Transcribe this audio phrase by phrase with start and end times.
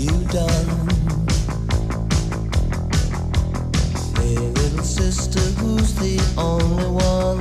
[0.00, 0.88] you done?
[4.16, 7.40] Hey, little sister, who's the only one?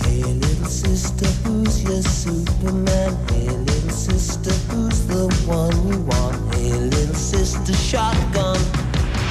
[0.00, 3.14] Hey, little sister, who's your Superman?
[3.28, 6.54] Hey, little sister, who's the one you want?
[6.54, 8.56] Hey, little sister, shotgun.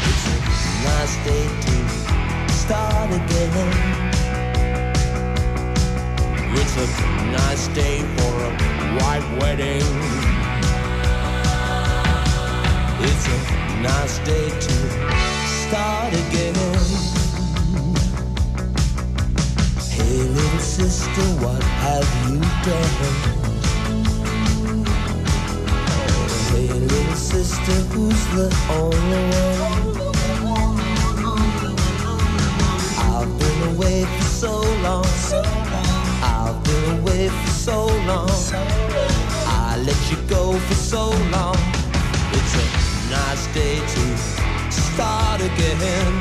[0.06, 0.36] It's a
[0.86, 4.12] nice day to start again.
[6.54, 9.84] It's a nice day for a white wedding.
[13.08, 13.38] It's a
[13.82, 14.76] nice day to
[15.46, 16.56] start again.
[19.90, 22.96] Hey, little sister, what have you done?
[26.50, 29.84] Hey, little sister, who's the only one?
[32.98, 34.54] I've been away for so
[34.84, 35.06] long.
[36.22, 38.30] I've been away for so long.
[39.48, 41.58] I let you go for so long.
[42.38, 42.66] It's a
[43.10, 44.04] nice day to
[44.70, 46.14] start again.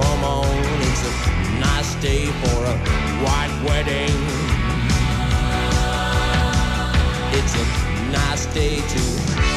[0.00, 0.54] Come on,
[0.88, 1.12] it's a
[1.60, 2.76] nice day for a
[3.24, 4.18] white wedding.
[7.38, 7.66] It's a
[8.12, 9.53] nice day to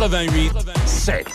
[0.00, 0.52] 88
[0.86, 1.26] 7.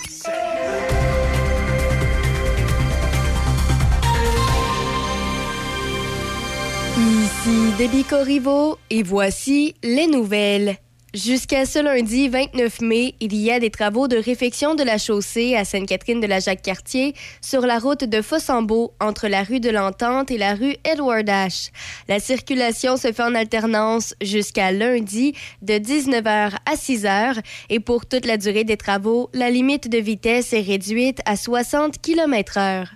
[6.97, 10.77] Ici Corriveau et voici les nouvelles.
[11.15, 15.55] Jusqu'à ce lundi 29 mai, il y a des travaux de réfection de la chaussée
[15.55, 20.29] à Sainte-Catherine de la Jacques-Cartier sur la route de Fossambeau entre la rue de l'Entente
[20.29, 21.71] et la rue Edward H.
[22.09, 27.39] La circulation se fait en alternance jusqu'à lundi de 19h à 6h
[27.69, 32.01] et pour toute la durée des travaux, la limite de vitesse est réduite à 60
[32.01, 32.87] km/h.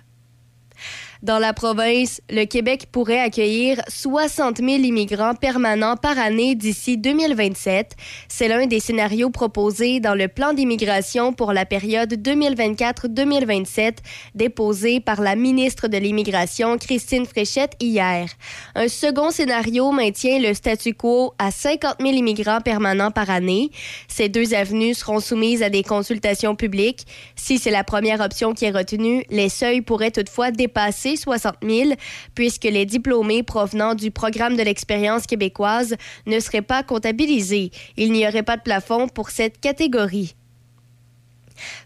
[1.22, 7.94] Dans la province, le Québec pourrait accueillir 60 000 immigrants permanents par année d'ici 2027.
[8.26, 13.98] C'est l'un des scénarios proposés dans le plan d'immigration pour la période 2024-2027
[14.34, 18.26] déposé par la ministre de l'Immigration, Christine Fréchette, hier.
[18.74, 23.70] Un second scénario maintient le statu quo à 50 000 immigrants permanents par année.
[24.08, 27.06] Ces deux avenues seront soumises à des consultations publiques.
[27.36, 31.90] Si c'est la première option qui est retenue, les seuils pourraient toutefois dépasser 60 000,
[32.34, 37.70] puisque les diplômés provenant du programme de l'expérience québécoise ne seraient pas comptabilisés.
[37.96, 40.34] Il n'y aurait pas de plafond pour cette catégorie.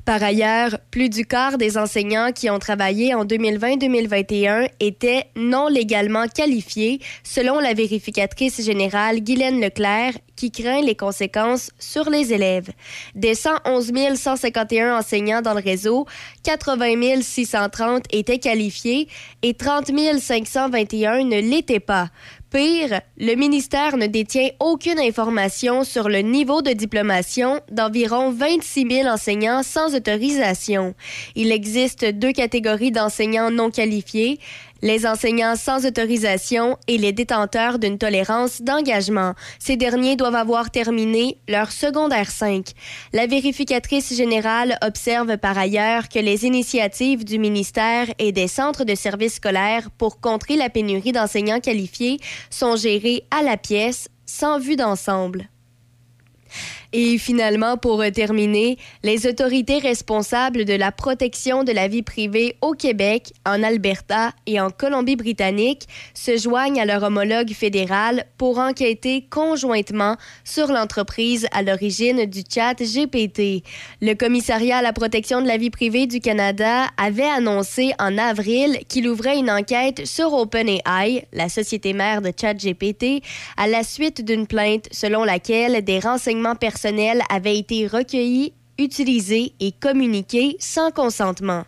[0.05, 6.27] Par ailleurs, plus du quart des enseignants qui ont travaillé en 2020-2021 étaient non légalement
[6.27, 12.71] qualifiés, selon la vérificatrice générale Guylaine Leclerc, qui craint les conséquences sur les élèves.
[13.15, 16.07] Des 111 151 enseignants dans le réseau,
[16.43, 19.09] 80 630 étaient qualifiés
[19.43, 19.91] et 30
[20.21, 22.11] 521 ne l'étaient pas.
[22.55, 29.09] Pire, le ministère ne détient aucune information sur le niveau de diplomation d'environ 26 000
[29.09, 30.95] enseignants sans autorisation.
[31.35, 34.39] Il existe deux catégories d'enseignants non qualifiés,
[34.83, 39.35] les enseignants sans autorisation et les détenteurs d'une tolérance d'engagement.
[39.59, 42.73] Ces derniers doivent avoir terminé leur secondaire 5.
[43.13, 48.95] La vérificatrice générale observe par ailleurs que les initiatives du ministère et des centres de
[48.95, 54.77] services scolaires pour contrer la pénurie d'enseignants qualifiés sont gérées à la pièce sans vue
[54.77, 55.49] d'ensemble.
[56.97, 62.71] Et finalement, pour terminer, les autorités responsables de la protection de la vie privée au
[62.71, 70.17] Québec, en Alberta et en Colombie-Britannique se joignent à leur homologue fédéral pour enquêter conjointement
[70.45, 73.65] sur l'entreprise à l'origine du chat GPT.
[74.01, 78.79] Le commissariat à la protection de la vie privée du Canada avait annoncé en avril
[78.87, 83.21] qu'il ouvrait une enquête sur OpenAI, la société mère de ChatGPT,
[83.57, 86.84] à la suite d'une plainte selon laquelle des renseignements personnels
[87.29, 91.65] avait été recueilli, utilisé et communiqué sans consentement.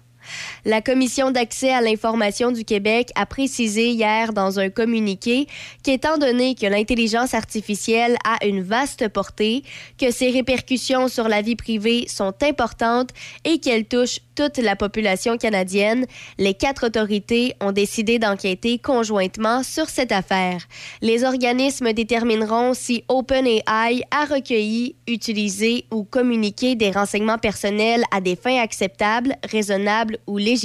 [0.67, 5.47] La Commission d'accès à l'information du Québec a précisé hier dans un communiqué
[5.85, 9.63] qu'étant donné que l'intelligence artificielle a une vaste portée,
[9.97, 13.11] que ses répercussions sur la vie privée sont importantes
[13.45, 16.05] et qu'elle touche toute la population canadienne,
[16.37, 20.67] les quatre autorités ont décidé d'enquêter conjointement sur cette affaire.
[21.01, 28.37] Les organismes détermineront si OpenAI a recueilli, utilisé ou communiqué des renseignements personnels à des
[28.37, 30.56] fins acceptables, raisonnables ou légitimes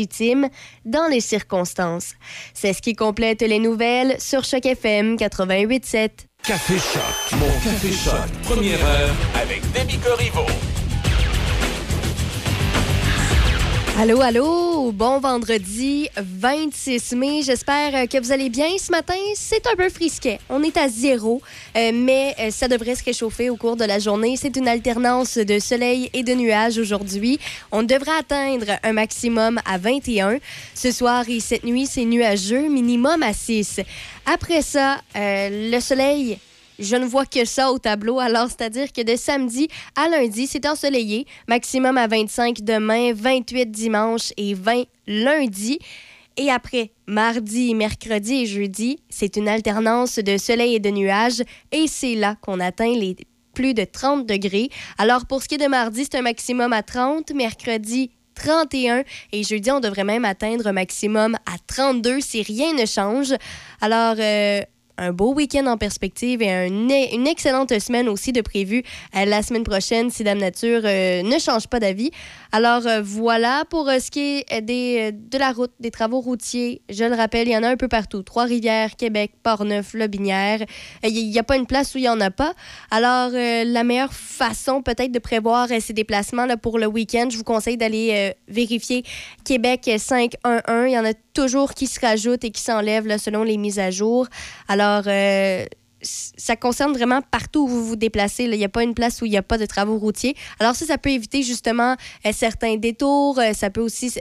[0.85, 2.13] dans les circonstances.
[2.53, 6.09] C'est ce qui complète les nouvelles sur Choc FM 88.7.
[6.43, 10.45] Café Choc, mon Café Choc, première heure avec Demi Corriveau.
[14.01, 17.43] Allô, allô, bon vendredi 26 mai.
[17.43, 19.13] J'espère que vous allez bien ce matin.
[19.35, 20.39] C'est un peu frisquet.
[20.49, 21.39] On est à zéro,
[21.77, 24.37] euh, mais euh, ça devrait se réchauffer au cours de la journée.
[24.37, 27.39] C'est une alternance de soleil et de nuages aujourd'hui.
[27.71, 30.39] On devrait atteindre un maximum à 21.
[30.73, 33.81] Ce soir et cette nuit, c'est nuageux, minimum à 6.
[34.25, 36.39] Après ça, euh, le soleil
[36.81, 38.19] je ne vois que ça au tableau.
[38.19, 41.25] Alors, c'est-à-dire que de samedi à lundi, c'est ensoleillé.
[41.47, 45.79] Maximum à 25 demain, 28 dimanche et 20 lundi.
[46.37, 51.43] Et après, mardi, mercredi et jeudi, c'est une alternance de soleil et de nuages.
[51.71, 53.15] Et c'est là qu'on atteint les
[53.53, 54.69] plus de 30 degrés.
[54.97, 57.33] Alors, pour ce qui est de mardi, c'est un maximum à 30.
[57.33, 62.85] Mercredi, 31 et jeudi, on devrait même atteindre un maximum à 32 si rien ne
[62.85, 63.33] change.
[63.81, 64.61] Alors, euh,
[65.01, 68.83] un beau week-end en perspective et une excellente semaine aussi de prévu
[69.15, 72.11] euh, la semaine prochaine si Dame Nature euh, ne change pas d'avis.
[72.51, 76.81] Alors euh, voilà pour ce qui est des, de la route, des travaux routiers.
[76.89, 78.21] Je le rappelle, il y en a un peu partout.
[78.21, 80.59] Trois-Rivières, Québec, Port-Neuf, Lobinière.
[81.03, 82.53] Il n'y a pas une place où il n'y en a pas.
[82.91, 87.43] Alors la meilleure façon peut-être de prévoir ces déplacements là, pour le week-end, je vous
[87.43, 89.03] conseille d'aller vérifier
[89.45, 90.61] Québec 511.
[90.87, 93.91] Il y en a toujours qui se rajoutent et qui s'enlèvent selon les mises à
[93.91, 94.27] jour.
[94.67, 95.65] Alors, euh,
[96.03, 98.45] ça concerne vraiment partout où vous vous déplacez.
[98.45, 100.35] Il n'y a pas une place où il n'y a pas de travaux routiers.
[100.59, 101.95] Alors ça, ça peut éviter justement
[102.25, 103.37] euh, certains détours.
[103.37, 104.11] Euh, ça peut aussi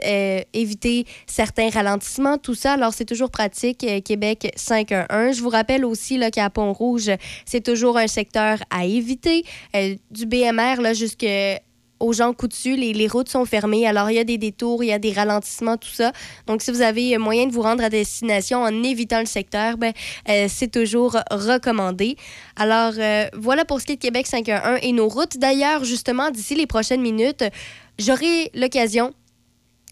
[0.53, 2.73] éviter certains ralentissements, tout ça.
[2.73, 3.85] Alors c'est toujours pratique.
[4.05, 5.35] Québec 511.
[5.35, 7.11] Je vous rappelle aussi qu'à Pont-Rouge,
[7.45, 9.43] c'est toujours un secteur à éviter.
[10.11, 11.59] du BMR là, jusqu'à
[12.01, 12.77] aux gens coutus.
[12.77, 15.11] Les, les, routes sont fermées, alors il y a des détours, il y a des
[15.11, 16.11] ralentissements, tout ça.
[16.47, 19.93] Donc, si vous avez moyen de vous rendre à destination en évitant le secteur, ben,
[20.29, 22.17] euh, c'est toujours recommandé.
[22.55, 25.37] Alors, euh, voilà pour ce qui est de Québec 511 et nos routes.
[25.37, 27.43] D'ailleurs, justement, d'ici les prochaines minutes,
[27.99, 29.13] j'aurai l'occasion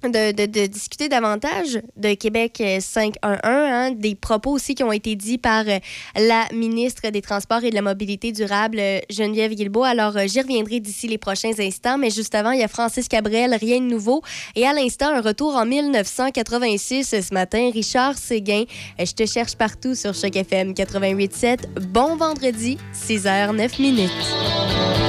[0.08, 5.66] de, discuter davantage de Québec 511, hein, des propos aussi qui ont été dits par
[5.68, 5.80] euh,
[6.16, 9.84] la ministre des Transports et de la Mobilité durable, euh, Geneviève Guilbeault.
[9.84, 13.08] Alors, euh, j'y reviendrai d'ici les prochains instants, mais juste avant, il y a Francis
[13.08, 14.22] Cabrel, rien de nouveau.
[14.56, 18.64] Et à l'instant, un retour en 1986 ce matin, Richard Séguin.
[18.98, 21.80] Je te cherche partout sur Choc FM 88.7.
[21.88, 25.09] Bon vendredi, 6h09 minutes.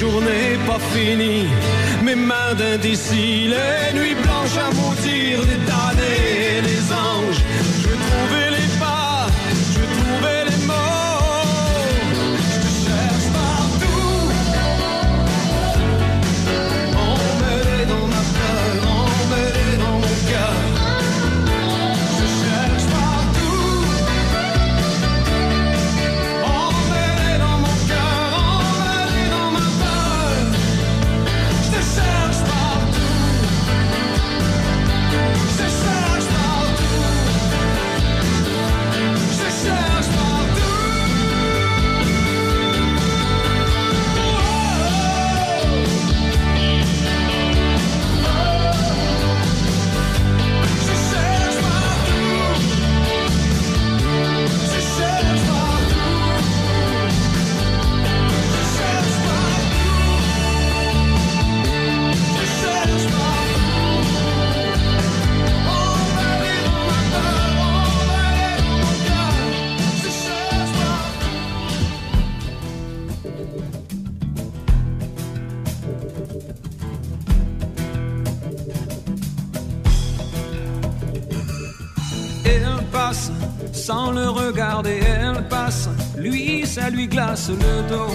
[0.00, 1.48] Journées pas finies,
[2.02, 7.19] mes mains d'indécis, les nuits blanches à maudire, les damnés les anges.
[86.16, 88.12] Lui ça lui glace le dos.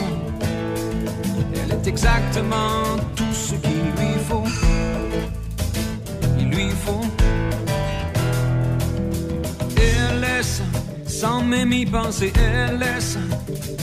[1.53, 4.43] Elle est exactement tout ce qu'il lui faut.
[6.37, 7.05] Il lui faut.
[9.77, 10.61] Elle laisse,
[11.07, 13.17] sans même y penser, elle laisse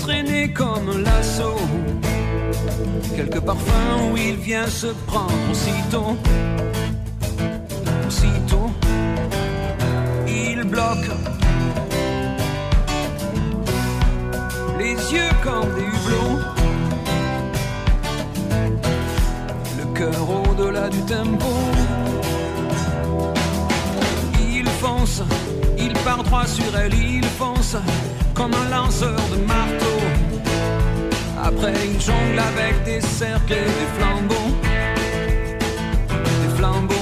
[0.00, 1.57] traîner comme un lasso.
[3.17, 5.33] Quelques parfums où il vient se prendre.
[5.50, 6.17] Aussitôt
[15.42, 16.38] comme des hublots,
[19.78, 21.46] le cœur au-delà du tempo.
[24.40, 25.22] Il fonce,
[25.78, 27.76] il part droit sur elle, il fonce
[28.34, 29.99] comme un lanceur de marteau.
[31.44, 34.52] Après il jongle avec des cercles et des flambeaux,
[36.08, 36.94] des flambeaux.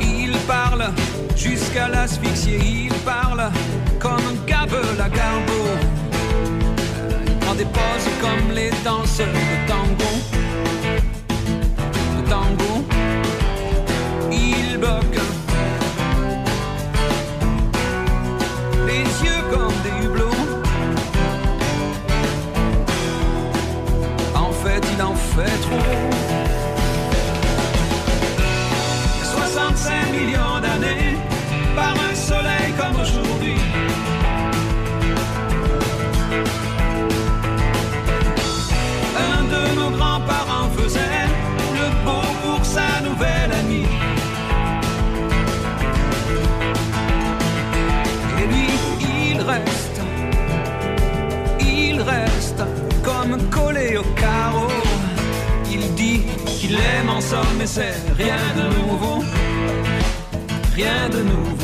[0.00, 0.90] Il parle
[1.36, 3.50] jusqu'à l'asphyxier, il parle
[5.00, 5.52] à garbo.
[7.26, 9.83] Il prend des poses comme les danseurs de tango.
[56.74, 59.22] Qu'il aime en somme, c'est rien de nouveau,
[60.74, 61.63] rien de nouveau.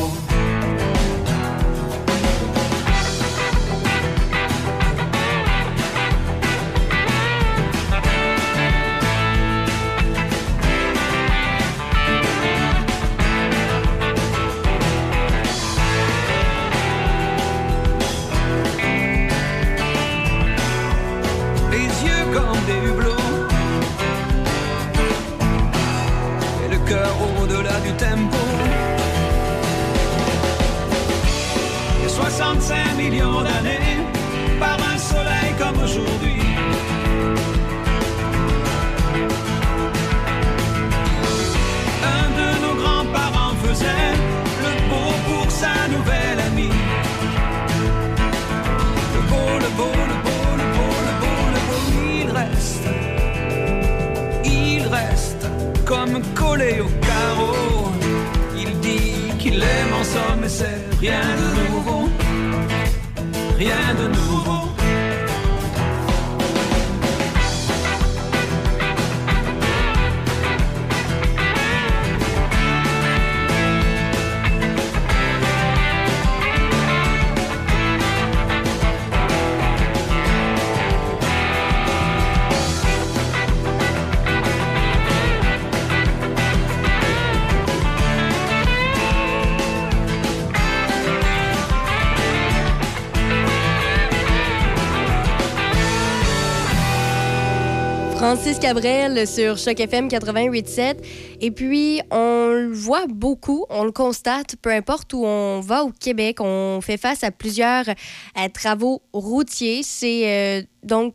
[98.33, 100.95] Francis Cabrel sur Choc FM 88.7.
[101.41, 105.91] Et puis, on le voit beaucoup, on le constate, peu importe où on va au
[105.91, 109.81] Québec, on fait face à plusieurs euh, travaux routiers.
[109.83, 111.13] C'est euh, donc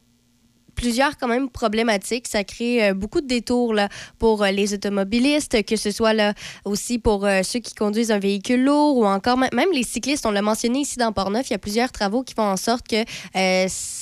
[0.75, 2.29] plusieurs quand même problématiques.
[2.29, 6.35] Ça crée euh, beaucoup de détours là, pour les automobilistes, que ce soit là,
[6.67, 10.27] aussi pour ceux qui conduisent un véhicule lourd ou encore même les cyclistes.
[10.27, 12.87] On l'a mentionné ici dans Portneuf, il y a plusieurs travaux qui font en sorte
[12.87, 13.05] que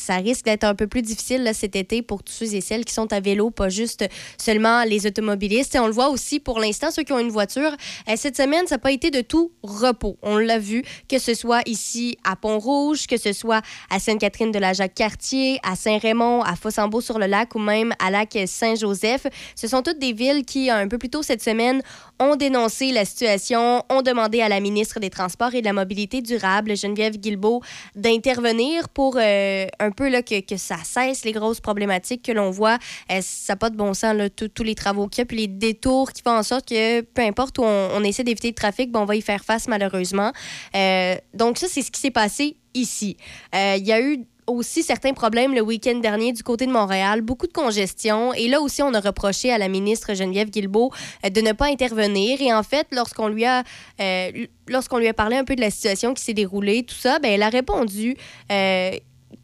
[0.04, 2.92] ça risque d'être un peu plus difficile cet été pour tous ceux et celles qui
[2.92, 4.04] sont à vélo, pas juste
[4.38, 5.74] seulement les automobilistes.
[5.74, 7.74] Et on le voit aussi pour l'instant, ceux qui ont une voiture.
[8.16, 10.18] cette semaine, ça n'a pas été de tout repos.
[10.22, 14.58] On l'a vu, que ce soit ici à Pont-Rouge, que ce soit à Sainte-Catherine de
[14.58, 19.26] la Jacques-Cartier, à Saint-Raymond, à Fossambeau-sur-le-Lac ou même à Lac Saint-Joseph.
[19.56, 21.80] Ce sont toutes des villes qui, un peu plus tôt cette semaine,
[22.20, 26.22] ont dénoncé la situation, ont demandé à la ministre des Transports et de la Mobilité
[26.22, 27.62] durable, Geneviève Guilbeault,
[27.96, 32.50] d'intervenir pour euh, un peu là, que, que, ça cesse les grosses problématiques que l'on
[32.50, 32.78] voit.
[33.10, 35.48] Euh, ça n'a pas de bon sens, tous les travaux qu'il y a, puis les
[35.48, 39.00] détours qui font en sorte que peu importe où on, essaie d'éviter le trafic, bon,
[39.00, 40.32] on va y faire face malheureusement.
[40.74, 43.16] Euh, donc ça, c'est ce qui s'est passé ici.
[43.52, 47.46] Il y a eu aussi certains problèmes le week-end dernier du côté de Montréal, beaucoup
[47.46, 48.32] de congestion.
[48.34, 50.92] Et là aussi, on a reproché à la ministre Geneviève Guilbeault
[51.24, 52.40] euh, de ne pas intervenir.
[52.40, 53.62] Et en fait, lorsqu'on lui a
[54.00, 57.18] euh, lorsqu'on lui a parlé un peu de la situation qui s'est déroulée, tout ça,
[57.18, 58.16] ben, elle a répondu
[58.50, 58.90] euh,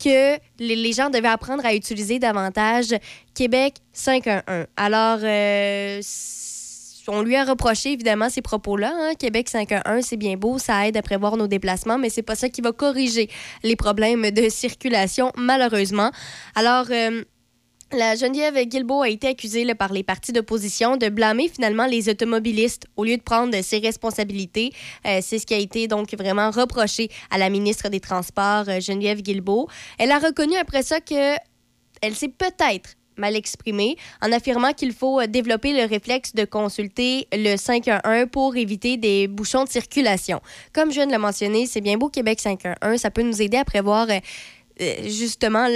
[0.02, 2.94] que les, gens devaient apprendre à utiliser davantage
[3.34, 4.66] Québec 511.
[4.76, 5.18] Alors,
[7.10, 8.92] on lui a reproché évidemment ces propos-là.
[8.94, 9.14] Hein.
[9.18, 12.48] Québec 511, c'est bien beau, ça aide à prévoir nos déplacements, mais c'est pas ça
[12.48, 13.28] qui va corriger
[13.62, 16.10] les problèmes de circulation, malheureusement.
[16.54, 17.22] Alors, euh,
[17.92, 22.86] la Geneviève Guilbeault a été accusée par les partis d'opposition de blâmer finalement les automobilistes
[22.96, 24.72] au lieu de prendre ses responsabilités.
[25.06, 28.80] Euh, c'est ce qui a été donc vraiment reproché à la ministre des Transports, euh,
[28.80, 29.68] Geneviève Guilbeault.
[29.98, 31.34] Elle a reconnu après ça que
[32.02, 37.28] elle s'est peut-être mal exprimé en affirmant qu'il faut euh, développer le réflexe de consulter
[37.32, 40.40] le 511 pour éviter des bouchons de circulation.
[40.72, 43.58] Comme je viens de le mentionner, c'est bien beau Québec 511, ça peut nous aider
[43.58, 44.18] à prévoir euh,
[44.80, 45.68] euh, justement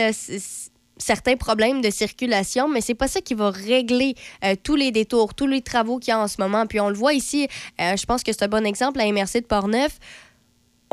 [0.96, 4.14] certains problèmes de circulation, mais c'est pas ça qui va régler
[4.62, 6.66] tous les détours, tous les travaux qu'il y a en ce moment.
[6.66, 9.46] Puis on le voit ici, je pense que c'est un bon exemple à MRC de
[9.46, 9.98] Portneuf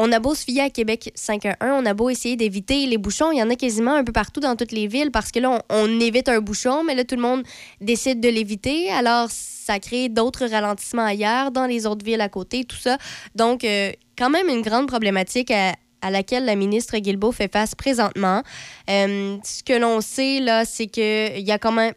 [0.02, 3.32] on a beau se fier à Québec 511, on a beau essayer d'éviter les bouchons,
[3.32, 5.62] il y en a quasiment un peu partout dans toutes les villes parce que là,
[5.70, 7.44] on, évite un bouchon, mais là, tout le monde
[7.80, 8.90] décide de l'éviter.
[8.90, 12.98] Alors, ça crée d'autres ralentissements ailleurs, dans les autres villes à côté, tout ça.
[13.36, 15.76] Donc, euh, quand même une grande problématique à,
[16.10, 18.42] laquelle la ministre Guilbeault fait face présentement.
[18.90, 21.94] Euh, ce que l'on sait, là, c'est qu'il y a quand même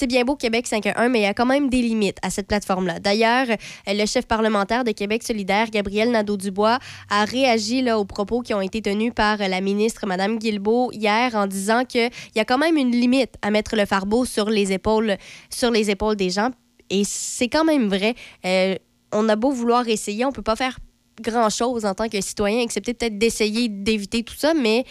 [0.00, 2.46] c'est bien beau Québec 5.1, mais il y a quand même des limites à cette
[2.46, 3.00] plateforme-là.
[3.00, 3.46] D'ailleurs,
[3.86, 6.78] le chef parlementaire de Québec solidaire, Gabriel Nadeau-Dubois,
[7.10, 11.34] a réagi là, aux propos qui ont été tenus par la ministre, Mme Guilbeault, hier
[11.34, 14.72] en disant qu'il y a quand même une limite à mettre le fardeau sur les
[14.72, 15.18] épaules,
[15.50, 16.48] sur les épaules des gens.
[16.88, 18.14] Et c'est quand même vrai.
[18.46, 18.76] Euh,
[19.12, 20.78] on a beau vouloir essayer, on peut pas faire
[21.20, 24.84] grand-chose en tant que citoyen, excepté peut-être d'essayer d'éviter tout ça, mais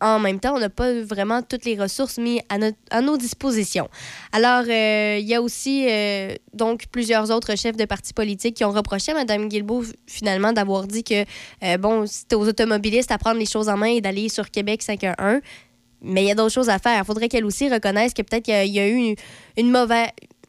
[0.00, 2.40] en même temps, on n'a pas vraiment toutes les ressources mises
[2.90, 3.88] à, nos dispositions.
[4.32, 8.64] Alors, euh, il y a aussi euh, donc plusieurs autres chefs de partis politiques qui
[8.64, 11.24] ont reproché à Mme Guilbeault finalement d'avoir dit que
[11.62, 14.82] euh, bon, c'était aux automobilistes à prendre les choses en main et d'aller sur Québec
[14.82, 15.40] 511.
[16.02, 16.98] Mais il y a d'autres choses à faire.
[16.98, 19.16] Il faudrait qu'elle aussi reconnaisse que peut-être qu'il y, a eu
[19.56, 20.08] une, mauvaise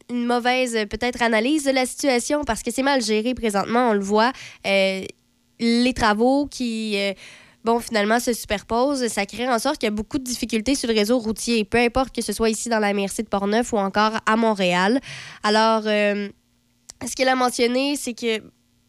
[0.09, 4.01] une mauvaise peut-être analyse de la situation parce que c'est mal géré présentement, on le
[4.01, 4.33] voit.
[4.65, 6.97] les travaux qui
[7.67, 10.87] bon, finalement, se superposent, ça crée en sorte qu'il y a beaucoup de difficultés sur
[10.87, 13.77] le réseau routier, peu importe que ce soit ici dans la MRC de Portneuf ou
[13.77, 15.01] encore à Montréal.
[15.43, 16.29] Alors, euh,
[17.05, 18.41] ce qu'elle a mentionné, c'est que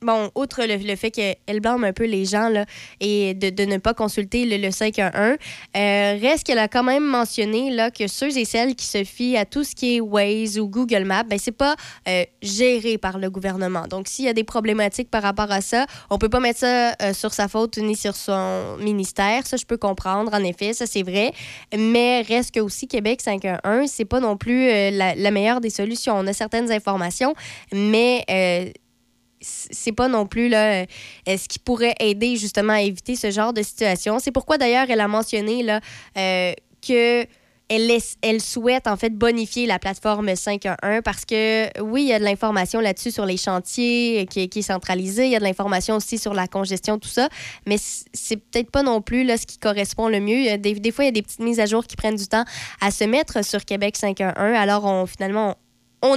[0.02, 2.64] bon, outre le, fait qu'elle blâme un peu les gens là,
[3.00, 5.36] et de, ne pas consulter le, le 511,
[5.76, 9.36] euh, reste qu'elle a quand même mentionné là, que ceux et celles qui se fient
[9.36, 11.76] à tout ce qui est Waze ou Google Maps, ben, c'est pas
[12.08, 13.86] euh, géré par le gouvernement.
[13.88, 16.92] Donc, s'il y a des problématiques par rapport à ça, on peut pas mettre ça
[17.02, 19.46] euh, sur sa faute ni sur son ministère.
[19.46, 21.32] Ça, je peux comprendre, en effet, ça c'est vrai.
[21.76, 26.14] Mais reste que aussi Québec 511, c'est pas non plus la, la, meilleure des solutions.
[26.16, 27.34] On a certaines informations,
[27.72, 28.24] mais
[29.40, 30.86] c'est pas non plus là, euh,
[31.26, 34.18] ce qui pourrait aider justement à éviter ce genre de situation?
[34.18, 35.80] C'est pourquoi d'ailleurs elle a mentionné là,
[36.16, 36.52] euh,
[36.86, 37.26] que
[37.70, 37.90] elle,
[38.22, 42.24] elle, souhaite en fait bonifier la plateforme 511 parce que oui, il y a de
[42.24, 46.32] l'information là-dessus sur les chantiers qui, est centralisée, il y a de l'information aussi sur
[46.32, 47.28] la congestion, tout ça,
[47.66, 50.56] mais c'est peut-être pas non plus là, ce qui correspond le mieux.
[50.56, 52.44] Des, des, fois, il y a des petites mises à jour qui prennent du temps
[52.80, 54.34] à se mettre sur Québec 511.
[54.38, 55.67] Alors, on, finalement, on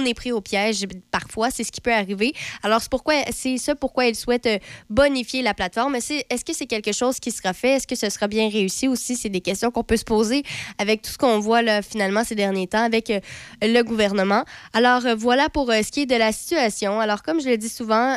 [0.04, 2.32] est pris au piège parfois, c'est ce qui peut arriver.
[2.62, 4.58] Alors c'est pourquoi c'est ça pourquoi elle souhaite euh,
[4.90, 5.96] bonifier la plateforme.
[5.96, 7.76] Est-ce que c'est quelque chose qui sera fait?
[7.76, 9.16] Est-ce que ce sera bien réussi aussi?
[9.16, 10.42] C'est des questions qu'on peut se poser
[10.78, 13.20] avec tout ce qu'on voit finalement ces derniers temps avec euh,
[13.62, 14.44] le gouvernement.
[14.72, 17.00] Alors euh, voilà pour ce qui est de la situation.
[17.00, 18.16] Alors comme je le dis souvent,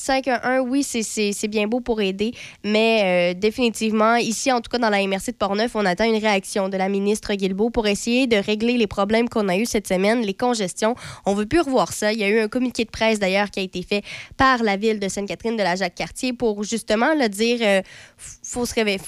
[0.00, 2.32] 5-1, oui, c'est bien beau pour aider,
[2.64, 6.20] mais euh, définitivement, ici, en tout cas dans la MRC de Portneuf, on attend une
[6.20, 9.86] réaction de la ministre Guilbeault pour essayer de régler les problèmes qu'on a eu cette
[9.86, 10.94] semaine, les congestions.
[11.26, 12.12] On veut plus revoir ça.
[12.12, 14.02] Il y a eu un communiqué de presse d'ailleurs qui a été fait
[14.36, 17.82] par la ville de Sainte-Catherine de la Jacques-Cartier pour justement le dire, euh,
[18.16, 19.00] faut se réveiller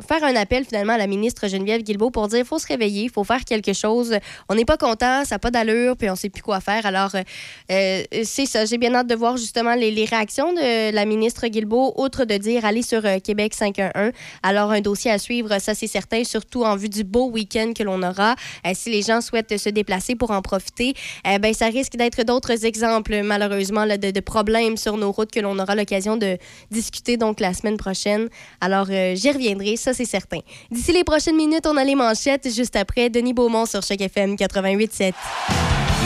[0.00, 3.10] faire un appel finalement à la ministre Geneviève Guilbeault pour dire faut se réveiller, il
[3.10, 4.16] faut faire quelque chose.
[4.48, 6.84] On n'est pas content, ça n'a pas d'allure, puis on ne sait plus quoi faire.
[6.86, 7.22] Alors, euh,
[7.70, 8.64] euh, c'est ça.
[8.64, 12.64] J'ai bien hâte de voir justement les, réactions de la ministre Guilbeault, outre de dire
[12.64, 14.12] aller sur euh, Québec 511.
[14.42, 17.82] Alors, un dossier à suivre, ça c'est certain, surtout en vue du beau week-end que
[17.82, 18.36] l'on aura.
[18.74, 23.22] si les gens souhaitent se déplacer pour en profiter, ben ça risque d'être d'autres exemples,
[23.22, 26.38] malheureusement, de, de, problèmes sur nos routes que l'on aura l'occasion de
[26.70, 28.28] discuter donc la semaine prochaine.
[28.60, 30.40] Alors, j'y reviendrai ça c'est certain.
[30.70, 32.52] D'ici les prochaines minutes, on a les manchettes.
[32.52, 35.12] Juste après, Denis Beaumont sur Choc FM 88.7.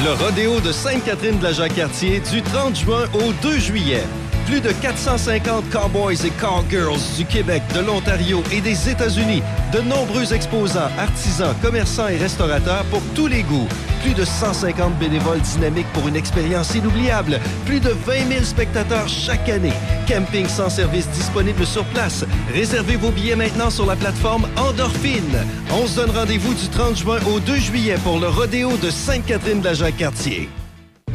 [0.04, 4.02] Le rodéo de Sainte-Catherine de la Jacques-Cartier du 30 juin au 2 juillet.
[4.46, 9.42] Plus de 450 cowboys et cowgirls du Québec, de l'Ontario et des États-Unis.
[9.72, 13.68] De nombreux exposants, artisans, commerçants et restaurateurs pour tous les goûts.
[14.02, 17.38] Plus de 150 bénévoles dynamiques pour une expérience inoubliable.
[17.66, 19.72] Plus de 20 000 spectateurs chaque année.
[20.08, 22.24] Camping sans service disponible sur place.
[22.52, 25.44] Réservez vos billets maintenant sur la plateforme Endorphine.
[25.72, 29.60] On se donne rendez-vous du 30 juin au 2 juillet pour le rodéo de Sainte-Catherine
[29.60, 30.48] de la Jacques-Cartier.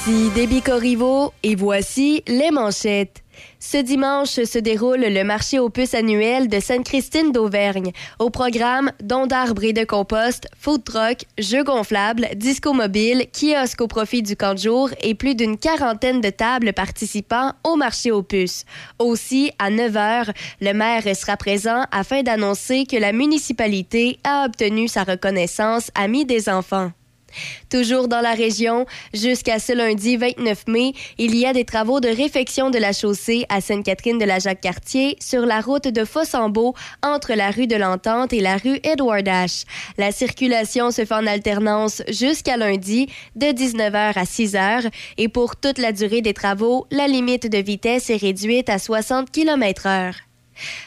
[0.00, 3.22] Ici Déby Corriveau et voici les manchettes.
[3.58, 7.92] Ce dimanche se déroule le marché aux puces annuel de Sainte-Christine d'Auvergne.
[8.18, 13.88] Au programme, dons d'arbres et de compost, food truck, jeux gonflables, disco mobile, kiosque au
[13.88, 18.22] profit du camp de jour et plus d'une quarantaine de tables participant au marché aux
[18.22, 18.64] puces.
[18.98, 20.30] Aussi, à 9 h,
[20.62, 26.48] le maire sera présent afin d'annoncer que la municipalité a obtenu sa reconnaissance Ami des
[26.48, 26.90] enfants.
[27.70, 32.08] Toujours dans la région, jusqu'à ce lundi 29 mai, il y a des travaux de
[32.08, 37.34] réfection de la chaussée à Sainte-Catherine de la Jacques-Cartier sur la route de Fossambeau entre
[37.34, 39.64] la rue de l'Entente et la rue Edward H.
[39.98, 45.78] La circulation se fait en alternance jusqu'à lundi de 19h à 6h et pour toute
[45.78, 50.29] la durée des travaux, la limite de vitesse est réduite à 60 km/h.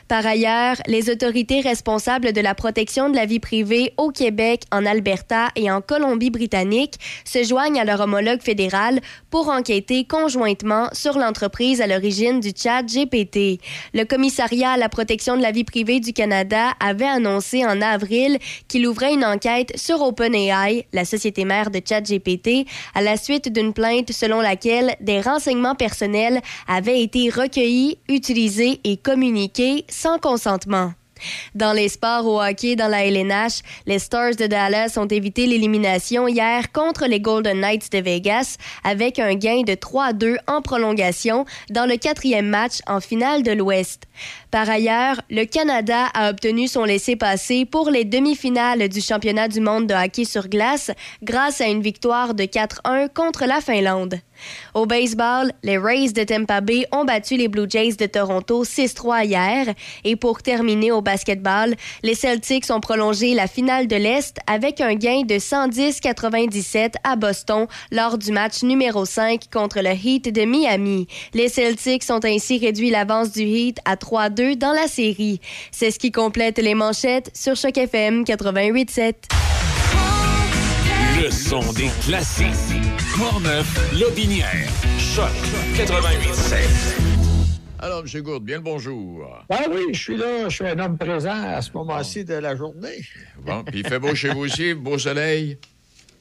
[0.08, 4.86] Par ailleurs, les autorités responsables de la protection de la vie privée au Québec, en
[4.86, 11.82] Alberta et en Colombie-Britannique se joignent à leur homologue fédéral pour enquêter conjointement sur l'entreprise
[11.82, 13.60] à l'origine du chat GPT.
[13.94, 18.38] Le commissariat à la protection de la vie privée du Canada avait annoncé en avril
[18.68, 23.74] qu'il ouvrait une enquête sur OpenAI, la société mère de ChatGPT, à la suite d'une
[23.74, 30.94] plainte selon laquelle des renseignements personnels avaient été recueillis, utilisés et communiqués sans consentement.
[31.56, 36.28] Dans les sports au hockey dans la LNH, les Stars de Dallas ont évité l'élimination
[36.28, 41.86] hier contre les Golden Knights de Vegas avec un gain de 3-2 en prolongation dans
[41.86, 44.04] le quatrième match en finale de l'Ouest.
[44.54, 49.88] Par ailleurs, le Canada a obtenu son laissez-passer pour les demi-finales du championnat du monde
[49.88, 50.92] de hockey sur glace
[51.24, 54.20] grâce à une victoire de 4-1 contre la Finlande.
[54.74, 59.26] Au baseball, les Rays de Tampa Bay ont battu les Blue Jays de Toronto 6-3
[59.26, 59.74] hier.
[60.04, 64.96] Et pour terminer au basketball, les Celtics ont prolongé la finale de l'Est avec un
[64.96, 71.08] gain de 110-97 à Boston lors du match numéro 5 contre le Heat de Miami.
[71.34, 75.40] Les Celtics ont ainsi réduit l'avance du Heat à 3-2 dans la série.
[75.72, 79.14] C'est ce qui complète les manchettes sur Choc FM 88.7.
[81.22, 82.48] Le son des classiques.
[83.18, 84.70] Portneuf, Lobinière.
[84.98, 85.30] Choc
[85.76, 87.14] 88.7.
[87.80, 88.22] Alors, M.
[88.22, 89.28] Gourde, bien le bonjour.
[89.50, 90.48] Ah oui, je suis là.
[90.48, 93.06] Je suis un homme présent à ce moment-ci de la journée.
[93.46, 95.58] Bon, puis il fait beau chez vous aussi, beau soleil?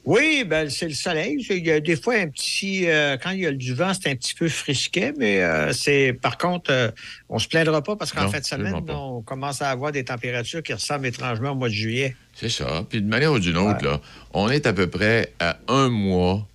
[0.05, 1.37] Oui, ben, c'est le soleil.
[1.49, 2.89] Il y a des fois un petit.
[2.89, 6.11] euh, quand il y a du vent, c'est un petit peu frisquet, mais euh, c'est.
[6.13, 6.91] Par contre, euh,
[7.29, 10.61] on se plaindra pas parce qu'en fin de semaine, on commence à avoir des températures
[10.61, 12.15] qui ressemblent étrangement au mois de juillet.
[12.35, 12.85] C'est ça.
[12.89, 14.01] Puis de manière ou d'une autre, là,
[14.33, 16.45] on est à peu près à un mois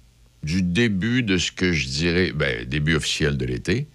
[0.43, 3.87] du début de ce que je dirais, ben, début officiel de l'été.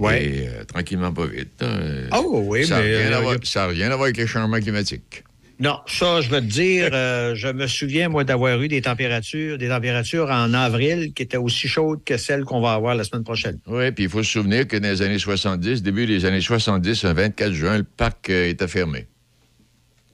[0.00, 1.50] Euh, tranquillement, pas vite.
[1.62, 2.08] hein.
[2.12, 4.58] Oh oui, ça n'a mais, rien, a- ça a rien à voir avec les changements
[4.60, 5.24] climatiques.
[5.60, 9.56] Non, ça, je vais te dire, euh, je me souviens, moi, d'avoir eu des températures,
[9.56, 13.22] des températures en avril qui étaient aussi chaudes que celles qu'on va avoir la semaine
[13.24, 13.60] prochaine.
[13.66, 17.04] Oui, puis il faut se souvenir que dans les années 70, début des années 70,
[17.04, 19.06] un 24 juin, le parc euh, était fermé.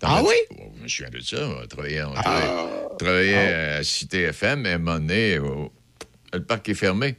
[0.03, 0.35] Ah oui?
[0.59, 1.49] Oh, je me souviens de ça.
[1.63, 5.73] On travaillait, on travaillait- travaillait à Cité FM, et à un moment donné, oh,
[6.33, 7.17] le parc est fermé.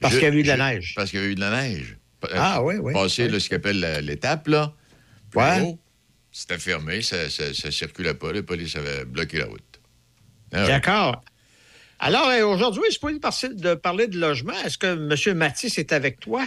[0.00, 0.94] Parce qu'il y a eu de la neige.
[0.96, 1.96] Parce qu'il y a eu de la neige.
[2.34, 2.92] Ah oui, oui.
[2.92, 3.40] Passer oui.
[3.40, 4.72] ce qu'on appelle l'étape, là.
[5.34, 5.60] Ouais.
[5.62, 5.78] haut,
[6.30, 8.32] C'était fermé, ça ne circulait pas.
[8.32, 9.62] La police avait bloqué la route.
[10.52, 10.66] Ah.
[10.66, 11.22] D'accord.
[11.98, 14.52] Alors, euh, aujourd'hui, je peux passer de parler de logement.
[14.64, 15.36] Est-ce que M.
[15.36, 16.46] Matisse est avec toi?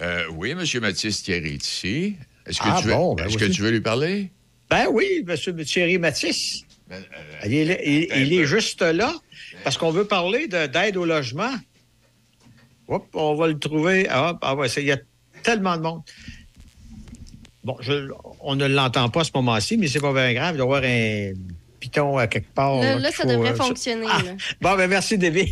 [0.00, 0.64] Euh, oui, M.
[0.80, 2.16] Mathis Thierry est ici.
[2.46, 3.54] Est-ce que, Ah tu, veux, bon, ben est-ce que voici.
[3.54, 4.30] tu veux lui parler?
[4.68, 5.64] Ben oui, M.
[5.64, 6.62] Thierry Matisse.
[6.88, 9.14] Ben, euh, Il est, il- il juste là
[9.64, 11.52] parce qu'on veut parler de- d'aide au logement.
[13.14, 14.06] On va le trouver.
[14.08, 14.98] Ah, ah ouais, il y a
[15.42, 16.02] tellement de monde.
[17.64, 18.08] Bon, je-
[18.40, 20.54] on ne l'entend pas à ce moment-ci, mais c'est pas bien grave.
[20.54, 21.32] Il doit y avoir un
[21.78, 22.76] piton à quelque part.
[22.76, 24.06] Là, là, là, qu'il ça faut, devrait euh, fonctionner.
[24.08, 24.32] Ah, là.
[24.60, 25.48] bon, ben merci, David.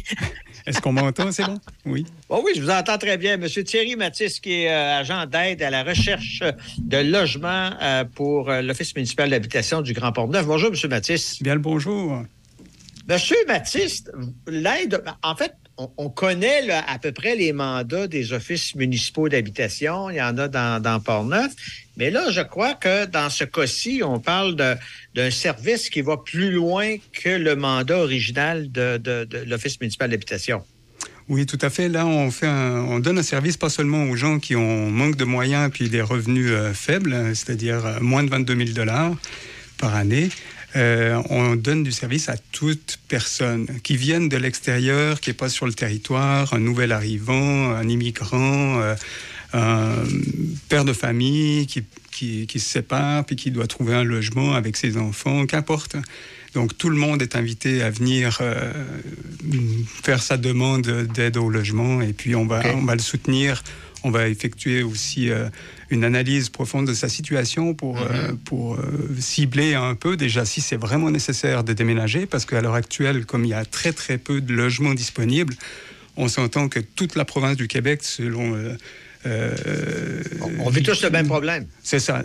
[0.67, 1.33] Est-ce qu'on m'entend?
[1.33, 1.59] C'est bon?
[1.87, 2.05] Oui.
[2.29, 3.37] Oh oui, je vous entends très bien.
[3.39, 6.43] Monsieur Thierry Matisse, qui est euh, agent d'aide à la recherche
[6.79, 10.47] de logement euh, pour euh, l'Office municipal d'habitation du Grand Port-Neuf.
[10.47, 11.43] Bonjour, Monsieur Matisse.
[11.43, 12.23] Bien le bonjour.
[13.09, 14.05] Monsieur Matisse,
[14.47, 19.31] l'aide, en fait, on, on connaît là, à peu près les mandats des offices municipaux
[19.31, 20.11] d'habitation.
[20.11, 21.53] Il y en a dans, dans Port-Neuf.
[21.99, 26.53] Mais là, je crois que dans ce cas-ci, on parle d'un service qui va plus
[26.53, 30.63] loin que le mandat original de, l'Office municipal d'habitation.
[31.29, 31.89] Oui, tout à fait.
[31.89, 35.91] Là, on, donne un service pas seulement aux gens qui ont manque de moyens puis
[35.91, 39.15] des revenus euh, faibles, euh, c'est-à-dire euh, moins de 22 000 dollars
[39.77, 40.31] par année.
[40.77, 45.49] Euh, on donne du service à toute personne qui vienne de l'extérieur, qui n'est pas
[45.49, 48.81] sur le territoire, un nouvel arrivant, un immigrant,
[49.53, 50.05] un
[50.69, 54.77] père de famille qui, qui, qui se sépare puis qui doit trouver un logement avec
[54.77, 55.97] ses enfants, qu'importe.
[56.55, 58.73] Donc tout le monde est invité à venir euh,
[60.03, 63.63] faire sa demande d'aide au logement et puis on va, on va le soutenir.
[64.05, 65.49] On va effectuer aussi euh,
[65.91, 68.81] une analyse profonde de sa situation pour, euh, pour euh,
[69.19, 73.45] cibler un peu déjà si c'est vraiment nécessaire de déménager parce qu'à l'heure actuelle, comme
[73.45, 75.55] il y a très très peu de logements disponibles,
[76.17, 78.57] on s'entend que toute la province du Québec, selon...
[79.27, 80.23] euh, euh,
[80.61, 81.67] On vit tous le même problème.
[81.83, 82.23] c'est ça.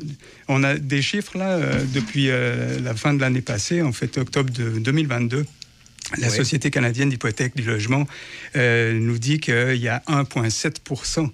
[0.47, 4.17] On a des chiffres là euh, depuis euh, la fin de l'année passée, en fait
[4.17, 5.45] octobre de 2022.
[6.17, 6.35] La Oui.
[6.35, 8.05] Société canadienne d'hypothèque du logement
[8.57, 11.29] euh, nous dit qu'il y a 1,7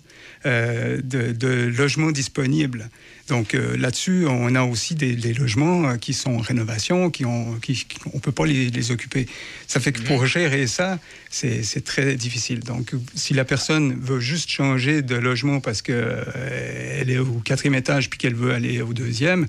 [0.46, 2.90] euh, de, de logements disponibles.
[3.30, 7.24] Donc euh, là-dessus, on a aussi des, des logements euh, qui sont en rénovation, qui
[7.26, 9.28] ont, qui, qui- on ne peut pas les, les occuper.
[9.68, 12.60] Ça fait que pour gérer ça, c'est très difficile.
[12.60, 18.10] Donc si la personne veut juste changer de logement parce qu'elle est au quatrième étage
[18.10, 19.48] puis qu'elle veut aller au deuxième,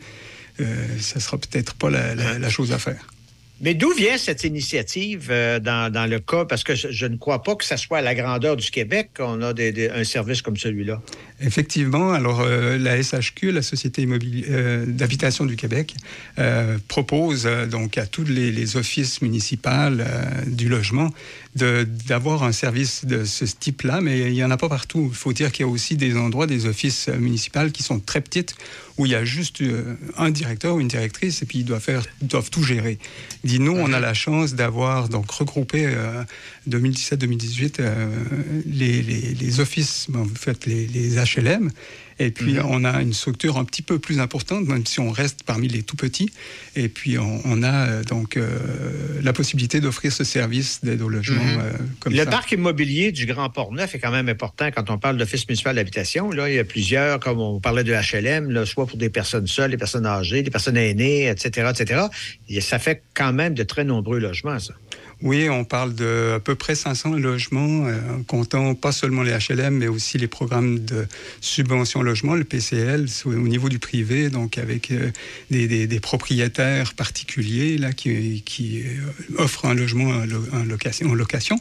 [0.60, 3.06] euh, ça sera peut-être pas la, la- la chose à faire.
[3.62, 6.46] Mais d'où vient cette initiative euh, dans, le cas?
[6.46, 9.42] Parce que je, ne crois pas que ça soit à la grandeur du Québec qu'on
[9.42, 11.02] a un service comme celui-là.
[11.40, 15.94] Effectivement, alors euh, la SHQ, la Société euh, d'habitation du Québec,
[16.88, 19.90] propose donc à tous les, offices municipaux
[20.46, 21.10] du logement
[21.56, 25.08] d'avoir un service de ce type-là, mais il n'y en a pas partout.
[25.10, 27.98] Il faut dire qu'il y a aussi des endroits, des offices euh, municipaux qui sont
[27.98, 28.54] très petites,
[28.98, 31.82] où il y a juste euh, un directeur ou une directrice, et puis ils doivent,
[31.82, 32.98] faire, ils doivent tout gérer.
[33.42, 36.22] Il dit, nous, on a la chance d'avoir donc regroupé euh,
[36.68, 38.06] 2017-2018 euh,
[38.66, 41.70] les, les- les offices, en fait les, les HLM,
[42.20, 45.42] et puis on a une structure un petit peu plus importante, même si on reste
[45.42, 46.30] parmi les tout petits,
[46.76, 48.48] et puis on, on a euh, donc euh,
[49.22, 51.60] la possibilité d'offrir ce service d'aide au logement Mhm.
[51.60, 52.26] euh, comme le ça.
[52.26, 56.30] parc immobilier du Grand Port-Neuf est quand même important quand on parle d'office municipal d'habitation.
[56.30, 59.46] Là, il y a plusieurs, comme on parlait de HLM, là, soit pour des personnes
[59.46, 62.02] seules, des personnes âgées, des personnes aînées, etc., etc.
[62.48, 64.74] Et ça fait quand même de très nombreux logements, ça.
[65.22, 69.74] Oui, on parle de à peu près 500 logements, euh, comptant pas seulement les HLM,
[69.76, 71.06] mais aussi les programmes de
[71.42, 75.10] subvention logement, le PCL, au au niveau du privé, donc avec euh,
[75.50, 78.42] des, propriétaires particuliers qui,
[78.82, 80.64] euh, offrent un logement en, lo- en
[81.14, 81.60] location.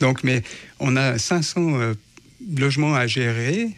[0.00, 0.42] Donc, mais
[0.80, 1.94] on a 500 euh,
[2.56, 3.68] logements à gérer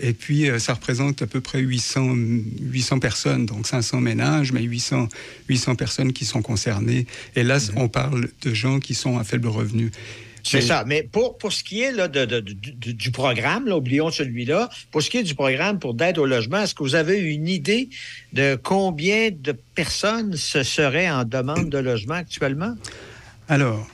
[0.00, 2.14] Et puis, euh, ça représente à peu près 800,
[2.60, 5.08] 800 personnes, donc 500 ménages, mais 800,
[5.48, 7.06] 800 personnes qui sont concernées.
[7.36, 9.90] Et là, on parle de gens qui sont à faible revenu.
[10.44, 10.82] C'est ça.
[10.84, 14.68] Mais pour, pour ce qui est là, de, de- du- du programme, là, oublions celui-là,
[14.90, 17.46] pour ce qui est du programme pour d'aide au logement, est-ce que vous avez une
[17.46, 17.88] idée
[18.32, 22.74] de combien de personnes se seraient en demande de logement actuellement?
[23.48, 23.88] Alors,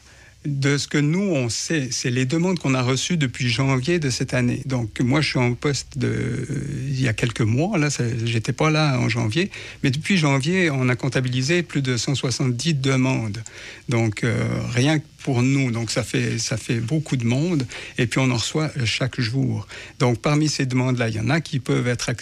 [0.45, 4.09] de ce que nous, on sait, c'est les demandes qu'on a reçues depuis janvier de
[4.09, 4.63] cette année.
[4.67, 7.89] Donc, moi, je suis en poste il y a quelques mois, là,
[8.25, 9.51] j'étais pas là en janvier,
[9.83, 13.43] mais depuis janvier, on a comptabilisé plus de 170 demandes.
[13.89, 17.67] Donc, euh, rien que pour nous, donc ça fait, ça fait beaucoup de monde,
[17.99, 19.67] et puis on en reçoit euh, chaque jour.
[19.99, 22.13] Donc, parmi ces demandes-là, il y en a qui peuvent être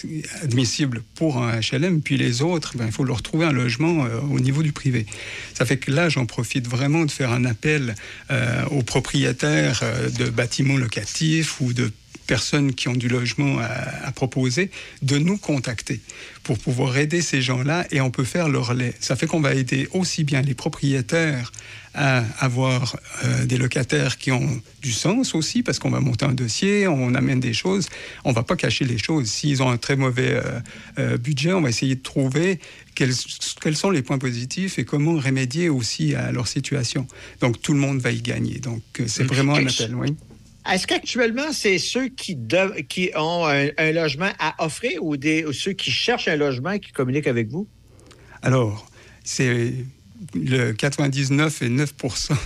[0.43, 4.19] admissibles pour un HLM, puis les autres, ben, il faut leur trouver un logement euh,
[4.29, 5.05] au niveau du privé.
[5.53, 7.95] Ça fait que là, j'en profite vraiment de faire un appel
[8.29, 9.85] euh, aux propriétaires
[10.19, 11.93] de bâtiments locatifs ou de
[12.27, 14.69] personnes qui ont du logement à, à proposer,
[15.01, 16.01] de nous contacter
[16.43, 18.93] pour pouvoir aider ces gens-là et on peut faire le relais.
[18.99, 21.51] Ça fait qu'on va aider aussi bien les propriétaires
[21.97, 26.33] à avoir euh, des locataires qui ont du sens aussi, parce qu'on va monter un
[26.33, 27.89] dossier, on amène des choses,
[28.23, 29.27] on va pas cacher les choses.
[29.27, 30.59] S'ils ont un très mauvais euh,
[30.99, 32.59] euh, budget, on va essayer de trouver
[32.93, 33.13] quels,
[33.61, 37.07] quels sont les points positifs et comment remédier aussi à leur situation.
[37.41, 38.59] Donc tout le monde va y gagner.
[38.59, 40.15] Donc c'est vraiment un appel, oui.
[40.71, 42.37] Est-ce qu'actuellement, c'est ceux qui,
[43.15, 45.15] ont un, logement à offrir ou
[45.53, 47.67] ceux qui cherchent un logement qui communiquent avec vous?
[48.41, 48.89] Alors,
[49.23, 49.73] c'est
[50.33, 51.93] le 99 et 9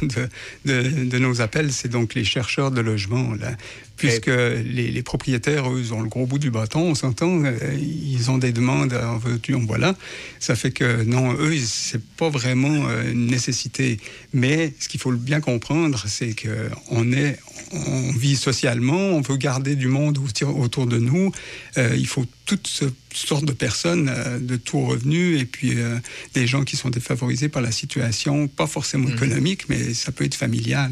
[0.01, 0.29] de,
[0.65, 3.55] de, de nos appels, c'est donc les chercheurs de logement, là,
[4.01, 7.53] puisque les, les propriétaires, eux, ils ont le gros bout du bâton, on s'entend, euh,
[7.79, 9.95] ils ont des demandes en veux-tu, en voilà.
[10.39, 13.99] Ça fait que non, eux, c'est pas vraiment euh, une nécessité.
[14.33, 17.37] Mais ce qu'il faut bien comprendre, c'est que on est,
[17.73, 21.31] on vit socialement, on veut garder du monde autour de nous.
[21.77, 22.67] Euh, il faut toutes
[23.13, 25.97] sortes de personnes euh, de tout revenu et puis euh,
[26.33, 30.35] des gens qui sont défavorisés par la situation, pas forcément économique, mais ça peut être
[30.35, 30.91] familial.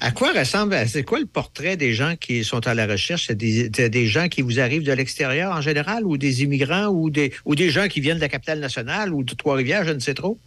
[0.00, 3.28] À quoi ressemble, c'est quoi le portrait des gens qui sont à la recherche?
[3.28, 7.32] C'est des, gens qui vous arrivent de l'extérieur en général ou des immigrants ou des,
[7.46, 10.12] ou des gens qui viennent de la capitale nationale ou de Trois-Rivières, je ne sais
[10.12, 10.38] trop?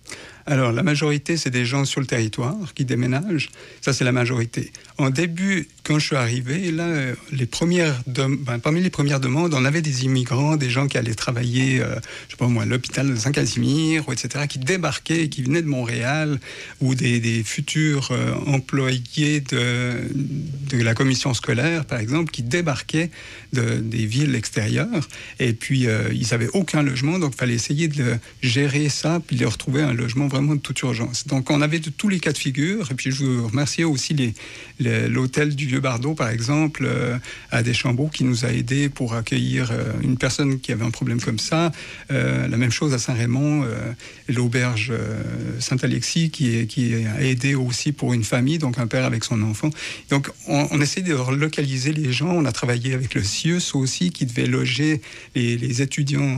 [0.49, 3.49] Alors, la majorité, c'est des gens sur le territoire qui déménagent.
[3.81, 4.71] Ça, c'est la majorité.
[4.97, 9.19] En début, quand je suis arrivé, là, euh, les premières dem- ben, parmi les premières
[9.19, 12.63] demandes, on avait des immigrants, des gens qui allaient travailler, euh, je sais pas moi,
[12.63, 16.39] à l'hôpital de Saint-Casimir, etc., qui débarquaient, qui venaient de Montréal,
[16.81, 19.91] ou des, futurs euh, employés de,
[20.71, 23.11] de la commission scolaire, par exemple, qui débarquaient
[23.53, 25.07] de, des villes extérieures.
[25.39, 29.43] Et puis, ils n'avaient aucun logement, donc il fallait essayer de gérer ça, puis de
[29.43, 31.27] leur trouver un logement vraiment de toute urgence.
[31.27, 32.91] Donc, on avait de tous les cas de figure.
[32.91, 34.15] Et puis, je veux remercier aussi
[34.79, 37.17] l'hôtel du Vieux-Bardeau, par exemple, euh,
[37.51, 41.21] à Deschambault, qui nous a aidés pour accueillir euh, une personne qui avait un problème
[41.21, 41.71] comme ça.
[42.11, 43.91] Euh, la même chose à Saint-Raymond, euh,
[44.27, 44.93] l'auberge
[45.59, 49.69] Saint-Alexis, qui, qui a aidé aussi pour une famille, donc un père avec son enfant.
[50.09, 52.31] Donc, on, on essaie de relocaliser les gens.
[52.31, 55.01] On a travaillé avec le CIUS aussi, qui devait loger
[55.35, 56.37] les, les étudiants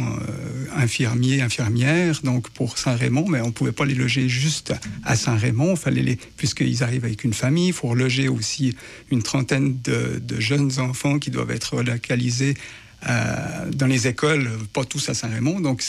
[0.75, 4.73] infirmiers, infirmières, donc pour Saint-Raymond, mais on pouvait pas les loger juste
[5.03, 5.75] à Saint-Raymond.
[5.75, 8.75] Fallait les, puisqu'ils arrivent avec une famille, il faut loger aussi
[9.11, 12.55] une trentaine de, de jeunes enfants qui doivent être relocalisés
[13.05, 15.59] dans les écoles, pas tous à Saint-Raymond.
[15.59, 15.83] Donc,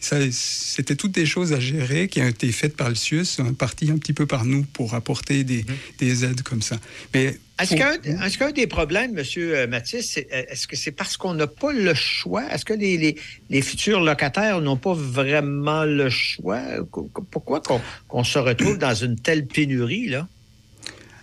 [0.00, 3.90] c'était toutes des choses à gérer qui ont été faites par le CIUS, en partie
[3.90, 5.64] un petit peu par nous, pour apporter des,
[5.98, 6.76] des aides comme ça.
[7.14, 9.68] Mais Est-ce qu'un des problèmes, M.
[9.68, 12.44] Mathis, c'est- euh, est-ce que c'est parce qu'on n'a pas le choix?
[12.52, 13.16] Est-ce que les, les-
[13.50, 16.60] les futurs locataires n'ont pas vraiment le choix?
[16.92, 20.28] Qu- Pourquoi qu'on qu'on se retrouve dans une telle pénurie, là?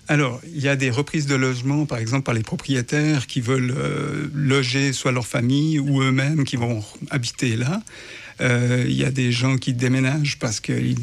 [0.07, 3.73] Alors, il y a des reprises de logement, par exemple, par les propriétaires qui veulent
[3.75, 7.81] euh, loger soit leur famille ou eux-mêmes qui vont habiter là.
[8.41, 10.95] Euh, il y a des gens qui déménagent parce qu'ils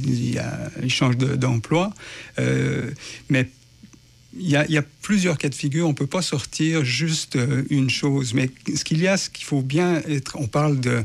[0.88, 1.92] changent de- d'emploi.
[2.38, 2.90] Euh,
[3.28, 3.48] mais
[4.34, 5.86] il y, a, plusieurs cas de figure.
[5.86, 8.32] On ne peut pas sortir juste euh, une chose.
[8.34, 10.36] Mais ce qu'il y a, ce qu'il faut bien être.
[10.38, 11.04] On parle de,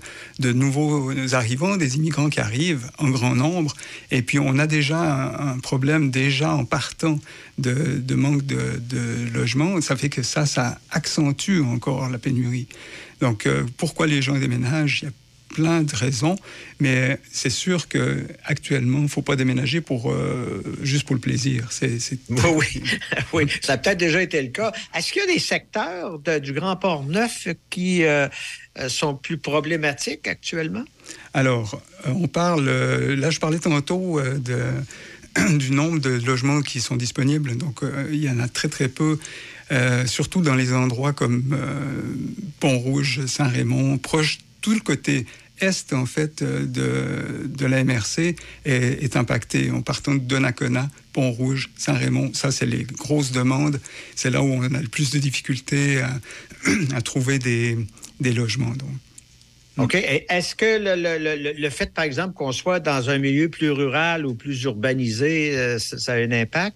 [0.53, 3.75] nouveaux arrivants, des immigrants qui arrivent en grand nombre.
[4.11, 7.19] Et puis, on a déjà un, problème, déjà en partant
[7.57, 8.79] de, manque de,
[9.33, 9.81] logement.
[9.81, 12.67] Ça fait que ça, ça accentue encore la pénurie.
[13.19, 15.05] Donc, euh, pourquoi les gens déménagent?
[15.57, 16.35] Plein de raisons,
[16.79, 21.21] mais c'est sûr que actuellement, il ne faut pas déménager pour euh, juste pour le
[21.21, 21.67] plaisir.
[21.71, 21.97] C'est,
[22.29, 22.83] Oui,
[23.33, 24.71] oui, ça a peut-être déjà été le cas.
[24.95, 28.27] Est-ce qu'il y a des secteurs de- du Grand Port-Neuf qui euh,
[28.77, 30.85] euh, sont plus problématiques actuellement?
[31.33, 32.69] Alors, on parle,
[33.23, 34.59] là je parlais tantôt de,
[35.57, 38.89] du nombre de logements qui sont disponibles, donc euh, il y en a très très
[38.89, 39.17] peu.
[39.71, 42.01] euh, surtout dans les endroits comme euh,
[42.59, 45.25] Pont-Rouge, Saint-Raymond, proche tout le côté
[45.59, 48.35] est en fait euh, de, de la MRC
[48.65, 49.71] est, est impacté.
[49.71, 53.79] En partant de Donnacona, Pont-Rouge, Saint-Raymond, ça c'est les grosses demandes.
[54.15, 56.19] C'est là où on a le plus de difficultés à,
[56.95, 57.77] à trouver des,
[58.19, 58.73] des logements.
[58.73, 58.89] Donc.
[59.79, 59.93] OK.
[59.93, 63.69] Est-ce que le, le- le- le fait, par exemple, qu'on soit dans un milieu plus
[63.69, 66.75] rural ou plus urbanisé, euh, ça, ça a un impact?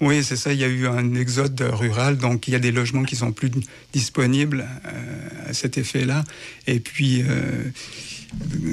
[0.00, 0.52] Oui, c'est ça.
[0.52, 3.32] Il y a eu un exode rural, donc il y a des logements qui sont
[3.32, 3.50] plus
[3.94, 6.24] disponibles euh, à cet effet-là.
[6.66, 7.70] Et puis, euh,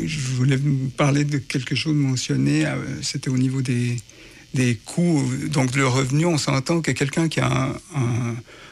[0.06, 0.60] je voulais
[0.98, 2.66] parler de quelque chose mentionné.
[2.66, 3.98] euh, C'était au niveau des,
[4.54, 5.24] des coûts.
[5.52, 7.70] Donc, le revenu, on s'entend que quelqu'un qui a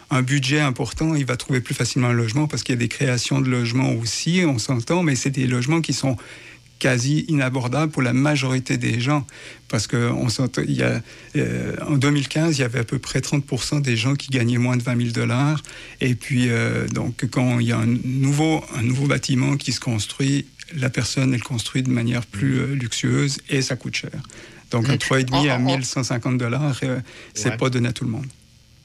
[0.09, 2.87] un, budget important, il va trouver plus facilement un logement parce qu'il y a des
[2.87, 6.15] créations de logements aussi, on s'entend, mais c'est des logements qui sont
[6.79, 9.25] quasi inabordables pour la majorité des gens.
[9.67, 14.57] Parce euh, en 2015, il y avait à peu près 30% des gens qui gagnaient
[14.57, 15.61] moins de 20 000 dollars.
[16.01, 19.79] Et puis, euh, donc, quand il y a un nouveau, un nouveau bâtiment qui se
[19.79, 20.45] construit,
[20.75, 24.11] la personne, elle construit de manière plus euh, luxueuse et ça coûte cher.
[24.71, 26.99] Donc, un 3,5 à 1150 dollars, euh,
[27.33, 27.57] c'est Ouais.
[27.57, 28.25] pas donné à tout le monde.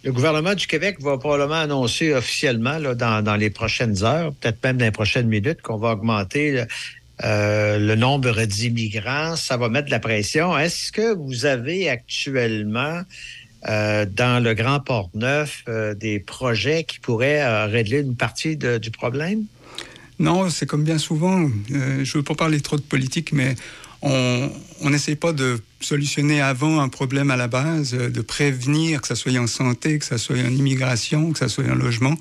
[0.04, 4.62] Le gouvernement du Québec va probablement annoncer officiellement là, dans, dans les prochaines heures, peut-être
[4.64, 6.66] même dans les prochaines minutes, qu'on va augmenter le,
[7.24, 9.36] euh, le nombre d'immigrants.
[9.36, 10.56] Ça va mettre de la pression.
[10.58, 13.02] Est-ce que vous avez actuellement
[13.68, 18.78] euh, dans le Grand Port-Neuf euh, des projets qui pourraient euh, régler une partie de-
[18.78, 19.44] du problème?
[20.18, 21.48] Non, c'est comme bien souvent.
[21.72, 23.54] euh, je ne veux pas parler trop de politique, mais
[24.04, 24.50] on
[24.90, 29.38] n'essaie pas de solutionner avant un problème à la base, de prévenir, que ça soit
[29.38, 32.16] en santé, que ça soit en immigration, que ça soit en logement.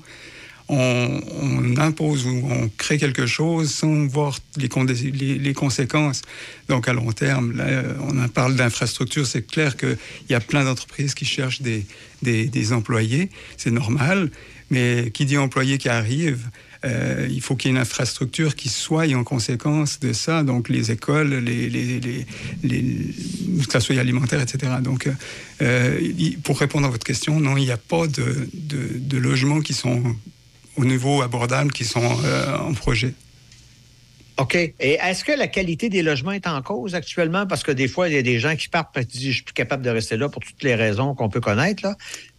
[0.68, 6.22] On, impose ou on crée quelque chose sans voir les, conséquences.
[6.68, 9.98] Donc à long terme, là, euh, on en parle d'infrastructure, c'est clair qu'il
[10.30, 11.84] y a plein d'entreprises qui cherchent des,
[12.22, 14.30] des- des employés, c'est normal,
[14.70, 16.48] mais qui dit employé qui arrive,
[16.84, 20.68] euh, il faut qu'il y ait une infrastructure qui soit en conséquence de ça, donc
[20.68, 22.00] les écoles, les, les,
[22.62, 23.14] les,
[23.64, 24.72] que ça soit alimentaire, etc.
[24.82, 25.08] Donc,
[25.60, 26.00] euh,
[26.42, 30.02] pour répondre à votre question, non, il n'y a pas de, logements qui sont
[30.76, 33.14] au niveau abordable, qui sont euh, en projet.
[34.38, 34.54] OK.
[34.54, 37.46] Et est-ce que la qualité des logements est en cause actuellement?
[37.46, 39.34] Parce que des fois, il y a des gens qui partent et qui disent Je
[39.34, 41.86] suis plus capable de rester là pour toutes les raisons qu'on peut connaître.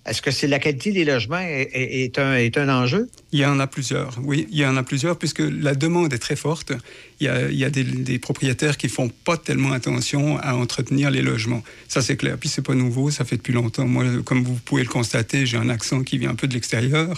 [0.05, 3.09] Est-ce que c'est la qualité des logements est, est- un, est un enjeu?
[3.31, 6.17] Il y en a plusieurs, oui, il y en a plusieurs, puisque la demande est
[6.17, 6.73] très forte.
[7.21, 10.55] Il y a, il y a des, des propriétaires qui font pas tellement attention à
[10.55, 11.63] entretenir les logements.
[11.87, 12.37] Ça, c'est clair.
[12.37, 13.87] Puis, c'est pas nouveau, ça fait depuis longtemps.
[13.87, 17.17] Moi, comme vous pouvez le constater, j'ai un accent qui vient un peu de l'extérieur.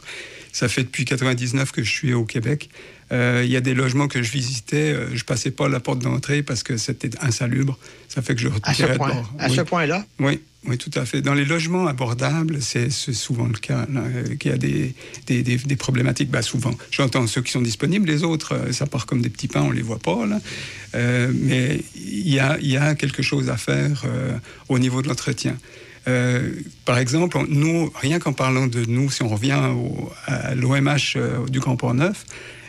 [0.51, 2.69] Ça fait depuis 99 que je suis au Québec.
[3.11, 5.99] Euh, il y a des logements que je visitais, euh, je passais pas la porte
[5.99, 7.77] d'entrée parce que c'était insalubre.
[8.07, 9.55] Ça fait que je À ce à Oui.
[9.55, 10.03] ce point-là?
[10.19, 11.21] Oui, oui, tout à fait.
[11.21, 14.95] Dans les logements abordables, c'est souvent le cas, euh, qu'il y a des,
[15.27, 16.31] des, des- des problématiques.
[16.31, 19.61] Bah, souvent, j'entends ceux qui sont disponibles, les autres, ça part comme des petits pains,
[19.61, 20.25] on les voit pas.
[20.25, 20.39] Là.
[20.95, 24.31] Euh, mais il y a, il y a quelque chose à faire euh,
[24.67, 25.55] au niveau de l'entretien.
[26.07, 26.51] Euh,
[26.85, 31.17] par exemple, nous, rien qu'en parlant de nous, si on revient au- à l'OMH
[31.49, 32.25] du Grand Port-Neuf,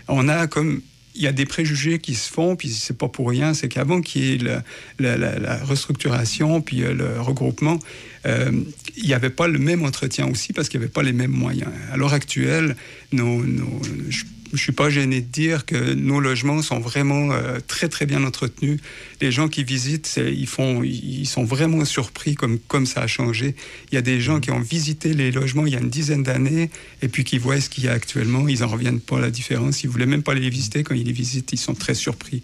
[0.08, 0.80] on a comme
[1.14, 4.02] il y a des préjugés qui se font, puis c'est pas pour rien, c'est qu'avant
[4.02, 4.62] qu'il y ait
[4.98, 7.78] la restructuration, puis euh, le regroupement,
[8.26, 8.50] euh,
[8.98, 11.30] il n'y avait pas le même entretien aussi parce qu'il n'y avait pas les mêmes
[11.30, 11.70] moyens.
[11.90, 12.76] À l'heure actuelle,
[13.12, 13.80] nos, nos-
[14.10, 14.24] je
[14.56, 18.24] ne suis pas gêné de dire que nos logements sont vraiment euh, très très bien
[18.24, 18.80] entretenus.
[19.20, 23.54] Les gens qui visitent, ils, font, ils sont vraiment surpris comme, comme ça a changé.
[23.90, 26.22] Il y a des gens qui ont visité les logements il y a une dizaine
[26.22, 26.70] d'années
[27.02, 28.48] et puis qui voient ce qu'il y a actuellement.
[28.48, 29.84] Ils n'en reviennent pas à la différence.
[29.84, 30.82] Ils voulaient même pas les visiter.
[30.82, 32.42] Quand ils les visitent, ils sont très surpris.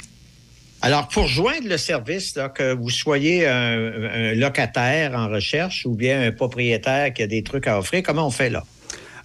[0.84, 6.32] Alors, pour joindre le service, que vous soyez un locataire en recherche ou bien un
[6.32, 8.64] propriétaire qui a des trucs à offrir, comment on fait là?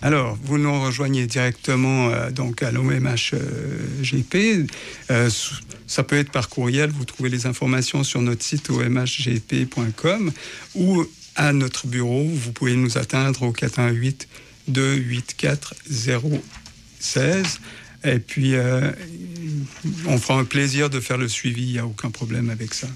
[0.02, 4.36] Alors, vous nous rejoignez directement euh, donc à l'OMHGP.
[5.10, 5.30] Euh,
[5.88, 6.92] ça peut être par courriel.
[6.92, 10.32] Vous trouvez les informations sur notre site omhgp.com
[10.76, 12.26] ou à notre bureau.
[12.26, 14.28] Vous pouvez nous atteindre au 418
[14.68, 15.76] 284
[17.00, 17.60] 016.
[18.04, 18.92] Et puis, euh,
[20.06, 21.64] on fera un plaisir de faire le suivi.
[21.64, 22.88] Il n'y a aucun problème avec ça.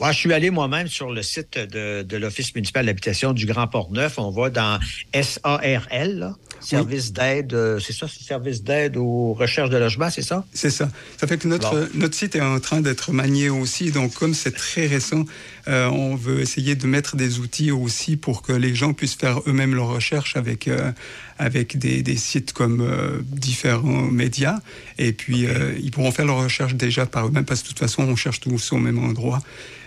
[0.00, 4.18] Je suis allé moi-même sur le site de, de l'Office municipal d'habitation du Grand Port-Neuf.
[4.18, 4.78] On va dans
[5.14, 10.22] SARL, là, service d'aide, euh, c'est ça, c'est service d'aide aux recherches de logement, c'est
[10.22, 10.44] ça?
[10.52, 10.90] C'est ça.
[11.16, 13.90] Ça fait que notre, notre site est en train d'être manié aussi.
[13.90, 15.24] Donc, comme c'est très récent,
[15.68, 19.40] euh, on veut essayer de mettre des outils aussi pour que les gens puissent faire
[19.46, 20.92] eux-mêmes leurs recherches avec, euh,
[21.38, 24.58] avec des, des sites comme euh, différents médias.
[24.98, 27.80] Et puis, euh, ils pourront faire leurs recherches déjà par eux-mêmes parce que de toute
[27.80, 29.40] façon, on cherche tous au même endroit.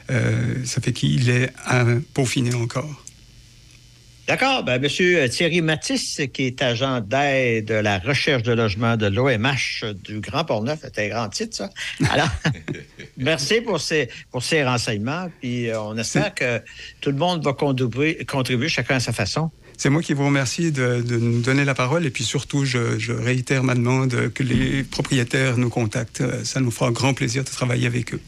[0.09, 3.03] Euh, ça fait qu'il est à peaufiner encore.
[4.27, 4.63] D'accord.
[4.63, 9.85] Ben, Monsieur Thierry Matisse, qui est agent d'aide à la recherche de logement de l'OMH
[10.03, 11.69] du Grand Port-Neuf, c'est un grand titre, ça.
[12.09, 12.29] Alors,
[13.17, 15.29] merci pour ces, pour ces renseignements.
[15.41, 16.59] Puis euh, on espère que
[17.01, 19.51] tout le monde va contribuer, contribuer chacun à sa façon.
[19.77, 22.97] C'est moi qui vous remercie de, de nous donner la parole et puis surtout, je,
[22.97, 26.23] je réitère ma demande que les propriétaires nous contactent.
[26.43, 28.21] Ça nous fera grand plaisir de travailler avec eux.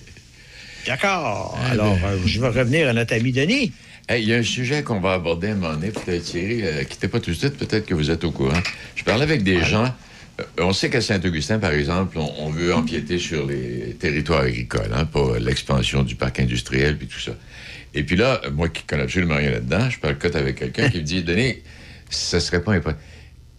[0.87, 1.57] D'accord.
[1.69, 3.73] Alors, euh, je vais revenir à notre ami Denis.
[4.07, 6.61] Hey, Il y a un sujet qu'on va aborder à un moment donné, peut-être Thierry,
[6.63, 8.61] euh, quittez pas tout de suite, peut-être que vous êtes au courant.
[8.95, 9.93] Je parlais avec des gens,
[10.39, 14.91] euh, on sait qu'à Saint-Augustin, par exemple, on, on veut empiéter sur les territoires agricoles,
[14.93, 17.33] hein, pour l'expansion du parc industriel, puis tout ça.
[17.93, 20.99] Et puis là, moi qui connais absolument rien là-dedans, je parle cote avec quelqu'un qui
[20.99, 21.57] me dit, Denis,
[22.09, 23.01] ça serait pas impossible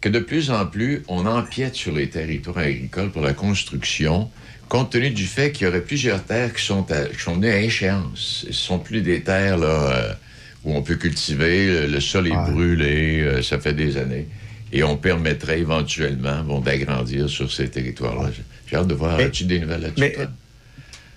[0.01, 4.31] que de plus en plus, on empiète sur les territoires agricoles pour la construction,
[4.69, 7.51] compte tenu du fait qu'il y aurait plusieurs terres qui sont, à- qui sont venues
[7.51, 8.45] à échéance.
[8.47, 10.13] Ce sont plus des terres là, euh,
[10.65, 14.27] où on peut cultiver, le, sol est brûlé, euh, ça fait des années.
[14.73, 18.31] Et on permettrait éventuellement bon, d'agrandir sur ces territoires-là.
[18.69, 19.19] J'ai- hâte de voir.
[19.19, 20.01] As-tu des nouvelles là-dessus?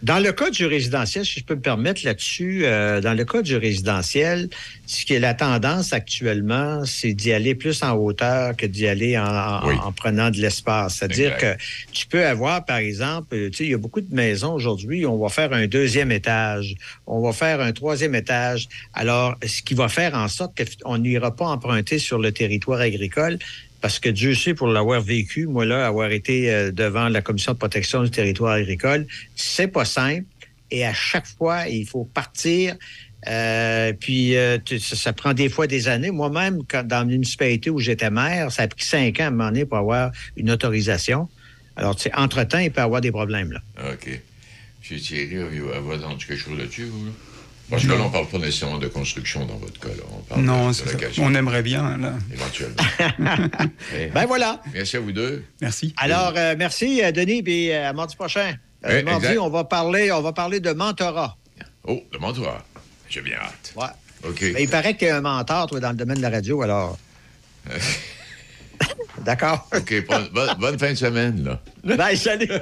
[0.04, 3.44] Dans le cas du résidentiel, si je peux me permettre là-dessus, euh, dans le cas
[3.44, 4.50] du résidentiel,
[4.88, 9.16] ce qui est la tendance actuellement, c'est d'y aller plus en hauteur que d'y aller
[9.18, 9.76] en, en- Oui.
[9.84, 10.96] en prenant de l'espace.
[10.96, 11.56] C'est-à-dire que
[11.92, 15.20] tu peux avoir, par exemple, tu sais, il y a beaucoup de maisons aujourd'hui, on
[15.20, 16.74] va faire un deuxième étage,
[17.06, 18.70] on va faire un troisième étage.
[18.94, 23.38] Alors, ce qui va faire en sorte qu'on n'ira pas emprunter sur le territoire agricole,
[23.82, 27.54] parce que Dieu sait, pour l'avoir vécu, moi là, avoir été euh, devant la Commission
[27.54, 30.26] de protection du territoire agricole, c'est pas simple.
[30.70, 32.76] Et à chaque fois, il faut partir.
[33.28, 36.12] euh, puis euh, ça, prend des fois des années.
[36.12, 39.32] Moi-même, quand, dans la municipalité où j'étais maire, ça a pris cinq ans à un
[39.32, 41.28] moment donné pour avoir une autorisation.
[41.76, 43.52] Alors, tu sais, entre-temps, il peut y avoir des problèmes.
[43.52, 43.62] Là.
[43.92, 44.08] OK.
[44.08, 44.98] M.
[45.00, 47.06] Thierry, avez-vous quelque chose là-dessus, vous?
[47.06, 47.12] là?
[47.72, 49.88] Parce que là, on ne parle pas nécessairement de construction dans votre cas.
[49.88, 50.04] Là.
[50.12, 51.98] On parle Non, de, de location, on aimerait bien.
[51.98, 52.14] Là.
[52.32, 52.76] éventuellement.
[53.96, 54.62] Eh, Ben voilà.
[54.74, 55.44] Merci à vous deux.
[55.62, 55.94] Merci.
[55.98, 58.54] Alors, euh, merci, euh, Denis, puis euh, à mardi prochain.
[58.86, 59.40] Euh, Oui, mardi, exact.
[59.40, 61.38] on va parler, on va parler de mentorat.
[61.86, 62.64] Oh, demande-toi.
[63.10, 63.74] J'ai bien hâte.
[63.76, 64.30] Ouais.
[64.30, 64.42] OK.
[64.54, 66.62] Mais il paraît qu'il y a un mentor, toi, dans le domaine de la radio,
[66.62, 66.98] alors.
[69.26, 69.68] D'accord.
[69.76, 71.96] OK, bonne, bonne- bonne fin de semaine, là.
[71.96, 72.50] Bye, salut.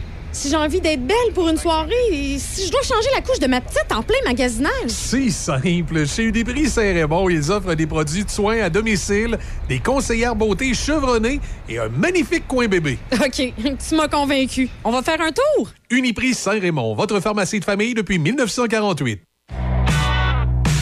[0.31, 3.47] si j'ai envie d'être belle pour une soirée, si je dois changer la couche de
[3.47, 4.71] ma petite en plein magasinage.
[4.87, 6.07] C'est simple.
[6.07, 11.39] Chez Udépris Saint-Raymond, ils offrent des produits de soins à domicile, des conseillères beauté chevronnées
[11.67, 12.97] et un magnifique coin bébé.
[13.13, 13.53] OK,
[13.89, 14.69] tu m'as convaincu.
[14.83, 15.69] On va faire un tour?
[15.89, 19.21] Uniprix Saint-Raymond, votre pharmacie de famille depuis 1948.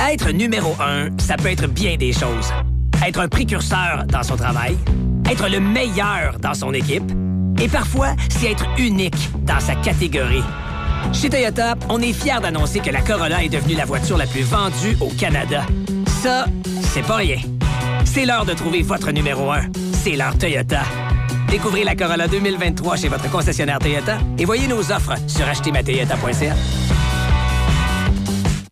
[0.10, 2.54] Être numéro un, ça peut être bien des choses.
[3.06, 4.78] Être un précurseur dans son travail,
[5.30, 7.12] être le meilleur dans son équipe,
[7.60, 10.44] et parfois, c'est être unique dans sa catégorie.
[11.14, 14.44] Chez Toyota, on est fiers d'annoncer que la Corolla est devenue la voiture la plus
[14.44, 15.66] vendue au Canada.
[16.22, 16.46] Ça,
[16.82, 17.38] c'est pas rien.
[18.06, 19.62] C'est l'heure de trouver votre numéro un.
[19.92, 20.82] C'est l'heure Toyota.
[21.50, 26.54] Découvrez la Corolla 2023 chez votre concessionnaire Toyota et voyez nos offres sur achetermatoyota.ca.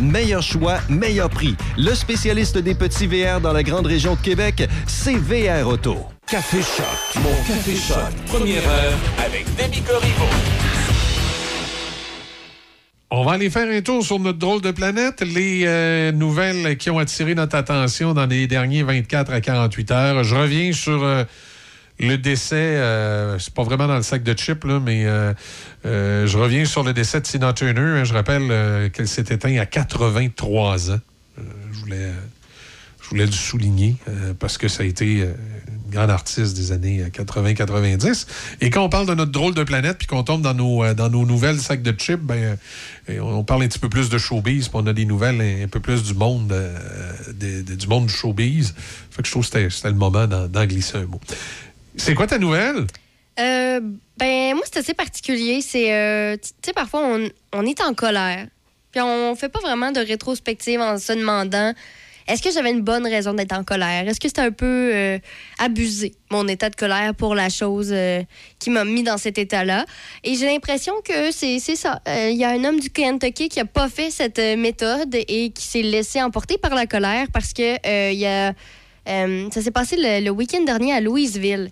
[0.00, 1.56] Meilleur choix, meilleur prix.
[1.76, 5.96] Le spécialiste des petits VR dans la grande région de Québec, c'est VR Auto.
[6.26, 10.26] Café Choc, mon Café Choc, première heure avec Demi Corriveau.
[13.10, 15.22] On va aller faire un tour sur notre drôle de planète.
[15.22, 20.22] Les euh, nouvelles qui ont attiré notre attention dans les derniers 24 à 48 heures.
[20.22, 21.24] Je reviens sur euh,
[22.00, 22.56] le décès.
[22.56, 25.32] euh, c'est pas vraiment dans le sac de chips, là, mais euh,
[25.86, 27.80] euh, je reviens sur le décès de Tina Turner.
[28.00, 28.04] hein.
[28.04, 31.00] Je rappelle euh, qu'elle s'est éteinte à 83 ans.
[31.72, 32.10] Je voulais.
[33.02, 33.96] je voulais le souligner
[34.38, 38.26] parce que ça a été une grande artiste des années euh, 80-90.
[38.60, 41.08] Et quand on parle de notre drôle de planète puis qu'on tombe dans nos, dans
[41.08, 42.56] nos nouvelles sacs de chips, ben,
[43.20, 45.80] on parle un petit peu plus de showbiz puis on a des nouvelles un, peu
[45.80, 46.52] plus du monde,
[47.40, 48.74] du monde showbiz.
[49.10, 51.20] Fait que je trouve que c'était- le moment d'en glisser un mot.
[51.96, 52.86] C'est quoi ta nouvelle?
[53.38, 53.80] Euh,
[54.16, 55.60] ben, moi, c'est assez particulier.
[55.60, 58.46] C'est, euh, tu sais, parfois, on, on est en colère.
[58.92, 61.72] Puis on fait pas vraiment de rétrospective en se demandant
[62.30, 64.06] est-ce que j'avais une bonne raison d'être en colère?
[64.06, 65.18] Est-ce que c'était un peu euh,
[65.58, 68.22] abusé, mon état de colère pour la chose euh,
[68.60, 69.84] qui m'a mis dans cet état-là?
[70.22, 72.00] Et j'ai l'impression que c'est ça.
[72.06, 75.64] Il y a un homme du Kentucky qui a pas fait cette méthode et qui
[75.64, 78.52] s'est laissé emporter par la colère parce que il y a,
[79.08, 81.70] euh, ça s'est passé le, le week-end dernier à Louisville.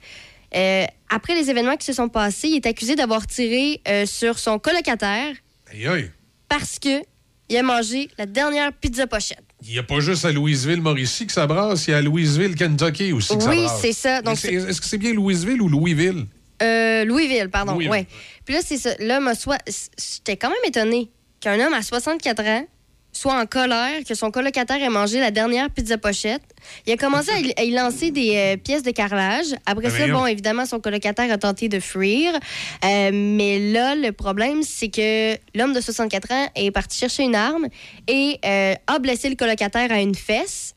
[0.55, 4.39] Euh, après les événements qui se sont passés, il est accusé d'avoir tiré euh, sur
[4.39, 5.35] son colocataire
[5.70, 6.11] Aïe, aïe.
[6.49, 7.03] parce que
[7.51, 9.43] il a mangé la dernière pizza pochette.
[9.62, 12.03] Il n'y a pas juste à Louisville, Mauricie que ça brasse, il y a à
[12.03, 13.81] Louisville, Kentucky aussi que ça Oui, brasse.
[13.81, 14.22] c'est ça.
[14.22, 16.26] Donc, Mais c'est- Est-ce que c'est bien Louisville ou Louisville?
[16.62, 17.72] Euh, Louisville, pardon.
[17.72, 17.91] Louisville.
[17.91, 18.07] Ouais.
[18.45, 18.91] Puis là, c'est ça.
[19.01, 19.59] L'homme a soit.
[19.99, 21.11] J'étais quand même étonnée
[21.41, 22.66] qu'un homme à 64 ans
[23.12, 26.42] soit en colère que son colocataire ait mangé la dernière pizza pochette.
[26.86, 29.46] Il a commencé à y, lancer des euh, pièces de carrelage.
[29.66, 32.32] Après Ah, ça, bon, évidemment, son colocataire a tenté de fuir.
[32.84, 37.34] Euh, mais là, le problème, c'est que l'homme de 64 ans est parti chercher une
[37.34, 37.66] arme
[38.06, 40.74] et euh, a blessé le colocataire à une fesse.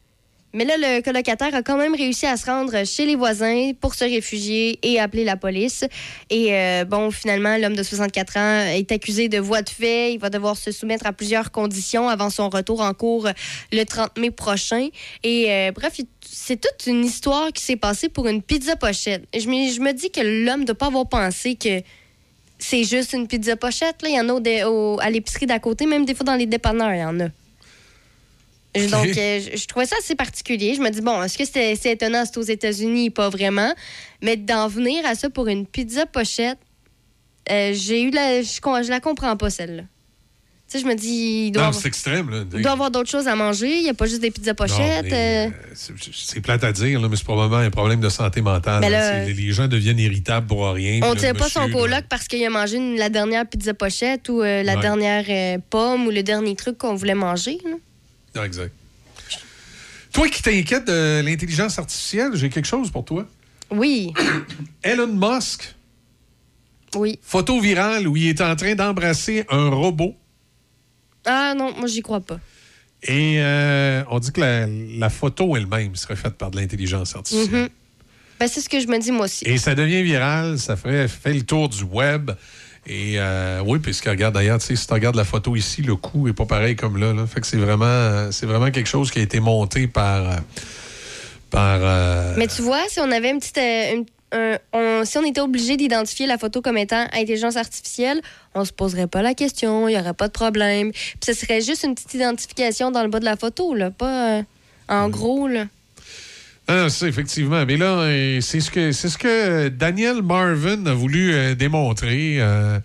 [0.54, 3.96] Mais là, le colocataire a quand même réussi à se rendre chez les voisins pour
[3.96, 5.86] se réfugier et appeler la police.
[6.30, 10.14] Et euh, bon, finalement, l'homme de 64 ans est accusé de voie de fait.
[10.14, 13.30] Il va devoir se soumettre à plusieurs conditions avant son retour en cours
[13.72, 14.90] le 30 mai prochain.
[15.24, 19.24] Et euh, bref, c'est toute une histoire qui s'est passée pour une pizza pochette.
[19.32, 21.82] Et je me, dis que l'homme ne doit pas avoir pensé que
[22.60, 23.96] c'est juste une pizza pochette.
[24.04, 26.94] Il y en a au- à l'épicerie d'à côté, même des fois dans les dépanneurs,
[26.94, 27.28] il y en a.
[28.76, 28.90] Ok.
[28.90, 30.76] Donc, euh, je, je trouvais ça assez particulier.
[30.76, 33.10] Je me dis, bon, est-ce que c'est étonnant, c'est aux États-Unis?
[33.10, 33.74] Pas vraiment.
[34.22, 36.58] Mais d'en venir à ça pour une pizza pochette,
[37.52, 38.42] euh, j'ai eu la.
[38.42, 39.84] Je, la comprends pas, celle-là.
[40.70, 42.44] Tu sais, je me dis, il doit, Non, avoir, extrême, là.
[42.54, 43.76] il doit avoir d'autres choses à manger.
[43.76, 45.12] Il n'y a pas juste des pizzas pochettes.
[45.12, 48.82] Euh, C'est plate à dire, là, mais c'est probablement un problème de santé mentale.
[48.90, 49.26] Là.
[49.26, 51.02] les gens deviennent irritables pour rien.
[51.04, 53.74] on ne tire le pas son coloc parce qu'il a mangé une- la dernière pizza
[53.74, 54.82] pochette ou euh, la Ouais.
[54.82, 57.58] dernière euh, pomme ou le dernier truc qu'on voulait manger.
[57.66, 57.72] là.
[58.36, 58.74] Ah, exact.
[60.14, 63.26] Toi qui t'inquiètes de l'intelligence artificielle, j'ai quelque chose pour toi.
[63.70, 64.12] Oui,
[64.84, 65.74] Elon Musk,
[66.96, 67.18] oui.
[67.22, 70.16] photo virale où il est en train d'embrasser un robot.
[71.26, 72.40] Ah non, moi, j'y crois pas.
[73.04, 77.64] Et euh, on dit que la, la photo elle-même serait faite par de l'intelligence artificielle.
[77.64, 77.70] Mhm.
[78.40, 79.46] Ben, c'est ce que je me dis, moi aussi.
[79.46, 82.32] Et ça devient viral, ça fait, fait le tour du web.
[82.88, 85.96] Et euh, oui, puisque regarde d'ailleurs, tu sais, si tu regardes la photo ici, le
[85.96, 87.14] coup est pas pareil comme là.
[87.14, 87.28] là.
[87.28, 90.30] Fait que c'est vraiment, euh, c'est vraiment quelque chose qui a été monté par.
[90.32, 90.36] euh,
[91.50, 93.58] par euh, Mais tu vois, si on avait une petite.
[93.58, 98.22] une- un- on- si on était obligé d'identifier la photo comme étant intelligence artificielle,
[98.56, 100.92] on se poserait pas la question, il y aurait pas de problème.
[100.94, 104.38] Puis ce serait juste une petite identification dans le bas de la photo, là, pas
[104.40, 104.44] euh,
[104.88, 105.66] en gros, là.
[106.72, 107.66] Ah, c'est effectivement.
[107.66, 112.38] Mais là, euh, c'est ce que c'est ce que Daniel Marvin a voulu euh, démontrer.
[112.40, 112.80] euh,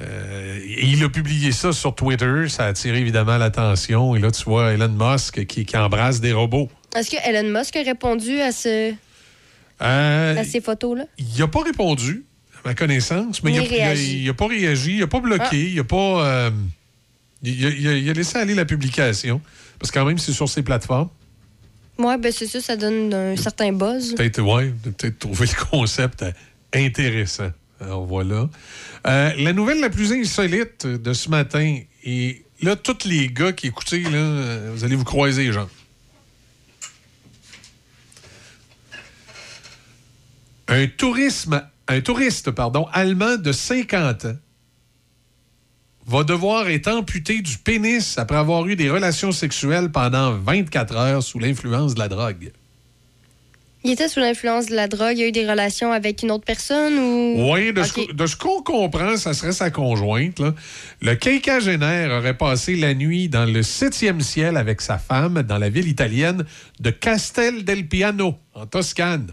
[0.00, 2.48] euh, il a publié ça sur Twitter.
[2.48, 4.16] Ça a attiré évidemment l'attention.
[4.16, 6.70] Et là, tu vois Elon Musk qui, qui embrasse des robots.
[6.96, 8.92] Est-ce que Elon Musk a répondu à, ce,
[9.78, 11.04] à ces photos-là?
[11.18, 12.24] il n'a pas répondu,
[12.64, 13.62] à ma connaissance, mais il n'a
[14.34, 15.54] pas réagi, il n'a pas bloqué, Ah.
[15.54, 16.50] il n'a pas.
[17.42, 19.40] il, a, il a- il a laissé aller la publication.
[19.78, 21.08] Parce que quand même, c'est sur ses plateformes.
[22.02, 24.14] Ouais, ben c'est ça, ça donne un certain buzz.
[24.14, 26.32] Peut-être, ouais, peut-être trouver le concept euh,
[26.74, 27.50] intéressant.
[27.80, 28.48] Alors voilà.
[29.06, 33.68] Euh, la nouvelle la plus insolite de ce matin, et là, tous les gars qui
[33.68, 35.68] écoutez, là, euh, vous allez vous croiser les gens.
[40.66, 44.36] Un, tourisme, un touriste pardon, allemand de 50 ans
[46.06, 51.22] va devoir être amputé du pénis après avoir eu des relations sexuelles pendant 24 heures
[51.22, 52.50] sous l'influence de la drogue.
[53.84, 56.44] Il était sous l'influence de la drogue, il a eu des relations avec une autre
[56.44, 57.52] personne ou?
[57.52, 60.38] Oui, de, ce, de ce qu'on comprend, ça serait sa conjointe.
[60.38, 60.54] là.
[61.00, 65.68] Le quinquagénaire aurait passé la nuit dans le septième ciel avec sa femme dans la
[65.68, 66.44] ville italienne
[66.78, 69.32] de Castel del Piano, en Toscane.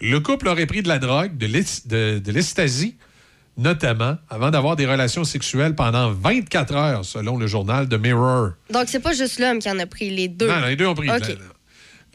[0.00, 2.96] Le couple aurait pris de la drogue, de l'es- de de l'ecstasy,
[3.56, 8.50] notamment, avant d'avoir des relations sexuelles pendant 24 heures, selon le journal de Mirror.
[8.70, 10.48] Donc c'est pas juste l'homme qui en a pris, les deux.
[10.48, 11.06] Non, non, les deux ont pris.
[11.08, 11.14] Le,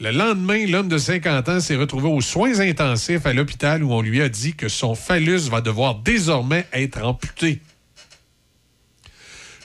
[0.00, 4.00] le lendemain, l'homme de 50 ans s'est retrouvé aux soins intensifs à l'hôpital où on
[4.02, 7.60] lui a dit que son phallus va devoir désormais être amputé.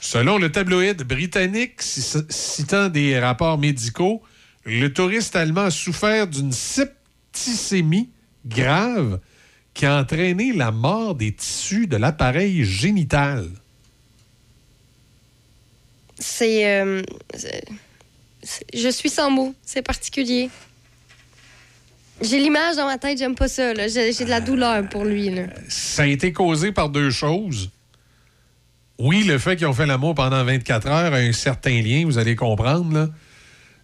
[0.00, 4.22] Selon le tabloïd britannique, ci- citant des rapports médicaux,
[4.66, 8.10] le touriste allemand a souffert d'une septicémie
[8.46, 9.18] grave
[9.74, 13.48] qui a entraîné la mort des tissus de l'appareil génital.
[16.18, 16.66] C'est.
[16.80, 17.02] euh,
[17.34, 17.64] c'est-
[18.72, 19.54] je suis sans mots.
[19.64, 20.50] C'est particulier.
[22.22, 23.74] J'ai l'image dans ma tête, j'aime pas ça.
[23.88, 25.30] J'ai de la douleur pour lui.
[25.30, 25.46] Là.
[25.68, 27.70] ça a été causé par deux choses.
[28.98, 32.16] Oui, le fait qu'ils ont fait l'amour pendant 24 heures a un certain lien, vous
[32.18, 33.10] allez comprendre.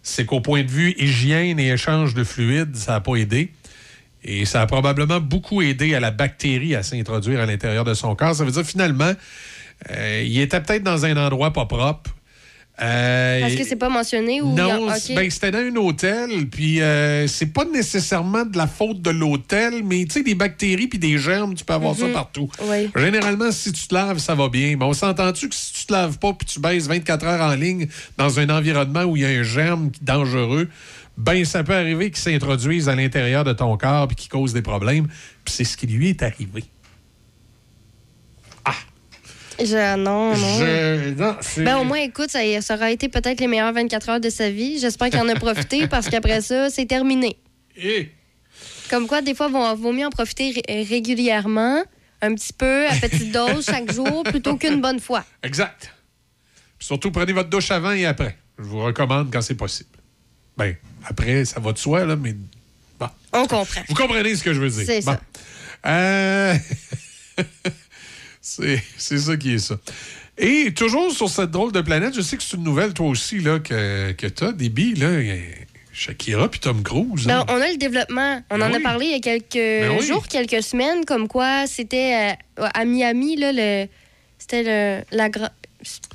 [0.03, 3.51] C'est qu'au point de vue hygiène et échange de fluides, ça n'a pas aidé.
[4.23, 8.15] Et ça a probablement beaucoup aidé à la bactérie à s'introduire à l'intérieur de son
[8.15, 8.35] corps.
[8.35, 9.13] Ça veut dire finalement,
[9.89, 12.11] euh, il était peut-être dans un endroit pas propre.
[12.81, 14.55] Euh, Parce que c'est pas mentionné ou.
[14.55, 15.13] non, Ok.
[15.15, 19.83] ben, c'était dans un hôtel, puis euh, c'est pas nécessairement de la faute de l'hôtel,
[19.83, 22.13] mais tu sais, des bactéries puis des germes, tu peux avoir ça Mhm.
[22.13, 22.49] partout.
[22.63, 22.89] Oui.
[22.95, 24.77] Généralement, si tu te laves, ça va bien.
[24.79, 27.53] Mais on s'entend-tu que si tu te laves pas puis tu baisses 24 heures en
[27.53, 30.67] ligne dans un environnement où il y a un germe dangereux,
[31.17, 34.61] ben ça peut arriver qu'il s'introduise à l'intérieur de ton corps puis qu'il cause des
[34.61, 35.07] problèmes.
[35.45, 36.63] Puis c'est ce qui lui est arrivé.
[39.59, 40.59] Je- non, non.
[40.59, 44.09] Je- non, c'est- Ben, au moins, écoute, ça, ça aura été peut-être les meilleures 24
[44.09, 44.79] heures de sa vie.
[44.79, 47.37] J'espère qu'il en a profité parce qu'après ça, c'est terminé.
[47.77, 48.09] Eh!
[48.89, 51.83] Comme quoi, des fois, vaut, vaut mieux en profiter ré- régulièrement,
[52.23, 55.23] un petit peu, à petite dose, chaque jour, plutôt qu'une bonne fois.
[55.43, 55.93] Exact.
[56.79, 58.37] Puis surtout, prenez votre douche avant et après.
[58.57, 59.89] Je vous recommande quand c'est possible.
[60.61, 62.35] Ben, après, ça va de soi, là, mais
[62.99, 63.07] bon.
[63.33, 63.81] On comprend.
[63.87, 64.83] Vous comprenez ce que je veux dire.
[64.85, 65.13] C'est Bon.
[65.13, 65.21] ça.
[65.89, 66.55] Euh,
[68.41, 69.75] c'est c'est ça qui est ça.
[70.37, 73.39] Et toujours sur cette drôle de planète, je sais que c'est une nouvelle, toi aussi,
[73.39, 75.09] là, que, que tu as, des billes, là.
[75.93, 77.25] Shakira puis Tom Cruise.
[77.25, 77.45] Ben, hein.
[77.49, 78.41] on a le développement.
[78.49, 80.05] On Ben en a parlé il y a quelques Ben oui.
[80.07, 83.87] jours, quelques semaines, comme quoi c'était euh, à Miami, là, le,
[84.39, 85.51] c'était le, la gra-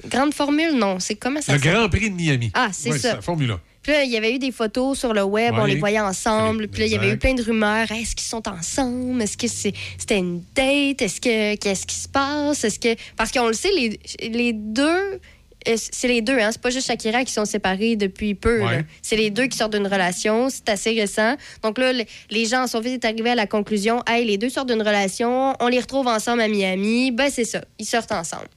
[0.09, 1.59] grande formule, non, c'est comment ça Le?
[1.59, 2.51] Grand Prix de Miami.
[2.55, 3.17] Ah, c'est Ouais, ça.
[3.17, 3.61] la Formule 1.
[3.87, 6.67] Puis là, il y avait eu des photos sur le web, on les voyait ensemble.
[6.67, 7.89] Puis là, il y avait eu plein de rumeurs.
[7.93, 9.23] Est-ce qu'ils sont ensemble?
[9.23, 11.03] Est-ce que c'est- c'était une date?
[11.03, 12.65] Est-ce que qu'est-ce qui se passe?
[12.65, 15.21] Est-ce que parce qu'on le sait, les, les deux,
[15.69, 16.51] euh, c'est les deux, hein.
[16.51, 18.61] C'est pas juste Shakira qui sont séparés depuis peu.
[18.65, 18.85] Ouais.
[19.03, 20.49] C'est les deux qui sortent d'une relation.
[20.51, 21.37] C'est assez récent.
[21.63, 24.03] Donc là, le- les gens sont vite arrivés à la conclusion.
[24.09, 25.55] Hey, les deux sortent d'une relation.
[25.61, 27.13] On les retrouve ensemble à Miami.
[27.13, 27.61] Ben c'est ça.
[27.79, 28.49] Ils sortent ensemble.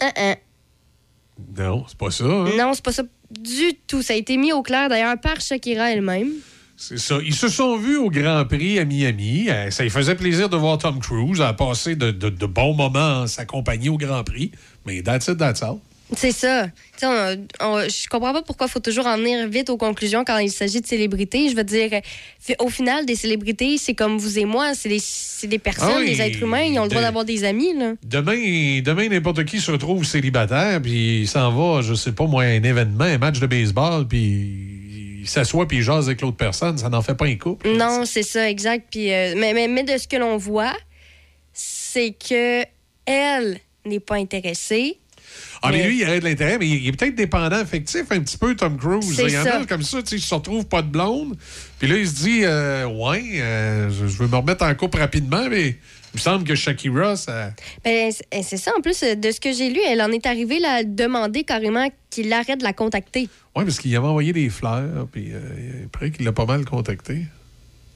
[0.00, 0.34] Hein, hein.
[1.56, 2.24] Non, c'est pas ça.
[2.24, 2.50] hein.
[2.56, 4.02] Non, c'est pas ça du tout.
[4.02, 6.30] Ça a été mis au clair d'ailleurs par Shakira elle-même.
[6.76, 7.18] C'est ça.
[7.22, 9.50] Ils se sont vus au Grand Prix à Miami.
[9.50, 13.26] Euh, Ça lui faisait plaisir de voir Tom Cruise à passer de, bons moments en
[13.26, 14.50] sa compagnie au Grand Prix.
[14.86, 15.78] Mais that's it, that's all.
[16.16, 16.66] C'est ça.
[17.02, 20.38] On- on- je comprends pas pourquoi il faut toujours en venir vite aux conclusions quand
[20.38, 21.48] il s'agit de célébrités.
[21.48, 21.90] Je veux dire,
[22.58, 24.74] au final, des célébrités, c'est comme vous et moi.
[24.74, 25.00] C'est des,
[25.46, 26.62] des personnes, Ah oui, des êtres humains.
[26.62, 27.74] Ils ont le droit d'avoir des amis.
[27.78, 27.92] Là.
[28.02, 32.42] Demain, demain n'importe qui se retrouve célibataire, puis il s'en va, je sais pas moi,
[32.42, 36.36] à un événement, un match de baseball, puis il s'assoit puis il jase avec l'autre
[36.36, 36.76] personne.
[36.78, 37.70] Ça n'en fait pas un couple.
[37.76, 38.86] Non, c'est ça, exact.
[38.90, 40.74] Puis, euh, mais, mais, mais de ce que l'on voit,
[41.52, 42.62] c'est que
[43.06, 44.98] elle n'est pas intéressée.
[45.62, 48.20] Ah, mais Mais- lui, il aurait de l'intérêt, mais il est peut-être dépendant affectif un
[48.20, 49.18] petit peu, Tom Cruise.
[49.18, 51.36] Il y en a comme ça, tu sais, il se retrouve pas de blonde.
[51.78, 55.48] Puis là, il se dit, euh, ouais, euh, je, veux me remettre en couple rapidement,
[55.50, 57.50] mais il me semble que Shakira, ça.
[57.84, 60.26] Ben, c'est c'est ça, en plus, euh, de ce que j'ai lu, elle en est
[60.26, 63.28] arrivée là, à demander carrément qu'il arrête de la contacter.
[63.54, 67.26] Oui, parce qu'il avait envoyé des fleurs, puis euh, après qu'il l'a pas mal contacté.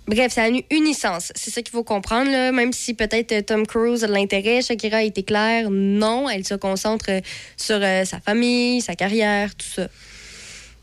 [0.06, 1.32] Bref, ça a eu une licence.
[1.34, 2.30] C'est ça qu'il faut comprendre.
[2.30, 2.52] Là.
[2.52, 6.46] Même si peut-être euh, Tom Cruise a de l'intérêt, Shakira a été claire, non, elle
[6.46, 7.20] se concentre euh,
[7.56, 9.88] sur euh, sa famille, sa carrière, tout ça.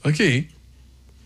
[0.06, 0.22] OK.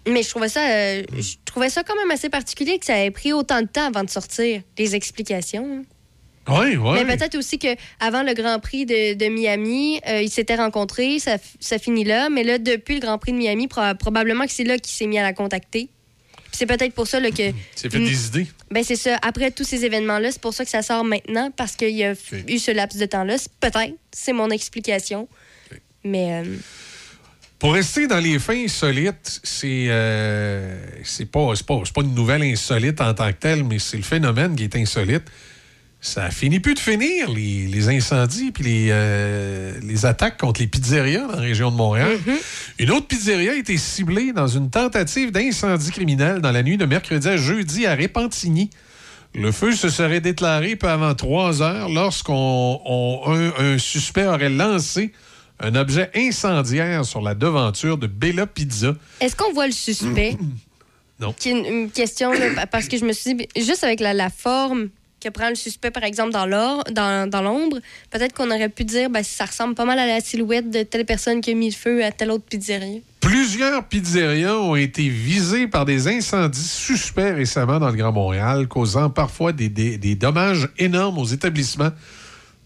[0.07, 3.11] Mais je trouvais ça, euh, je trouvais ça quand même assez particulier que ça ait
[3.11, 5.85] pris autant de temps avant de sortir les explications.
[6.47, 6.99] Oui, oui.
[7.03, 7.69] Mais peut-être aussi que
[7.99, 12.29] avant le Grand Prix de, de Miami, euh, ils s'étaient rencontrés, ça, finit là.
[12.29, 15.07] Mais là, depuis le Grand Prix de Miami, pro- probablement que c'est là qu'il s'est
[15.07, 15.89] mis à la contacter.
[16.55, 17.51] C'est peut-être pour ça là, que.
[17.75, 18.47] C'est fait des idées.
[18.71, 19.17] Ben c'est ça.
[19.21, 22.13] Après tous ces événements-là, c'est pour ça que ça sort maintenant, parce qu'il y a
[22.47, 23.35] eu ce laps de temps-là.
[23.59, 25.27] Peut-être, c'est mon explication.
[26.03, 26.55] Mais euh,
[27.59, 32.43] Pour rester dans les fins insolites, c'est euh, c'est pas, pas, c'est pas une nouvelle
[32.43, 35.23] insolite en tant que telle, mais c'est le phénomène qui est insolite.
[36.05, 40.67] Ça finit plus de finir, les, les incendies puis les, euh, les attaques contre les
[40.67, 42.19] pizzerias dans la région de Montréal.
[42.77, 46.85] Une autre pizzeria a été ciblée dans une tentative d'incendie criminel dans la nuit de
[46.85, 48.69] mercredi à jeudi à Repentigny.
[49.33, 54.49] Le feu se serait déclaré peu avant trois heures lorsqu'on on- un, un suspect aurait
[54.49, 55.11] lancé
[55.59, 58.93] un objet incendiaire sur la devanture de Bella Pizza.
[59.21, 60.37] est-ce qu'on voit le suspect?
[61.19, 61.33] Non.
[61.45, 64.89] Une, une question, là, parce que je me suis dit, juste avec la, la forme
[65.25, 67.79] que prend le suspect, par exemple, dans l'or- dans, dans l'ombre,
[68.11, 71.05] peut-être qu'on aurait pu dire, ben, ça ressemble pas mal à la silhouette de telle
[71.05, 72.99] personne qui a mis le feu à telle autre pizzeria.
[73.21, 79.09] Plusieurs pizzerias ont été visées par des incendies suspects récemment dans le Grand Montréal, causant
[79.09, 81.89] parfois des, des- des dommages énormes aux établissements.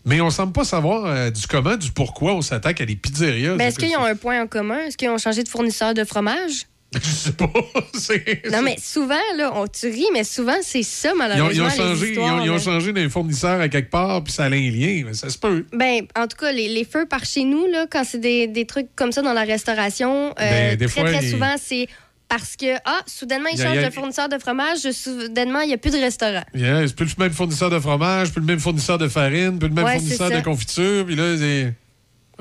[0.05, 3.55] Mais on semble pas savoir euh, du comment, du pourquoi on s'attaque à des pizzerias.
[3.55, 4.80] Ben, est-ce qu'ils ont un point en commun?
[4.80, 6.66] Est-ce qu'ils ont changé de fournisseur de fromage?
[7.01, 7.47] Je sais pas.
[8.51, 11.51] Non, mais souvent, là, on, tu ris, mais souvent, c'est ça, Ils ont, malheureusement.
[11.51, 14.47] ils ont changé, ils ont, ils changé d'un fournisseur à quelque part, puis ça a
[14.47, 15.03] un lien.
[15.05, 15.65] mais Ça se peut.
[15.71, 18.65] Ben, en tout cas, les, les feux par chez nous, là, quand c'est des, des
[18.65, 21.87] trucs comme ça dans la restauration, euh, Ben, des très, fois, très souvent, c'est
[22.27, 25.91] parce que, ah, soudainement, ils changent de fournisseur de fromage, soudainement, il n'y a plus
[25.91, 26.43] de restaurant.
[26.53, 29.67] Yeah, c'est plus le même fournisseur de fromage, plus le même fournisseur de farine, plus
[29.67, 31.73] le même Ouais, fournisseur de confiture, puis là, c'est.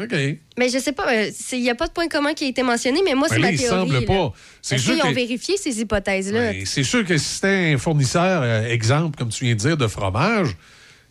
[0.00, 0.12] OK.
[0.56, 2.62] Mais je sais pas, euh, il n'y a pas de point commun qui a été
[2.62, 3.78] mentionné, mais moi, Ben c'est là, ma il théorie.
[3.80, 4.06] semble là.
[4.06, 4.32] pas.
[4.62, 6.52] C'est sûr qu'ils ont vérifié ces hypothèses-là?
[6.52, 9.76] Ben, c'est sûr que si c'était un fournisseur, euh, exemple, comme tu viens de dire,
[9.76, 10.50] de fromage,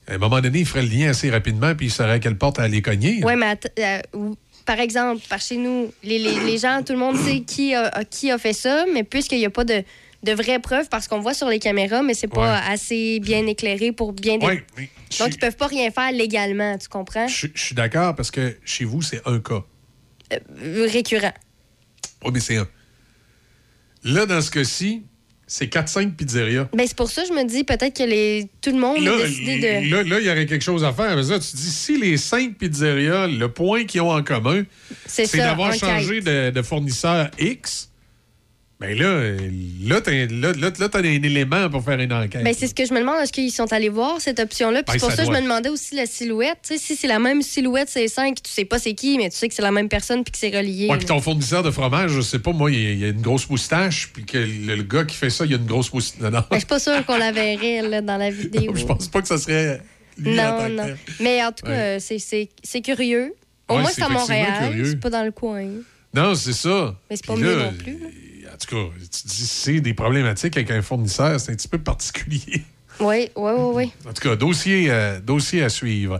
[0.07, 2.37] à un moment donné, il ferait le lien assez rapidement, puis il saurait à quelle
[2.37, 3.19] porte à aller cogner.
[3.23, 3.99] Oui, mais euh,
[4.65, 8.03] par exemple, par chez nous, les, les- les gens, tout le monde sait qui a,
[8.09, 9.83] qui a fait ça, mais puisqu'il n'y a pas de,
[10.23, 13.91] de vraies preuves, parce qu'on voit sur les caméras, mais c'est pas assez bien éclairé
[13.91, 14.37] pour bien...
[14.39, 14.87] Ouais, mais
[15.19, 17.27] Donc, ils peuvent pas rien faire légalement, tu comprends?
[17.27, 19.63] je je suis d'accord parce que chez vous, c'est un cas.
[20.33, 21.33] Euh, récurrent.
[22.23, 22.67] Oui, mais c'est un.
[24.03, 25.03] Là, dans ce cas-ci,
[25.47, 26.67] c'est 4-5 pizzerias.
[26.73, 29.13] Ben, c'est pour ça que je me dis peut-être que les, tout le monde Là,
[29.13, 29.91] a décidé de...
[29.91, 31.15] là, là, il y aurait quelque chose à faire.
[31.15, 34.63] Mais tu dis, si les cinq pizzerias, le point qu'ils ont en commun,
[35.05, 37.86] C'est d'avoir changé de, de fournisseur X,
[38.79, 39.37] ben là, euh,
[39.85, 42.43] là, t'as là, là, là, t'as un élément pour faire une enquête.
[42.43, 43.15] Ben, c'est ce que je me demande.
[43.23, 44.83] Est-ce qu'ils sont allés voir cette option-là?
[44.83, 45.39] Puis Ben, c'est pour ça ça, que je doit.
[45.39, 46.59] me demandais aussi la silhouette.
[46.77, 49.47] Si c'est la même silhouette, c'est cinq, tu sais pas c'est qui, mais tu sais
[49.47, 50.87] que c'est la même personne puis que c'est relié.
[50.89, 53.49] Ouais, puis ton fournisseur de fromage, je sais pas, moi, il y a- une grosse
[53.49, 56.21] moustache, puis que le, le gars qui fait ça, il y a une grosse moustache.
[56.21, 56.39] Non, non.
[56.41, 58.73] Ben, je suis pas sûre qu'on la verrait là, dans la vidéo.
[58.75, 59.81] je pense pas que ça serait
[60.19, 60.83] lui en tant non, que non.
[60.83, 60.97] tel.
[61.19, 61.97] Mais en tout cas, Ouais.
[61.99, 63.33] c'est- curieux.
[63.69, 64.75] Au Ouais, moins, c'est à Montréal.
[64.85, 65.65] C'est pas dans le coin.
[66.13, 66.95] Non, c'est ça.
[67.09, 67.93] Mais c'est pas mieux non plus.
[67.93, 68.07] là.
[68.57, 71.77] En tout cas, tu dis c'est des problématiques avec un fournisseur, c'est un petit peu
[71.77, 72.63] particulier.
[72.99, 73.91] Oui, oui, oui, oui.
[74.09, 76.19] En tout cas, dossier, euh, dossier à suivre.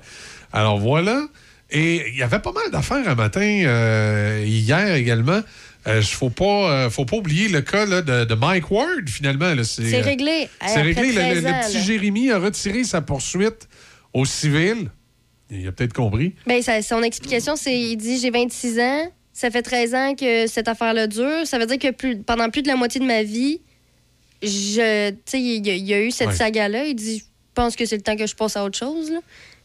[0.54, 1.28] Alors voilà.
[1.72, 5.42] Et il y avait pas mal d'affaires un matin, euh, hier également.
[5.88, 9.08] Il ne faut, pas, euh, faut pas oublier le cas là, de, de Mike Ward,
[9.10, 9.54] finalement.
[9.56, 9.64] là.
[9.64, 10.48] C'est euh, réglé.
[10.66, 11.08] C'est réglé.
[11.14, 11.82] Le, 13 le- le ans, petit là.
[11.82, 13.68] Jérémy a retiré sa poursuite
[14.14, 14.92] au civil.
[15.50, 16.36] Il a peut-être compris.
[16.46, 20.48] Ben, ça- son explication, c'est il dit j'ai 26 ans, ça fait 13 ans que
[20.48, 21.46] cette affaire-là dure.
[21.46, 23.62] Ça veut dire que plus- pendant plus de la moitié de ma vie,
[24.42, 26.34] je, il y, a- il y a eu cette Ouais.
[26.36, 26.86] saga-là.
[26.86, 27.24] Il dit je
[27.54, 29.12] pense que c'est le temps que je passe à autre chose.
[29.12, 29.20] là.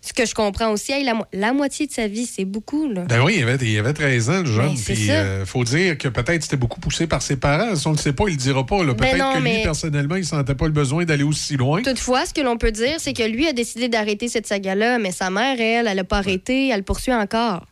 [0.04, 2.88] Ce que je comprends aussi, hey, la, mo- la moitié de sa vie, c'est beaucoup.
[2.88, 3.02] Là.
[3.02, 4.74] Ben oui, il avait, il avait 13 ans, le jeune.
[4.74, 5.12] Ben, ça.
[5.12, 7.76] euh, faut dire que peut-être c'était beaucoup poussé par ses parents.
[7.76, 8.82] Si on ne le sait pas, il le dira pas.
[8.84, 11.82] Ben Peut-être que lui, mais- personnellement, il sentait pas le besoin d'aller aussi loin.
[11.82, 15.12] Toutefois, ce que l'on peut dire, c'est que lui a décidé d'arrêter cette saga-là, mais
[15.12, 17.66] sa mère, elle, elle n'a pas arrêté, elle poursuit encore.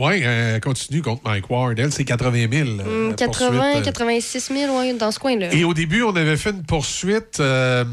[0.00, 1.78] Oui, elle continue contre Mike Ward.
[1.78, 2.68] Elle, c'est 80 000.
[2.80, 3.82] euh, Hum, 80, poursuite, euh.
[3.82, 5.52] 86 000, ouais, dans ce coin-là.
[5.52, 7.38] Et au début, on avait fait une poursuite.
[7.38, 7.84] Euh,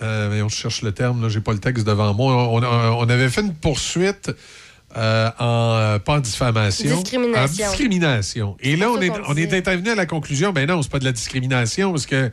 [0.00, 2.48] euh, on cherche le terme, là, j'ai pas le texte devant moi.
[2.48, 4.30] On, avait fait une poursuite
[4.96, 6.96] euh, en euh, pas en diffamation.
[6.96, 7.64] Discrimination.
[7.66, 8.56] En discrimination.
[8.60, 11.04] Et là, on est, on est intervenu à la conclusion, ben non, c'est pas de
[11.04, 12.30] la discrimination parce que euh,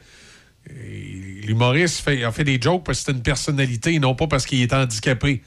[1.43, 4.61] l'humoriste fait, a fait des jokes parce que c'est une personnalité non pas parce qu'il
[4.61, 5.43] est handicapé.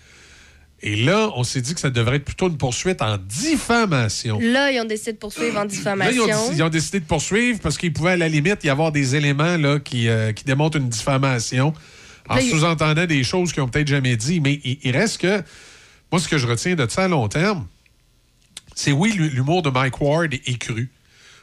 [0.83, 4.39] Et là, on s'est dit que ça devrait être plutôt une poursuite en diffamation.
[4.41, 6.27] Là, ils ont décidé de poursuivre en Là, diffamation.
[6.27, 8.91] ils, ont, ils ont décidé de poursuivre parce qu'il pouvait à la limite y avoir
[8.91, 11.75] des éléments là, qui, euh, qui démontrent une diffamation
[12.29, 14.41] en Là, il- sous-entendant des choses qu'ils ont peut-être jamais dit.
[14.41, 15.43] Mais il, il reste que,
[16.11, 17.67] moi, ce que je retiens de ça à long terme,
[18.75, 20.91] c'est oui, l'humour de Mike Ward est cru.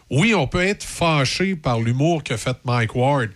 [0.09, 3.29] Oui, on peut être fâché par l'humour que fait Mike Ward.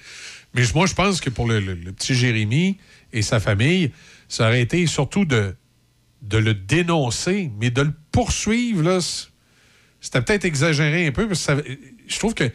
[0.55, 2.77] Mais moi, je pense que pour le, le- le petit Jérémy
[3.13, 3.91] et sa famille,
[4.29, 5.53] ça aurait été surtout de,
[6.21, 8.99] de le dénoncer, mais de le poursuivre, là,
[9.99, 11.61] c'était peut-être exagéré un peu, parce que ça-
[12.07, 12.49] je trouve que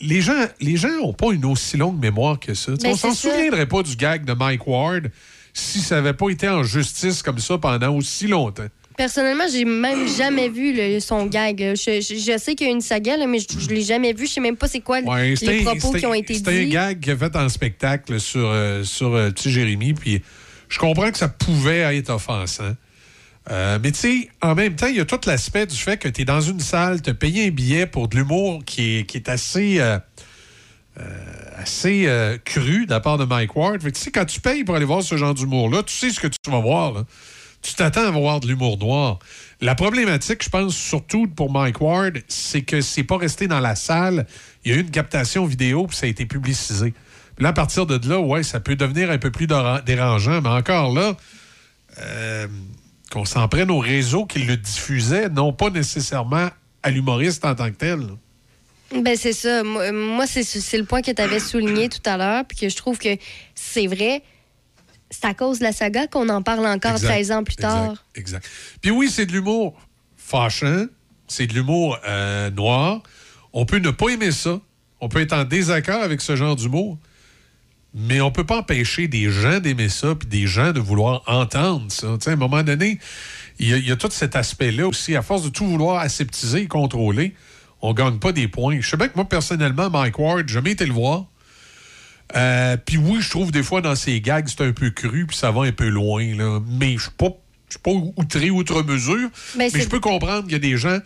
[0.00, 2.72] les gens les gens n'ont pas une aussi longue mémoire que ça.
[2.80, 5.10] Ben, on s'en souviendrait pas du gag de Mike Ward
[5.52, 8.66] si ça n'avait pas été en justice comme ça pendant aussi longtemps.
[8.96, 11.74] Personnellement, j'ai même jamais vu le- son gag.
[11.74, 14.12] Je, je- je sais qu'il y a une saga, là, mais je, je l'ai jamais
[14.12, 14.26] vu.
[14.28, 16.68] Je sais même pas c'est quoi Ouais, les propos qui ont été C'était un dits.
[16.70, 20.22] gag qu'il a fait en spectacle sur, euh, sur euh, Petit Jérémy, puis
[20.68, 22.76] je comprends que ça pouvait être offensant.
[23.50, 26.08] Euh, mais tu sais, en même temps, il y a tout l'aspect du fait que
[26.08, 29.04] tu es dans une salle, tu as payé un billet pour de l'humour qui est,
[29.04, 29.98] qui est assez, euh,
[30.98, 31.02] euh,
[31.58, 32.08] assez
[32.44, 33.80] cru de la part de Mike Ward.
[33.80, 36.28] Tu sais, quand tu payes pour aller voir ce genre d'humour-là, tu sais ce que
[36.28, 37.04] tu vas voir.
[37.60, 39.18] Tu t'attends à voir de l'humour noir.
[39.60, 43.74] La problématique, je pense, surtout pour Mike Ward, c'est que c'est pas resté dans la
[43.74, 44.26] salle.
[44.64, 46.92] Il y a eu une captation vidéo, puis ça a été publicisé.
[47.36, 50.40] Puis là, à partir de là, ouais, ça peut devenir un peu plus déra- dérangeant.
[50.42, 51.16] Mais encore là,
[53.14, 56.48] qu'on s'en prenne au réseau qui le diffusait, non pas nécessairement
[56.82, 58.00] à l'humoriste en tant que tel.
[58.92, 59.62] Ben, c'est ça.
[59.62, 62.98] Moi, c'est le point que tu avais souligné tout à l'heure, puis que je trouve
[62.98, 63.16] que
[63.54, 64.22] c'est vrai.
[65.10, 68.04] C'est à cause de la saga qu'on en parle encore Exact, 13 ans plus tard.
[68.16, 68.44] Exact.
[68.80, 69.78] Puis oui, c'est de l'humour
[70.16, 70.86] fâchant,
[71.28, 73.00] c'est de l'humour euh, noir.
[73.52, 74.60] On peut ne pas aimer ça.
[75.00, 76.98] On peut être en désaccord avec ce genre d'humour,
[77.94, 81.84] mais on peut pas empêcher des gens d'aimer ça puis des gens de vouloir entendre
[81.92, 82.08] ça.
[82.18, 82.98] Tu sais, à un moment donné,
[83.60, 85.14] il y, a- il y a tout cet aspect-là aussi.
[85.14, 87.34] À force de tout vouloir aseptiser et contrôler,
[87.82, 88.80] on gagne pas des points.
[88.80, 91.26] Je sais bien que moi, personnellement, Mike Ward, jamais été le voir.
[92.36, 95.36] Euh, puis oui, je trouve des fois dans ses gags, c'est un peu cru, puis
[95.36, 96.24] ça va un peu loin.
[96.34, 96.60] Là.
[96.66, 97.28] Mais je suis pas,
[97.68, 99.28] je suis pas outré outre mesure.
[99.56, 100.98] Ben, mais je peux comprendre qu'il y a des gens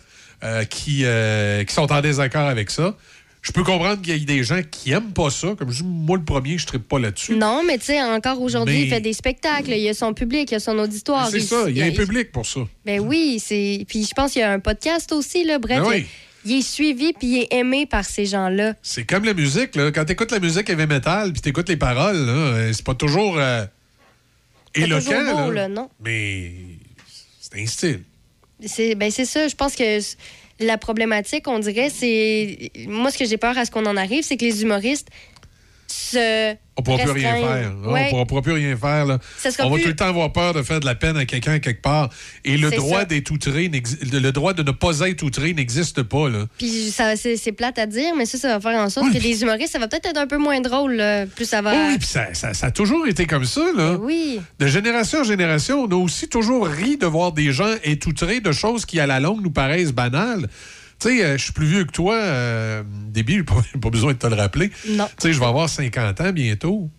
[0.43, 2.95] euh, qui, euh, qui sont en désaccord avec ça.
[3.41, 5.55] Je peux comprendre qu'il y a des gens qui aiment pas ça.
[5.57, 7.35] Comme je dis, moi, le premier, je ne pas là-dessus.
[7.35, 9.69] Non, mais tu sais, encore aujourd'hui, Mais- il fait des spectacles.
[9.71, 11.29] Il y a son public, il y a son auditoire.
[11.29, 12.59] C'est ça, il y a un public pour ça.
[12.85, 13.85] Ben oui, c'est.
[13.87, 15.57] Puis je pense qu'il y a un podcast aussi, là.
[15.57, 16.05] Bref, Ben oui.
[16.45, 18.73] il est suivi puis il est aimé par ces gens-là.
[18.81, 19.73] C'est comme la musique.
[19.77, 19.91] Là.
[19.93, 22.85] Quand tu écoutes la musique heavy metal puis tu écoutes les paroles, là, euh, c'est
[22.85, 23.65] pas toujours euh,
[24.75, 24.99] C'est éloquent.
[25.01, 25.67] toujours beau, là.
[25.67, 25.89] là, non?
[26.03, 26.51] Mais
[27.39, 28.03] c'est un style.
[28.65, 29.47] C'est ben c'est ça.
[29.47, 29.99] Je pense que
[30.59, 32.71] la problématique, on dirait, c'est.
[32.87, 35.07] Moi, ce que j'ai peur à ce qu'on en arrive, c'est que les humoristes
[35.87, 36.55] se.
[36.79, 37.71] On pourra plus rien faire.
[37.85, 38.05] Ouais.
[38.07, 39.05] On pourra, pourra plus rien faire.
[39.05, 39.17] Là.
[39.59, 41.59] On va plus- tout le temps avoir peur de faire de la peine à quelqu'un
[41.59, 42.09] quelque part.
[42.45, 43.69] Et le droit d'être outré,
[44.11, 46.29] le droit de ne pas être outré n'existe pas.
[46.29, 46.45] Là.
[46.57, 49.41] Puis ça, c'est plate à dire, mais ça, ça va faire en sorte que les
[49.41, 51.25] humoristes, ça va peut-être être un peu moins drôle, là.
[51.25, 51.71] Plus ça va.
[51.73, 53.61] Oui, oui, puis ça, ça- ça a toujours été comme ça.
[53.75, 53.93] Là.
[53.93, 54.39] Ben oui.
[54.59, 58.39] De génération en génération, on a aussi toujours ri de voir des gens être outrés
[58.39, 60.47] de choses qui, à la longue, nous paraissent banales.
[60.99, 64.17] Tu sais, euh, je suis plus vieux que toi, euh, début, pas, pas besoin de
[64.17, 64.71] te le rappeler.
[64.89, 65.07] Non.
[65.07, 66.89] Tu sais, je vais avoir 50 ans bientôt.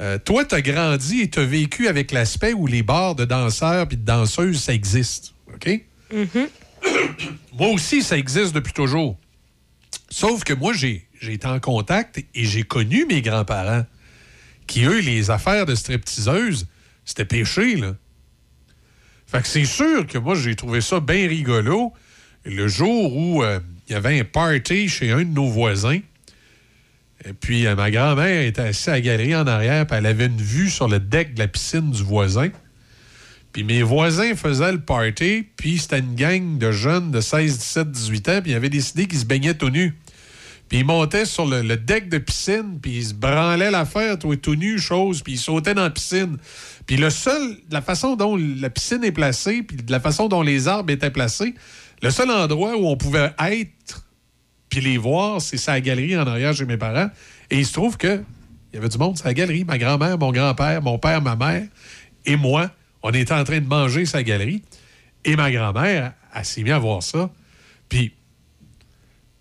[0.00, 3.24] Euh, toi, tu as grandi et tu as vécu avec l'aspect où les bars de
[3.24, 5.34] danseurs et de danseuses, ça existe.
[5.54, 5.80] OK?
[7.52, 9.16] Moi aussi, ça existe depuis toujours.
[10.10, 13.86] Sauf que moi, j'ai j'ai été en contact et j'ai connu mes grands-parents
[14.66, 16.66] qui, eux, les affaires de stripteaseuses,
[17.04, 17.94] c'était péché, là.
[19.26, 21.92] Fait que c'est sûr que moi, j'ai trouvé ça bien rigolo
[22.44, 26.00] le jour où euh, il y avait un party chez un de nos voisins.
[27.40, 30.68] Puis, euh, ma grand-mère était assise à galerie en arrière, puis elle avait une vue
[30.68, 32.50] sur le deck de la piscine du voisin.
[33.52, 37.90] Puis mes voisins faisaient le party, puis c'était une gang de jeunes de 16, 17,
[37.90, 39.94] 18 ans, puis ils avaient décidé qu'ils se baignaient tout nus.
[40.68, 44.34] Puis ils montaient sur le, le deck de piscine, puis ils se branlaient l'affaire, tout,
[44.34, 46.36] tout nu, chose, puis ils sautaient dans la piscine.
[46.86, 50.42] Puis le seul, la façon dont la piscine est placée, puis de la façon dont
[50.42, 51.54] les arbres étaient placés,
[52.04, 54.06] le seul endroit où on pouvait être,
[54.68, 57.08] puis les voir, c'est sa galerie en arrière chez mes parents.
[57.50, 58.22] Et il se trouve que
[58.70, 59.64] il y avait du monde, sa galerie.
[59.64, 61.66] Ma grand-mère, mon grand-père, mon père, ma mère
[62.26, 62.70] et moi,
[63.02, 64.62] on était en train de manger sa galerie.
[65.24, 67.30] Et ma grand-mère, elle s'est mise à voir ça.
[67.88, 68.12] Puis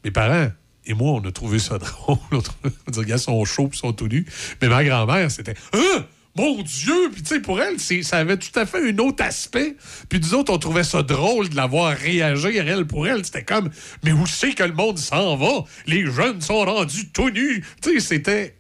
[0.05, 0.49] mes parents
[0.85, 2.17] et moi, on a trouvé ça drôle.
[2.31, 4.25] On a dit, ils sont chauds, ils sont tout nus.
[4.61, 6.05] Mais ma grand-mère, c'était Hein?
[6.35, 7.09] Mon Dieu!
[7.11, 9.75] Puis, tu sais, pour elle, ça avait tout à fait un autre aspect.
[10.09, 12.67] Puis, nous autres, on trouvait ça drôle de la voir réagir.
[12.67, 13.69] Elle, pour elle, c'était comme
[14.03, 15.63] Mais où c'est que le monde s'en va?
[15.85, 17.63] Les jeunes sont rendus tout nus.
[17.81, 18.55] Tu sais, c'était.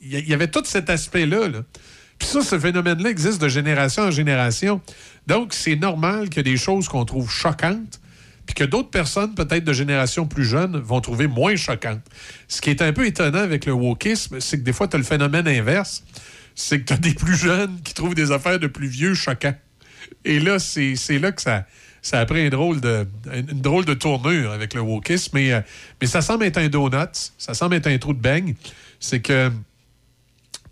[0.00, 1.48] Il y, avait tout cet aspect-là.
[1.48, 1.60] là.
[2.18, 4.80] Puis ça, ce phénomène-là existe de génération en génération.
[5.26, 8.00] Donc, c'est normal ait des choses qu'on trouve choquantes,
[8.46, 12.02] puis que d'autres personnes, peut-être de génération plus jeune, vont trouver moins choquantes.
[12.48, 14.98] Ce qui est un peu étonnant avec le wokisme, c'est que des fois, tu as
[14.98, 16.02] le phénomène inverse.
[16.54, 19.54] C'est que tu as des plus jeunes qui trouvent des affaires de plus vieux choquants.
[20.24, 21.66] Et là, c'est là que ça,
[22.02, 25.30] ça a pris un drôle de, une drôle de tournure avec le wokisme.
[25.34, 25.60] Mais, euh,
[26.00, 28.54] mais ça semble être un donut, ça semble être un trou de beigne.
[29.00, 29.50] C'est que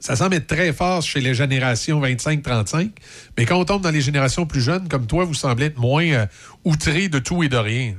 [0.01, 2.91] ça semble être très fort chez les générations 25-35,
[3.37, 6.07] mais quand on tombe dans les générations plus jeunes, comme toi, vous semblez être moins
[6.07, 6.27] euh,
[6.65, 7.95] outré de tout et de rien.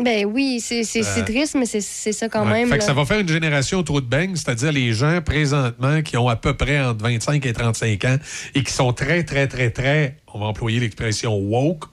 [0.00, 2.52] Ben oui, c'est Euh, triste, mais c'est ça quand Ouais.
[2.52, 2.68] même.
[2.68, 6.16] Fait que ça va faire une génération trou de beigne, c'est-à-dire les gens présentement qui
[6.16, 8.16] ont à peu près entre 25 et 35 ans
[8.54, 11.84] et qui sont très, très, très, très, on va employer l'expression woke.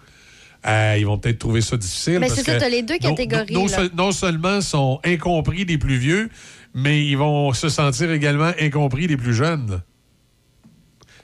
[0.68, 2.14] euh, ils vont peut-être trouver ça difficile.
[2.20, 3.76] Mais parce c'est ça, que t'as les deux catégories, Non, non là.
[3.76, 6.28] seul- non seulement sont incompris des plus vieux,
[6.74, 9.84] mais ils vont se sentir également incompris des plus jeunes.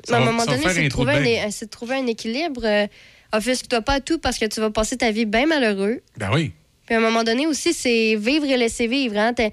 [0.03, 2.61] Ça Mais à un moment donné, c'est de, trouver un, de trouver un équilibre.
[2.63, 2.85] Euh,
[3.33, 6.01] Offusque-toi pas à tout parce que tu vas passer ta vie bien malheureux.
[6.17, 6.51] Ben oui.
[6.91, 9.17] Puis à un moment donné aussi, c'est vivre et laisser vivre.
[9.17, 9.33] Hein?
[9.33, 9.49] T'a-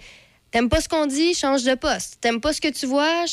[0.51, 2.16] T'aimes pas ce qu'on dit, change de poste.
[2.20, 3.26] T'aimes pas ce que tu vois,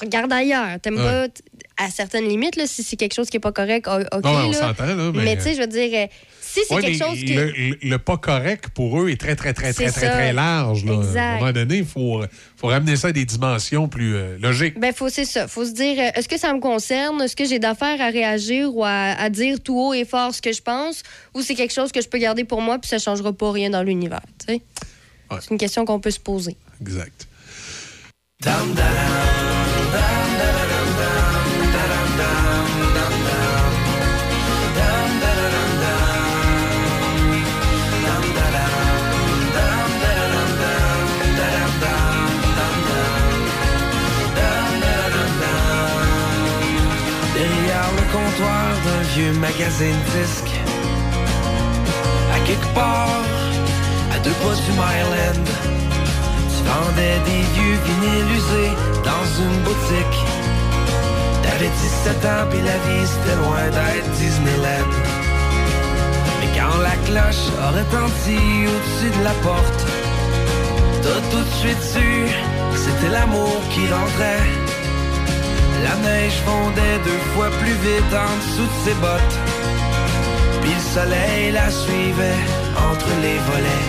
[0.00, 0.80] regarde ailleurs.
[0.80, 1.26] T'aimes Ouais.
[1.28, 4.22] pas, à certaines limites, là, si c'est quelque chose qui est pas correct, o- OK.
[4.24, 4.52] On là.
[4.54, 6.06] s'entend, là, mais- Mais tu sais, je veux dire, euh,
[6.54, 7.34] si c'est Ouais, quelque mais chose qui.
[7.34, 10.84] le, le- le pas correct pour eux est très, très, très, très, très, très large.
[10.84, 10.94] là.
[10.94, 11.18] Exact.
[11.20, 12.22] À un moment donné, il faut,
[12.56, 14.78] faut ramener ça à des dimensions plus euh, logiques.
[14.78, 15.48] Ben, faut, c'est ça.
[15.48, 17.20] Faut se dire, euh, est-ce que ça me concerne?
[17.22, 20.40] Est-ce que j'ai d'affaires à réagir ou à, à dire tout haut et fort ce
[20.40, 21.02] que je pense?
[21.34, 23.70] Ou c'est quelque chose que je peux garder pour moi puis ça changera pas rien
[23.70, 24.20] dans l'univers?
[24.46, 24.60] C'est
[25.50, 26.56] une question qu'on peut se poser.
[26.80, 27.26] Exact.
[49.14, 50.56] Vieux magasin de disques.
[52.34, 53.22] À quelque part,
[54.12, 55.44] à deux pas du Myland,
[56.52, 58.72] tu vendais des vieux vinyles usés
[59.10, 60.18] dans une boutique.
[61.42, 64.92] T'avais 17 ans pis la vie c'était loin d'être Disneyland.
[66.40, 68.40] Mais quand la cloche a retenti
[68.72, 69.80] au-dessus de la porte,
[71.02, 72.08] t'as tout de suite su
[72.72, 74.63] que c'était l'amour qui rentrait.
[75.84, 79.36] La neige fondait deux fois plus vite en dessous de ses bottes.
[80.62, 82.42] Puis le soleil la suivait
[82.88, 83.88] entre les volets.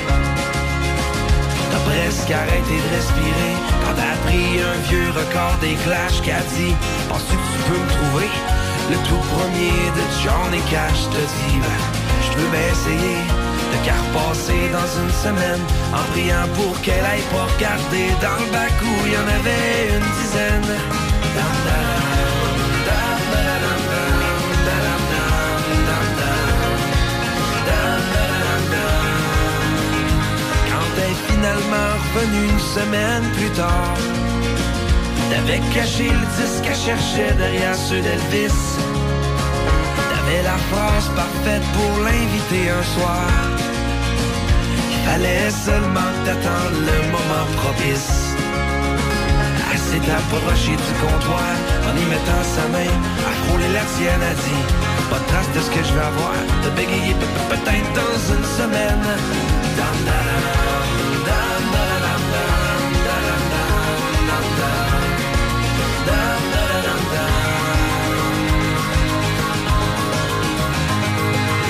[1.71, 6.43] T'as presque arrêté de respirer quand t'as pris un vieux record des clashs qui a
[6.57, 6.75] dit
[7.07, 8.29] Penses-tu que tu peux me trouver?
[8.91, 11.81] Le tout premier de Johnny Cash te dit Ben,
[12.25, 13.19] je peux bien essayer
[13.71, 18.51] de car passer dans une semaine en priant pour qu'elle aille pas regarder dans le
[18.51, 21.24] bac où il y en avait une dizaine
[31.45, 33.97] finalement revenu une semaine plus tard.
[35.29, 38.61] T'avais caché le disque qu'elle cherchait derrière ceux d'Elvis.
[40.09, 43.27] T'avais la phrase parfaite pour l'inviter un soir.
[44.91, 48.34] Il fallait seulement t'attendre le moment propice
[49.85, 51.53] s'est approchée du comptoir
[51.87, 52.93] en y mettant sa main,
[53.29, 54.63] a frôlé la sienne, a dit
[55.09, 57.15] Pas de trace de ce que je vais avoir, de bégayer
[57.51, 59.05] peut-être dans une semaine.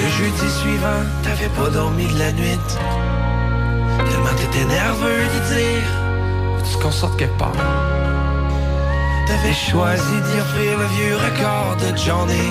[0.01, 2.59] Le jeudi suivant, t'avais pas dormi de la nuit.
[4.09, 6.04] Tellement t'étais nerveux d'y dire
[6.65, 7.53] faut-tu qu'on sorte quelque part.
[9.27, 12.49] T'avais choisi d'y offrir le vieux record de Johnny.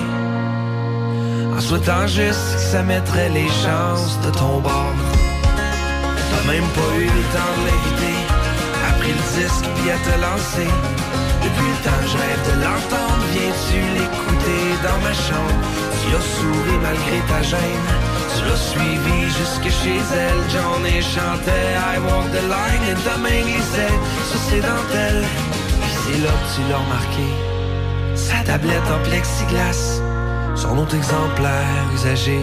[1.55, 4.95] En souhaitant juste que ça mettrait les chances de ton bord.
[6.29, 8.19] T'as même pas eu le temps de l'inviter.
[8.87, 10.71] A pris le disque puis à te lancer.
[11.43, 13.25] Depuis le temps je rêve de l'entendre.
[13.33, 15.59] Viens-tu l'écouter dans ma chambre?
[16.01, 20.41] Tu as souri malgré ta gêne Tu l'as suivi jusque chez elle.
[20.49, 23.97] Johnny chantait I walk the line Et ta main glissait
[24.29, 25.25] sur ses dentelles.
[25.81, 27.27] Puis c'est là que tu l'as remarqué.
[28.15, 30.01] Sa tablette en plexiglas.
[30.55, 32.39] Son autre exemplaire usagé.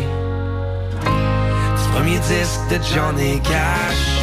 [1.05, 4.22] Du premier disque de Johnny Cash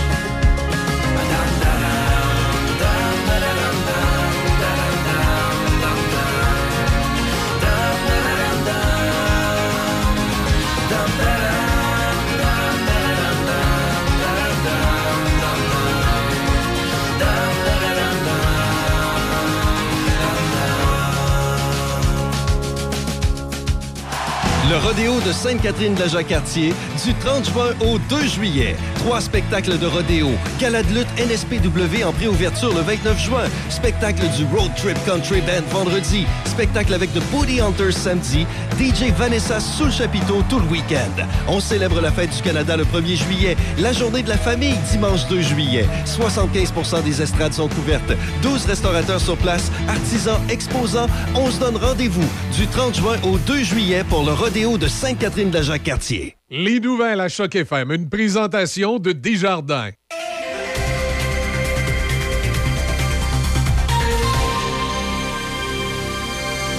[25.00, 26.74] the de Sainte-Catherine de la Jacques-Cartier
[27.06, 28.76] du 30 juin au 2 juillet.
[28.96, 30.30] Trois spectacles de rodéo.
[30.60, 33.44] Gala de lutte NSPW en préouverture le 29 juin.
[33.70, 36.26] Spectacle du Road Trip Country Band vendredi.
[36.46, 38.46] Spectacle avec The Booty Hunters samedi.
[38.80, 41.26] DJ Vanessa sous le chapiteau tout le week-end.
[41.48, 43.58] On célèbre la fête du Canada le 1er juillet.
[43.80, 45.86] La journée de la famille dimanche 2 juillet.
[46.06, 48.14] 75 des estrades sont couvertes.
[48.42, 51.08] 12 restaurateurs sur place, artisans, exposants.
[51.36, 55.50] On se donne rendez-vous du 30 juin au 2 juillet pour le rodéo de Sainte-Catherine
[55.50, 56.36] de la Jacques-Cartier.
[56.52, 59.90] Les nouvelles à Choc FM, une présentation de Desjardins.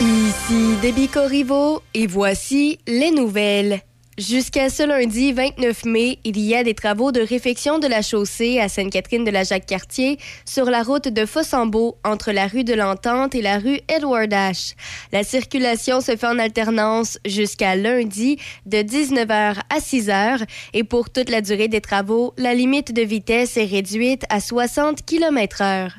[0.00, 3.80] Ici Debbie Corriveau et voici les nouvelles.
[4.20, 8.60] Jusqu'à ce lundi 29 mai, il y a des travaux de réfection de la chaussée
[8.60, 13.34] à Sainte-Catherine de la Jacques-Cartier sur la route de Fossambeau entre la rue de l'Entente
[13.34, 14.74] et la rue Edward H.
[15.10, 20.44] La circulation se fait en alternance jusqu'à lundi de 19h à 6h
[20.74, 25.02] et pour toute la durée des travaux, la limite de vitesse est réduite à 60
[25.06, 25.92] km h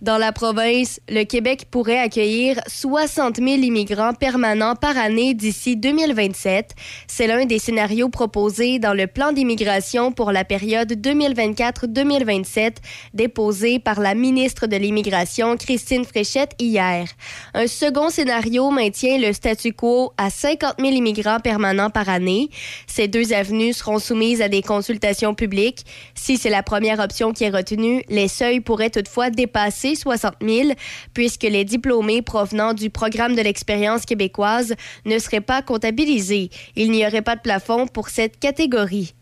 [0.00, 6.74] dans la province, le Québec pourrait accueillir 60 000 immigrants permanents par année d'ici 2027.
[7.06, 12.76] C'est l'un des scénarios proposés dans le plan d'immigration pour la période 2024-2027
[13.12, 17.06] déposé par la ministre de l'Immigration, Christine Fréchette, hier.
[17.52, 22.48] Un second scénario maintient le statu quo à 50 000 immigrants permanents par année.
[22.86, 25.84] Ces deux avenues seront soumises à des consultations publiques.
[26.14, 30.70] Si c'est la première option qui est retenue, les seuils pourraient toutefois dépasser 60 000,
[31.14, 36.50] puisque les diplômés provenant du programme de l'expérience québécoise ne seraient pas comptabilisés.
[36.76, 39.14] Il n'y aurait pas de plafond pour cette catégorie.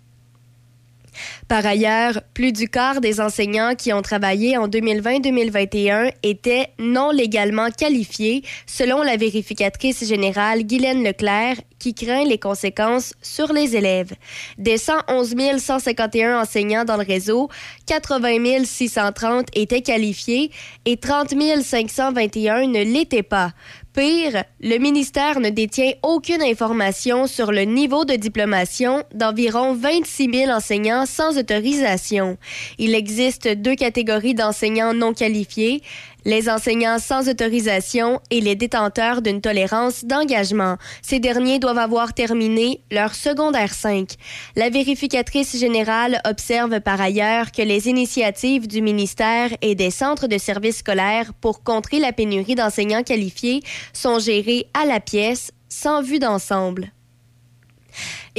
[1.48, 7.70] Par ailleurs, plus du quart des enseignants qui ont travaillé en 2020-2021 étaient non légalement
[7.70, 14.12] qualifiés, selon la vérificatrice générale Guylaine Leclerc, qui craint les conséquences sur les élèves.
[14.58, 17.48] Des 111 151 enseignants dans le réseau,
[17.86, 20.50] 80 630 étaient qualifiés
[20.84, 23.52] et 30 521 ne l'étaient pas.
[23.98, 30.52] Pire, le ministère ne détient aucune information sur le niveau de diplomation d'environ 26 000
[30.52, 32.38] enseignants sans autorisation.
[32.78, 35.82] Il existe deux catégories d'enseignants non qualifiés,
[36.28, 40.76] les enseignants sans autorisation et les détenteurs d'une tolérance d'engagement.
[41.00, 44.10] Ces derniers doivent avoir terminé leur secondaire 5.
[44.54, 50.36] La vérificatrice générale observe par ailleurs que les initiatives du ministère et des centres de
[50.36, 53.62] services scolaires pour contrer la pénurie d'enseignants qualifiés
[53.94, 56.92] sont gérées à la pièce sans vue d'ensemble.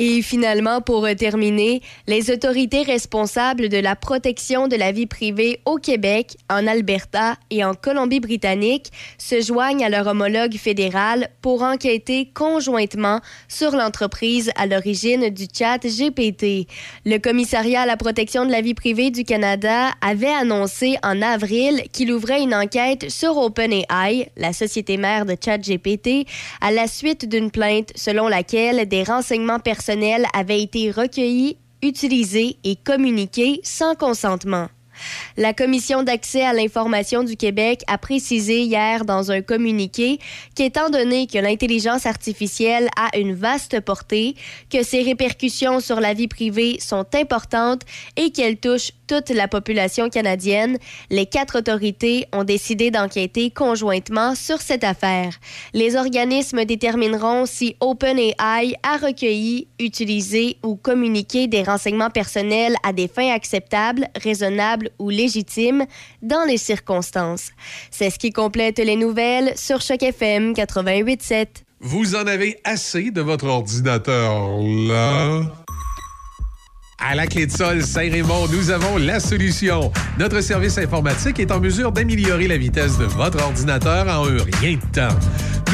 [0.02, 5.76] Et finalement, pour terminer, les autorités responsables de la protection de la vie privée au
[5.76, 13.20] Québec, en Alberta et en Colombie-Britannique se joignent à leur homologue fédéral pour enquêter conjointement
[13.50, 16.70] sur l'entreprise à l'origine du chat GPT.
[17.06, 21.84] Le commissariat à la protection de la vie privée du Canada avait annoncé en avril
[21.92, 26.26] qu'il ouvrait une enquête sur OpenAI, la société mère de ChatGPT,
[26.62, 29.89] à la suite d'une plainte selon laquelle des renseignements personnels
[30.34, 34.68] avaient été recueillis, utilisés et communiqués sans consentement.
[35.38, 40.20] La Commission d'accès à l'information du Québec a précisé hier dans un communiqué
[40.56, 44.36] qu'étant donné que l'intelligence artificielle a une vaste portée,
[44.70, 47.84] que ses répercussions sur la vie privée sont importantes
[48.18, 50.78] et qu'elle touche toute la population canadienne,
[51.10, 55.34] les quatre autorités ont décidé d'enquêter conjointement sur cette affaire.
[55.74, 63.08] Les organismes détermineront si OpenAI a recueilli, utilisé ou communiqué des renseignements personnels à des
[63.08, 65.86] fins acceptables, raisonnables ou légitimes
[66.22, 67.50] dans les circonstances.
[67.90, 71.48] C'est ce qui complète les nouvelles sur Choc FM 88.7.
[71.82, 75.59] Vous en avez assez de votre ordinateur là?
[77.02, 79.90] À la clé de sol Saint-Raymond, nous avons la solution.
[80.18, 84.76] Notre service informatique est en mesure d'améliorer la vitesse de votre ordinateur en un rien
[84.76, 85.16] de temps.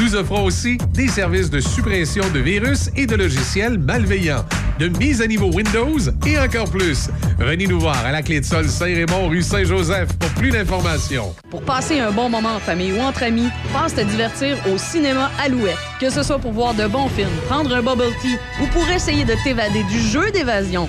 [0.00, 4.44] Nous offrons aussi des services de suppression de virus et de logiciels malveillants,
[4.78, 7.10] de mise à niveau Windows et encore plus.
[7.40, 11.34] Venez nous voir à la clé de sol Saint-Raymond, rue Saint-Joseph pour plus d'informations.
[11.50, 15.32] Pour passer un bon moment en famille ou entre amis, pense te divertir au cinéma
[15.44, 15.76] Alouette.
[15.98, 19.24] Que ce soit pour voir de bons films, prendre un bubble tea ou pour essayer
[19.24, 20.88] de t'évader du jeu d'évasion.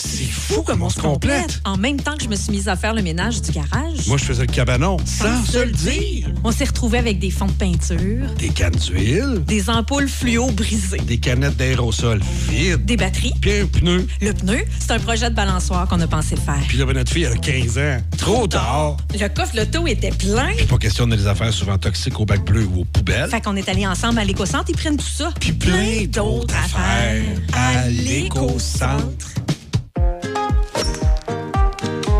[0.00, 1.60] C'est fou comme on se complète.
[1.64, 4.06] En même temps que je me suis mise à faire le ménage du garage.
[4.06, 6.28] Moi, je faisais le cabanon sans se le dire.
[6.44, 10.98] On s'est retrouvés avec des fonds de peinture, Des cannes d'huile, des ampoules fluo brisées,
[10.98, 13.34] des canettes d'aérosol vides, des batteries.
[13.40, 14.06] puis un pneu.
[14.20, 16.62] Le pneu, c'est un projet de balançoire qu'on a pensé faire.
[16.68, 17.98] Puis là, ben, notre fille a 15 ans.
[18.16, 18.98] Trop tard.
[19.12, 20.52] Le coffre l'auto était plein.
[20.68, 23.28] Pas question de les affaires souvent toxiques au bac bleu ou aux poubelles.
[23.30, 25.32] Fait qu'on est allés ensemble à l'éco-centre, ils prennent tout ça.
[25.40, 29.26] Puis plein d'autres affaires à l'éco-centre.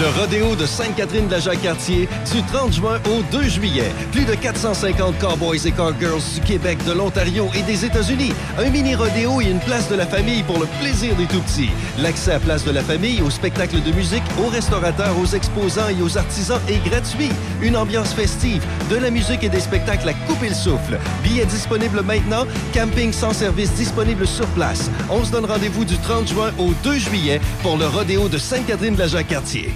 [0.00, 3.92] Le rodéo de Sainte-Catherine de la Jacques-Cartier du 30 juin au 2 juillet.
[4.10, 8.32] Plus de 450 cowboys et cowgirls du Québec, de l'Ontario et des États-Unis.
[8.58, 11.70] Un mini rodéo et une place de la famille pour le plaisir des tout-petits.
[12.00, 16.02] L'accès à place de la famille, aux spectacles de musique, aux restaurateurs, aux exposants et
[16.02, 17.30] aux artisans est gratuit.
[17.62, 20.98] Une ambiance festive, de la musique et des spectacles à couper le souffle.
[21.22, 24.90] Billets disponibles maintenant, camping sans service disponible sur place.
[25.08, 28.96] On se donne rendez-vous du 30 juin au 2 juillet pour le rodéo de Sainte-Catherine
[28.96, 29.72] de la Jacques-Cartier.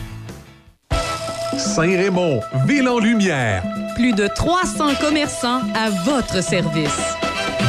[1.59, 3.65] Saint-Raymond, ville en lumière.
[3.97, 7.17] Plus de 300 commerçants à votre service.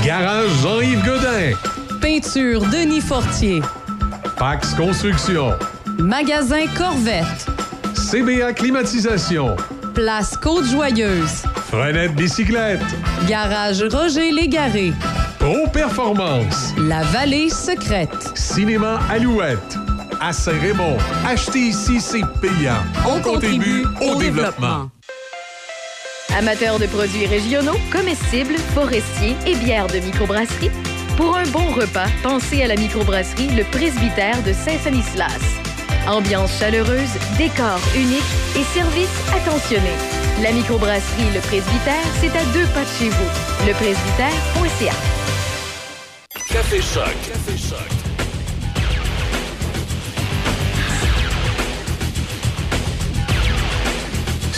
[0.06, 1.54] Garage Jean-Yves Godin.
[2.00, 3.62] Peinture Denis Fortier.
[4.38, 5.54] Pax Construction.
[5.98, 7.48] Magasin Corvette.
[7.96, 9.56] CBA Climatisation.
[9.96, 11.44] Place Côte-Joyeuse.
[11.70, 12.86] Frenette Bicyclette.
[13.28, 14.94] Garage Roger Légaré.
[15.40, 16.76] Pro Performance.
[16.78, 18.32] La Vallée Secrète.
[18.36, 19.79] Cinéma Alouette.
[20.20, 20.98] À Saint-Raymond.
[21.26, 22.84] Acheter ici, c'est payant.
[23.08, 24.90] On, contribue au développement.
[26.38, 30.72] Amateurs de produits régionaux, comestibles, forestiers et bières de microbrasserie,
[31.18, 35.42] pour un bon repas, pensez à la microbrasserie Le Presbytère de Saint-Sanislas.
[36.08, 38.24] Ambiance chaleureuse, décor unique
[38.56, 39.92] et service attentionné.
[40.42, 43.68] La microbrasserie Le Presbytère, c'est à deux pas de chez vous.
[43.68, 44.94] Lepresbytère.ca.
[46.48, 47.16] Café Choc.
[47.28, 47.99] Café Choc.–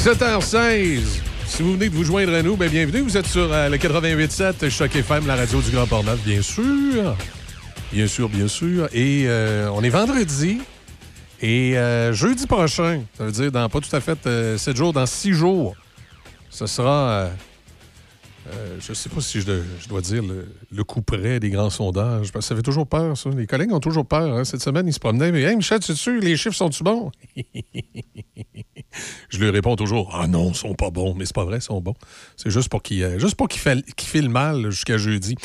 [0.01, 1.21] 7h16.
[1.45, 3.01] Si vous venez de vous joindre à nous, ben bienvenue.
[3.01, 7.15] Vous êtes sur euh, le 88.7 Choc FM, la radio du Grand Port-Neuf, bien sûr.
[7.93, 8.89] Bien sûr, bien sûr.
[8.93, 10.57] Et euh, on est vendredi.
[11.39, 15.05] Et euh, jeudi prochain, ça veut dire dans pas tout à fait 7 jours, dans
[15.05, 15.75] 6 jours,
[16.49, 17.29] ce sera...
[18.53, 19.45] Euh, je ne sais pas si je,
[19.87, 20.23] dois- dire
[20.71, 23.29] le, coup près des grands sondages, parce que ça fait toujours peur, ça.
[23.29, 24.35] Les collègues ont toujours peur.
[24.35, 24.43] hein.
[24.43, 25.31] Cette semaine, ils se promenaient.
[25.31, 27.11] Mais, hey, Michel, tu sais, les chiffres sont-tu bons?
[29.29, 31.13] je lui réponds toujours Ah non, ils sont pas bons.
[31.15, 31.93] Mais c'est pas vrai, ils sont bons.
[32.35, 35.35] C'est juste pour qu'ils euh, mal jusqu'à jeudi.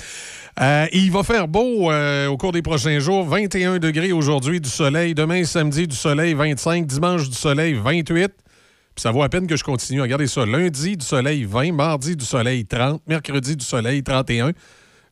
[0.60, 3.26] Euh, il va faire beau euh, au cours des prochains jours.
[3.26, 5.14] 21 degrés aujourd'hui, du soleil.
[5.14, 6.86] Demain, samedi, du soleil, 25.
[6.86, 8.32] Dimanche, du soleil, 28.
[8.96, 10.00] Puis ça vaut à peine que je continue.
[10.00, 10.46] Regardez ça.
[10.46, 11.72] Lundi, du soleil, 20.
[11.72, 13.02] Mardi, du soleil, 30.
[13.06, 14.52] Mercredi, du soleil, 31.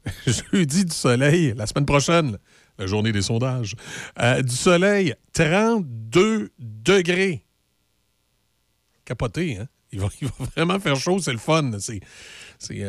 [0.26, 2.38] Jeudi, du soleil, la semaine prochaine,
[2.78, 3.74] la journée des sondages.
[4.20, 7.44] Euh, du soleil, 32 degrés.
[9.04, 9.66] Capoté, hein?
[9.92, 11.70] Il va, il va vraiment faire chaud, c'est le fun.
[11.78, 12.00] C'est-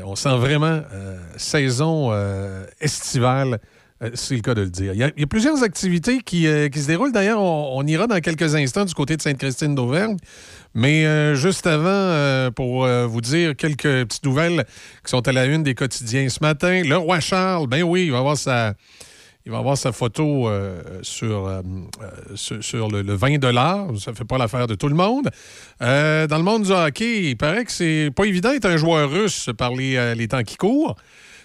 [0.06, 3.60] on sent vraiment euh, saison euh, estivale.
[4.02, 4.94] euh, c'est le cas de le dire.
[4.94, 7.12] Il y a, plusieurs activités qui, euh, qui se déroulent.
[7.12, 10.16] D'ailleurs, on, on ira dans quelques instants du côté de Sainte-Christine d'Auvergne.
[10.76, 14.66] Mais euh, juste avant, euh, pour euh, vous dire quelques petites nouvelles
[15.06, 18.12] qui sont à la une des quotidiens ce matin, le roi Charles, ben oui, il
[18.12, 18.74] va avoir sa,
[19.46, 20.50] il va avoir sa photo
[21.02, 21.64] sur,
[22.36, 23.42] sur, le, le 20
[23.98, 25.30] Ça fait pas l'affaire de tout le monde.
[25.80, 29.50] Dans le monde du hockey, il paraît que c'est pas évident d'être un joueur russe
[29.58, 30.98] par les, les temps qui courent.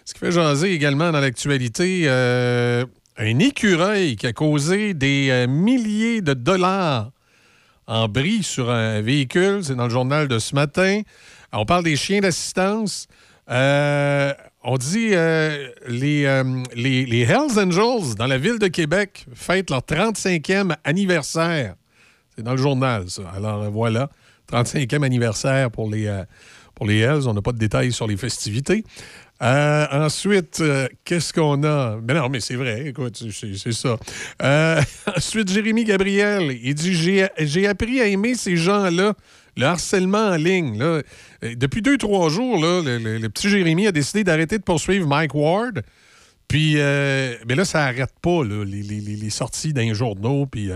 [0.04, 6.34] Ce qui fait jaser également dans l'actualité un écureuil qui a causé des milliers de
[6.34, 7.12] dollars
[7.90, 9.64] en bris sur un véhicule.
[9.64, 11.02] C'est dans le journal de ce matin.
[11.52, 13.08] On parle des chiens d'assistance.
[13.50, 19.70] Euh, on dit euh, les, euh, les, Hells Angels dans la ville de Québec fêtent
[19.70, 21.74] leur 35e anniversaire.
[22.36, 23.22] C'est dans le journal, ça.
[23.34, 24.08] Alors voilà,
[24.52, 26.22] 35e anniversaire pour les,
[26.76, 27.26] pour les Hells.
[27.26, 28.84] On n'a pas de détails sur les festivités.
[29.42, 31.98] Euh, ensuite, euh, qu'est-ce qu'on a?
[32.06, 32.92] Mais non, mais c'est vrai,
[33.56, 33.96] c'est ça.
[34.42, 34.82] Euh,
[35.16, 39.14] ensuite, Jérémy Gabriel, il dit J'ai appris à aimer ces gens-là,
[39.56, 40.78] le harcèlement en ligne.
[40.78, 41.02] Là.
[41.42, 45.82] Depuis deux, trois jours, là, le, petit Jérémy a décidé d'arrêter de poursuivre Mike Ward.
[46.46, 50.46] Puis, mais là, ça n'arrête pas, là, les, les- sorties d'un journaux.
[50.46, 50.70] Puis,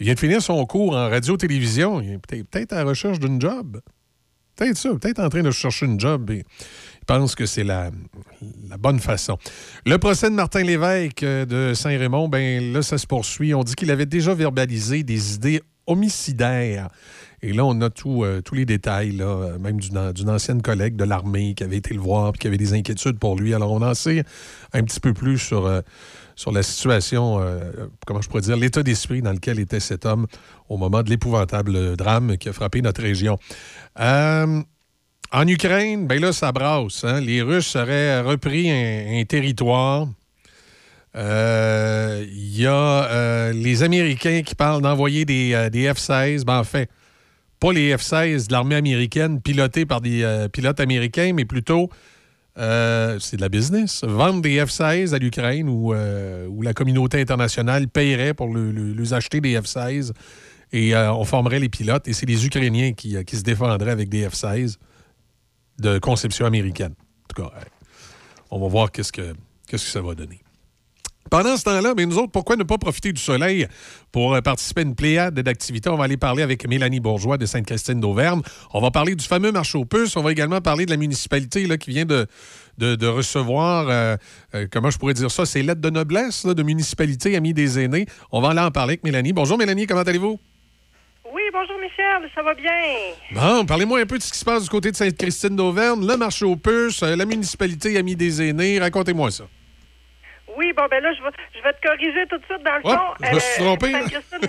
[0.00, 2.00] il vient de finir son cours en radio-télévision.
[2.00, 3.80] Il est peut-être à la recherche d'une job.
[4.56, 6.30] Peut-être ça, peut-être en train de chercher une job.
[7.04, 7.90] Pense que c'est la,
[8.78, 9.38] bonne façon.
[9.86, 13.54] Le procès de Martin Lévesque euh, de Saint-Raymond, ben là, ça se poursuit.
[13.54, 16.88] On dit qu'il avait déjà verbalisé des idées homicidaires.
[17.44, 21.04] Et là, on a euh, tous les détails, là, euh, même d'une ancienne collègue de
[21.04, 23.52] l'armée qui avait été le voir et qui avait des inquiétudes pour lui.
[23.52, 24.24] Alors, on en sait
[24.72, 25.82] un petit peu plus sur,
[26.36, 27.40] sur la situation,
[28.06, 30.26] comment je pourrais dire, l'état d'esprit dans lequel était cet homme
[30.68, 33.38] au moment de l'épouvantable drame qui a frappé notre région.
[35.34, 37.04] En Ukraine, ben là, ça brasse.
[37.04, 37.20] hein.
[37.20, 40.06] Les Russes auraient repris un, territoire.
[41.16, 46.44] Euh, Il y a euh, les Américains qui parlent d'envoyer des, euh, des F-16.
[46.44, 46.90] Ben, en fait,
[47.60, 51.88] pas les F-16 de l'armée américaine pilotés par des pilotes américains, mais plutôt,
[52.56, 54.02] c'est de la business.
[54.04, 59.14] Vendre des F-16 à l'Ukraine où, où la communauté internationale paierait pour le- le- les
[59.14, 60.12] acheter des F-16
[60.72, 64.26] et on formerait les pilotes et c'est les Ukrainiens qui, qui se défendraient avec des
[64.26, 64.76] F-16
[65.82, 66.94] de conception américaine.
[66.94, 67.64] En tout cas, euh,
[68.50, 69.34] on va voir qu'est-ce que,
[69.76, 70.40] ça va donner.
[71.30, 73.66] Pendant ce temps-là, mais nous autres, pourquoi ne pas profiter du soleil
[74.10, 75.88] pour euh, participer à une pléiade d'activités?
[75.88, 78.42] On va aller parler avec Mélanie Bourgeois de Sainte-Christine d'Auvergne.
[78.74, 80.16] On va parler du fameux marché aux puces.
[80.16, 82.26] On va également parler de la municipalité là, qui vient de,
[83.06, 84.16] recevoir, euh,
[84.70, 88.06] comment je pourrais dire ça, ces lettres de noblesse de municipalité amis des aînés.
[88.30, 89.32] On va aller en parler avec Mélanie.
[89.32, 90.38] Bonjour Mélanie, comment allez-vous?
[91.50, 92.70] Bonjour Michel, ça va bien?
[93.32, 96.16] Bon, parlez-moi un peu de ce qui se passe du côté de Sainte-Christine d'Auvergne, le
[96.16, 98.78] marché aux puces, euh, la municipalité amis des aînés.
[98.78, 99.44] Racontez-moi ça.
[100.56, 102.62] Oui, bon, ben là, je vais, je vais te corriger tout de suite.
[102.62, 103.92] Dans le fond, je me suis trompé,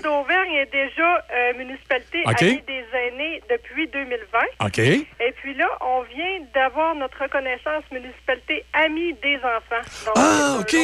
[0.02, 2.42] d'Auvergne est déjà euh, municipalité OK.
[2.42, 4.66] amie des aînés depuis 2020.
[4.66, 4.78] OK.
[4.78, 9.82] Et puis là, on vient d'avoir notre reconnaissance municipalité amie des enfants.
[10.06, 10.76] Donc, Ah, OK.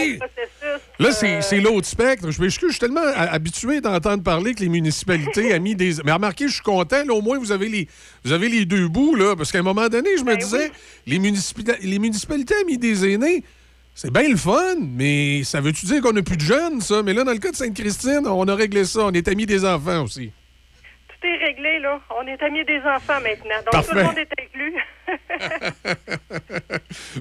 [0.99, 2.31] Là, c'est c'est l'autre spectre.
[2.31, 5.95] Je m'excuse, je suis tellement habitué d'entendre parler que les municipalités amis des.
[6.05, 7.89] Mais remarquez, je suis content, là, au moins, vous avez les,
[8.25, 10.71] vous avez les deux bouts, là, parce qu'à un moment donné, je me disais,
[11.07, 13.43] les, les municipalités amis des aînés,
[14.03, 17.03] c'est bien le fun, mais ça veut-tu dire qu'on n'a plus de jeunes, ça?
[17.03, 19.01] Mais là, dans le cas de Sainte-Christine, on a réglé ça.
[19.01, 20.33] On est amis des enfants aussi.
[21.07, 22.01] Tout est réglé, là.
[22.19, 23.57] On est amis des enfants maintenant.
[23.59, 23.91] Donc, Parfait.
[23.91, 24.75] tout le monde est inclus.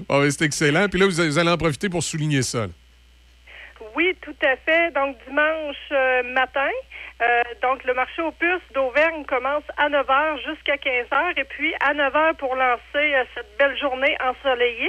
[0.08, 0.88] Ah ouais, c'est excellent.
[0.88, 2.60] Puis là, vous allez en profiter pour souligner ça.
[2.60, 2.68] là.
[3.94, 4.90] Oui, tout à fait.
[4.94, 6.70] Donc, dimanche euh, matin,
[7.20, 11.40] euh, donc le marché aux puces d'Auvergne commence à 9 h jusqu'à 15 h.
[11.40, 14.88] Et puis, à 9 h pour lancer euh, cette belle journée ensoleillée,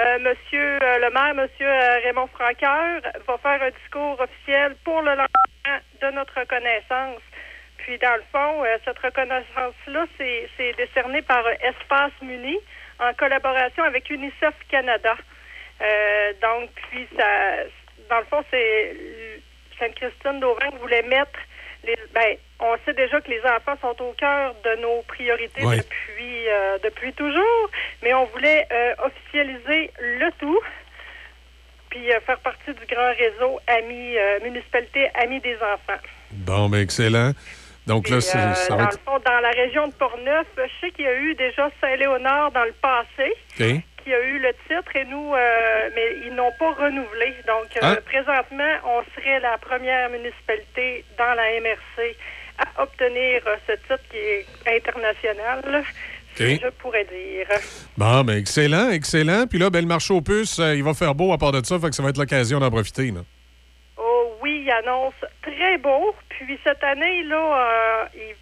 [0.00, 5.00] euh, Monsieur euh, le maire, Monsieur euh, Raymond Franqueur, va faire un discours officiel pour
[5.02, 7.22] le lancement de notre reconnaissance.
[7.78, 12.56] Puis, dans le fond, cette reconnaissance-là, c'est décerné par Espace Muni
[12.98, 15.14] en collaboration avec UNICEF Canada.
[16.40, 17.26] Donc, puis, ça,
[18.08, 18.96] dans le fond, c'est
[19.78, 21.38] Sainte-Christine d'Auvergne voulait mettre
[21.86, 21.96] les.
[22.14, 26.78] Ben, on sait déjà que les enfants sont au cœur de nos priorités depuis euh,
[26.82, 27.70] depuis toujours,
[28.02, 30.60] mais on voulait euh, officialiser le tout,
[31.90, 36.00] puis euh, faire partie du grand réseau Amis municipalité Amis des enfants.
[36.32, 37.32] Bon, ben excellent.
[37.86, 40.46] Donc là, Puis, c'est- euh, ça dans va le fond, dans la région de Portneuf,
[40.56, 43.34] je sais qu'il y a eu déjà Saint-Léonard dans le passé.
[44.04, 47.34] Qui a eu le titre et nous, euh, mais ils n'ont pas renouvelé.
[47.46, 47.96] Donc, euh, Hein?
[48.04, 52.16] présentement, on serait la première municipalité dans la MRC
[52.58, 55.82] à obtenir euh, ce titre qui est international,
[56.38, 57.46] je pourrais dire.
[57.96, 59.46] Bon, ben excellent, excellent.
[59.48, 61.78] Puis là, ben, le marché aux puces, il va faire beau à part de ça,
[61.78, 63.10] fait que ça va être l'occasion d'en profiter.
[63.10, 63.20] Là.
[63.96, 66.14] Oh oui, il annonce très beau.
[66.28, 68.36] Puis cette année, là, euh, il-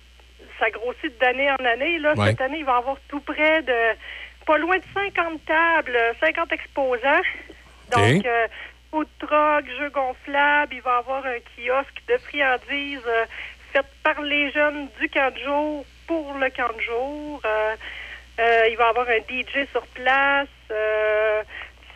[0.58, 1.98] ça grossit d'année en année.
[1.98, 2.14] Là.
[2.14, 2.28] Ouais.
[2.30, 3.74] Cette année, il va avoir tout près de
[4.44, 7.22] pas loin de 50 tables, 50 exposants.
[7.90, 8.48] Donc, euh,
[8.90, 13.24] food truck, jeux gonflables, il va y avoir un kiosque de friandises euh,
[13.72, 17.40] fait par les jeunes du camp de jour pour le camp de jour.
[17.44, 17.76] Euh,
[18.40, 20.48] euh, il va y avoir un DJ sur place.
[20.70, 21.42] Euh,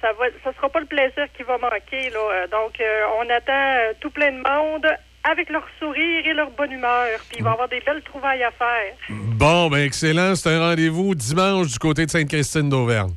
[0.01, 2.11] ça va, ça sera pas le plaisir qui va manquer.
[2.11, 2.19] Là.
[2.19, 4.87] Euh, Donc, euh, on attend euh, tout plein de monde
[5.31, 7.19] avec leur sourire et leur bonne humeur.
[7.29, 8.95] Puis, il va y avoir des belles trouvailles à faire.
[9.11, 10.35] Bon, ben excellent.
[10.35, 13.15] C'est un rendez-vous dimanche du côté de Sainte-Christine d'Auvergne.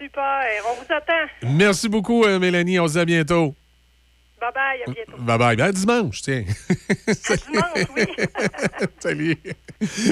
[0.00, 0.42] Super.
[0.70, 1.52] On vous attend.
[1.56, 2.78] Merci beaucoup, euh, Mélanie.
[2.80, 3.54] On se dit à bientôt.
[4.40, 4.82] Bye bye.
[4.82, 5.22] À bientôt.
[5.22, 5.56] Bye bye.
[5.56, 6.42] Ben, à dimanche, tiens.
[7.06, 8.04] Dimanche, oui.
[8.98, 9.36] Salut.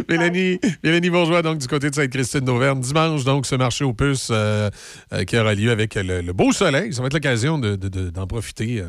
[0.09, 2.81] Mélanie, Mélanie Bourgeois, donc, du côté de Sainte-Christine d'Auvergne.
[2.81, 4.71] Dimanche, donc, ce marché aux puces euh,
[5.13, 6.93] euh, qui aura lieu avec le, le beau soleil.
[6.93, 8.81] Ça va être l'occasion de- de- de- d'en profiter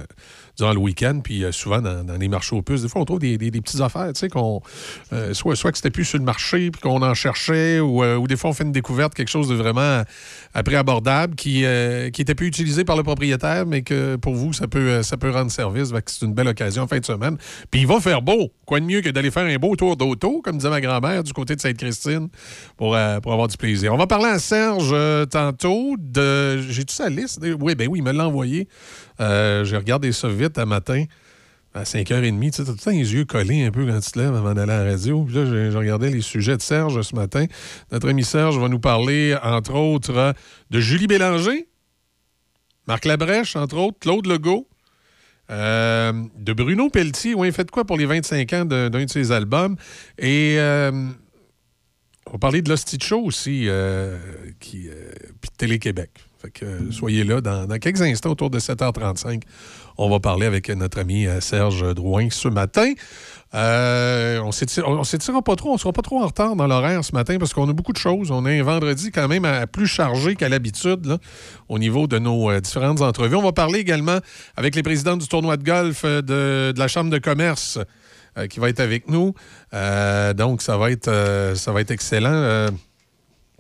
[0.58, 1.22] durant le week-end.
[1.24, 3.82] Puis euh, souvent, dans, les marchés aux puces, des fois, on trouve des, des- petites
[3.82, 4.62] affaires, tu sais, qu'on.
[5.14, 8.16] euh, soit, soit que c'était plus sur le marché, puis qu'on en cherchait, ou, euh,
[8.18, 10.04] ou des fois, on fait une découverte, quelque chose de vraiment
[10.66, 14.54] prix abordable qui, euh, qui était plus utilisé par le propriétaire, mais que pour vous,
[14.54, 15.92] ça peut, ça peut rendre service.
[16.08, 17.38] C'est une belle occasion fin de semaine.
[17.70, 18.52] Puis il va faire beau.
[18.66, 21.34] Quoi de mieux que d'aller faire un beau tour d'auto, comme disait ma grand-mère, du
[21.34, 22.30] côté de Sainte-Christine,
[22.78, 23.94] pour, pour avoir du plaisir.
[23.94, 24.94] On va parler à Serge
[25.30, 25.96] tantôt.
[25.98, 27.40] de J'ai-tu sa liste?
[27.60, 28.68] Oui, ben oui, il me l'a envoyé.
[29.20, 31.06] Euh, J'ai regardé ça vite un matin.
[31.74, 34.20] À 5h30, tu sais, tout le temps les yeux collés un peu quand tu te
[34.20, 35.24] lèves avant d'aller à la radio.
[35.24, 37.46] Puis là, j'ai regardé les sujets de Serge ce matin.
[37.94, 40.34] Notre ami Serge va nous parler, entre autres,
[40.70, 41.70] de Julie Bélanger,
[42.88, 44.68] Marc Labrèche, entre autres, Claude Legault,
[45.52, 47.36] euh, de Bruno Pelletier.
[47.36, 49.76] Oui, il fait de quoi pour les 25 ans d'un de ses albums?
[50.18, 50.92] Et euh,
[52.26, 54.18] on va parler de Show aussi, euh,
[54.60, 54.90] qui,
[55.42, 56.10] puis Télé-Québec.
[56.42, 59.44] Fait que euh, soyez là dans, quelques instants, autour de 7h35.
[59.98, 62.94] On va parler avec notre ami euh, Serge Drouin ce matin.
[63.54, 67.14] Euh, on on s'étirera pas trop, on sera pas trop en retard dans l'horaire ce
[67.14, 68.32] matin parce qu'on a beaucoup de choses.
[68.32, 71.18] On a un vendredi quand même à- plus chargé qu'à l'habitude
[71.70, 73.36] au niveau de nos différentes entrevues.
[73.36, 74.18] On va parler également
[74.56, 77.78] avec les présidents du tournoi de golf de, de la Chambre de commerce
[78.50, 79.34] qui va être avec nous.
[79.74, 82.70] Donc, ça va être, ça va être excellent.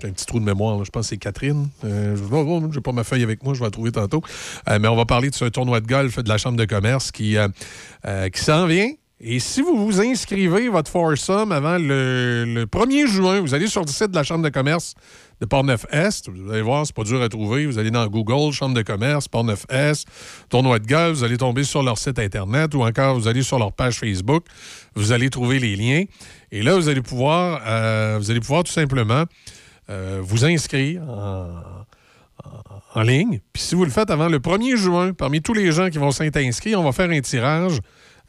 [0.01, 1.69] J'ai un petit trou de mémoire, je pense que c'est Catherine.
[1.83, 4.23] Euh, je n'ai pas ma feuille avec moi, je vais la trouver tantôt.
[4.67, 7.11] Euh, mais on va parler de ce tournoi de golf de la Chambre de commerce
[7.11, 7.47] qui, euh,
[8.07, 8.89] euh, qui s'en vient.
[9.19, 13.81] Et si vous vous inscrivez votre foursome avant le, le 1er juin, vous allez sur
[13.81, 14.95] le site de la Chambre de commerce
[15.39, 16.29] de Port-Neuf-Est.
[16.29, 17.67] Vous allez voir, c'est pas dur à trouver.
[17.67, 20.07] Vous allez dans Google, Chambre de commerce, Port-Neuf-Est,
[20.49, 21.19] tournoi de golf.
[21.19, 24.45] Vous allez tomber sur leur site Internet ou encore vous allez sur leur page Facebook.
[24.95, 26.05] Vous allez trouver les liens.
[26.51, 27.59] Et là, vous allez pouvoir,
[28.17, 29.25] vous allez pouvoir tout simplement
[30.21, 31.01] vous inscrire
[32.95, 33.39] en, ligne.
[33.53, 36.11] Puis si vous le faites avant le 1er juin, parmi tous les gens qui vont
[36.11, 36.37] s'être
[36.75, 37.79] on va faire un tirage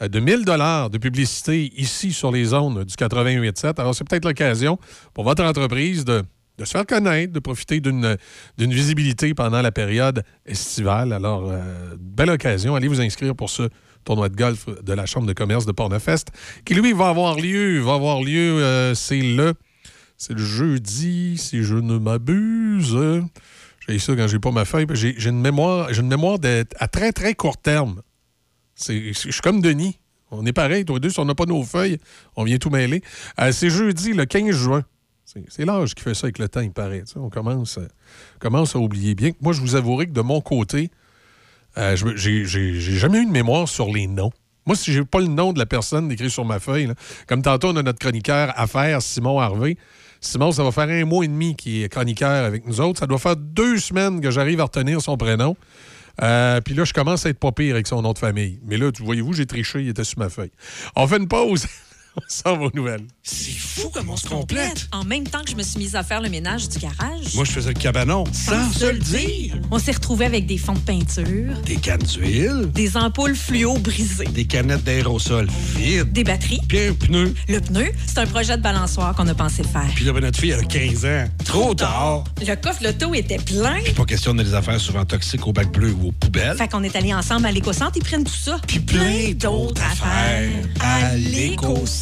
[0.03, 3.81] euh, de 1000 dollars de publicité ici sur les zones du 88.7.
[3.81, 4.79] Alors, c'est peut-être l'occasion
[5.15, 6.23] pour votre entreprise de,
[6.63, 8.17] se faire connaître, de profiter d'une
[8.59, 11.13] visibilité pendant la période estivale.
[11.13, 12.75] Alors, euh, belle occasion.
[12.75, 13.69] Allez vous inscrire pour ce
[14.05, 16.29] tournoi de golf de la Chambre de commerce de Pornefest,
[16.65, 17.81] qui, lui, va avoir lieu.
[17.81, 19.55] Va avoir lieu, euh, c'est le...
[20.25, 22.97] C'est le jeudi, si je ne m'abuse.
[23.89, 24.87] J'ai ça quand j'ai pas ma feuille.
[24.93, 28.03] J'ai une mémoire, une mémoire d'être à très, très court terme.
[28.79, 29.99] Je suis comme Denis.
[30.31, 31.99] On est pareil, tous les deux, si on n'a pas nos feuilles,
[32.37, 33.03] on vient tout mêler.
[33.41, 34.85] Euh, c'est jeudi, le 15 juin.
[35.25, 37.03] C'est- l'âge qui fait ça avec le temps, il paraît.
[37.17, 37.89] On commence, euh,
[38.39, 39.33] commence à oublier bien.
[39.41, 40.93] Moi, je vous avouerai que de mon côté,
[41.79, 44.31] euh, j'ai jamais eu de mémoire sur les noms.
[44.67, 46.93] Moi, si j'ai pas le nom de la personne écrit sur ma feuille,
[47.27, 49.77] comme tantôt, on a notre chroniqueur affaires, Simon Harvey.
[50.23, 53.01] Simon, ça va faire un mois et demi qu'il est chroniqueur avec nous autres.
[53.01, 55.57] Ça doit faire deux semaines que j'arrive à retenir son prénom.
[56.23, 58.61] Euh, Puis là, je commence à être pas pire avec son nom de famille.
[58.65, 60.53] Mais là, voyez-vous, j'ai triché, il était sur ma feuille.
[60.95, 61.67] On fait une pause.
[62.17, 63.05] on s'en va aux nouvelles.
[63.23, 64.89] C'est fou comme on se complète.
[64.93, 67.35] En même temps que je me suis mise à faire le ménage du garage.
[67.35, 69.57] Moi, je faisais le cabanon sans se le dire.
[69.71, 74.25] On s'est retrouvés avec des fonds de peinture, Des cannes d'huile, des ampoules fluo brisées,
[74.27, 76.61] des canettes d'aérosol vides, des batteries.
[76.69, 77.35] puis un pneu.
[77.49, 79.91] Le pneu, c'est un projet de balançoire qu'on a pensé faire.
[79.95, 81.25] Puis là, ben, notre fille, elle a 15 ans.
[81.45, 82.25] Trop tard.
[82.47, 83.79] Le coffre loto était plein.
[83.97, 86.57] Pas question de les affaires souvent toxiques au bac bleu ou aux poubelles.
[86.59, 88.59] Fait qu'on est allés ensemble à l'éco-centre, ils prennent tout ça.
[88.67, 92.02] Puis plein d'autres affaires à l'éco-centre.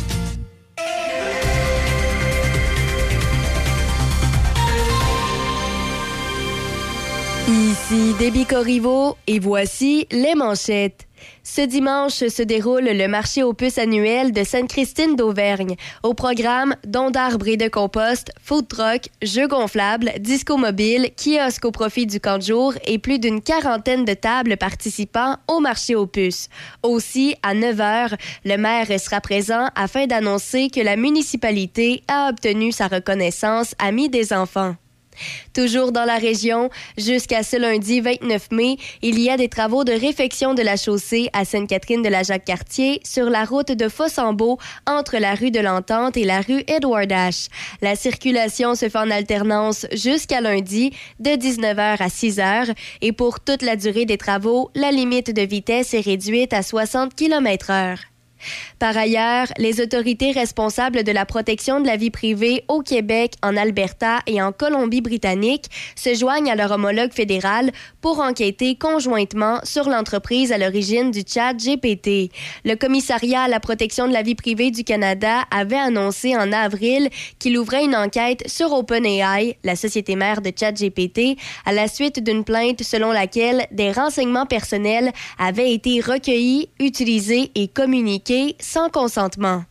[7.47, 11.07] Ici Déby Corriveau et voici les manchettes.
[11.43, 15.75] Ce dimanche se déroule le marché aux puces annuel de Sainte-Christine d'Auvergne.
[16.03, 21.71] Au programme, dons d'arbres et de compost, food truck, jeux gonflables, disco mobile, kiosque au
[21.71, 26.07] profit du camp de jour et plus d'une quarantaine de tables participant au marché aux
[26.07, 26.47] puces.
[26.83, 28.13] Aussi, à 9 h,
[28.45, 34.31] le maire sera présent afin d'annoncer que la municipalité a obtenu sa reconnaissance Ami des
[34.31, 34.75] enfants.
[35.53, 39.91] Toujours dans la région, jusqu'à ce lundi 29 mai, il y a des travaux de
[39.91, 44.57] réfection de la chaussée à Sainte-Catherine de la Jacques-Cartier sur la route de Fossambeau
[44.87, 47.49] entre la rue de l'Entente et la rue Edward H.
[47.81, 53.61] La circulation se fait en alternance jusqu'à lundi de 19h à 6h et pour toute
[53.61, 58.10] la durée des travaux, la limite de vitesse est réduite à 60 km/h.
[58.79, 63.55] Par ailleurs, les autorités responsables de la protection de la vie privée au Québec, en
[63.55, 65.65] Alberta et en Colombie-Britannique
[65.95, 71.53] se joignent à leur homologue fédéral pour enquêter conjointement sur l'entreprise à l'origine du chat
[71.53, 72.31] GPT.
[72.65, 77.09] Le commissariat à la protection de la vie privée du Canada avait annoncé en avril
[77.39, 82.43] qu'il ouvrait une enquête sur OpenAI, la société mère de ChatGPT, à la suite d'une
[82.43, 89.63] plainte selon laquelle des renseignements personnels avaient été recueillis, utilisés et communiqués sans consentement.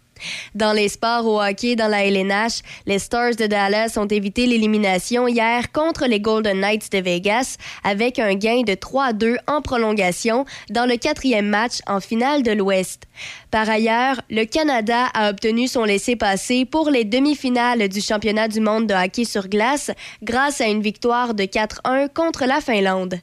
[0.54, 5.26] Dans les sports au hockey dans la LNH, les Stars de Dallas ont évité l'élimination
[5.28, 10.84] hier contre les Golden Knights de Vegas avec un gain de 3-2 en prolongation dans
[10.84, 13.04] le quatrième match en finale de l'Ouest.
[13.50, 18.86] Par ailleurs, le Canada a obtenu son laissez-passer pour les demi-finales du championnat du monde
[18.86, 19.90] de hockey sur glace
[20.22, 23.16] grâce à une victoire de 4-1 contre la Finlande.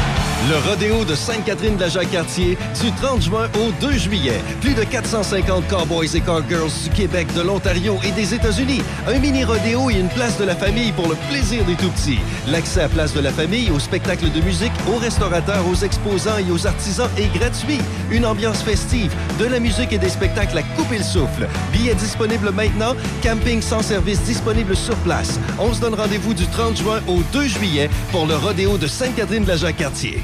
[0.49, 4.41] Le rodéo de Sainte-Catherine de la Jacques-Cartier du 30 juin au 2 juillet.
[4.59, 8.81] Plus de 450 cowboys et cowgirls du Québec, de l'Ontario et des États-Unis.
[9.07, 12.19] Un mini rodéo et une place de la famille pour le plaisir des tout-petits.
[12.47, 16.51] L'accès à place de la famille, aux spectacles de musique, aux restaurateurs, aux exposants et
[16.51, 17.79] aux artisans est gratuit.
[18.09, 21.47] Une ambiance festive, de la musique et des spectacles à couper le souffle.
[21.71, 25.39] Billets disponibles maintenant, camping sans service disponible sur place.
[25.59, 29.43] On se donne rendez-vous du 30 juin au 2 juillet pour le rodéo de Sainte-Catherine
[29.43, 30.23] de la Jacques-Cartier.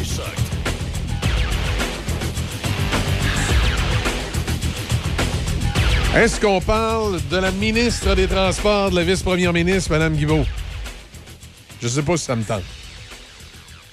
[6.13, 10.45] Est-ce qu'on parle de la ministre des Transports, de la vice-première ministre, Mme Guibault?
[11.81, 12.63] Je sais pas si ça me tente.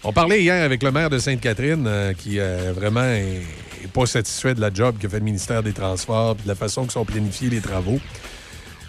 [0.03, 3.09] On parlait hier avec le maire de Sainte-Catherine euh, qui euh, vraiment
[3.95, 6.93] pas satisfait de la job que fait le ministère des Transports de la façon que
[6.93, 8.01] sont planifiés les travaux.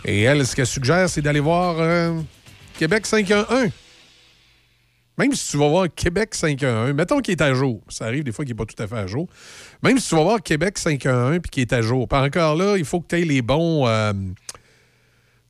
[0.05, 2.19] Et elle, ce qu'elle suggère, c'est d'aller voir euh,
[2.79, 3.69] Québec 511.
[5.19, 7.81] Même si tu vas voir Québec 511, mettons qu'il est à jour.
[7.89, 9.27] Ça arrive des fois qu'il n'est pas tout à fait à jour.
[9.83, 12.07] Même si tu vas voir Québec 511 puis qu'il est à jour.
[12.07, 13.85] Pas encore là, il faut que tu aies les bons.
[13.85, 14.13] euh,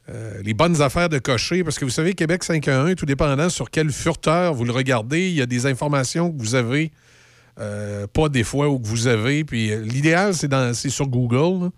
[0.10, 3.70] euh, les bonnes affaires de cocher, parce que vous savez, Québec 511, tout dépendant sur
[3.70, 6.92] quel furteur vous le regardez, il y a des informations que vous avez
[7.60, 9.44] euh, pas des fois ou que vous avez.
[9.44, 11.70] Puis l'idéal, c'est sur Google.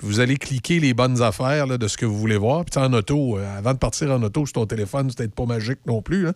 [0.00, 2.64] Vous allez cliquer les bonnes affaires là, de ce que vous voulez voir.
[2.64, 5.46] Puis en auto, euh, avant de partir en auto sur ton téléphone, c'est peut-être pas
[5.46, 6.24] magique non plus.
[6.24, 6.32] là.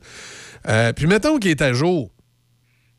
[0.69, 2.11] Euh, puis mettons qu'il est à jour.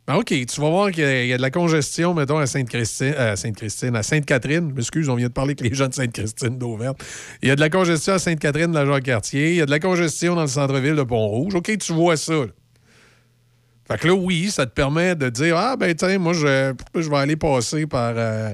[0.08, 3.36] Ben, OK, tu vas voir qu'il y, a- de la congestion, mettons, à Sainte-Christine, à
[3.36, 4.72] Sainte-Christine, à Sainte-Catherine.
[4.74, 6.96] M'excuse, on vient de parler avec les gens de Sainte-Christine d'Auvergne.
[7.42, 9.52] Il y a de la congestion à Sainte-Catherine, de la Jacques-Cartier.
[9.52, 11.54] Il y a de la congestion dans le centre-ville de Pont-Rouge.
[11.56, 12.34] OK, tu vois ça.
[13.88, 17.10] Fait que là, oui, ça te permet de dire Ah, ben, tiens, moi, je, je
[17.10, 18.14] vais aller passer par.
[18.16, 18.54] euh,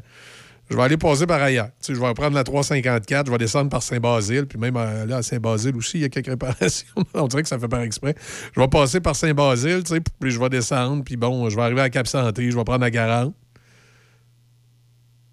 [0.70, 1.70] je vais aller passer par ailleurs.
[1.82, 5.18] Tu je vais prendre la 354, je vais descendre par Saint-Basile, puis même euh, là,
[5.18, 6.88] à Saint-Basile aussi, il y a quelques réparations.
[7.14, 8.16] On dirait que ça fait par exprès.
[8.56, 9.84] Je vais passer par Saint-Basile,
[10.20, 12.92] puis je vais descendre, puis bon, je vais arriver à Cap-Santé, je vais prendre la
[12.92, 13.34] 40.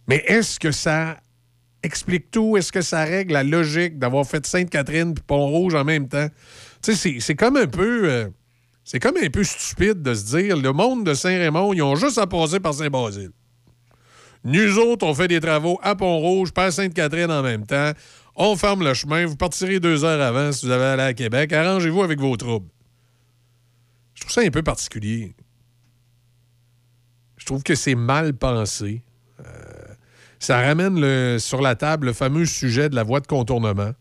[0.08, 1.18] Mais est-ce que ça
[1.82, 2.56] explique tout?
[2.56, 6.28] Est-ce que ça règle la logique d'avoir fait Sainte-Catherine puis Pont-Rouge en même temps?
[6.82, 8.10] Tu sais, c'est- c'est comme un peu...
[8.10, 8.28] euh,
[8.84, 12.18] c'est comme un peu stupide de se dire, le monde de Saint-Raymond, ils ont juste
[12.18, 13.30] à passer par Saint-Basile.
[14.44, 17.92] Nous autres, on fait des travaux à Pont-Rouge, pas Sainte-Catherine en même temps.
[18.36, 19.24] On ferme le chemin.
[19.24, 21.52] Vous partirez deux heures avant si vous avez aller à Québec.
[21.52, 22.68] Arrangez-vous avec vos troubles.
[24.14, 25.34] Je trouve ça un peu particulier.
[27.38, 29.02] Je trouve que c'est mal pensé.
[29.40, 29.44] Euh,
[30.38, 33.92] ça ramène sur la table le fameux sujet de la voie de contournement.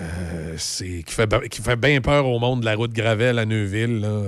[0.00, 4.00] Euh, c'est qui fait, bien peur au monde de la route Gravel à Neuville.
[4.00, 4.22] Là.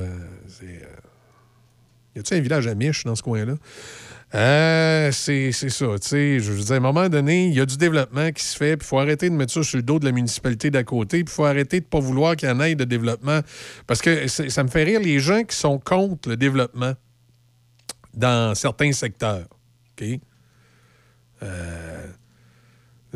[2.15, 3.55] Y a-tu un village à Mich dans ce coin-là?
[4.35, 5.85] Euh, c'est ça.
[5.85, 8.77] Je veux dire, à un moment donné, il y a du développement qui se fait,
[8.77, 11.23] puis il faut arrêter de mettre ça sur le dos de la municipalité d'à côté,
[11.23, 13.41] puis il faut arrêter de ne pas vouloir qu'il y en ait de développement.
[13.87, 16.95] Parce que ça me fait rire les gens qui sont contre le développement
[18.15, 19.47] dans certains secteurs.
[20.01, 20.21] OK?
[21.43, 22.07] Euh,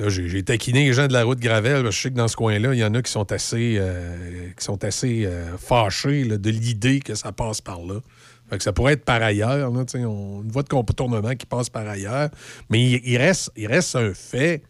[0.08, 2.36] j'ai taquiné les gens de la route Gravel, parce que je sais que dans ce
[2.36, 6.50] coin-là, il y en a qui sont assez, euh, qui sont assez euh, fâchés de
[6.50, 8.00] l'idée que ça passe par là.
[8.48, 11.86] Fait que ça pourrait être par ailleurs, on, une voie de contournement qui passe par
[11.86, 12.30] ailleurs.
[12.70, 14.62] Mais il, reste, un fait,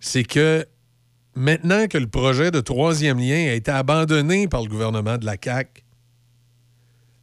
[0.00, 0.66] c'est que
[1.34, 5.36] maintenant que le projet de troisième lien a été abandonné par le gouvernement de la
[5.42, 5.82] CAQ,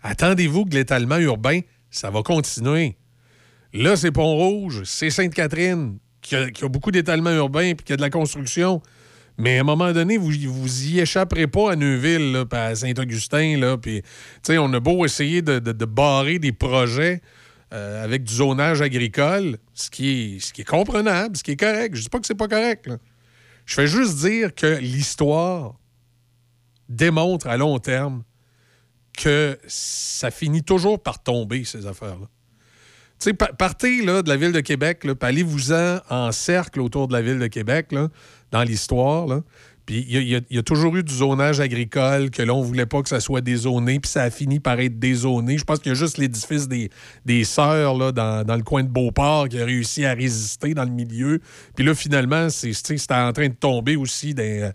[0.02, 1.60] attendez-vous que l'étalement urbain,
[1.90, 2.98] ça va continuer.
[3.74, 8.10] Là, c'est Pont-Rouge, c'est Sainte-Catherine, qui a, beaucoup d'étalement urbain puis qui a de la
[8.10, 8.82] construction.
[9.38, 13.60] Mais à un moment donné, vous, vous y échapperez pas à Neuville, là, à Saint-Augustin.
[14.50, 17.22] on a beau essayer de, de- barrer des projets
[17.74, 21.60] euh, avec du zonage agricole, ce qui, est, ce qui est comprenable, ce qui est
[21.60, 21.96] correct.
[21.96, 22.90] Je dis pas que c'est pas correct.
[23.66, 25.74] Je fais juste dire que l'histoire
[26.88, 28.24] démontre à long terme
[29.18, 32.28] que ça finit toujours par tomber, ces affaires-là.
[33.18, 37.14] Tu sais, pa- partez là, de la ville de Québec, allez-vous-en en cercle autour de
[37.14, 38.10] la ville de Québec, là,
[38.52, 39.42] dans l'histoire.
[39.86, 43.10] Puis il y, a- toujours eu du zonage agricole, que là, on voulait pas que
[43.10, 45.60] ça soit dézoné, puis ça a fini par être dézoné.
[45.60, 46.90] Je pense qu'il y a juste l'édifice des,
[47.24, 50.86] des Sœurs là, dans, dans le coin de Beauport qui a réussi à résister dans
[50.86, 51.40] le milieu.
[51.76, 54.74] Puis là, finalement, c'est- c'était en train de tomber aussi dans,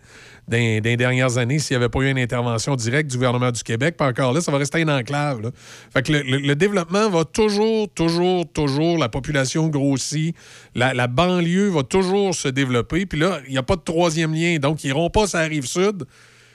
[0.51, 3.97] les dernières années s'il n'y avait pas eu une intervention directe du gouvernement du Québec.
[3.99, 5.53] Puis encore là, ça va rester une enclave.
[5.93, 10.35] Fait le, développement va toujours, toujours, toujours, la population grossit,
[10.75, 13.07] la, banlieue va toujours se développer.
[13.07, 14.59] Puis là, il n'y a pas de troisième lien.
[14.59, 16.05] Donc, ils n'iront pas sur la rive sud.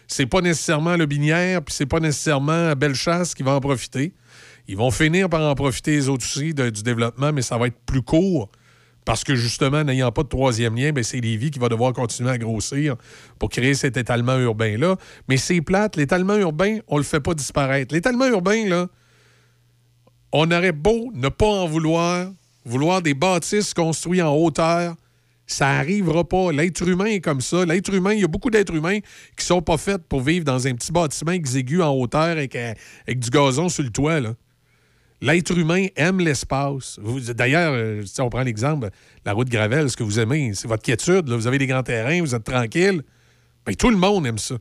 [0.08, 4.14] C'est pas nécessairement le Binière, puis c'est pas nécessairement Bellechasse qui va en profiter.
[4.68, 7.78] Ils vont finir par en profiter les autres aussi du développement, mais ça va être
[7.86, 8.50] plus court.
[9.06, 12.32] Parce que justement, n'ayant pas de troisième lien, ben, c'est Lévis qui va devoir continuer
[12.32, 12.96] à grossir
[13.38, 14.96] pour créer cet étalement urbain-là.
[15.30, 17.94] Mais c'est plate, l'étalement urbain, on le fait pas disparaître.
[17.94, 18.88] L'étalement urbain, là,
[20.32, 22.32] on aurait beau ne pas en vouloir,
[22.66, 24.96] vouloir des bâtisses construites en hauteur,
[25.48, 26.52] ça n'arrivera pas.
[26.52, 27.66] L'être humain est comme ça.
[27.66, 29.00] L'être humain, il y a beaucoup d'êtres humains
[29.38, 32.74] qui sont pas faits pour vivre dans un petit bâtiment exigu en hauteur avec, euh,
[33.08, 34.20] avec du gazon sur le toit.
[35.22, 37.00] L'être humain aime l'espace.
[37.34, 38.90] D'ailleurs, euh, si on prend l'exemple,
[39.26, 41.30] la route Gravel, ce que vous aimez, c'est votre quiétude.
[41.30, 43.02] Vous avez des grands terrains, vous êtes tranquille.
[43.66, 44.56] Ben, tout le monde aime ça.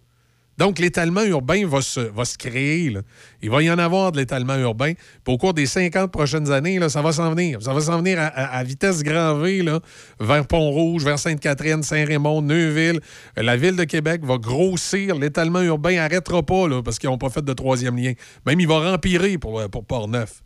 [0.56, 2.96] Donc, l'étalement urbain va se, va créer.
[3.42, 4.92] Il va y en avoir de l'étalement urbain.
[4.94, 7.60] Puis au cours des 50 prochaines années, là, ça va s'en venir.
[7.60, 9.80] Ça va s'en venir à, vitesse grand V là,
[10.20, 13.00] vers Pont-Rouge, vers Sainte-Catherine, Saint-Raymond, Neuville.
[13.36, 15.16] La ville de Québec va grossir.
[15.16, 18.12] L'étalement urbain n'arrêtera pas parce qu'ils n'ont pas fait de troisième lien.
[18.46, 20.42] Même, il va rempirer pour, euh, pour Port-Neuf.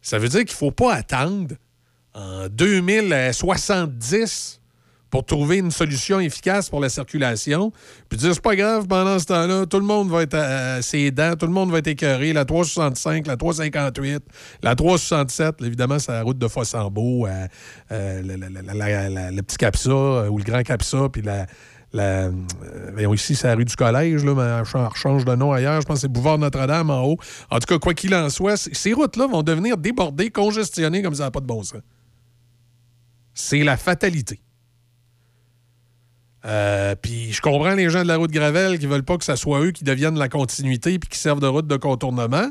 [0.00, 1.56] Ça veut dire qu'il ne faut pas attendre
[2.14, 4.59] en 2070
[5.10, 7.72] pour trouver une solution efficace pour la circulation.
[8.08, 11.10] Puis dire, c'est pas grave, pendant ce temps-là, tout le monde va être à ses
[11.10, 12.32] dents, tout le monde va être écœuré.
[12.32, 14.22] La 365, la 358,
[14.62, 17.46] la 367, évidemment, c'est la route de Fossambeau, euh,
[17.92, 21.46] euh, le petit Capsa euh, ou le grand Capsa, puis la.
[21.92, 25.80] la euh, ici, c'est la rue du Collège, là, mais elle change de nom ailleurs.
[25.80, 27.16] Je pense que c'est Boulevard Notre-Dame en haut.
[27.50, 31.24] En tout cas, quoi qu'il en soit, ces routes-là vont devenir débordées, congestionnées comme ça
[31.24, 31.80] n'a pas de bon sens.
[33.34, 34.40] C'est la fatalité.
[36.46, 39.36] Euh, puis je comprends les gens de la route Gravel qui veulent pas que ça
[39.36, 42.50] soit eux qui deviennent la continuité puis qui servent de route de contournement.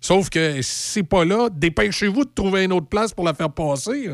[0.00, 4.08] Sauf que c'est pas là, dépêchez-vous de trouver une autre place pour la faire passer.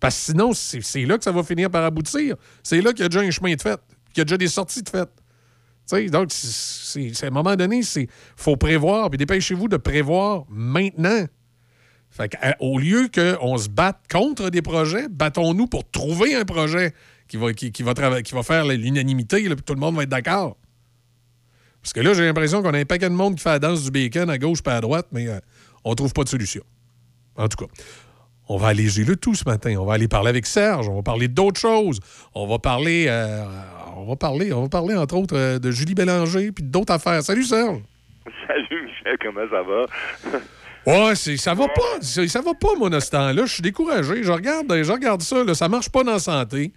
[0.00, 2.36] Parce que sinon, c'est là que ça va finir par aboutir.
[2.62, 3.80] C'est là qu'il y a déjà un chemin de fait,
[4.12, 5.08] qu'il y a déjà des sorties de fait.
[6.10, 11.26] Donc, c'est- à un moment donné, il faut prévoir, puis dépêchez-vous de prévoir maintenant.
[12.10, 16.44] Fait que, euh, au lieu qu'on se batte contre des projets, battons-nous pour trouver un
[16.44, 16.94] projet
[17.34, 20.08] qui va, qui, qui va, qui va faire l'unanimité, puis tout le monde va être
[20.08, 20.56] d'accord.
[21.82, 23.82] Parce que là, j'ai l'impression qu'on a un paquet de monde qui fait la danse
[23.82, 25.40] du bacon à gauche et à droite, mais euh,
[25.84, 26.62] on trouve pas de solution.
[27.36, 27.72] En tout cas,
[28.48, 29.74] on va alléger le tout ce matin.
[29.80, 30.88] On va aller parler avec Serge.
[30.88, 31.98] On va parler d'autres choses.
[32.36, 33.44] On va parler, euh,
[33.96, 37.20] on va parler, on va parler entre autres euh, de Julie Bélanger puis d'autres affaires.
[37.24, 37.80] Salut Serge.
[38.46, 40.38] Salut Michel, comment ça va?
[40.86, 41.98] Ouais, ça va pas.
[42.02, 43.46] c'est- Ça va pas, dans ce temps-là.
[43.46, 44.22] Je suis découragé.
[44.22, 45.42] Je regarde, je regarde ça.
[45.42, 46.72] Là, ça marche pas dans la santé.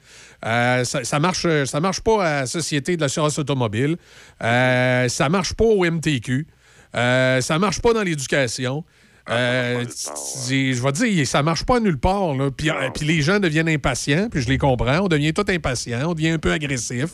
[0.45, 3.97] Euh, ça, ça marche, ça marche pas à la Société de l'assurance automobile.
[4.43, 6.47] Euh, ça marche pas au MTQ.
[6.95, 8.83] Euh, ça marche pas dans l'éducation.
[9.29, 9.83] Euh,
[10.15, 12.33] c'est- je vais dire, ça marche pas nulle part.
[12.33, 12.49] Là.
[12.49, 14.99] Puis, puis les gens deviennent impatients, puis je les comprends.
[15.01, 17.07] On devient tout impatient, on devient un peu agressif.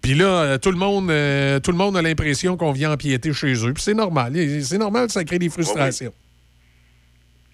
[0.00, 3.52] Puis là, tout le monde, euh, tout le monde a l'impression qu'on vient empiéter chez
[3.66, 3.74] eux.
[3.74, 4.32] Puis c'est normal.
[4.62, 6.12] C'est normal, ça crée des frustrations.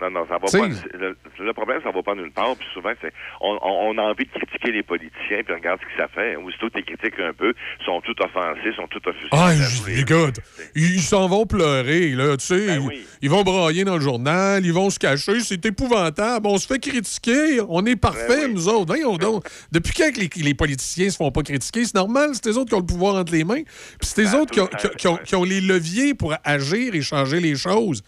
[0.00, 0.68] Non, non, ça va T'sais- pas.
[0.98, 2.54] Le, le problème, ça va pas nulle part.
[2.56, 5.86] Puis souvent, c'est on, on, on a envie de critiquer les politiciens, puis regarde ce
[5.86, 6.36] que ça fait.
[6.36, 9.28] Aussitôt que tu critiques un peu, ils sont tous offensés, sont tous offusqués.
[9.32, 9.52] Ah,
[9.86, 10.40] Ben écoute,
[10.74, 12.76] ils s'en vont pleurer, là, tu sais.
[12.76, 16.46] ils, ils vont brailler dans le journal, ils vont se cacher, c'est épouvantable.
[16.46, 18.94] On se fait critiquer, on est parfaits, nous autres.
[19.18, 19.46] Donc.
[19.72, 21.84] Depuis quand que les, les politiciens se font pas critiquer?
[21.86, 23.62] C'est normal, c'est eux autres qui ont le pouvoir entre les mains.
[23.62, 26.34] Puis c'est eux autres qui ont, qui ont- qui ont- qui ont les leviers pour
[26.44, 28.02] agir et changer les choses.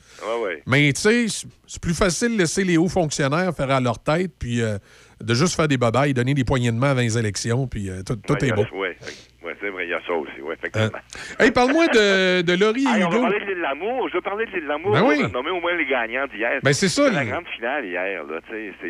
[0.66, 1.26] Mais tu sais,
[1.78, 4.78] c'est- plus facile de laisser les hauts fonctionnaires faire à leur tête, puis euh,
[5.22, 8.02] de juste faire des babayes, donner des poignées de main avant les élections, puis euh,
[8.06, 8.64] tout, tout Ouais, est a- beau.
[9.44, 10.98] Ouais, c'est vrai, il y a ça aussi, ouais, effectivement.
[11.38, 13.22] Hey, parle-moi de, de Laurie et Hey, on va Hugo.
[13.30, 14.08] parler de l'amour.
[14.08, 14.92] Je veux parler de l'amour.
[14.92, 15.22] Ben oui.
[15.32, 16.58] nommer au moins les gagnants d'hier.
[16.62, 18.52] Ben, c'est ça, la grande finale hier, là, tu
[18.82, 18.88] sais.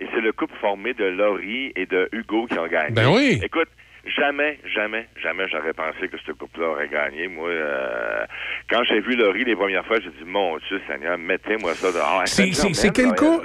[0.00, 2.92] Et c'est le couple formé de Laurie et de Hugo qui ont gagné.
[2.92, 3.40] Ben oui.
[3.44, 3.68] Écoute,
[4.16, 7.28] jamais, jamais, jamais j'aurais pensé que ce couple-là aurait gagné.
[7.28, 8.24] Moi, euh,
[8.70, 12.22] quand j'ai vu Laurie les premières fois, j'ai dit, mon Dieu Seigneur, mettez-moi ça dehors.
[12.26, 13.40] C'est- quel cas?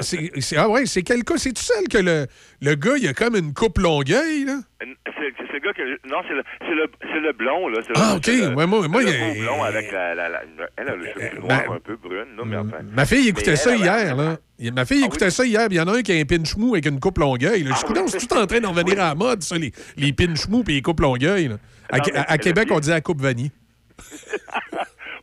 [0.58, 1.38] Ah ouais, c'est quel cas?
[1.38, 2.26] C'est-tu celle que le,
[2.66, 4.60] le gars, il a comme une coupe longueuil, là?
[4.80, 6.08] C'est le gars que.
[6.08, 6.44] Non, c'est le,
[6.76, 7.80] le, le blond, là.
[7.88, 8.28] Le- Ah, OK.
[8.28, 10.14] le- Ouais, moi- moi, il y a- blond avec la.
[10.16, 10.42] la, la-
[10.78, 12.78] elle a le cheveu noir un peu brune, là, mais enfin.
[12.92, 14.38] Ma fille écoutait ça elle, hier, là.
[14.74, 16.74] Ma fille écoutait ça hier, il y en a un qui a un pinch mou
[16.74, 17.64] avec une coupe longueuil.
[17.64, 17.72] là.
[17.74, 20.12] Je dis, Coudonc, c'est tout en train d'en revenir à la mode, ça, les, les
[20.14, 21.48] pinch mous et les coupes longueuil.
[21.48, 21.56] là.
[21.90, 23.52] À, Non, mais- à- à mais Québec, on dit la coupe vanille.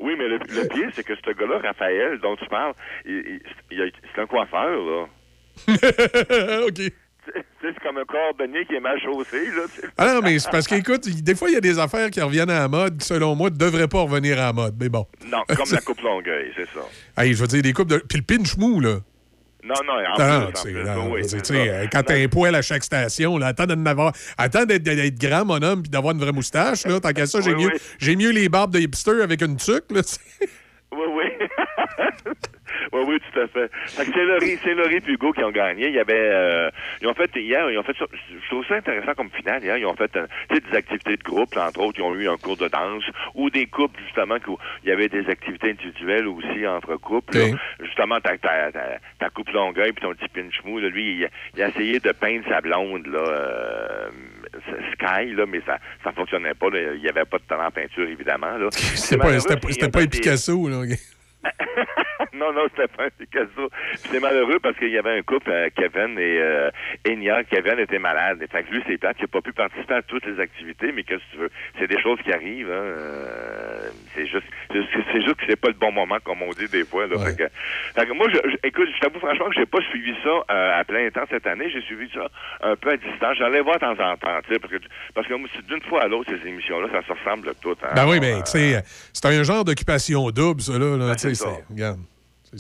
[0.05, 2.73] Oui, mais le, le pire, c'est que ce gars-là, Raphaël, dont tu parles,
[3.07, 5.07] c'est un coiffeur, là.
[6.67, 6.93] OK.
[7.63, 9.63] C'est comme un cordonnier qui est mal chaussé, là.
[9.97, 12.51] Ah non, mais c'est parce qu'écoute, des fois, il y a des affaires qui reviennent
[12.51, 14.75] à la mode, qui, selon moi, ne devraient pas revenir à la mode.
[14.81, 15.07] Mais bon.
[15.27, 16.81] Non, comme la coupe longueuil, c'est ça.
[17.23, 17.99] Hey, je veux dire, des coupes de.
[17.99, 18.97] Puis le pinch mou, là.
[19.65, 21.55] Non, non, en Non, plus, en non, oui, dire, ça.
[21.55, 25.17] euh, quand t'as un poil à chaque station, là, attends d'en avoir, attends d'être, d'être
[25.21, 27.71] grand, mon homme, puis d'avoir une vraie moustache, là, tant qu'à ça, j'ai Oui, mieux,
[27.73, 27.81] oui.
[28.01, 30.01] j'ai mieux les barbes de hipster avec une tuque, là.
[30.91, 31.25] Oui, oui.
[32.93, 33.71] oui, oui, tout à fait.
[33.87, 35.89] C'est Laurie, c'est Laurie Hugo qui ont gagné.
[35.89, 37.97] Il y avait, euh, ils ont fait hier, ils ont fait.
[37.99, 39.63] Je trouve ça intéressant comme finale.
[39.63, 41.57] Hier, ils ont fait, euh, tu sais, des activités de groupe.
[41.57, 43.05] Entre autres, ils ont eu un cours de danse
[43.35, 47.37] ou des couples justement où il y avait des activités individuelles aussi entre couples.
[47.81, 51.29] Justement, ta, ta, ta, ta coupe longueuil puis ton petit pinch mou, là, lui, il,
[51.57, 53.19] il a essayé de peindre sa blonde là.
[53.21, 54.09] euh,
[54.93, 56.69] Sky, là, mais ça ça fonctionnait pas.
[56.71, 56.79] là.
[56.95, 58.57] Il n'y avait pas de talent en peinture, évidemment.
[58.59, 58.69] Là.
[58.71, 60.83] C'était pas, pas, pas un Picasso, là.
[62.43, 63.69] non, non, c'était pas un Picasso.
[63.93, 66.71] Puis c'est malheureux parce qu'il y avait un couple, euh, Kevin et euh,
[67.09, 67.45] Enya.
[67.45, 68.39] Kevin était malade.
[68.43, 70.93] Et fait que lui, c'est plate qu'il n'a pas pu participer à toutes les activités,
[70.93, 71.51] mais qu'est-ce que tu veux?
[71.79, 72.71] C'est des choses qui arrivent.
[72.71, 72.85] Hein.
[72.85, 76.85] Euh, c'est juste c'est juste que c'est pas le bon moment, comme on dit des
[76.85, 77.07] fois.
[77.07, 77.19] Là.
[77.19, 77.45] Fait, que,
[78.01, 80.81] fait que moi, je, je- écoute, je t'avoue franchement que j'ai pas suivi ça euh,
[80.81, 81.71] à plein temps cette année.
[81.71, 82.29] J'ai suivi ça
[82.63, 83.37] un peu à distance.
[83.39, 84.79] J'allais voir de temps en temps, parce que,
[85.15, 85.35] parce que
[85.69, 87.77] d'une fois à l'autre, ces émissions-là, ça se ressemble tout.
[87.83, 87.89] Hein.
[87.95, 88.83] Ben oui, mais tu sais,
[89.13, 90.97] c'est un genre d'occupation double, ça, là.
[90.97, 91.51] là, tu sais, Ben, c'est ça.
[91.57, 91.99] c'est- Regarde.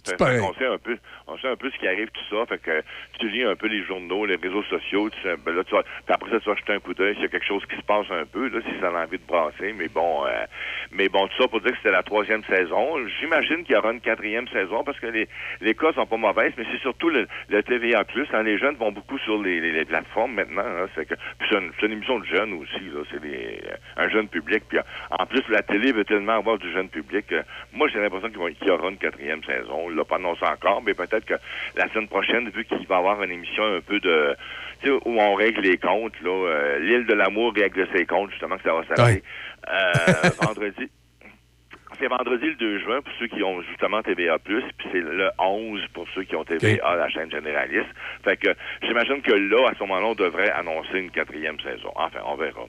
[0.04, 0.40] C'est pareil.
[0.40, 0.96] qu'on sait un peu,
[1.26, 2.46] on sait un peu ce qui arrive tout ça.
[2.46, 2.82] Fait que
[3.18, 5.08] tu lis un peu les journaux, les réseaux sociaux.
[5.10, 5.74] Tu sais, ben là, tu
[6.08, 7.82] après ça, tu vas jeter un coup d'œil s'il y a quelque chose qui se
[7.82, 9.72] passe un peu, là, si ça a envie de brasser.
[9.76, 10.44] Mais bon, euh,
[10.90, 12.96] mais bon, tout ça pour dire que c'était la troisième saison.
[13.20, 15.28] J'imagine qu'il y aura une quatrième saison parce que les,
[15.60, 18.04] les cas sont pas mauvaises, mais c'est surtout le, le TVA+.
[18.32, 20.62] Hein, les jeunes vont beaucoup sur les, les- les plateformes maintenant.
[20.64, 21.14] Hein, c'est que,
[21.48, 22.80] c'est une, une émission de jeunes aussi.
[22.92, 23.60] Là, c'est des-
[23.96, 24.64] un jeune public.
[24.68, 24.78] Puis
[25.10, 27.30] en plus, la télé veut tellement avoir du jeune public.
[27.32, 27.42] euh,
[27.72, 29.86] moi, j'ai l'impression qu'il y aura une quatrième saison.
[29.90, 31.34] Il l'a pas annoncé encore, mais peut-être que
[31.76, 34.34] la semaine prochaine, vu qu'il va y avoir une émission un peu de...
[34.82, 36.30] Tu sais, où on règle les comptes, là.
[36.30, 39.22] euh, L'île de l'amour règle ses comptes, justement, que ça va s'appeler.
[39.68, 40.88] Euh, vendredi.
[42.00, 44.56] C'est vendredi le 2 juin pour ceux qui ont justement TVA+, puis
[44.90, 47.86] c'est le 11 pour ceux qui ont TVA, la chaîne généraliste.
[48.24, 48.48] Fait que
[48.82, 51.92] j'imagine que là, à ce moment-là, on devrait annoncer une quatrième saison.
[51.94, 52.64] Enfin, on verra.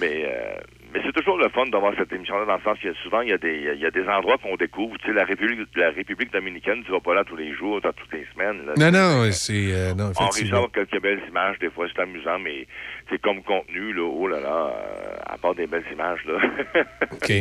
[0.00, 0.54] Mais, euh,
[0.92, 3.32] mais c'est toujours le fun d'avoir cette émission-là, dans le sens que souvent, il y
[3.32, 4.96] a des, il y a des endroits qu'on découvre.
[4.98, 7.92] Tu sais, la République, la République dominicaine, tu vas pas là tous les jours, dans
[7.92, 8.66] toutes les semaines.
[8.66, 8.72] là.
[8.76, 9.72] Non, non, c'est.
[9.72, 12.66] euh, non, On avoir quelques belles images, des fois c'est amusant, mais
[13.10, 16.38] c'est comme contenu, là, oh là là, euh, à part des belles images, là.
[17.12, 17.32] OK.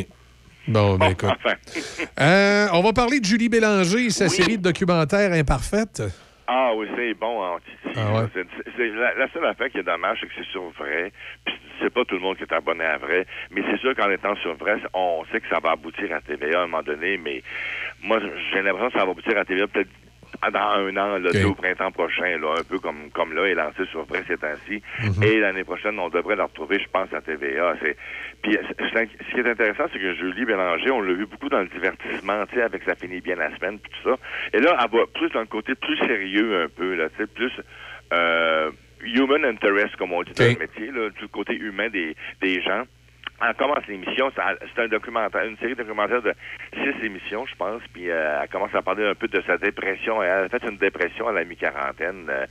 [0.68, 1.30] Bon, ben écoute.
[1.30, 1.56] enfin.
[2.20, 6.04] Euh, on va parler de Julie Bélanger et sa série de documentaires imparfaite.
[6.54, 7.60] Ah oui, c'est bon en.
[7.96, 8.26] Ah ouais?
[8.34, 11.14] c'est- la, la seule affaire qui est dommage, c'est que c'est sur vrai.
[11.46, 13.26] Puis c'est pas tout le monde qui est abonné à vrai.
[13.52, 16.60] Mais c'est sûr qu'en étant sur vrai, on sait que ça va aboutir à TVA
[16.60, 17.18] à un moment donné.
[17.18, 17.42] Mais
[18.04, 18.20] moi,
[18.52, 19.90] j'ai l'impression que ça va aboutir à TVA peut-être
[20.52, 23.86] dans un an, deux au printemps prochain, là, un peu comme comme là, est lancé
[23.92, 24.82] sur vrai ces temps-ci.
[25.04, 25.24] Mhm.
[25.24, 27.76] Et l'année prochaine, on devrait le retrouver, je pense, à TVA.
[27.82, 27.96] C'est
[28.42, 31.60] puis c'est- ce qui est intéressant, c'est que Julie Bélanger, on l'a vu beaucoup dans
[31.62, 34.18] le divertissement, tu sais, avec ça finit bien la semaine, puis tout ça.
[34.54, 37.28] Et là, elle va plus dans le côté plus sérieux un peu, là, tu sais,
[37.28, 37.52] plus
[38.14, 38.72] euh,
[39.04, 42.84] human interest, comme on dit dans le métier, là, du côté humain des, des gens.
[43.48, 46.34] Elle commence l'émission, c'est un documentaire, une série documentaire de
[46.74, 50.22] six émissions, je pense, puis euh, elle commence à parler un peu de sa dépression.
[50.22, 52.28] Elle a fait une dépression à la mi-quarantaine.
[52.30, 52.46] Euh,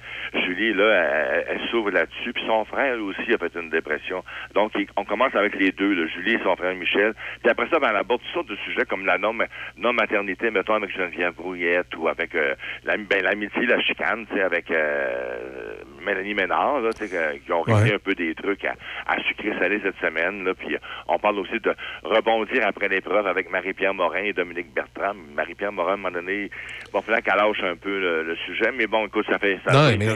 [0.45, 4.25] Julie, là, elle, s'ouvre là-dessus, puis son frère aussi a fait une dépression.
[4.55, 7.15] Donc, on commence avec les deux, là, Julie et son frère Michel.
[7.43, 10.91] Puis après ça, ben, elle aborde toutes sortes de sujets comme la non-maternité, mettons, avec
[10.95, 12.55] Geneviève Brouillette ou avec euh,
[12.85, 17.39] la- ben, l'amitié, la chicane, tu sais, avec euh, Mélanie Ménard, là, tu sais, que-
[17.44, 17.94] qui ont réglé Ouais.
[17.94, 18.74] un peu des trucs à,
[19.06, 20.44] à sucrer salé cette semaine.
[20.44, 20.78] Là, puis euh,
[21.09, 21.74] on parle aussi de
[22.05, 25.14] rebondir après l'épreuve avec Marie-Pierre Morin et Dominique Bertrand.
[25.35, 26.51] Marie-Pierre Morin, à un moment donné,
[26.93, 29.72] bon, il qu'elle lâche un peu le, le sujet, mais bon, écoute, ça fait ça.
[29.72, 30.12] Non, fait- mais, ça,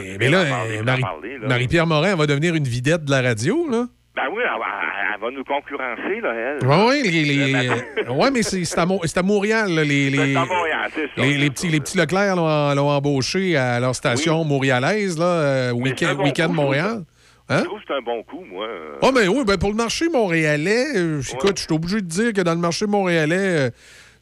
[0.83, 1.47] Marie- là.
[1.47, 3.85] Marie-Pierre Morin, elle va devenir une vidette de la radio, là.
[4.15, 4.65] Ben oui, elle va,
[5.13, 6.65] elle va nous concurrencer, là, elle.
[6.65, 8.11] Oui, oui, les, les- Le matin.
[8.13, 11.01] ouais, mais c'est à, Mo- c'est à Montréal, là, les, les, C'est à Montréal, c'est
[11.07, 11.11] ça.
[11.27, 16.15] les, les petits, les petits Leclerc l'ont embauché à leur station montréalaise, là, euh, Week-end
[16.47, 17.03] coup, Montréal.
[17.49, 17.59] Hein?
[17.59, 18.65] Je trouve que c'est un bon coup, moi.
[18.65, 18.95] euh.
[19.03, 22.31] Ah, ben oui, ben pour le marché montréalais, euh, écoute, je suis obligé de dire
[22.33, 23.69] que dans le marché montréalais,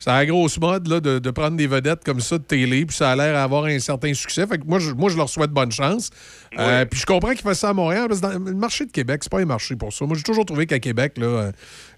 [0.04, 2.86] ça a la grosse mode là, de, de prendre des vedettes comme ça de télé,
[2.86, 4.46] puis ça a l'air d'avoir un certain succès.
[4.46, 6.10] Fait que moi, je, moi, je leur souhaite bonne chance.
[6.60, 8.92] Euh, puis je comprends qu'ils fassent ça à Montréal, parce que dans le marché de
[8.92, 10.06] Québec, c'est pas un marché pour ça.
[10.06, 11.52] Moi, j'ai toujours trouvé qu'à Québec, là, euh,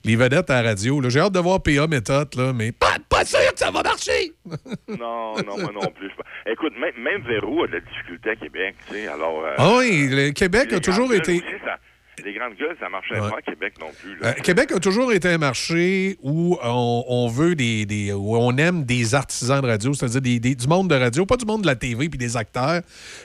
[0.04, 3.26] les vedettes à la radio, j'ai hâte de voir PA méthode, là, mais pas, pas
[3.26, 4.34] sûr que ça va marcher!
[4.88, 6.12] Non, non, moi non plus.
[6.52, 9.44] Écoute, même, même Véro a de la difficulté à Québec, tu sais, alors...
[9.44, 11.40] euh, Ah oui, le Québec a toujours été...
[11.40, 11.80] gueules aussi, ça-
[12.24, 13.30] les grandes gueules, ça marchait Ouais.
[13.30, 14.18] pas à Québec non plus.
[14.20, 14.28] là.
[14.30, 18.56] Euh, Québec a toujours été un marché où on, on veut des, des- où on
[18.58, 21.62] aime des artisans de radio, c'est-à-dire des, des- du monde de radio, pas du monde
[21.64, 22.82] de la TV puis des acteurs.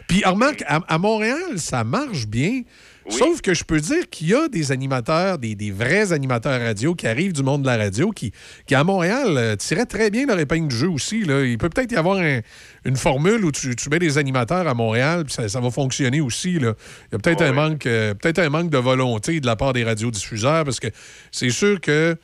[0.09, 2.63] Puis remarque, à, à Montréal, ça marche bien.
[3.11, 6.95] Sauf que je peux dire qu'il y a des animateurs, des, des vrais animateurs radio
[6.95, 8.33] qui arrivent du monde de la radio qui,
[8.67, 11.25] qui à Montréal, euh, tiraient très bien leur épingle du jeu aussi.
[11.25, 11.45] Là.
[11.45, 12.41] Il peut peut-être y avoir un-
[12.85, 16.21] une formule où tu, tu mets des animateurs à Montréal, puis ça, ça va fonctionner
[16.21, 16.59] aussi.
[16.59, 16.75] Là.
[17.11, 19.85] Il y a peut-être un, manque, euh, un manque de volonté de la part des
[19.85, 20.89] radiodiffuseurs parce que
[21.33, 22.17] c'est sûr que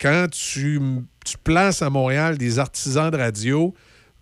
[0.00, 0.80] quand tu,
[1.24, 3.74] tu places à Montréal des artisans de radio,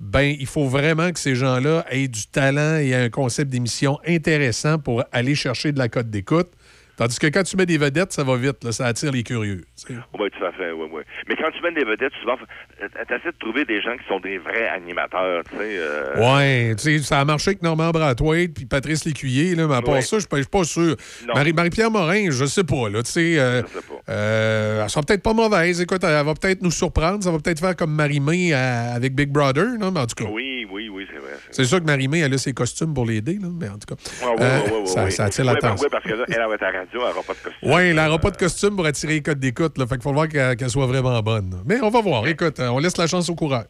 [0.04, 4.78] ben il faut vraiment que ces gens-là aient du talent et un concept d'émission intéressant
[4.78, 6.50] pour aller chercher de la cote d'écoute.
[6.96, 9.62] Tandis que quand tu mets des vedettes, ça va vite, là, ça attire les curieux.
[9.76, 10.00] tu sais.
[10.18, 11.02] Oui, tout à fait, oui, oui.
[11.28, 12.84] Mais quand tu mènes des vedettes, souvent, tu
[13.14, 15.76] essaies de trouver des gens qui sont des vrais animateurs, tu sais.
[15.78, 19.74] euh, Ouais, tu sais, ça a marché avec Normand Brathwaite puis Patrice Lécuyer, là, mais
[19.74, 20.02] à part Ouais.
[20.02, 20.96] ça, je ne suis pas sûr.
[21.34, 23.38] Marie- Marie-Pierre Morin, je sais pas, là, tu sais.
[23.38, 23.62] euh,
[24.08, 25.80] euh, elle sera peut-être pas mauvaise.
[25.80, 27.22] Écoute, elle va peut-être nous surprendre.
[27.24, 29.90] Ça va peut-être faire comme Marie-Mé avec Big Brother, non?
[29.90, 30.30] Mais en tout cas.
[30.30, 31.32] Oui, oui, oui, c'est vrai.
[31.50, 34.26] C'est sûr que Marie-Mé, elle a ses costumes pour l'aider, là, mais en tout cas.
[34.26, 35.10] Ouais, ouais, euh, ouais, ouais, ça, ouais.
[35.10, 35.84] ça attire Ouais, l'attention.
[35.84, 37.70] Oui, parce que là, elle va être radio, elle n'aura pas de costume.
[37.70, 39.78] Oui, elle n'aura pas de costume pour attirer les codes d'écoute.
[39.78, 39.86] là.
[39.86, 41.62] Fait qu'il faut voir qu'elle soit vraiment bonne.
[41.66, 42.26] Mais on va voir.
[42.26, 43.64] Écoute, on laisse la chance au coureur.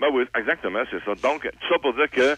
[0.00, 1.12] Ben oui, exactement, c'est ça.
[1.28, 2.34] Donc, tout ça pour dire que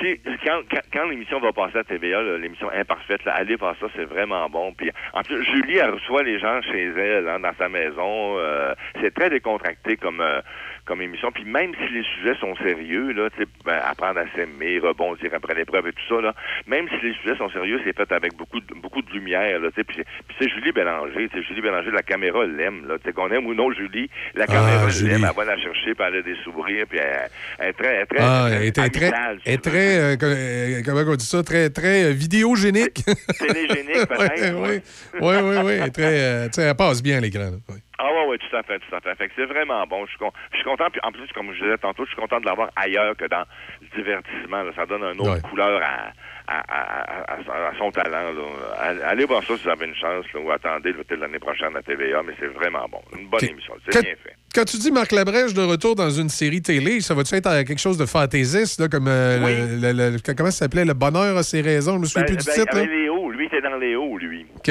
[0.00, 3.86] si, quand, quand, quand l'émission va passer à TVA, l'émission imparfaite, là, allez voir ça,
[3.94, 4.72] c'est vraiment bon.
[4.72, 8.36] Puis, en plus, Julie, elle reçoit les gens chez elle, hein, dans sa maison.
[8.38, 10.40] euh, c'est très décontracté comme, euh,
[10.84, 11.30] comme émission.
[11.32, 13.28] Puis même si les sujets sont sérieux, là,
[13.64, 16.34] ben, apprendre à s'aimer, rebondir après l'épreuve et tout ça, là,
[16.66, 19.68] même si les sujets sont sérieux, c'est fait avec beaucoup de, beaucoup de lumière, là.
[19.74, 23.72] Puis, c'est- puis c'est Julie Bélanger, Julie Bélanger, la caméra l'aime, qu'on aime ou non
[23.72, 25.10] Julie, la caméra elle Julie.
[25.10, 27.28] l'aime, elle va la chercher, puis elle a des sourires, puis elle,
[27.58, 30.82] elle est très, elle est très, Ah, elle était très, amicale, est très euh, euh,
[30.84, 33.04] comment on dit ça, très, très euh, vidéogénique.
[33.38, 34.54] télégénique, peut-être.
[34.60, 34.80] oui,
[35.20, 35.72] oui, oui, oui.
[35.72, 37.40] Elle, est très, passe bien à l'écran.
[37.44, 37.50] là.
[37.70, 37.76] Oui.
[37.98, 39.14] Ah ouais, ouais, tout à fait, tout à fait.
[39.14, 40.04] Fait que c'est vraiment bon.
[40.06, 40.86] Je suis, con- je suis content.
[40.90, 43.44] Puis en plus, comme je disais tantôt, je suis content de l'avoir ailleurs que dans
[43.80, 44.62] le divertissement.
[44.64, 44.72] là.
[44.74, 45.40] Ça donne une autre Ouais.
[45.48, 46.10] couleur à,
[46.48, 48.32] à, à, à- à- à son talent.
[48.32, 49.06] Là.
[49.06, 50.24] Allez- voir ça si vous avez une chance.
[50.34, 52.22] Là, ou attendez peut-être l'année prochaine à TVA.
[52.24, 53.00] Mais c'est vraiment bon.
[53.16, 53.74] Une bonne émission.
[53.88, 54.34] C'est bien fait.
[54.54, 57.62] quand tu dis Marc Labrèche de retour dans une série télé, ça va-tu être euh,
[57.64, 59.38] quelque chose de fantaisiste, là, comme euh,
[59.80, 62.36] le- le- le- comment ça s'appelait, Le bonheur a ses raisons, je me souviens Ben,
[62.36, 62.78] plus du ben, titre.
[62.92, 63.30] Léo.
[63.30, 64.46] Lui, il était dans Léo, lui.
[64.56, 64.70] OK.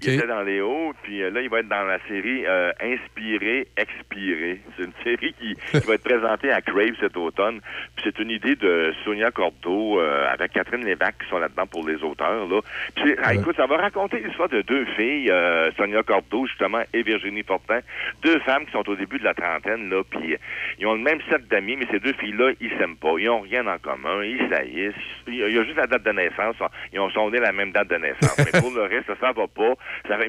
[0.00, 2.72] Il était dans les hauts, puis euh, là, il va être dans la série euh,
[2.80, 4.60] Inspiré, Expiré.
[4.76, 7.60] C'est une série qui, qui va être présentée à Crave cet automne.
[7.96, 11.86] Puis c'est une idée de Sonia Cordeau euh, avec Catherine Lévesque qui sont là-dedans pour
[11.86, 12.46] les auteurs.
[12.46, 12.60] Là.
[12.94, 17.02] Puis ah, écoute, ça va raconter l'histoire de deux filles, euh, Sonia Cordeau justement et
[17.02, 17.80] Virginie Fortin,
[18.22, 20.38] deux femmes qui sont au début de la trentaine, là, puis euh,
[20.78, 23.40] ils ont le même set d'amis, mais ces deux filles-là, ils s'aiment pas, ils ont
[23.40, 24.94] rien en commun, ils saillissent,
[25.26, 26.56] il y a il y a juste la date de naissance,
[26.92, 29.74] ils ont sondé la même date de naissance, mais pour le reste, ça va pas.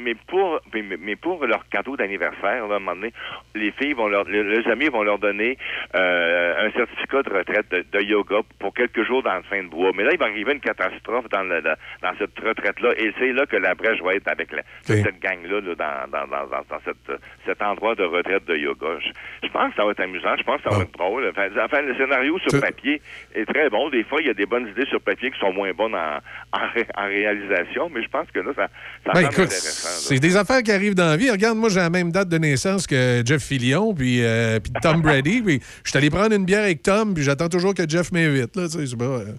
[0.01, 3.13] Mais pour mais, pour leur cadeau d'anniversaire, là, à un moment donné,
[3.55, 5.57] les filles vont leur, les, amis vont leur donner
[5.95, 9.67] euh, un certificat de retraite de, de yoga pour quelques jours dans le fin de
[9.67, 9.91] bois.
[9.95, 13.31] Mais là, il va arriver une catastrophe dans, le, dans dans cette retraite-là, et c'est
[13.33, 14.63] là que la brèche va être avec la-
[15.03, 18.87] cette gang-là là, dans, dans, dans, dans, cette, cet endroit de retraite de yoga.
[18.99, 19.09] Je,
[19.47, 21.29] je pense que ça va être amusant, je pense que ça va être drôle.
[21.29, 23.01] Enfin, enfin, le scénario sur papier
[23.35, 23.89] est très bon.
[23.89, 26.17] Des fois, il y a des bonnes idées sur papier qui sont moins bonnes en,
[26.53, 28.67] en, ré- en réalisation, mais je pense que là, ça,
[29.05, 29.55] ça Ben, Écoute,
[30.01, 31.29] c'est des affaires qui arrivent dans la vie.
[31.31, 35.01] Regarde, moi, j'ai la même date de naissance que Jeff Fillion, puis, euh, puis Tom
[35.03, 35.41] Brady.
[35.41, 38.55] Puis je suis allé prendre une bière avec Tom, puis j'attends toujours que Jeff m'invite.
[38.55, 39.25] Là, tu sais, c'est pas, euh.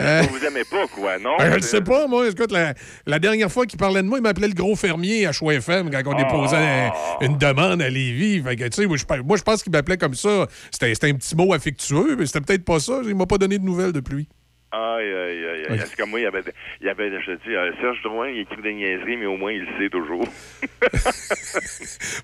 [0.00, 1.36] Euh, Vous aimez pas, quoi, non?
[1.38, 2.26] Ben, je ne sais pas, moi.
[2.28, 2.74] Écoute, la,
[3.06, 5.90] la dernière fois qu'il parlait de moi, il m'appelait le gros fermier à Choix FM
[5.90, 6.90] quand on déposait un-
[7.20, 8.42] une demande à Lévis.
[8.42, 10.46] Fait que, tu sais, moi, je, moi, je pense qu'il m'appelait comme ça.
[10.72, 13.00] C'était c'était un petit mot affectueux, mais c'était peut-être pas ça.
[13.04, 14.26] Il m'a pas donné de nouvelles depuis.
[14.74, 15.78] Aïe, aïe, aïe, aïe.
[15.78, 16.42] Parce que moi, il y avait,
[16.80, 19.36] il y avait je te dis, euh, Serge Drouin, il écrit des niaiseries, mais au
[19.36, 20.26] moins, il le sait toujours.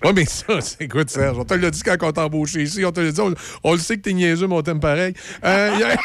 [0.03, 2.83] Oui, mais ça, c'est écoute, Serge, on te l'a dit quand on t'a embauché ici.
[2.85, 5.13] On te l'a dit, on, on le sait que t'es niaiseux, mais on t'aime pareil.
[5.43, 5.95] Euh, y a-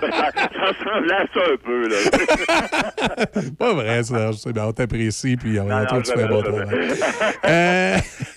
[0.00, 1.96] ça, ça ressemble à ça un peu, là.
[3.58, 4.36] pas vrai, Serge.
[4.36, 6.68] C'est bien, on t'apprécie, puis on non, tu fais un bon travail.
[7.44, 7.96] Euh,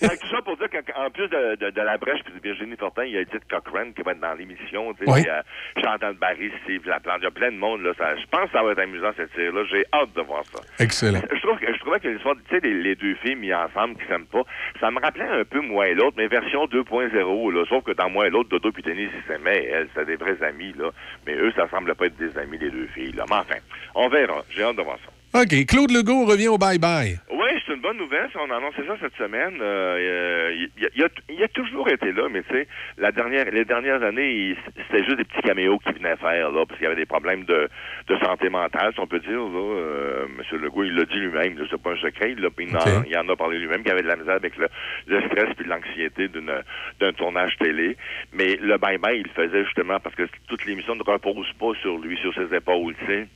[0.70, 3.42] Qu'en plus de, de, de la brèche puis de Virginie Fortin, il y a Edith
[3.50, 4.92] Cochrane qui va être dans l'émission.
[4.94, 5.24] tu sais, Oui.
[5.28, 5.42] euh,
[5.82, 7.18] Chantal Barry, Steve Laplante.
[7.20, 7.82] Il y a plein de monde.
[7.82, 9.64] Là, ça, je pense que ça va être amusant cette série-là.
[9.70, 10.60] J'ai hâte de voir ça.
[10.78, 11.20] Excellent.
[11.32, 13.96] Je, trouve que, je trouvais que l'histoire, tu sais, les, les deux filles mises ensemble
[13.96, 14.42] qui s'aiment pas,
[14.80, 17.64] ça me rappelait un peu moi et l'autre, mais version 2.0, là.
[17.68, 20.42] Sauf que dans moi et l'autre, Dodo puis Denis, ils s'aimaient, elles, c'était des vrais
[20.42, 20.90] amis, là.
[21.26, 23.24] Mais eux, ça semble pas être des amis, les deux filles, là.
[23.28, 23.56] Mais enfin,
[23.94, 24.42] on verra.
[24.50, 25.10] J'ai hâte de voir ça.
[25.32, 27.20] OK, Claude Legault revient au bye-bye.
[27.30, 28.28] Oui, c'est une bonne nouvelle.
[28.34, 29.58] On a annoncé ça cette semaine.
[29.60, 32.66] Euh, euh, il, il a, il il toujours été là, mais tu sais,
[32.98, 34.56] la dernière, les dernières années, il-
[34.88, 37.44] c'était juste des petits caméos qu'il venait faire, là, parce qu'il y avait des problèmes
[37.44, 37.68] de,
[38.08, 39.38] de santé mentale, si on peut dire.
[39.38, 39.76] Là.
[39.78, 42.32] Euh, Monsieur Legault, il l'a dit lui-même, c'est pas un secret.
[42.32, 44.66] Il, il en, il en a parlé lui-même, qu'il avait de la misère avec le,
[45.06, 47.96] le stress puis l'anxiété d'un tournage télé.
[48.32, 51.98] Mais le bye-bye, il le faisait justement parce que toute l'émission ne repose pas sur
[51.98, 53.28] lui, sur ses épaules, tu sais.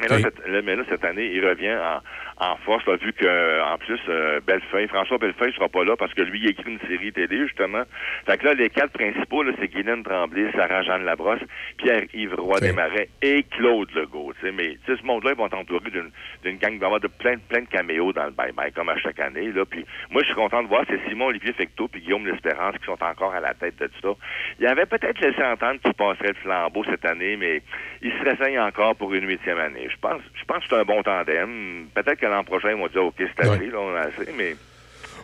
[0.00, 2.00] Mais là, cette, là, mais là, cette année, il revient en,
[2.38, 6.12] en force, là, vu que en plus, euh, Bellefeuille, François Bellefeuille sera pas là parce
[6.12, 7.82] que lui, il écrit une série télé, justement.
[8.26, 11.40] Fait que là, les quatre principaux, là, c'est Guylaine Tremblay, Sarah-Jeanne Labrosse,
[11.78, 14.34] Pierre-Yves Roy Desmarais et Claude Legault.
[14.34, 14.52] tu sais.
[14.52, 16.10] Mais tu sais, ce monde-là, ils vont t'entourer d'une
[16.44, 19.50] d'une gang, avoir de plein, plein de caméos dans le bye-bye, comme à chaque année.
[19.52, 19.64] Là.
[19.64, 23.02] Puis moi, je suis content de voir, c'est Simon-Olivier Fecteau puis Guillaume L'Espérance qui sont
[23.02, 24.14] encore à la tête de tout ça.
[24.60, 27.62] Il avait peut-être laissé entendre qu'il passerait le flambeau cette année, mais
[28.02, 29.88] il se renseigne encore pour une huitième année.
[29.90, 31.86] Je pense, je pense que c'est un bon tandem.
[31.94, 34.56] Peut-être que l'an prochain, ils vont dire, OK, c'est assez, là, on a assez, mais...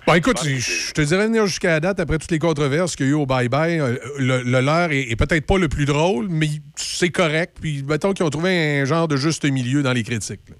[0.06, 3.06] Bon, écoute, je je te dirais venir jusqu'à la date, après toutes les controverses qu'il
[3.06, 5.84] y a eu au bye-bye, euh, le, le leur est, est peut-être pas le plus
[5.84, 7.58] drôle, mais c'est correct.
[7.60, 10.48] Puis mettons qu'ils ont trouvé un genre de juste milieu dans les critiques.
[10.48, 10.56] là.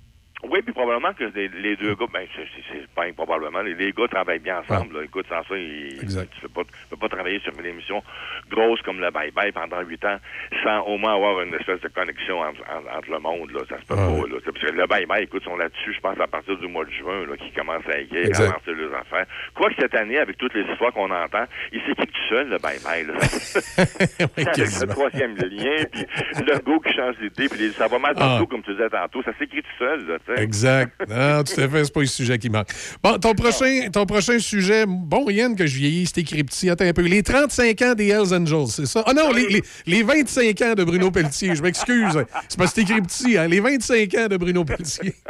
[0.53, 4.07] Oui, puis probablement que les, les deux gars, ben, c'est- pas improbablement, les, les gars
[4.07, 4.99] travaillent bien ensemble.
[4.99, 5.05] là.
[5.05, 8.03] Écoute, sans ça, ils, tu ne peux pas, tu peux pas travailler sur une émission
[8.51, 10.19] grosse comme le Bye Bye pendant huit ans
[10.63, 13.51] sans au moins avoir une espèce de connexion entre, entre- entre le monde.
[13.53, 13.61] Là.
[13.67, 14.29] Ça se peut Ah pas.
[14.29, 14.37] Là.
[14.45, 16.91] Parce que le Bye Bye, écoute, sont là-dessus, je pense, à partir du mois de
[16.91, 19.25] juin, là, qui commence à écrire, à lancer leurs affaires.
[19.55, 22.79] Quoique cette année, avec toutes les histoires qu'on entend, il s'écrit tout seul, le Bye
[22.85, 23.07] Bye.
[23.07, 23.15] Là.
[24.37, 26.05] avec le troisième lien, puis
[26.47, 28.21] le go qui change d'idée, puis les- ça va mal Ah.
[28.21, 29.23] partout, comme tu disais tantôt.
[29.23, 30.07] Ça s'écrit tout seul.
[30.07, 30.42] Là, tu sais.
[30.43, 30.93] Exact.
[31.09, 32.69] Non, tout à fait, c'est pas le sujet qui manque.
[33.03, 36.69] Bon, ton prochain, ton prochain sujet, bon, Yann, que je vieillis, c'était écrit petit.
[36.69, 37.03] Attends un peu.
[37.03, 39.05] Les 35 ans des Hells Angels, c'est ça?
[39.07, 41.55] Ah non, les, les, les 25 ans de Bruno Pelletier.
[41.55, 42.25] Je m'excuse.
[42.49, 43.47] C'est parce que c'est écrit petit, hein?
[43.47, 45.15] Les 25 ans de Bruno Pelletier.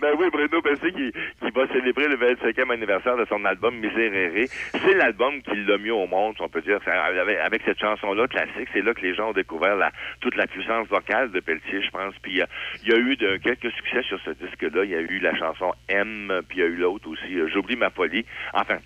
[0.00, 4.48] Ben oui, Bruno Bessé qui, qui va célébrer le 25e anniversaire de son album Miséréré.
[4.72, 6.78] C'est l'album qui l'a mis au monde, on peut dire.
[7.44, 9.90] Avec, cette chanson-là, classique, c'est là que les gens ont découvert la,
[10.20, 12.14] toute la puissance vocale de Pelletier, je pense.
[12.22, 12.46] Puis euh,
[12.82, 14.84] il y a eu quelques succès sur ce disque-là.
[14.84, 17.48] Il y a eu la chanson M, puis il y a eu l'autre aussi, euh,
[17.48, 18.24] J'oublie ma folie.
[18.54, 18.78] Enfin,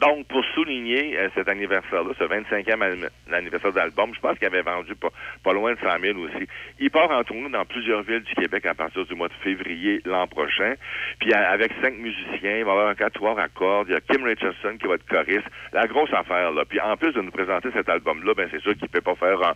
[0.00, 4.62] donc, pour souligner euh, cet anniversaire-là, ce 25e an- anniversaire d'album, je pense qu'il avait
[4.62, 6.46] vendu pas, loin de 100 000 aussi.
[6.78, 10.00] Il part en tournée dans plusieurs villes du Québec à partir du mois de février
[10.04, 10.74] l'an prochain.
[11.20, 14.24] Puis avec cinq musiciens, il va avoir un quatuor à cordes, il y a Kim
[14.24, 15.46] Richardson qui va être choriste.
[15.72, 16.64] La grosse affaire, là.
[16.64, 19.40] Puis en plus de nous présenter cet album-là, ben c'est sûr qu'il peut pas faire
[19.42, 19.54] un,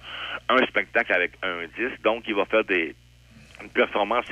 [0.57, 2.01] un spectacle avec un disque.
[2.03, 2.95] Donc, il va faire des
[3.63, 4.27] une performance,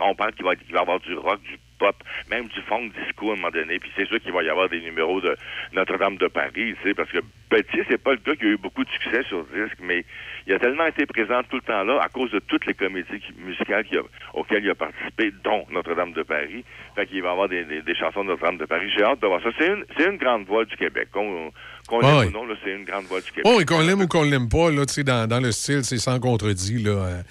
[0.00, 1.96] on parle qu'il va, va avoir du rock, du pop,
[2.30, 3.78] même du funk disco à un moment donné.
[3.80, 5.34] Puis c'est sûr qu'il va y avoir des numéros de
[5.72, 7.18] Notre-Dame de Paris, tu sais, parce que
[7.50, 10.04] Petit, c'est pas le gars qui a eu beaucoup de succès sur disque, mais
[10.46, 13.20] il a tellement été présent tout le temps là à cause de toutes les comédies
[13.44, 16.64] musicales a- auxquelles il a participé, dont Notre-Dame de Paris.
[16.94, 18.88] Fait qu'il va y avoir des, des- des chansons de Notre-Dame de Paris.
[18.96, 19.48] J'ai hâte de voir ça.
[19.58, 21.08] C'est une, c'est une grande voix du Québec.
[21.12, 21.50] Qu'on
[21.88, 23.42] qu'on l'aime ou non, c'est une grande voix du Québec.
[23.52, 25.82] Oh, et qu'on l'aime ou qu'on l'aime pas, là, tu sais, dans, dans le style,
[25.82, 27.22] c'est sans contredit, là, euh,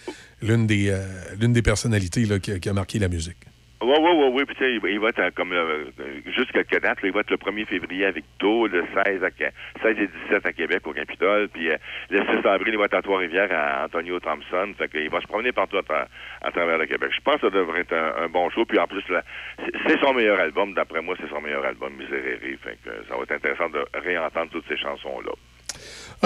[0.41, 0.97] l'une des, euh,
[1.39, 3.37] l'une des personnalités là, qui, a- qui a marqué la musique.
[3.81, 4.43] Oui, oui, oui, oui.
[4.45, 4.55] Puis,
[4.91, 7.01] il va- être euh, comme euh, euh, juste quelques dates.
[7.01, 9.51] là, il va être le 1er février avec Taux, le 16, à, Ca-
[9.81, 11.47] 16 et 17 à Québec au Capitole.
[11.47, 11.77] Puis euh,
[12.09, 14.73] le 6 avril, il va être à Trois-Rivières à Antonio Thompson.
[14.77, 16.07] Fait qu'il va se promener partout à, tra-
[16.41, 17.09] à travers le Québec.
[17.15, 18.65] Je pense que ça devrait être un, bon show.
[18.65, 20.73] Puis en plus, c'est- son meilleur album.
[20.73, 22.57] D'après moi, c'est son meilleur album, Miséréré.
[22.61, 25.31] Fait que euh, ça va être intéressant de réentendre toutes ces chansons-là.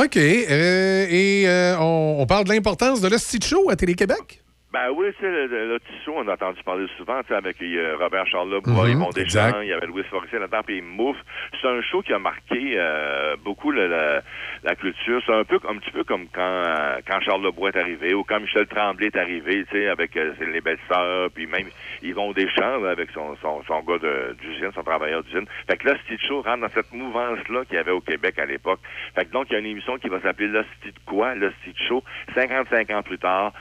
[0.03, 0.17] OK.
[0.17, 1.45] euh, et
[1.79, 4.39] on, on parle de l'importance de l'Hostie Show à Télé-Québec?
[4.73, 7.95] Ben oui, tu sais, le, le, on a entendu parler souvent, tu sais, avec euh,
[7.99, 9.45] Robert Charles Lebois, Mhm, Yvon exact.
[9.51, 11.15] Deschamps, il y avait Louis Forestier là-dedans, puis Mouf.
[11.61, 14.21] C'est un show qui a marqué euh, beaucoup le- la,
[14.63, 15.21] la culture.
[15.27, 18.23] C'est un peu un petit peu comme quand euh, quand Charles Lebois est arrivé ou
[18.23, 21.67] quand Michel Tremblay est arrivé, tu sais, avec euh, les belles sœurs, puis même
[22.01, 23.99] Yvon Deschamps là, avec son, son, son gars
[24.41, 25.45] d'usine, son travailleur d'usine.
[25.69, 28.45] Fait que là, Steve Show rentre dans cette mouvance-là qu'il y avait au Québec à
[28.45, 28.79] l'époque.
[29.13, 31.35] Fait que donc, il y a une émission qui va s'appeler L'Hostie de quoi?
[31.35, 33.53] L'Hostie de Show, 55 ans plus tard.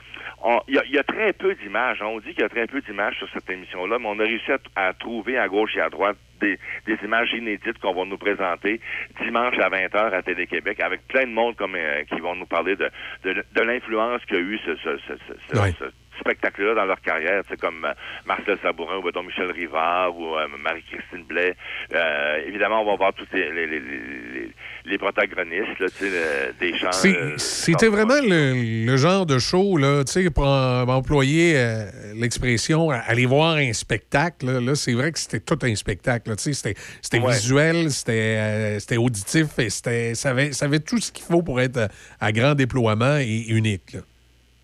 [0.67, 2.01] Il y, a- il y a très peu d'images.
[2.01, 4.51] On dit qu'il y a très peu d'images sur cette émission-là, mais on a réussi
[4.51, 8.17] à, à trouver à gauche et à droite des, des images inédites qu'on va nous
[8.17, 8.81] présenter
[9.21, 12.75] dimanche à 20h à Télé-Québec avec plein de monde comme, euh, qui vont nous parler
[12.75, 12.89] de,
[13.23, 17.59] de, de l'influence qu'a eu ce, ce, ce, ce- ce- Spectacle-là dans leur carrière, c'est
[17.59, 17.93] comme euh,
[18.25, 21.55] Marcel Sabourin ou donc Michel Rivard ou euh, Marie-Christine Blais.
[21.93, 24.51] Euh, évidemment, on va voir tous les, les, les, les,
[24.85, 26.91] les protagonistes, là, le- des chants.
[26.91, 30.03] C'est- C'était vraiment le, le genre de show, là,
[30.33, 31.85] pour en- employer euh,
[32.15, 34.45] l'expression, aller voir un spectacle.
[34.45, 36.31] Là, Là, c'est vrai que c'était tout un spectacle.
[36.37, 36.75] C'était
[37.19, 37.33] Ouais.
[37.33, 41.89] visuel, c'était auditif, et c'était ça avait, ça avait tout ce qu'il faut pour être
[42.19, 43.93] à grand déploiement et unique.
[43.93, 43.99] là.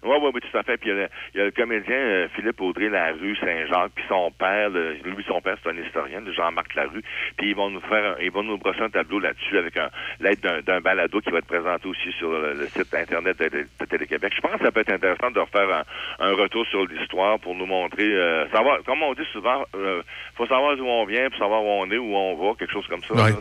[0.01, 0.77] Oui, oui, oui, tout à fait.
[0.77, 4.05] Puis il y a le, y a le comédien euh, Philippe Audrey Larue Saint-Jacques, puis
[4.07, 7.01] son père, le- lui, son père, c'est un historien, Jean-Marc Larue.
[7.37, 9.89] Puis ils vont nous faire, un- ils vont nous brosser un tableau là-dessus avec un-
[10.21, 14.31] l'aide d'un, balado qui va être présenté aussi sur le, le site internet de, Télé-Québec.
[14.35, 15.83] Je pense que ça peut être intéressant de refaire
[16.19, 20.01] un, un retour sur l'histoire pour nous montrer, euh, savoir, comme on dit souvent, euh,
[20.35, 22.87] faut savoir d'où on vient, pour savoir où on est, où on va, quelque chose
[22.87, 23.13] comme ça.
[23.15, 23.31] Ouais.
[23.31, 23.35] là.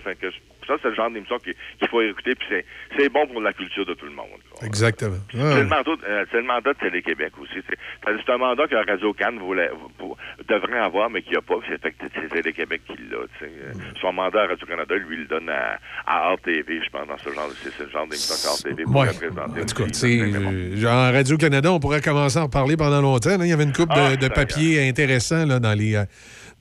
[0.68, 1.54] Ça, c'est le genre d'émission qu'il
[1.88, 2.64] faut écouter, puis c'est,
[2.96, 4.26] c'est bon pour la culture de tout le monde.
[4.62, 5.16] Exactement.
[5.32, 7.58] C'est le mandat, euh, c'est le mandat de Télé-Québec aussi.
[7.68, 10.16] C'est, un mandat que Radio Cannes voulait, pour-
[10.48, 11.54] devrait avoir, mais qu'il n'y a pas.
[11.68, 13.16] C'est, fait que c'est Télé-Québec qui l'a.
[13.42, 17.16] Euh, Son mandat à Radio-Canada, lui, il le donne à, à RTV, je pense, dans
[17.18, 19.62] ce genre, c'est, le genre d'émission qu'RTV pourrait présenter.
[19.62, 23.00] En tout cas, tu sais, euh, genre Radio-Canada, on pourrait commencer à en parler pendant
[23.00, 23.38] longtemps.
[23.38, 23.44] là.
[23.46, 25.94] Il y avait une coupe Ah, de, de ça, papiers intéressants là, dans les.
[25.96, 26.04] euh,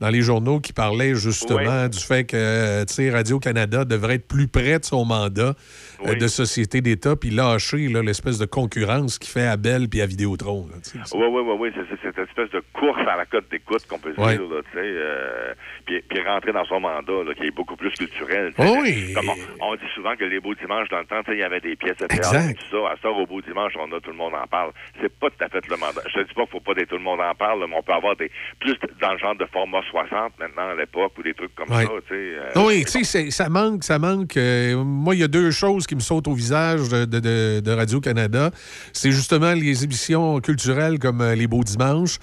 [0.00, 4.28] dans les journaux qui parlaient justement du fait que euh, tu sais, Radio-Canada devrait être
[4.28, 5.54] plus près de son mandat
[6.06, 10.06] euh, de société d'État puis lâcher l'espèce de concurrence qui fait à Bell puis à
[10.06, 10.66] Vidéotron.
[10.70, 11.16] là, tu sais.
[11.16, 14.14] Oui, oui, oui, oui, c'est, cette espèce de course à la cote d'écoute qu'on peut
[14.18, 14.36] Ouais.
[14.38, 15.52] dire, là, tu sais, euh,
[15.86, 18.52] puis, puis rentrer dans son mandat, là, qui est beaucoup plus culturel.
[18.56, 18.78] tu sais.
[18.80, 19.12] Oui.
[19.14, 19.28] Comme
[19.60, 21.76] on, on dit souvent que les beaux dimanches, dans le temps, il y avait des
[21.76, 22.58] pièces de théâtre, Exact.
[22.70, 22.90] tout ça.
[22.92, 24.70] À ça, au beau dimanche, on a tout le monde en parle.
[25.00, 26.02] C'est pas tout à fait le mandat.
[26.08, 27.82] Je te dis pas qu'il faut pas que tout le monde en parle, mais on
[27.82, 28.30] peut avoir des
[28.60, 31.82] plus dans le genre de format 60 maintenant à l'époque ou des trucs comme ça,
[31.82, 32.14] tu sais.
[32.14, 34.36] euh, Non, oui, tu sais, c'est- ça manque, ça manque.
[34.36, 37.60] euh, moi, il y a deux choses qui me sautent au visage de, de- de-
[37.60, 38.50] de Radio-Canada.
[38.92, 42.18] C'est justement les émissions culturelles comme euh, Les Beaux Dimanches,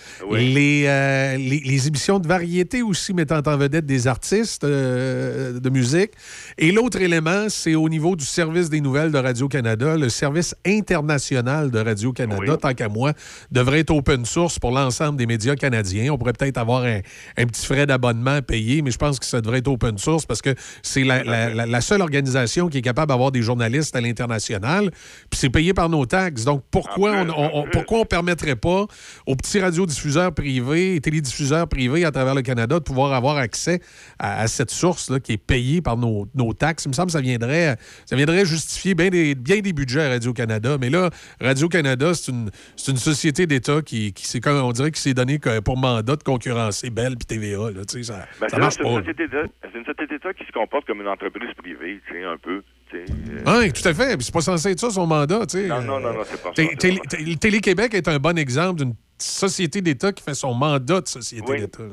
[0.53, 5.69] les, euh, les, les émissions de variété aussi mettant en vedette des artistes euh, de
[5.69, 6.11] musique.
[6.57, 11.71] Et l'autre élément, c'est au niveau du service des nouvelles de Radio-Canada, le service international
[11.71, 13.13] de Radio-Canada, tant qu'à moi,
[13.51, 16.13] devrait être open source pour l'ensemble des médias canadiens.
[16.13, 16.99] On pourrait peut-être avoir un,
[17.37, 20.41] un petit frais d'abonnement payé, mais je pense que ça devrait être open source parce
[20.41, 24.01] que c'est la, la- la- la seule organisation qui est capable d'avoir des journalistes à
[24.01, 24.91] l'international.
[25.29, 26.43] Puis c'est payé par nos taxes.
[26.43, 28.85] Donc pourquoi on, on- on- pourquoi on permettrait pas
[29.25, 33.79] aux petits radiodiffuseurs privés et télédiffuseurs privés à travers le Canada de pouvoir avoir accès
[34.19, 36.85] à, à cette source-là qui est payée par nos, nos taxes?
[36.85, 40.09] Il me semble que ça viendrait, ça viendrait justifier bien des, bien des budgets à
[40.09, 40.77] Radio-Canada.
[40.79, 41.09] Mais là,
[41.39, 42.49] Radio-Canada, c'est une,
[42.87, 46.89] une société d'État qui, qui comme on dirait qui s'est donné pour mandat de concurrencer
[46.89, 47.71] Bell puis TVA.
[47.71, 48.89] Là, tu sais, ça, ben, ça c'est, marche c'est pas.
[48.89, 49.01] une là.
[49.01, 52.23] société d'État- c'est une société d'État qui se comporte comme une entreprise privée, tu sais,
[52.23, 52.61] un peu.
[52.97, 54.15] Euh, Oui, tout à fait.
[54.17, 55.45] Puis c'est pas censé être ça, son mandat.
[55.45, 55.67] tu sais.
[55.67, 57.35] Non, non, non, non, c'est pas ça.
[57.39, 61.59] Télé-Québec est un bon exemple d'une société d'État qui fait son mandat de société Oui.
[61.61, 61.83] d'État.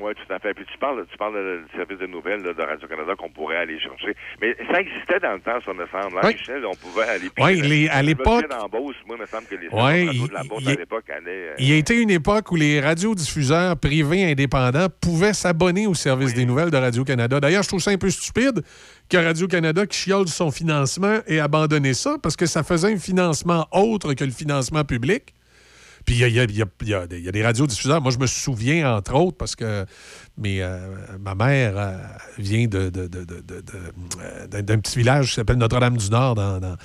[0.00, 0.54] Oui, tout à fait.
[0.54, 1.34] Puis tu parles, tu parles
[1.70, 4.14] du service de nouvelles là, de Radio-Canada qu'on pourrait aller chercher.
[4.40, 6.18] Mais ça existait dans le temps, ça me semble.
[6.18, 6.34] Hein, Oui.
[6.34, 7.28] Michel, on pouvait aller...
[7.38, 10.28] Oui, les- à l'époque- moi, il me semble que les Ouais, stations de radio il-
[10.28, 11.48] de la Beauce, il- à l'époque, allaient...
[11.50, 15.94] euh, Il y a été une époque où les radiodiffuseurs privés indépendants pouvaient s'abonner au
[15.94, 17.40] service des nouvelles de Radio-Canada.
[17.40, 18.62] D'ailleurs, je trouve ça un peu stupide
[19.08, 23.66] que Radio-Canada, qui chiole son financement, ait abandonné ça parce que ça faisait un financement
[23.72, 25.32] autre que le financement public.
[26.06, 26.44] Puis il y y y a-
[26.82, 28.00] il y a des- radiodiffuseurs.
[28.00, 29.84] Moi, je me souviens, entre autres, parce que
[30.38, 30.78] mais, euh,
[31.18, 31.96] ma mère euh,
[32.38, 33.62] vient de, de- de- de- de-
[34.22, 36.76] euh, d'un d'un petit village qui s'appelle Notre-Dame-du-Nord, dans, dans,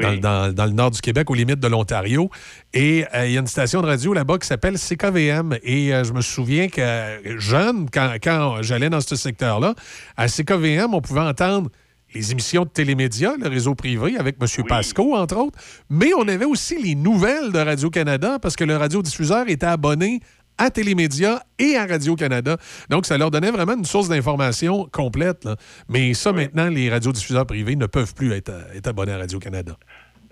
[0.00, 2.30] dans- dans- dans le nord du Québec, aux limites de l'Ontario.
[2.74, 5.56] Et euh, il y a une station de radio là-bas qui s'appelle CKVM.
[5.62, 9.74] Et je me souviens que jeune, quand, quand j'allais dans ce secteur-là,
[10.16, 11.70] à CKVM, on pouvait entendre
[12.14, 14.64] les émissions de télémédias, le réseau privé, avec M.
[14.66, 15.58] Pasco, entre autres.
[15.90, 20.20] Mais on avait aussi les nouvelles de Radio-Canada parce que le radiodiffuseur était abonné
[20.58, 22.56] à Télémédia et à Radio-Canada.
[22.90, 25.44] Donc, ça leur donnait vraiment une source d'information complète.
[25.44, 25.56] là.
[25.88, 29.76] Mais ça, maintenant, les radiodiffuseurs privés ne peuvent plus être, euh, être abonnés à Radio-Canada.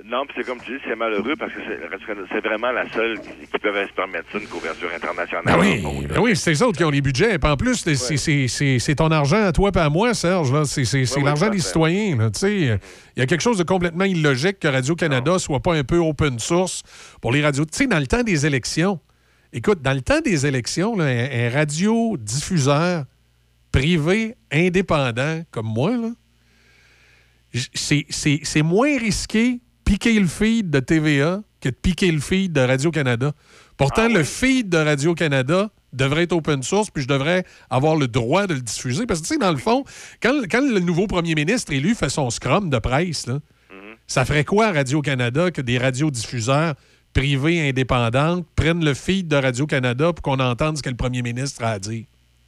[0.08, 1.58] Non, puis c'est comme tu dis, c'est malheureux parce que
[2.30, 5.44] c'est vraiment la seule qui, qui peut se permettre ça, une couverture internationale.
[5.44, 7.38] Ben oui, ben oui c'est les autres qui ont les budgets.
[7.40, 10.52] Puis en plus, c'est- ton argent à toi et à moi, Serge.
[10.64, 12.30] C'est l'argent des citoyens.
[12.44, 12.78] Il
[13.16, 16.82] y a quelque chose de complètement illogique que Radio-Canada soit pas un peu open source
[17.20, 17.64] pour les radios.
[17.64, 19.00] Tu sais, dans le temps des élections,
[19.52, 23.04] écoute, dans le temps des élections, là, un, un radiodiffuseur
[23.72, 25.90] privé indépendant comme moi,
[27.74, 33.32] c'est moins risqué piquer le feed de TVA que de piquer le feed de Radio-Canada.
[33.78, 38.46] Pourtant, le feed de Radio-Canada devrait être open source, puis je devrais avoir le droit
[38.46, 39.06] de le diffuser.
[39.06, 39.84] Parce que, tu sais, dans le fond,
[40.22, 43.38] quand, quand le nouveau premier ministre élu fait son scrum de presse, là,
[44.06, 46.74] ça ferait quoi à Radio-Canada que des radiodiffuseurs
[47.14, 51.64] privés indépendants prennent le feed de Radio-Canada pour qu'on entende ce que le premier ministre
[51.64, 52.04] a à dire?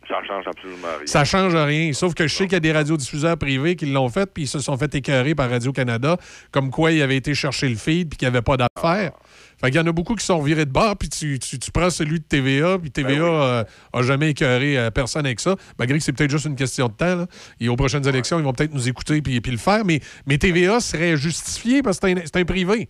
[0.09, 1.07] Ça change absolument rien.
[1.07, 1.93] Ça change rien.
[1.93, 4.49] Sauf que je sais qu'il y a des radiodiffuseurs privés qui l'ont fait, puis ils
[4.49, 6.17] se sont fait écœurer par Radio-Canada,
[6.51, 9.13] comme quoi ils avaient été chercher le feed, puis qu'il n'y avait pas d'affaires.
[9.61, 11.71] Fait qu'il y en a beaucoup qui sont virés de bord, puis tu, tu- tu
[11.73, 15.99] prends celui de TVA, puis TVA euh, a jamais écœuré euh, personne avec ça, malgré
[15.99, 17.17] que c'est peut-être juste une question de temps.
[17.17, 17.27] là.
[17.61, 20.39] Et aux prochaines élections, ils vont peut-être nous écouter puis, puis le faire, mais, mais
[20.39, 22.89] TVA serait justifié parce que c'est un, c'est un privé.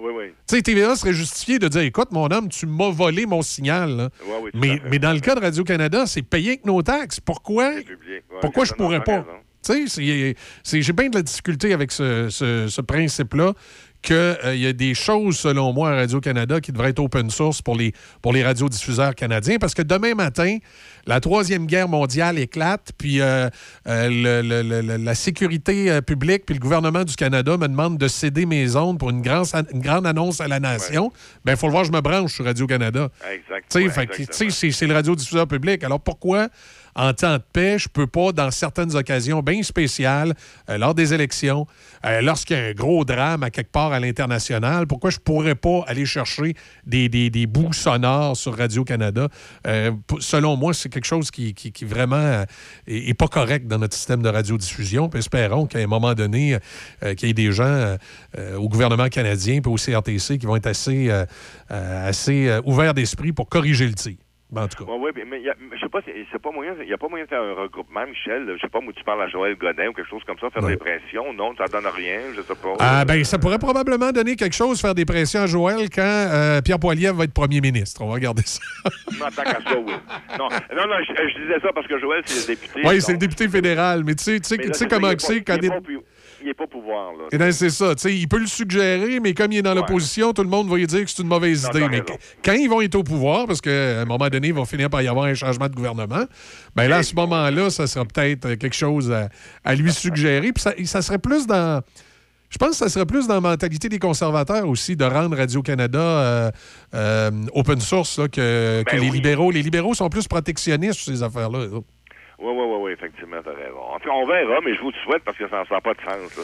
[0.00, 0.24] Oui, oui.
[0.48, 3.96] Tu sais, TVA serait justifié de dire Écoute, mon homme, tu m'as volé mon signal.
[3.96, 4.08] là.
[4.42, 7.20] Oui, mais, mais dans le cas de Radio-Canada, c'est payé avec nos taxes.
[7.20, 7.70] Pourquoi?
[7.70, 7.84] Ouais,
[8.40, 9.24] pourquoi je pourrais pas?
[9.66, 13.52] Tu sais, j'ai bien de la difficulté avec ce, ce- ce principe-là
[14.00, 17.76] qu'il y a des choses, selon moi, à Radio-Canada qui devraient être open source pour
[17.76, 17.92] les,
[18.22, 19.56] pour les radiodiffuseurs canadiens.
[19.58, 20.58] Parce que demain matin,
[21.06, 23.48] la Troisième Guerre mondiale éclate, puis euh,
[23.88, 24.08] euh,
[24.42, 28.08] le- le- le- la sécurité euh, publique, puis le gouvernement du Canada me demande de
[28.08, 31.12] céder mes ondes pour une, grande une grande annonce à la nation.
[31.44, 33.08] Ben, il faut le voir, je me branche sur Radio-Canada.
[33.24, 33.68] Ouais, exactement.
[34.50, 35.82] c'est c'est le radiodiffuseur public.
[35.82, 36.48] Alors pourquoi,
[36.98, 40.34] en temps de paix, je peux pas, dans certaines occasions bien spéciales,
[40.68, 41.64] euh, lors des élections,
[42.04, 45.54] euh, lorsqu'il y a un gros drame à quelque part à l'international, pourquoi je pourrais
[45.54, 46.54] pas aller chercher
[46.84, 49.28] des, des- bouts sonores sur Radio-Canada?
[49.66, 52.44] Euh, selon moi, c'est quelque chose qui, vraiment
[52.88, 55.08] est, est pas correct dans notre système de radiodiffusion.
[55.08, 56.58] Puis espérons qu'à un moment donné,
[57.16, 57.96] qu'il y ait des gens
[58.56, 61.10] au gouvernement canadien puis au CRTC qui vont être assez,
[61.68, 64.16] assez ouverts d'esprit pour corriger le tir.
[64.50, 64.90] Ben, en tout cas.
[64.90, 66.96] Oui, oui, mais, mais y a- je sais pas, c'est pas moyen, il n'y a
[66.96, 68.50] pas moyen de faire un regroupement, Michel.
[68.56, 70.62] Je sais pas, où tu parles à Joël Godin ou quelque chose comme ça, faire
[70.62, 71.34] des pressions.
[71.34, 72.74] Non, ça donne rien, je sais pas.
[72.78, 76.62] Ah, ben, ça pourrait probablement donner quelque chose, faire des pressions à Joël quand euh,
[76.62, 78.00] Pierre Poilievre va être premier ministre.
[78.02, 78.60] On va regarder ça.
[79.20, 79.92] Non, tant qu'à ça, oui.
[80.38, 82.80] Non, non, non, je, je disais ça parce que Joël, c'est le député.
[82.84, 85.58] Oui, c'est le député fédéral, mais tu sais, tu sais, comment c'est il est quand
[85.58, 85.78] pas-
[86.42, 87.24] il est pas pouvoir, là.
[87.32, 87.94] Eh ben, c'est ça.
[87.94, 90.68] tu sais, il peut le suggérer, mais comme il est dans l'opposition, tout le monde
[90.68, 91.88] va lui dire que c'est une mauvaise Non, idée.
[91.90, 92.02] Mais
[92.44, 95.02] quand ils vont être au pouvoir, parce qu'à un moment donné, il va finir par
[95.02, 96.24] y avoir un changement de gouvernement,
[96.76, 99.28] ben là, à ce moment-là, ça sera peut-être euh, quelque chose à,
[99.64, 100.52] à lui suggérer.
[100.52, 101.82] Puis ça, ça serait plus dans.
[102.50, 105.98] Je pense que ça serait plus dans la mentalité des conservateurs aussi de rendre Radio-Canada
[105.98, 106.50] euh,
[106.94, 109.50] euh, open source là, que, que Ben les libéraux.
[109.50, 111.66] Les libéraux sont plus protectionnistes sur ces affaires-là.
[112.40, 113.80] Oui, oui, oui, oui, effectivement, t'as raison.
[113.80, 115.92] En tout cas, on verra, mais je vous le souhaite parce que ça n'a pas
[115.92, 116.36] de sens.
[116.36, 116.42] là.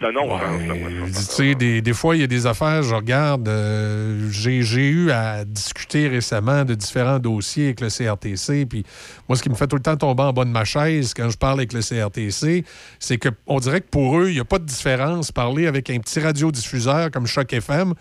[0.00, 1.28] C'est un non-sens.
[1.28, 4.58] Tu sais, des, des fois, il y a des affaires, je regarde, euh, j'ai
[4.88, 8.84] eu à discuter récemment de différents dossiers avec le CRTC, puis
[9.28, 11.28] moi, ce qui me fait tout le temps tomber en bas de ma chaise quand
[11.30, 12.64] je parle avec le CRTC,
[12.98, 15.98] c'est qu'on dirait que pour eux, il n'y a pas de différence parler avec un
[16.00, 17.94] petit radiodiffuseur comme Choc FM,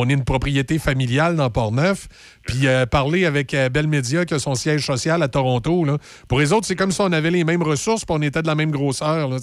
[0.00, 2.08] on est une propriété familiale dans Port-Neuf,
[2.46, 5.84] puis euh, parler avec euh, Bell Media qui a son siège social à Toronto.
[5.84, 5.98] Là.
[6.28, 8.46] Pour les autres, c'est comme si on avait les mêmes ressources puis on était de
[8.46, 9.28] la même grosseur.
[9.28, 9.36] Là.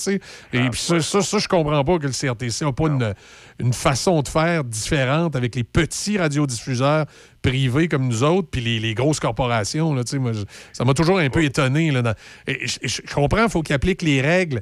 [0.54, 3.14] Et puis ça, ça, ça, je comprends pas que le CRTC n'a pas une,
[3.60, 7.06] une façon de faire différente avec les petits radiodiffuseurs
[7.42, 9.94] privés comme nous autres puis les, les grosses corporations.
[9.94, 10.20] Là, tu sais.
[10.20, 10.44] Moi, je-
[10.74, 11.92] ça m'a toujours un peu étonné.
[11.92, 12.16] Là, dans-
[12.48, 14.62] et je, comprends, il faut qu'ils appliquent les règles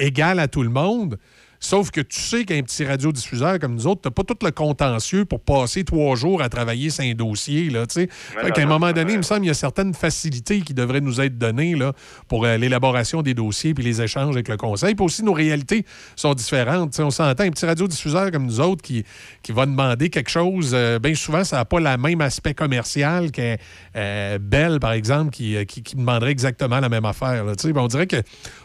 [0.00, 1.18] égales à tout le monde.
[1.60, 5.24] Sauf que tu sais qu'un petit radiodiffuseur comme nous autres, t'as pas tout le contentieux
[5.24, 7.70] pour passer trois jours à travailler sur un dossier.
[7.70, 8.08] Là, Fait
[8.52, 11.20] qu'à un moment donné, il me semble qu'il y a certaines facilités qui devraient nous
[11.20, 11.92] être données là,
[12.28, 14.94] pour euh, l'élaboration des dossiers puis les échanges avec le conseil.
[14.94, 15.84] Puis aussi, nos réalités
[16.16, 16.98] sont différentes.
[17.00, 19.04] On s'entend, un petit radiodiffuseur comme nous autres qui,
[19.42, 23.30] qui va demander quelque chose, euh, bien souvent, ça n'a pas le même aspect commercial
[23.30, 23.56] qu'un
[23.96, 27.44] euh, Bell, par exemple, qui, euh, qui, qui demanderait exactement la même affaire.
[27.44, 27.52] là.
[27.76, 28.22] On dirait que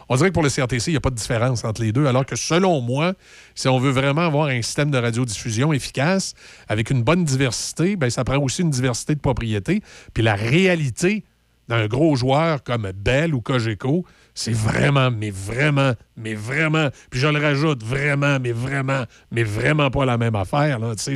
[0.10, 2.06] on dirait que pour le CRTC, il n'y a pas de différence entre les deux,
[2.06, 3.14] alors que selon moi,
[3.56, 6.34] si on veut vraiment avoir un système de radiodiffusion efficace,
[6.68, 9.82] avec une bonne diversité, ben, ça prend aussi une diversité de propriétés.
[10.14, 11.24] Puis la réalité
[11.70, 14.06] d'un gros joueur comme Bell ou Cogeco,
[14.36, 19.90] c'est vraiment, mais vraiment, mais vraiment, puis je le rajoute, vraiment, mais vraiment, mais vraiment
[19.90, 20.80] pas la même affaire.
[20.80, 21.16] Là, c'est-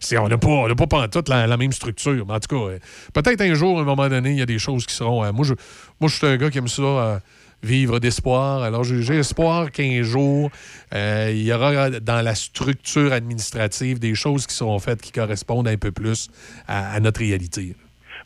[0.00, 2.24] c'est- on n'a pas, on n'a pas pantoute la, la même structure.
[2.26, 2.78] Mais en tout cas, euh,
[3.14, 5.22] peut-être un jour, à un moment donné, il y a des choses qui seront...
[5.22, 5.54] euh, moi, je,
[6.00, 6.82] moi, je suis un gars qui aime ça...
[6.82, 7.18] euh,
[7.66, 8.62] vivre d'espoir.
[8.62, 10.50] Alors, j'ai espoir qu'un jour,
[10.94, 15.68] euh, il y aura dans la structure administrative des choses qui seront faites qui correspondent
[15.68, 16.28] un peu plus
[16.66, 17.74] à notre réalité.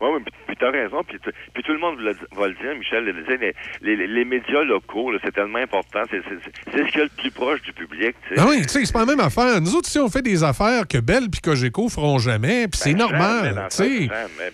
[0.01, 1.03] Oui, oui, puis- puis t'as raison.
[1.07, 1.19] Puis,
[1.53, 4.63] puis tout le monde le- va le dire, Michel, le disait, les, les, les médias
[4.65, 6.01] locaux, c'est tellement important.
[6.11, 8.15] C'est c'est- c'est- c'est ce qu'il y a le plus proche du public.
[8.37, 9.61] Ah oui, tu sais, c'est pas la même affaire.
[9.61, 12.93] Nous autres, si on fait des affaires que Bell et Cogeco feront jamais, puis c'est
[12.93, 14.11] Ben, normal, puis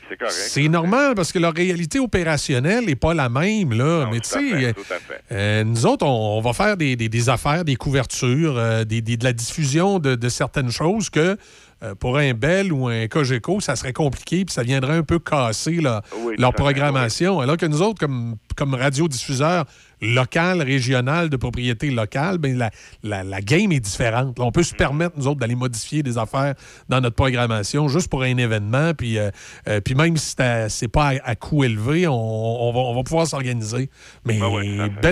[0.09, 0.33] C'est correct.
[0.33, 4.09] C'est normal parce que leur réalité opérationnelle n'est pas la même, là.
[4.11, 4.75] Mais tu sais,
[5.33, 9.01] euh, nous autres, on, on va faire des, des- des affaires, des couvertures, euh, des,
[9.01, 11.37] des- de la diffusion de, de certaines choses que
[11.87, 15.19] euh, pour un Bell ou un Cogeco, ça serait compliqué puis ça viendrait un peu
[15.19, 17.41] casser là, Oui, leur programmation.
[17.41, 19.65] Alors que nous autres, comme, comme radiodiffuseurs
[20.03, 22.71] local, régional, de propriété locale, ben la,
[23.03, 24.39] la- la game est différente.
[24.39, 26.55] Là, on peut se permettre, nous autres, d'aller modifier des affaires
[26.89, 28.93] dans notre programmation juste pour un événement.
[28.95, 29.31] Puis, euh,
[29.69, 30.35] euh, puis même si
[30.69, 33.89] c'est pas à, à coût élevé, on, on va, on va pouvoir s'organiser.
[34.25, 34.39] Mais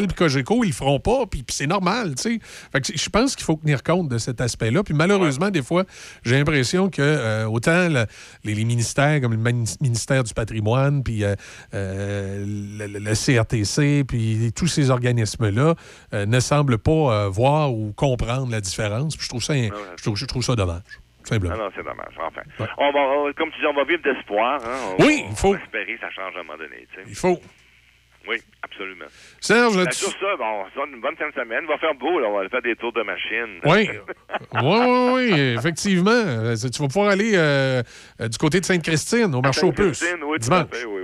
[0.02, 1.26] et Cogeco, ils le feront pas.
[1.26, 4.82] Puis, puis c'est normal, je pense qu'il faut tenir compte de cet aspect-là.
[4.82, 5.84] Puis malheureusement, des fois,
[6.24, 8.06] j'ai l'impression que euh, autant le-
[8.44, 11.20] les, les ministères comme le ministère du patrimoine, puis
[11.72, 15.74] le, le- CRTC, puis tous ces organismes-là
[16.12, 19.16] euh, ne semblent pas euh, voir ou comprendre la différence.
[19.16, 20.82] Puis je trouve ça, je trouve, je trouve ça dommage.
[21.22, 21.54] tout Simplement.
[21.56, 22.14] Ah non, c'est dommage.
[22.20, 22.42] Enfin,
[22.78, 24.60] on va, on- comme tu dis, on va vivre d'espoir.
[24.64, 24.96] Hein?
[24.98, 25.48] Oui, il faut.
[25.48, 26.86] On va espérer que ça change à un moment donné.
[27.08, 27.40] Il faut.
[28.26, 29.04] Oui, absolument.
[29.38, 31.66] Serge, Ben, là-dessus- sur ça, bon, une bonne fin de semaine.
[31.66, 32.28] Va faire beau, là.
[32.28, 33.60] On va faire des tours de machine.
[33.66, 33.90] Oui.
[34.62, 34.78] Oui,
[35.12, 36.10] oui, oui, effectivement.
[36.10, 37.82] Euh, Tu vas pouvoir aller euh,
[38.22, 40.02] euh, du côté de Sainte-Christine, au marché aux puces.
[40.02, 40.66] Oui, tout à dimanche.
[40.72, 41.02] fait, oui,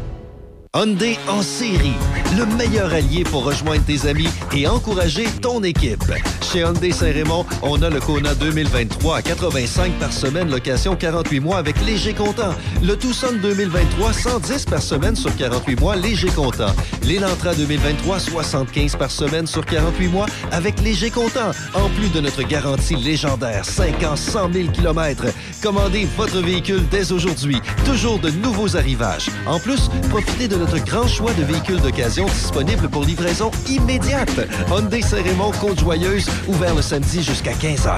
[0.73, 1.97] Hyundai en série,
[2.37, 6.01] le meilleur allié pour rejoindre tes amis et encourager ton équipe.
[6.41, 11.57] Chez Hyundai Saint-Raymond, on a le Kona 2023 à 85 par semaine, location 48 mois
[11.57, 12.53] avec léger comptant.
[12.81, 16.73] Le Tucson 2023, 110 par semaine sur 48 mois, léger comptant.
[17.03, 21.51] L'Elantra 2023, 75 par semaine sur 48 mois avec léger comptant.
[21.73, 25.25] En plus de notre garantie légendaire, 5 ans, 100 000 km.
[25.61, 27.57] Commandez votre véhicule dès aujourd'hui.
[27.83, 29.29] Toujours de nouveaux arrivages.
[29.45, 34.29] En plus, profitez de notre grand choix de véhicules d'occasion disponibles pour livraison immédiate.
[34.69, 37.95] Hyundai Saint-Raymond, Côte-Joyeuse, ouvert le samedi jusqu'à 15h.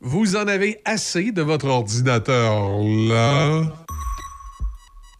[0.00, 2.52] Vous en avez assez de votre ordinateur
[3.08, 3.62] là?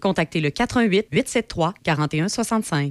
[0.00, 2.90] contactez le 88 873 4165.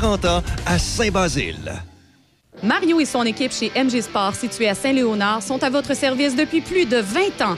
[0.65, 1.73] à Saint-Basile.
[2.63, 6.61] Mario et son équipe chez MG Sport, situé à Saint-Léonard, sont à votre service depuis
[6.61, 7.57] plus de 20 ans.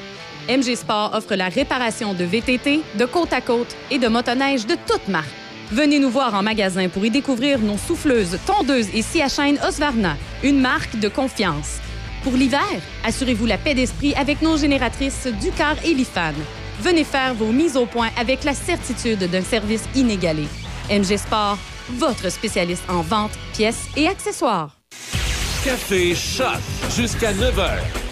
[0.50, 4.76] MG Sport offre la réparation de VTT, de côte à côte et de motoneige de
[4.88, 5.30] toutes marques.
[5.72, 9.58] Venez nous voir en magasin pour y découvrir nos souffleuses, tondeuses et scie à chaîne
[9.66, 11.80] Osvarna, une marque de confiance.
[12.24, 16.34] Pour l'hiver, assurez-vous la paix d'esprit avec nos génératrices Ducar et Lifan.
[16.82, 20.46] Venez faire vos mises au point avec la certitude d'un service inégalé.
[20.90, 21.58] MG Sport,
[21.92, 24.78] votre spécialiste en vente, pièces et accessoires.
[25.64, 26.58] Café Choc
[26.96, 27.70] jusqu'à 9h.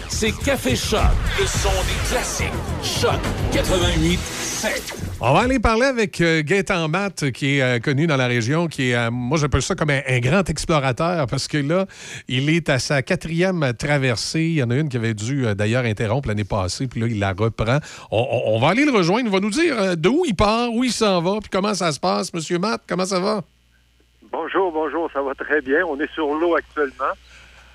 [0.08, 1.00] C'est Café Choc,
[1.40, 2.46] le son des classiques.
[2.82, 3.18] Choc
[3.52, 4.94] 88 7.
[5.20, 8.66] On va aller parler avec euh, Gaëtan Matt, qui est euh, connu dans la région,
[8.68, 11.86] qui est, euh, moi j'appelle ça comme un, un grand explorateur, parce que là,
[12.28, 14.42] il est à sa quatrième traversée.
[14.42, 17.06] Il y en a une qui avait dû euh, d'ailleurs interrompre l'année passée, puis là,
[17.08, 17.78] il la reprend.
[18.10, 20.72] On, on- on va aller le rejoindre, il va nous dire euh, d'où il part,
[20.72, 22.32] où il s'en va, puis comment ça se passe.
[22.34, 23.42] Monsieur Matt, comment ça va?
[24.32, 25.84] Bonjour, bonjour, ça va très bien.
[25.84, 27.12] On est sur l'eau actuellement.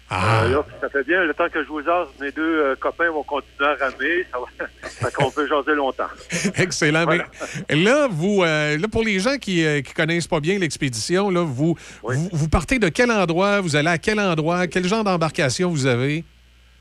[0.09, 0.43] Ah.
[0.43, 1.23] Euh, là, ça fait bien.
[1.23, 4.25] Le temps que je vous jase, mes deux euh, copains vont continuer à ramer.
[4.31, 4.67] Ça va...
[4.81, 6.09] fait qu'on peut jaser longtemps.
[6.57, 7.05] Excellent.
[7.05, 11.41] Mais là, vous, euh, là, pour les gens qui ne connaissent pas bien l'expédition, là,
[11.41, 13.61] vous, vous, vous partez de quel endroit?
[13.61, 14.65] Vous allez à quel endroit?
[14.65, 16.23] Quel genre d'embarcation vous avez?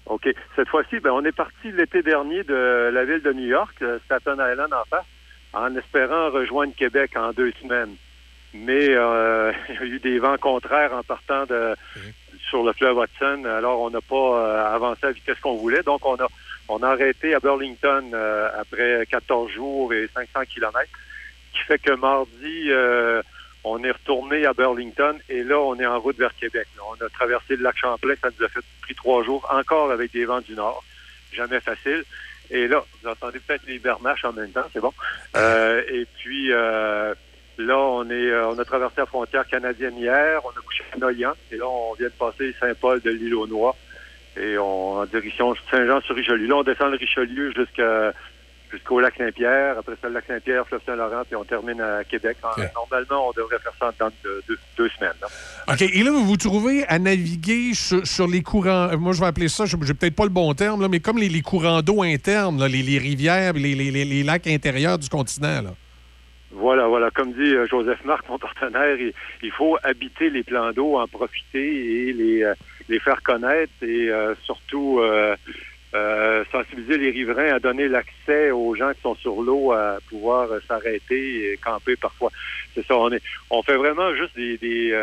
[0.07, 0.27] OK.
[0.55, 3.77] Cette fois-ci, ben, on est parti l'été dernier de la ville de New York,
[4.07, 5.05] Staten Island en face,
[5.53, 7.97] en espérant rejoindre Québec en deux semaines.
[8.65, 11.74] Mais euh, il y a eu des vents contraires en partant de,
[12.49, 13.45] sur le fleuve Hudson.
[13.45, 15.83] Alors, on n'a pas euh, avancé à la vitesse qu'on voulait.
[15.83, 16.27] Donc, on a,
[16.69, 20.91] on a arrêté à Burlington euh, après 14 jours et 500 kilomètres,
[21.53, 22.70] qui fait que mardi,
[23.65, 26.69] on est retourné à Burlington et là, on est en route vers Québec.
[26.77, 29.91] Là, on a traversé le lac Champlain, ça nous a fait pris trois jours, encore
[29.91, 30.85] avec des vents du nord.
[31.33, 32.05] Jamais facile.
[32.51, 34.93] Et là, vous entendez peut-être les bernaches en même temps, c'est bon.
[35.35, 36.53] Et puis,
[37.62, 40.99] là, on est, euh, on a traversé la frontière canadienne hier, on a couché à
[40.99, 43.74] Noyan, et là, on vient de passer Saint-Paul de l'île aux Noix,
[44.37, 46.47] et on en direction Saint-Jean-sur-Richelieu.
[46.47, 48.12] Là, on descend le Richelieu jusqu'à
[48.73, 52.37] jusqu'au lac Saint-Pierre, après ça, le lac Saint-Pierre, fleuve Saint-Laurent, puis on termine à Québec.
[52.43, 55.12] En- Normalement, on devrait faire ça en temps de deux, deux semaines.
[55.23, 55.28] là.
[55.73, 55.83] OK.
[55.83, 58.89] Et là, vous vous trouvez à naviguer sur, sur les courants.
[58.93, 60.99] euh, Moi, je vais appeler ça, je n'ai peut-être pas le bon terme, là, mais
[60.99, 64.49] comme les, les courants d'eau internes, là, les, les rivières, les, les- les- les lacs
[64.49, 65.62] intérieurs du continent.
[65.62, 65.70] Là.
[66.59, 67.11] Voilà, voilà.
[67.11, 69.12] Comme dit euh, Joseph Marc, mon partenaire, il,
[69.43, 72.55] il faut habiter les plans d'eau, en profiter et les, euh,
[72.89, 75.37] les faire connaître et euh, surtout euh,
[75.95, 80.49] euh, sensibiliser les riverains à donner l'accès aux gens qui sont sur l'eau à pouvoir
[80.66, 82.31] s'arrêter et camper parfois.
[82.74, 84.97] C'est ça, on est on fait vraiment juste des, des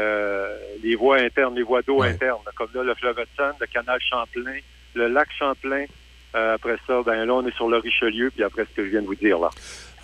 [0.84, 4.59] les voies internes, les voies d'eau internes, comme là le fleuve Hudson, le canal Champlain,
[4.95, 5.85] le lac Champlain.
[6.34, 9.03] Après ça, ben là, on est sur le Richelieu, puis après ce que je viens
[9.03, 9.51] de vous dire là.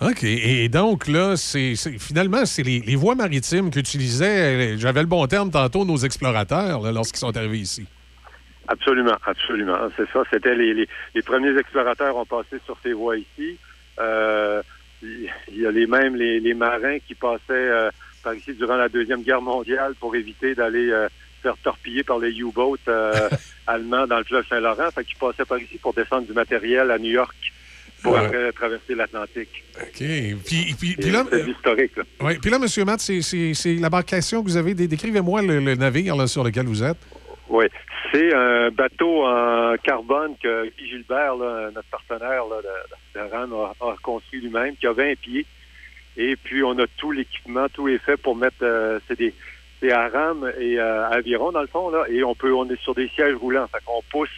[0.00, 0.24] OK.
[0.24, 5.26] Et donc, là, c'est finalement, c'est les, les voies maritimes qu'utilisaient, euh, j'avais le bon
[5.26, 7.86] terme tantôt, nos explorateurs lorsqu'ils sont arrivés ici.
[8.68, 9.76] Absolument, absolument.
[9.96, 10.22] C'est ça.
[10.32, 13.58] C'était les, les, les premiers explorateurs ont passé sur ces voies ici.
[13.98, 14.62] Euh,
[15.02, 17.90] il y a les mêmes les, les marins qui passaient euh,
[18.22, 21.08] par ici durant la deuxième guerre mondiale pour éviter d'aller euh,
[21.42, 23.28] faire torpiller par les U-boats euh,
[23.66, 24.90] allemands dans le fleuve Saint-Laurent.
[24.94, 27.34] Fait qu'ils passaient par ici pour descendre du matériel à New York
[28.02, 28.18] pour Ouais.
[28.26, 29.62] après traverser l'Atlantique.
[29.80, 29.88] OK.
[29.98, 31.96] Puis, puis, puis C'est là, c'est historique.
[31.96, 32.02] Là.
[32.20, 32.84] ouais, puis là, M.
[32.84, 34.74] Matt, c'est- l'embarcation que vous avez.
[34.74, 36.98] Dé- Décrivez-moi le, le navire là, sur lequel vous êtes.
[37.48, 37.66] Oui,
[38.12, 43.74] c'est un bateau en carbone que Guy Gilbert, là, notre partenaire là, de, de a,
[43.80, 45.46] a construit lui-même, qui a 20 pieds.
[46.16, 48.56] Et puis, on a tout l'équipement, tout est fait pour mettre...
[48.62, 49.32] euh, c'est des
[49.82, 52.04] c'est à rame et euh, aviron, dans le fond, là.
[52.10, 53.66] Et on peut on est sur des sièges roulants.
[53.68, 54.28] Fait qu'on pousse,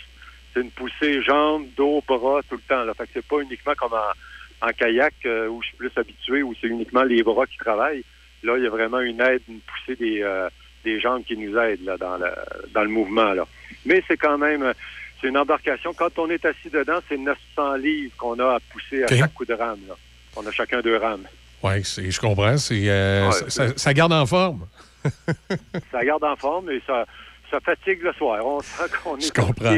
[0.53, 2.85] c'est une poussée jambes, dos, bras, tout le temps.
[2.85, 2.95] Là.
[2.95, 6.43] Fait que c'est pas uniquement comme en, en kayak euh, où je suis plus habitué,
[6.43, 8.05] où c'est uniquement les bras qui travaillent.
[8.43, 10.23] Là, il y a vraiment une aide, une poussée des...
[10.23, 10.49] euh,
[10.85, 12.27] des jambes qui nous aident là, dans, le,
[12.75, 13.33] dans le mouvement.
[13.35, 13.47] Là.
[13.87, 14.75] Mais c'est quand même
[15.21, 15.95] c'est une embarcation.
[15.95, 19.45] Quand on est assis dedans, c'est 900 livres qu'on a à pousser à chaque coup
[19.45, 19.79] de rame.
[19.87, 19.95] Là.
[20.35, 21.23] On a chacun deux rames.
[21.63, 22.57] Oui, je comprends.
[22.59, 24.67] C'est, euh, Ouais, ça, ça- ça garde en forme.
[25.93, 27.07] Ça garde en forme et ça,
[27.51, 28.45] ça fatigue le soir.
[28.45, 29.77] On sent qu'on est comprends.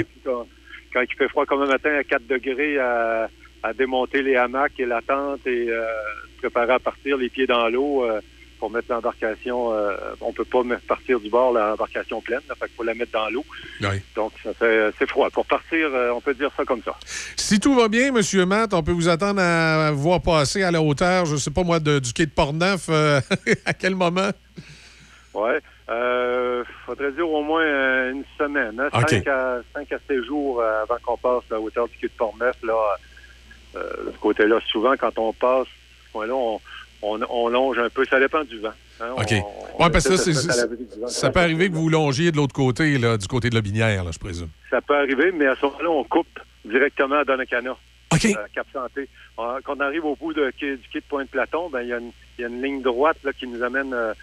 [0.95, 3.29] Quand il fait froid comme un matin à 4 degrés à,
[3.63, 5.85] à démonter les hamacs et la tente et euh,
[6.37, 8.21] se préparer à partir les pieds dans l'eau euh,
[8.61, 9.75] pour mettre l'embarcation.
[9.75, 13.13] euh, on peut pas partir du bord l'embarcation pleine, là, fait qu'il faut la mettre
[13.13, 13.45] dans l'eau.
[13.83, 14.01] Oui.
[14.17, 15.29] Donc ça fait c'est froid.
[15.31, 16.95] Pour partir, euh, on peut dire ça comme ça.
[17.37, 18.45] Si tout va bien, M.
[18.47, 21.63] Matt, on peut vous attendre à voir passer à la hauteur, je ne sais pas
[21.65, 22.87] moi, de- du quai de Portneuf.
[22.89, 23.21] euh,
[23.67, 24.31] à quel moment?
[25.35, 25.61] Ouais.
[25.91, 28.79] Euh, faudrait dire au moins euh, une semaine.
[28.81, 28.89] Hein?
[29.09, 32.07] Cinq, à, cinq à six jours euh, avant qu'on passe à la hauteur du quai
[32.07, 32.57] de Portneuf.
[32.63, 32.75] Là,
[33.77, 35.67] euh, de ce côté-là, souvent, quand on passe,
[36.07, 36.61] ce coin-là, on,
[37.03, 38.05] on, on longe un peu.
[38.05, 38.71] Ça dépend du vent.
[39.01, 39.11] hein.
[39.19, 39.31] OK.
[39.81, 40.17] Oui, parce que
[41.09, 44.05] ça, peut arriver que vous longiez de l'autre côté, là, du côté de la Binière,
[44.05, 44.49] là, je présume.
[44.71, 47.77] Ça peut arriver, mais à ce moment-là, on coupe directement à Donnacana.
[48.13, 49.09] Euh, Cap Santé.
[49.41, 51.99] Euh, Quand on arrive au bout de, du quai de Pointe-Platon, ben, il y, a
[51.99, 54.15] une- il y a une ligne droite là, qui nous amène euh,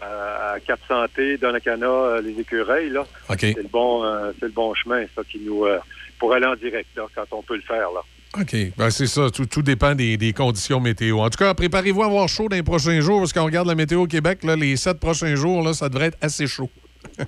[0.00, 2.90] à Cap Santé, Donnacana, euh, les écureuils.
[2.90, 3.04] Là.
[3.38, 5.78] C'est le bon, euh, c'est le bon chemin, ça, qui nous euh,
[6.18, 7.88] pour aller en direct là, quand on peut le faire.
[7.92, 8.00] Là.
[8.40, 8.56] OK.
[8.76, 9.30] Ben, c'est ça.
[9.30, 11.20] Tout, tout dépend des, des conditions météo.
[11.20, 13.74] En tout cas, préparez-vous à avoir chaud dans les prochains jours, parce qu'on regarde la
[13.74, 16.70] météo au Québec, là, les sept prochains jours, là, ça devrait être assez chaud.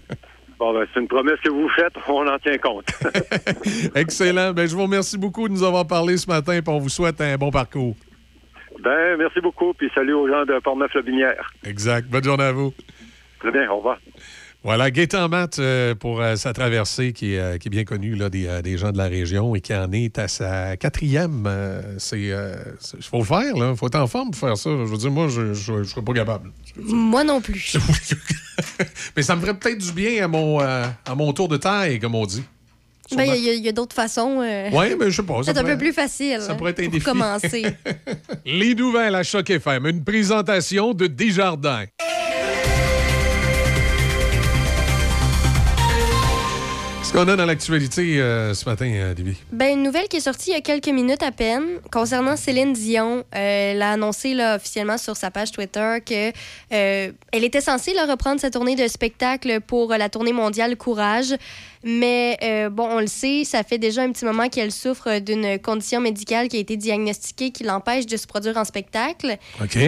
[0.59, 2.87] Bon, ben, c'est une promesse que vous faites, on en tient compte.
[3.95, 4.55] Excellent.
[4.55, 7.21] Ben, je vous remercie beaucoup de nous avoir parlé ce matin, et on vous souhaite
[7.21, 7.95] un bon parcours.
[8.87, 11.51] Ben, merci beaucoup, puis salut aux gens de Portneuf-Lobinière.
[11.65, 12.09] Exact.
[12.09, 12.73] Bonne journée à vous.
[13.41, 13.99] Très bien, au revoir.
[14.63, 18.15] Voilà, Gaétan Matt euh, pour euh, sa traversée qui est, euh, qui est bien connue
[18.15, 21.47] là, des, euh, des gens de la région et qui en est à sa quatrième.
[21.49, 24.71] euh, c'est, il faut le faire, il faut être en forme pour faire ça.
[24.71, 25.41] Je veux dire, moi, je
[25.73, 26.53] ne serais pas capable.
[26.77, 27.77] Moi non plus.
[29.17, 31.99] Mais ça me ferait peut-être du bien à mon, euh, à mon tour de taille,
[31.99, 32.45] comme on dit.
[33.15, 34.41] Ben, Il y a- il y a, d'autres façons.
[34.43, 35.41] euh, Oui, mais je sais pas.
[35.45, 36.41] C'est un peu plus facile.
[36.41, 37.05] ça pourrait être un pour défi.
[37.05, 37.65] commencer.
[38.45, 41.85] Les nouvelles à Choc FM, une présentation de Desjardins.
[47.03, 49.15] Ce qu'on a dans l'actualité euh, ce matin, euh?
[49.53, 51.63] Ben, une nouvelle qui est sortie il y a quelques minutes à peine
[51.93, 53.19] concernant Céline Dion.
[53.19, 53.23] Euh,
[53.73, 56.33] elle a annoncé là, officiellement sur sa page Twitter que
[56.71, 57.15] elle
[57.45, 61.33] était censée là, reprendre sa tournée de spectacle pour la tournée mondiale Courage.
[61.85, 65.59] Mais euh, bon, on le sait, ça fait déjà un petit moment qu'elle souffre d'une
[65.59, 69.37] condition médicale qui a été diagnostiquée qui l'empêche de se produire en spectacle.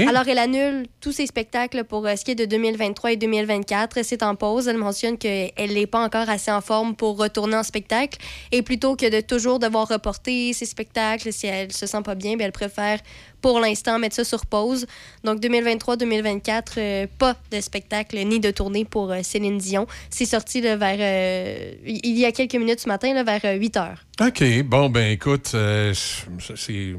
[0.09, 3.98] Alors, elle annule tous ses spectacles pour euh, ce qui est de 2023 et 2024.
[4.02, 4.69] C'est en pause.
[4.69, 8.19] Elle mentionne qu'elle n'est pas encore assez en forme pour retourner en spectacle.
[8.52, 12.36] Et plutôt que de toujours devoir reporter ses spectacles, si elle se sent pas bien,
[12.36, 12.98] bien, elle préfère
[13.40, 14.86] pour l'instant mettre ça sur pause.
[15.24, 19.86] Donc 2023-2024, euh, pas de spectacle ni de tournée pour euh, Céline Dion.
[20.10, 23.55] C'est sorti là, vers euh, il y a quelques minutes ce matin, là, vers euh,
[23.55, 24.05] 8 heures.
[24.20, 24.62] OK.
[24.65, 25.55] Bon, ben écoute,
[25.94, 26.94] c'est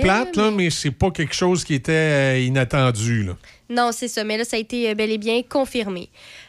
[0.00, 3.24] plate, là, mais c'est pas quelque chose qui était inattendu.
[3.24, 3.36] Là.
[3.68, 6.08] Non, c'est ça, mais là, ça a été bel et bien confirmé.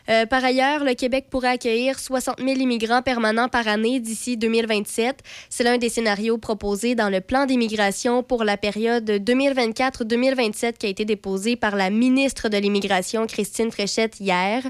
[0.09, 5.19] Euh, par ailleurs, le Québec pourrait accueillir 60 000 immigrants permanents par année d'ici 2027.
[5.49, 10.89] C'est l'un des scénarios proposés dans le plan d'immigration pour la période 2024-2027 qui a
[10.89, 14.63] été déposé par la ministre de l'Immigration, Christine Fréchette, hier.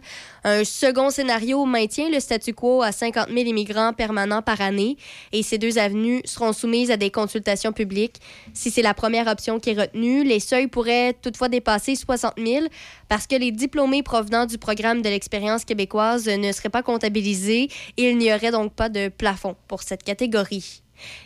[0.43, 4.97] Un second scénario maintient le statu quo à 50 000 immigrants permanents par année
[5.31, 8.17] et ces deux avenues seront soumises à des consultations publiques.
[8.53, 12.65] Si c'est la première option qui est retenue, les seuils pourraient toutefois dépasser 60 000
[13.11, 17.67] parce que les diplômés provenant du programme de l'expérience québécoise ne seraient pas comptabilisés
[17.97, 20.81] il n'y aurait donc pas de plafond pour cette catégorie.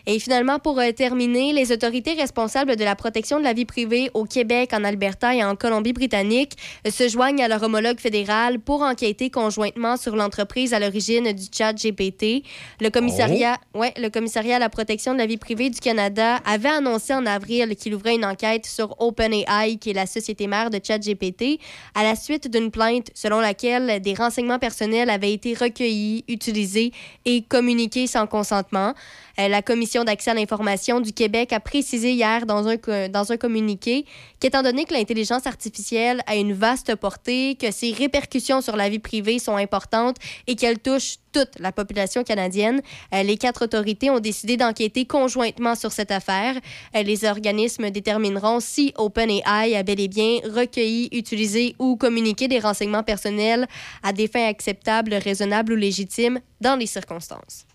[0.06, 4.10] Et finalement, pour euh, terminer, les autorités responsables de la protection de la vie privée
[4.14, 6.54] au Québec, en Alberta et en Colombie-Britannique
[6.86, 11.46] euh, se joignent à leur homologue fédéral pour enquêter conjointement sur l'entreprise à l'origine du
[11.52, 12.44] chat GPT.
[12.82, 16.70] Le commissariat, ouais, le commissariat à la protection de la vie privée du Canada avait
[16.70, 20.80] annoncé en avril qu'il ouvrait une enquête sur OpenAI, qui est la société mère de
[20.82, 21.60] ChatGPT,
[21.94, 26.92] à la suite d'une plainte selon laquelle des renseignements personnels avaient été recueillis, utilisés
[27.26, 28.94] et communiqués sans consentement.
[29.40, 32.78] Euh, La Commission d'accès à l'information du Québec a précisé hier dans un,
[33.10, 34.06] dans un communiqué
[34.40, 39.00] qu'étant donné que l'intelligence artificielle a une vaste portée, que ses répercussions sur la vie
[39.00, 42.82] privée sont importantes et qu'elle touche toute la population canadienne,
[43.14, 46.56] euh, les quatre autorités ont décidé d'enquêter conjointement sur cette affaire.
[46.96, 52.60] Euh, Les organismes détermineront si OpenAI a bel et bien recueilli, utilisé ou communiqué des
[52.60, 53.68] renseignements personnels
[54.02, 57.66] à des fins acceptables, raisonnables ou légitimes dans les circonstances.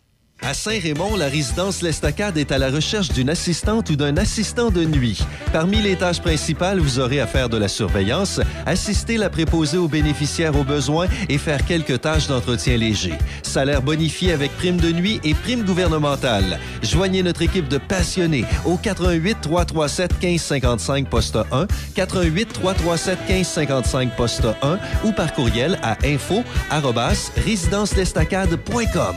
[0.43, 4.85] À Saint-Raymond, la résidence L'Estacade est à la recherche d'une assistante ou d'un assistant de
[4.85, 5.19] nuit.
[5.53, 9.89] Parmi les tâches principales, vous aurez à faire de la surveillance, assister la préposée aux
[9.89, 13.13] bénéficiaires aux besoins et faire quelques tâches d'entretien léger.
[13.43, 16.59] Salaire bonifié avec prime de nuit et prime gouvernementale.
[16.83, 24.47] Joignez notre équipe de passionnés au 88 337 1555 poste 1, 88 337 1555 poste
[24.63, 26.43] 1 ou par courriel à info
[27.45, 29.17] résidencelestacade.com.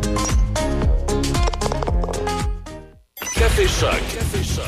[3.41, 3.89] Café Choc.
[4.13, 4.65] Café Choc.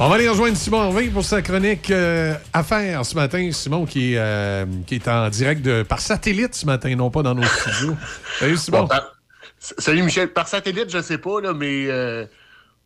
[0.00, 3.50] On va aller rejoindre Simon Harvey pour sa chronique euh, Affaires ce matin.
[3.52, 7.22] Simon qui est, euh, qui est en direct de, par satellite ce matin, non pas
[7.22, 7.94] dans nos studios.
[8.38, 8.80] Salut Simon.
[8.80, 9.16] Bon, par-
[9.58, 10.32] Salut Michel.
[10.32, 12.24] Par satellite, je sais pas, là, mais euh,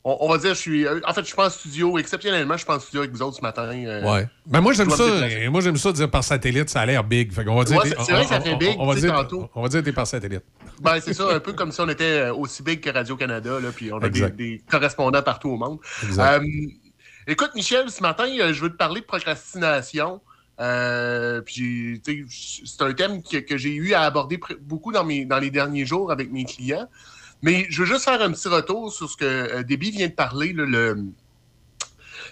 [0.05, 0.87] on, on va dire, je suis.
[0.89, 1.99] En fait, je en studio.
[1.99, 3.70] Exceptionnellement, je en studio avec vous autres ce matin.
[3.73, 4.27] euh, Ouais.
[4.47, 5.05] Ben moi, j'aime ça.
[5.51, 7.33] Moi, j'aime ça dire par satellite, ça a l'air big.
[7.33, 7.77] Fait qu'on va dire.
[7.79, 9.51] Ouais, c'est- vrai que ça fait big, On va tu sais, dire, tantôt.
[9.55, 10.43] on va dire t'es par satellite.
[10.81, 13.69] Ben, c'est ça, un peu comme si on était euh, aussi big que Radio-Canada, là,
[13.75, 15.79] puis on a des, correspondants partout au monde.
[16.03, 16.43] Exact.
[16.43, 16.47] Euh,
[17.27, 20.23] écoute, Michel, ce matin, euh, je veux te parler de procrastination.
[20.59, 25.39] Euh, puis, c'est un thème que, que j'ai eu à aborder beaucoup dans, mes, dans
[25.39, 26.87] les derniers jours avec mes clients.
[27.43, 30.12] Mais je veux juste faire un petit retour sur ce que euh, Debbie vient de
[30.12, 31.05] parler, là, le,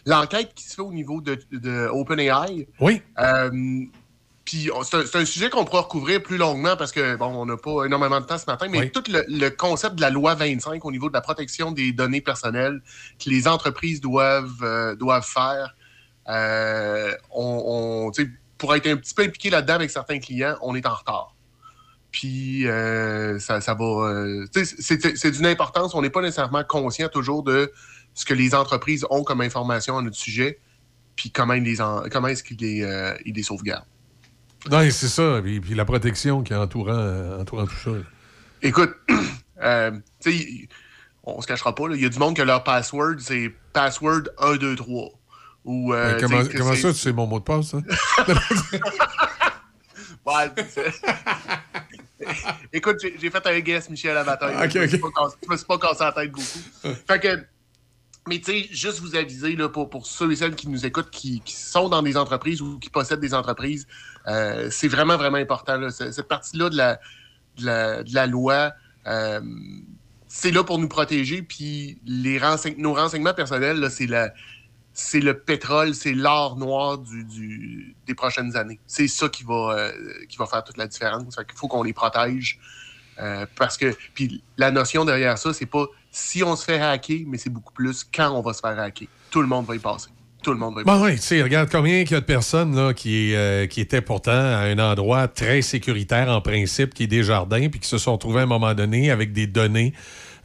[0.06, 2.66] l'enquête qui se fait au niveau de, de OpenAI.
[2.80, 3.02] Oui.
[3.18, 3.50] Euh,
[4.44, 7.84] puis c'est un, sujet qu'on pourra recouvrir plus longuement parce que bon, on n'a pas
[7.84, 8.90] énormément de temps ce matin, mais Oui.
[8.90, 12.22] tout le, le concept de la loi 25 au niveau de la protection des données
[12.22, 12.80] personnelles
[13.22, 15.74] que les entreprises doivent, euh, doivent faire,
[16.30, 18.24] euh, on, on-
[18.56, 21.34] pour être un petit peu impliqué là-dedans avec certains clients, on est en retard.
[22.10, 23.84] Puis euh, ça, ça va.
[23.84, 25.94] euh, c'est d'une importance.
[25.94, 27.70] On n'est pas nécessairement conscient toujours de
[28.14, 30.58] ce que les entreprises ont comme information à notre sujet,
[31.16, 33.84] puis comment ils les en- comment est-ce qu'ils les, euh, ils les sauvegardent.
[34.70, 35.40] Non, c'est ça.
[35.42, 37.90] Puis, puis la protection qui est entourant, entourant tout ça.
[38.62, 39.14] Écoute, tu
[40.20, 40.68] sais, y-
[41.22, 44.22] on se cachera pas, là, il y a du monde que leur password, c'est password
[44.38, 45.10] 1, 2, 3.
[45.64, 46.18] Ou, euh,
[46.56, 47.82] comment ça, tu sais mon mot de passe, hein?
[50.26, 50.50] Ouais,
[52.72, 54.22] Écoute, j'ai fait un guess, Michel, à.
[54.64, 56.92] Ok, Je me suis pas cassé- Je me suis pas cassé la tête beaucoup.
[57.06, 57.44] fait que,
[58.28, 61.10] mais tu sais, juste vous aviser, là, pour, pour ceux et celles qui nous écoutent,
[61.10, 63.86] qui, qui sont dans des entreprises ou qui possèdent des entreprises,
[64.26, 65.76] euh, c'est vraiment, vraiment important.
[65.78, 65.90] là.
[65.90, 67.00] Cette partie-là de la,
[67.56, 68.72] de, la, de la loi,
[69.06, 69.40] euh,
[70.26, 71.40] c'est là pour nous protéger.
[71.42, 74.32] Puis les renseign- nos renseignements personnels, c'est la
[75.00, 78.80] c'est le pétrole, c'est l'or noir du, du- des prochaines années.
[78.86, 79.92] C'est ça qui va, euh,
[80.28, 81.36] qui va faire toute la différence.
[81.36, 82.58] Fait qu'il faut qu'on les protège.
[83.20, 87.20] euh, parce que, puis la notion derrière ça, c'est pas si on se fait hacker,
[87.26, 89.08] mais c'est beaucoup plus quand on va se faire hacker.
[89.30, 90.08] Tout le monde va y passer.
[90.42, 90.98] Tout le monde va y passer.
[90.98, 93.80] Bon, oui, tu sais, regarde combien il y a de personnes là, qui, euh, qui
[93.80, 97.98] étaient pourtant à un endroit très sécuritaire en principe, qui est Desjardins, puis qui se
[97.98, 99.92] sont retrouvés à un moment donné avec des données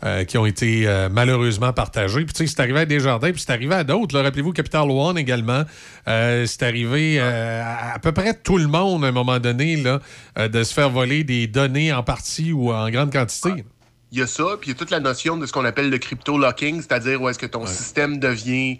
[0.05, 2.25] euh, qui ont été euh, malheureusement partagées.
[2.25, 4.19] Puis tu sais, c'est arrivé à Desjardins, puis c'est arrivé à d'autres.
[4.19, 5.63] Rappelez-vous Capital One également.
[6.09, 9.99] Euh, c'est arrivé à à peu près tout le monde à un moment donné là,
[10.47, 13.63] de se faire voler des données en partie ou en grande quantité.
[14.11, 15.89] Il y a ça, puis il y a toute la notion de ce qu'on appelle
[15.89, 18.79] le crypto-locking, c'est-à-dire où est-ce que ton système devient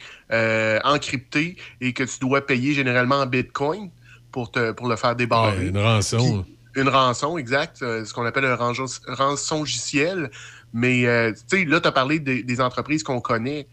[0.84, 3.90] encrypté et que tu dois payer généralement en bitcoin
[4.32, 5.58] pour, te, pour le faire débarrer.
[5.58, 6.46] Ouais, une rançon.
[6.76, 7.78] Une rançon, exact.
[7.80, 10.32] ce qu'on appelle un rançon- rançongiciel.
[10.74, 13.68] Mais, euh, tu sais, là, tu as parlé des, des entreprises qu'on connaît,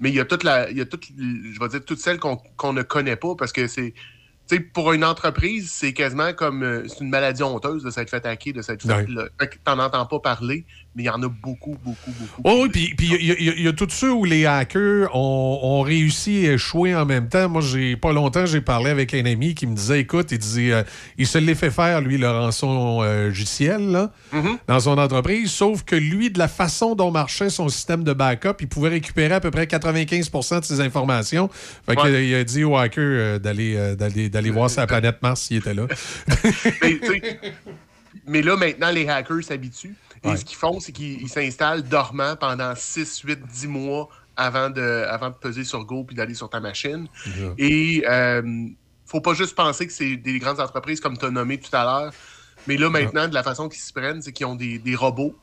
[0.00, 2.18] mais il y a toute la, il y a toute, je vais dire, toutes celles
[2.18, 3.92] qu'on qu'on ne connaît pas parce que c'est,
[4.48, 8.10] tu sais, pour une entreprise, c'est quasiment comme, euh, c'est une maladie honteuse de s'être
[8.10, 10.64] fait hacker, de s'être fait, que t'en entends pas parler,
[10.94, 12.42] mais il y en a beaucoup, beaucoup, beaucoup.
[12.44, 15.80] Oh oui, puis il y, a- y y tous ceux où les hackers ont, ont
[15.80, 17.48] réussi à échouer en même temps.
[17.48, 20.72] Moi, j'ai pas longtemps, j'ai parlé avec un ami qui me disait, écoute, il disait,
[20.72, 20.82] euh,
[21.16, 24.12] il se l'est fait faire, lui, le rançon euh, logiciel, là,
[24.68, 28.56] dans son entreprise, sauf que lui, de la façon dont marchait son système de backup,
[28.60, 31.48] il pouvait récupérer à peu près 95% de ses informations.
[31.86, 32.08] Fait que, Ouais.
[32.10, 35.40] euh, il a dit aux hackers euh, d'aller euh, d'aller d'aller voir sa planète Mars
[35.42, 35.86] s'il était là.
[38.26, 39.94] mais là, maintenant, les hackers s'habituent.
[40.24, 40.36] Et Ouais.
[40.36, 45.04] ce qu'ils font, c'est qu'ils ils s'installent dormants pendant 6, 8, 10 mois avant de,
[45.08, 47.08] avant de peser sur Go puis d'aller sur ta machine.
[47.58, 48.42] Et euh,
[49.04, 51.84] faut pas juste penser que c'est des grandes entreprises comme tu as nommé tout à
[51.84, 52.14] l'heure.
[52.66, 55.36] Mais là, maintenant, de la façon qu'ils s'y prennent, c'est qu'ils ont des, des robots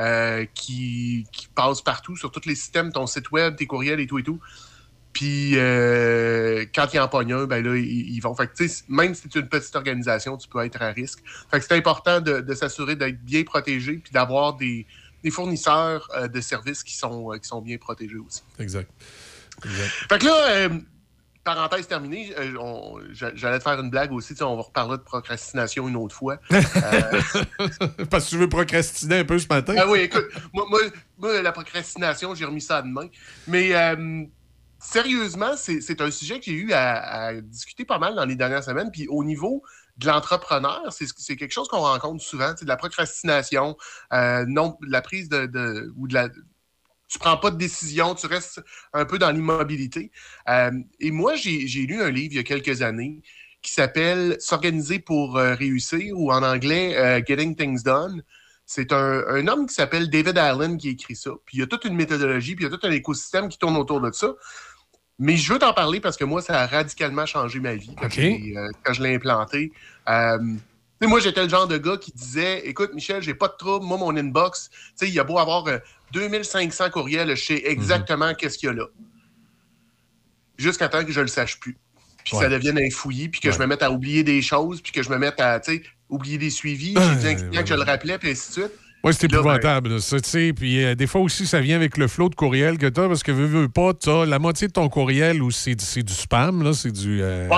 [0.00, 4.06] euh, qui, qui passent partout sur tous les systèmes, ton site web, tes courriels et
[4.08, 4.40] tout et tout.
[5.14, 8.34] Puis euh, quand il en pogne un, ben là, ils, ils vont.
[8.34, 11.20] Fait que, tu même si c'est une petite organisation, tu peux être à risque.
[11.50, 14.86] Fait que c'est important de, de s'assurer d'être bien protégé puis d'avoir des,
[15.22, 18.42] des fournisseurs euh, de services qui sont, euh, qui sont bien protégés aussi.
[18.58, 18.90] Exact.
[19.64, 19.88] Exact.
[20.10, 20.68] Fait que là,
[21.44, 22.34] parenthèse terminée,
[23.12, 24.34] j'allais te faire une blague aussi.
[24.34, 26.38] tu On va reparler de procrastination une autre fois.
[26.50, 27.20] Euh,
[28.10, 29.74] Parce que tu veux procrastiner un peu ce matin.
[29.78, 30.80] ah oui, écoute, moi, moi-
[31.18, 33.08] moi, la procrastination, j'ai remis ça à demain.
[33.46, 34.24] Mais euh,
[34.84, 38.90] sérieusement, c'est un sujet que j'ai eu à, discuter pas mal dans les dernières semaines.
[38.92, 39.62] Puis au niveau
[39.96, 43.76] de l'entrepreneur, c'est quelque chose qu'on rencontre souvent, c'est de la procrastination,
[44.12, 46.28] euh, non, de la prise de, de- ou de la
[47.06, 48.60] tu prends pas de décision, tu restes
[48.92, 50.10] un peu dans l'immobilité.
[50.48, 53.22] Euh, et moi, j'ai lu un livre il y a quelques années
[53.62, 58.22] qui s'appelle S'organiser pour euh, réussir ou en anglais Getting Things Done.
[58.66, 61.30] C'est un, un homme qui s'appelle David Allen qui écrit ça.
[61.44, 63.58] Puis il y a toute une méthodologie, puis il y a tout un écosystème qui
[63.58, 64.34] tourne autour de ça.
[65.18, 68.08] Mais je veux t'en parler parce que moi, ça a radicalement changé ma vie quand,
[68.18, 69.72] euh, quand je l'ai implanté.
[70.08, 70.38] Euh,
[71.02, 73.84] moi, j'étais le genre de gars qui disait Écoute, Michel, j'ai pas de trouble.
[73.84, 74.70] Moi, mon inbox,
[75.02, 75.78] il y a beau avoir euh,
[76.12, 78.86] 2500 courriels, je sais exactement qu'est-ce qu'il y a là.
[80.56, 81.76] Jusqu'à temps que je le sache plus.
[82.24, 82.44] Puis Ouais.
[82.44, 85.02] ça devienne un fouillis, puis que je me mette à oublier des choses, puis que
[85.02, 85.60] je me mette à,
[86.08, 86.94] oublier des suivis.
[86.96, 88.72] J'ai dit à un client que je le rappelais, puis ainsi de suite.
[89.04, 90.52] Oui, c'est ben, épouvantable, ça, tu sais.
[90.54, 93.06] Puis euh, des fois aussi, ça vient avec le flot de courriel que tu as,
[93.08, 96.62] parce que veux, veux pas, tu la moitié de ton courriel où c'est du, spam,
[96.62, 97.20] là, c'est du.
[97.22, 97.48] euh,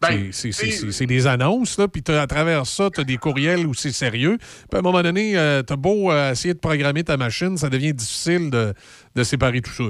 [0.00, 3.92] Ben, c'est- des annonces, là, puis à travers ça, tu as des courriels où c'est
[3.92, 4.38] sérieux.
[4.38, 5.32] Puis à un moment donné,
[5.66, 8.72] tu as beau euh, essayer de programmer ta machine, ça devient difficile de,
[9.14, 9.84] de séparer tout ça.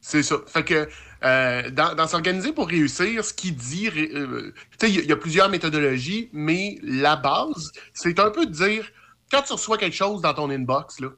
[0.00, 0.36] C'est ça.
[0.46, 0.88] Fait que
[1.24, 5.02] euh, dans, dans s'organiser pour réussir, ce qui dit, euh, tu sais, il y a-
[5.02, 8.84] il y, a plusieurs méthodologies, mais la base, c'est un peu de dire,
[9.30, 11.10] quand tu reçois quelque chose dans ton inbox, là,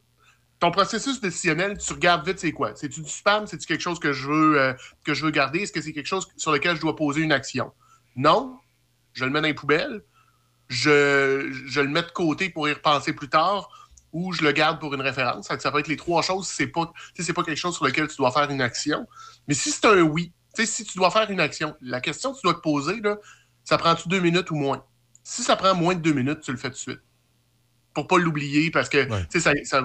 [0.61, 2.75] ton processus décisionnel, tu regardes vite c'est quoi.
[2.75, 3.47] C'est-tu du spam?
[3.47, 5.61] C'est-tu quelque chose que je veux, euh, que je veux garder?
[5.61, 7.73] Est-ce que c'est quelque chose sur lequel je dois poser une action?
[8.17, 8.59] Non,
[9.13, 10.03] je le mets dans les poubelles,
[10.69, 13.71] je, je le mets de côté pour y repenser plus tard,
[14.13, 15.47] ou je le garde pour une référence.
[15.47, 18.17] Ça peut être les trois choses c'est pas, c'est pas quelque chose sur lequel tu
[18.17, 19.07] dois faire une action.
[19.47, 22.43] Mais si c'est un oui, si tu dois faire une action, la question que tu
[22.45, 23.17] dois te poser, là,
[23.65, 24.85] ça prend-tu deux minutes ou moins?
[25.23, 27.01] Si ça prend moins de deux minutes, tu le fais tout de suite.
[27.99, 29.83] Pour pas l'oublier, parce que tu sais, ça, ça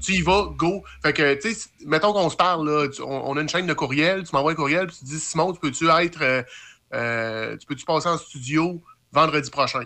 [0.00, 0.82] tu y vas, go.
[1.02, 3.66] Fait que, tu sais, mettons qu'on se parle, là, tu- on, on a une chaîne
[3.68, 6.22] de courriel, tu m'envoies un courriel, puis tu dis Simon, tu peux-tu être.
[6.22, 6.42] euh,
[6.92, 8.82] euh, tu peux-tu passer en studio
[9.12, 9.84] vendredi prochain?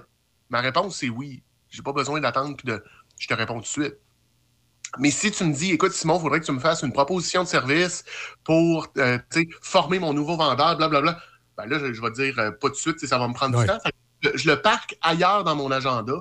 [0.49, 1.43] Ma réponse, c'est oui.
[1.69, 2.83] J'ai pas besoin d'attendre puis de.
[3.19, 3.97] Je te réponds tout de suite.
[4.99, 7.43] Mais si tu me dis, écoute, Simon, il faudrait que tu me fasses une proposition
[7.43, 8.05] de service
[8.45, 11.21] pour euh, tu sais, former mon nouveau vendeur, blablabla,
[11.59, 13.35] ben là, je, je vais te dire euh, pas tout de suite, ça va me
[13.35, 13.79] prendre du temps.
[14.35, 16.15] Je le parque ailleurs dans mon agenda.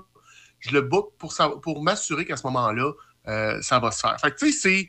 [0.68, 2.92] Je le book pour, pour m'assurer qu'à ce moment-là,
[3.28, 4.18] euh, ça va se faire.
[4.20, 4.88] Fait que, tu sais, c'est.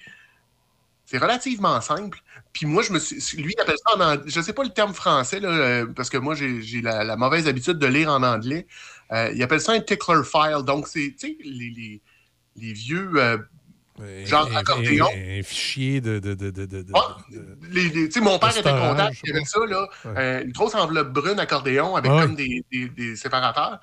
[1.08, 2.18] C'est relativement simple.
[2.52, 3.16] Puis moi, je me suis.
[3.40, 4.24] Lui, il appelle ça en anglais.
[4.26, 7.46] Je sais pas le terme français, là, euh, parce que moi, j'ai la, la mauvaise
[7.46, 8.66] habitude de lire en anglais.
[9.12, 10.64] Euh, il appelle ça un tickler file.
[10.64, 12.02] Donc, c'est, tu sais, les, les,
[12.56, 13.08] les vieux.
[13.16, 13.38] euh,
[14.24, 15.06] genre Un- accordéon.
[15.14, 16.18] Un, un fichier de.
[16.18, 16.84] de, de, de,
[17.70, 20.12] Les- sais, mon père était comptable, il avait ça, là, Ouais.
[20.18, 22.22] euh, une grosse enveloppe brune accordéon avec Ouais.
[22.22, 23.78] comme des, des- des séparateurs.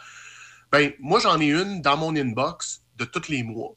[0.74, 3.76] Ben, moi, j'en ai une dans mon inbox de tous les mois,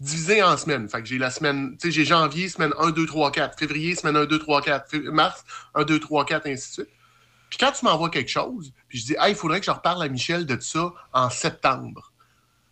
[0.00, 0.88] divisée en semaines.
[0.88, 3.94] Fait que j'ai la semaine, tu sais, j'ai janvier, semaine 1, 2, 3, 4, février,
[3.94, 5.44] semaine 1, 2, 3, 4, fév- mars,
[5.74, 6.88] 1, 2, 3, 4, ainsi de suite.
[7.50, 10.02] Puis quand tu m'envoies quelque chose, puis je dis, ah, il faudrait que je reparle
[10.02, 12.10] à Michel de ça en septembre.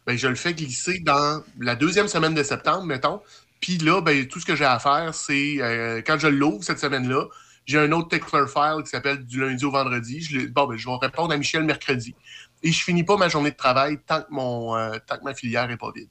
[0.06, 3.20] Ben, je le fais glisser dans la deuxième semaine de septembre, mettons.
[3.60, 6.80] Puis là, ben, tout ce que j'ai à faire, c'est euh, quand je l'ouvre cette
[6.80, 7.26] semaine-là,
[7.66, 10.22] j'ai un autre tickler file qui s'appelle du lundi au vendredi.
[10.22, 12.16] Je, ben, je vais répondre à Michel mercredi.
[12.62, 15.34] Et je finis pas ma journée de travail tant que, mon, euh, tant que ma
[15.34, 16.08] filière est pas vide.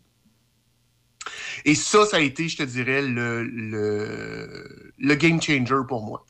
[1.66, 6.26] Et ça, ça a été, je te dirais, le, le, le game changer pour moi.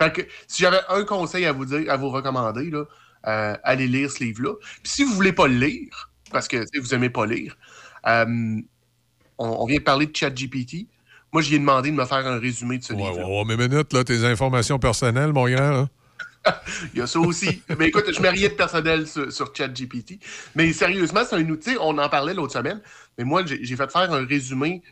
[0.00, 2.84] Fait que si j'avais un conseil à vous dire, à vous recommander, là,
[3.26, 4.54] euh, allez lire ce livre-là.
[4.82, 7.56] Puis si vous voulez pas le lire, parce que vous aimez pas lire,
[8.06, 8.24] euh,
[9.38, 10.86] on, on vient de parler de ChatGPT.
[11.32, 13.18] Moi, j'y ai demandé de me faire un résumé de ce livre.
[13.18, 15.70] Ouais, ouais, mais minute, là, tes informations personnelles, mon grand.
[15.70, 15.88] là.
[16.92, 17.62] Il y a ça aussi.
[17.78, 20.18] Mais écoute, je mets rien de personnel sur, ChatGPT.
[20.54, 22.80] Mais sérieusement, c'est un outil, on en parlait l'autre semaine,
[23.16, 24.82] mais moi, j'ai fait faire un résumé.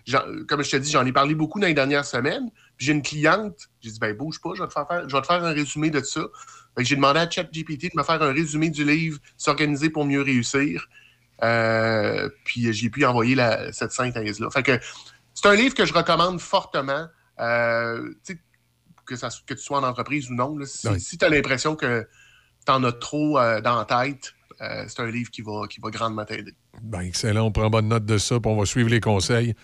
[0.48, 2.50] Comme je te dis, j'en ai parlé beaucoup dans les dernières semaines.
[2.76, 5.20] Puis j'ai une cliente, j'ai dit, ben bouge pas, je vais te faire, je vais
[5.20, 6.22] te faire un résumé de ça.
[6.78, 10.88] J'ai demandé à ChatGPT de me faire un résumé du livre S'organiser pour mieux réussir.
[11.42, 13.36] Euh, puis j'ai pu envoyer
[13.72, 14.48] cette synthèse-là.
[14.62, 14.78] Que
[15.34, 17.08] c'est un livre que je recommande fortement.
[17.40, 18.14] Euh,
[19.06, 20.56] que, ça, que tu sois en entreprise ou non.
[20.58, 20.66] là.
[20.66, 22.06] si tu as l'impression que
[22.66, 25.80] tu en as trop euh, dans la tête, euh, c'est un livre qui va, qui
[25.80, 26.54] va grandement t'aider.
[26.82, 29.54] Ben, excellent, on prend bonne note de ça, puis on va suivre les conseils.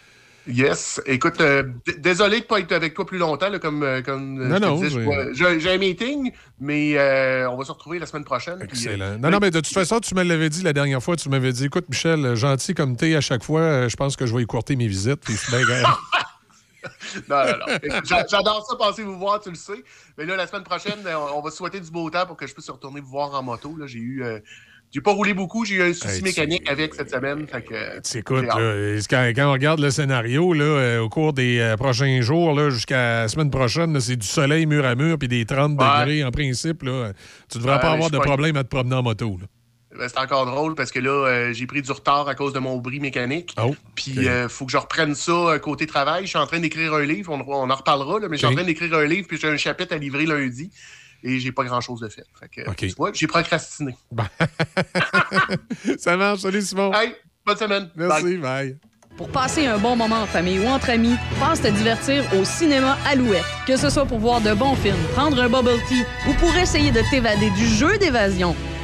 [0.50, 0.98] Yes.
[1.04, 1.62] Écoute, euh,
[1.98, 4.74] désolé de ne pas être avec toi plus longtemps, là, comme, comme Non, je non,
[4.80, 4.90] disais,
[5.34, 8.56] je j'ai- un meeting, mais euh, on va se retrouver la semaine prochaine.
[8.58, 9.18] puis, Excellent.
[9.18, 11.52] Non, non, mais de toute façon, tu me l'avais dit la dernière fois, tu m'avais
[11.52, 14.74] dit, écoute, Michel, gentil comme t'es à chaque fois, je pense que je vais écourter
[14.74, 15.20] mes visites.
[15.20, 15.98] Puis, gars,
[17.28, 18.00] Non, non, non.
[18.30, 19.82] J'adore ça, passer vous voir, tu le sais.
[20.16, 22.54] Mais là, la semaine prochaine, euh, on va souhaiter du beau temps pour que je
[22.54, 23.76] puisse retourner vous voir en moto.
[23.76, 24.22] Là, J'ai eu.
[24.22, 24.38] euh,
[24.90, 27.46] j'ai pas roulé beaucoup, j'ai eu un souci Hey, mécanique avec cette semaine.
[27.46, 28.54] Fait que, euh, écoute, là,
[29.10, 32.70] quand, quand on regarde le scénario, là, euh, au cours des euh, prochains jours, là,
[32.70, 35.86] jusqu'à la semaine prochaine, c'est du soleil mur à mur, puis des 30 Ouais.
[36.00, 36.84] degrés en principe.
[36.84, 37.12] Là,
[37.50, 39.36] tu devrais Ouais, pas avoir de problème à te promener en moto.
[39.38, 39.46] là.
[39.96, 42.58] Ben, C'est encore drôle parce que là, euh, j'ai pris du retard à cause de
[42.58, 43.54] mon bris mécanique.
[43.62, 44.24] Oh, Puis, ok.
[44.26, 46.24] euh, faut que je reprenne ça euh, côté travail.
[46.24, 47.32] Je suis en train d'écrire un livre.
[47.32, 49.26] On, on en reparlera, là, mais je suis en train d'écrire un livre.
[49.28, 50.70] Puis, j'ai un chapitre à livrer lundi.
[51.24, 52.24] Et j'ai pas grand-chose de fait.
[52.38, 52.76] Fait que, Ok.
[52.76, 53.96] tu vois, j'ai procrastiné.
[55.98, 56.92] Ça marche, salut Simon.
[56.94, 57.90] Hey, bonne semaine.
[57.96, 58.76] Merci, bye.
[59.16, 62.96] Pour passer un bon moment en famille ou entre amis, passe te divertir au cinéma
[63.04, 63.42] Alouette.
[63.66, 66.92] Que ce soit pour voir de bons films, prendre un bubble tea ou pour essayer
[66.92, 68.54] de t'évader du jeu d'évasion,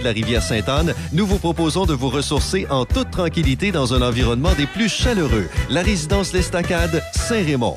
[0.00, 4.02] De la rivière Sainte-Anne, nous vous proposons de vous ressourcer en toute tranquillité dans un
[4.02, 5.48] environnement des plus chaleureux.
[5.68, 7.76] La résidence L'Estacade, Saint-Raymond.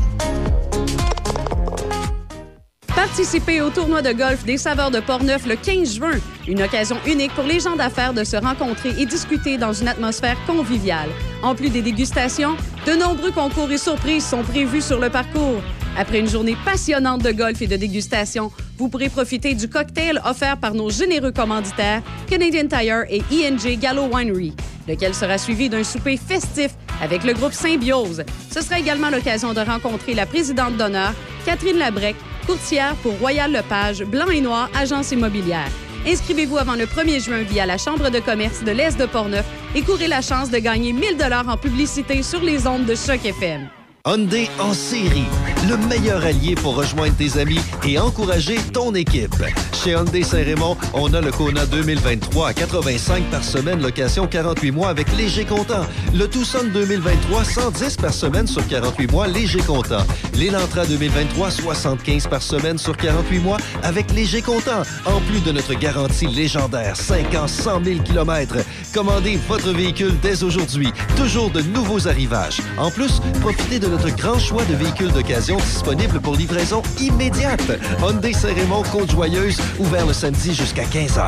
[3.01, 6.19] Participez au tournoi de golf des saveurs de Portneuf le 15 juin.
[6.47, 10.37] Une occasion unique pour les gens d'affaires de se rencontrer et discuter dans une atmosphère
[10.45, 11.09] conviviale.
[11.41, 12.55] En plus des dégustations,
[12.85, 15.63] de nombreux concours et surprises sont prévus sur le parcours.
[15.97, 20.57] Après une journée passionnante de golf et de dégustation, vous pourrez profiter du cocktail offert
[20.57, 24.53] par nos généreux commanditaires Canadian Tire et INJ Gallo Winery,
[24.87, 26.69] lequel sera suivi d'un souper festif
[27.01, 28.23] avec le groupe Symbiose.
[28.51, 31.13] Ce sera également l'occasion de rencontrer la présidente d'honneur,
[31.47, 32.15] Catherine Labrec,
[32.51, 35.69] courtière pour Royal Lepage, Blanc et Noir, agence immobilière.
[36.05, 39.81] Inscrivez-vous avant le 1er juin via la Chambre de commerce de l'Est de Portneuf et
[39.83, 43.69] courez la chance de gagner 1000 dollars en publicité sur les ondes de Choc FM.
[44.07, 45.27] Hyundai en série,
[45.69, 49.35] le meilleur allié pour rejoindre tes amis et encourager ton équipe.
[49.73, 54.89] Chez Hyundai Saint-Raymond, on a le Kona 2023 à 85 par semaine, location 48 mois
[54.89, 55.85] avec léger comptant.
[56.15, 60.03] Le Tucson 2023, 110 par semaine sur 48 mois, léger comptant.
[60.33, 64.81] L'Elantra 2023, 75 par semaine sur 48 mois avec léger comptant.
[65.05, 68.57] En plus de notre garantie légendaire, 5 ans, 100 000 km.
[68.95, 70.91] Commandez votre véhicule dès aujourd'hui.
[71.15, 72.61] Toujours de nouveaux arrivages.
[72.79, 77.77] En plus, profitez de notre grand choix de véhicules d'occasion disponibles pour livraison immédiate.
[78.01, 81.25] Hyundai Saint-Raymond, Côte-Joyeuse, ouvert le samedi jusqu'à 15h.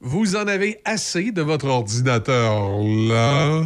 [0.00, 2.62] Vous en avez assez de votre ordinateur
[3.08, 3.62] là?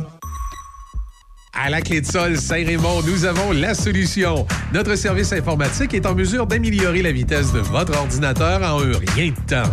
[1.52, 4.44] À la clé de sol Saint-Raymond, nous avons la solution.
[4.74, 9.30] Notre service informatique est en mesure d'améliorer la vitesse de votre ordinateur en un rien
[9.30, 9.70] de temps.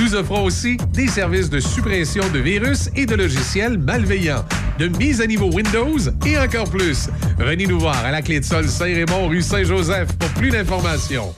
[0.00, 4.44] Nous offrons aussi des services de suppression de virus et de logiciels malveillants,
[4.78, 7.08] de mise à niveau Windows et encore plus.
[7.38, 11.34] Venez nous voir à la clé de sol Saint-Raymond, rue Saint-Joseph pour plus d'informations.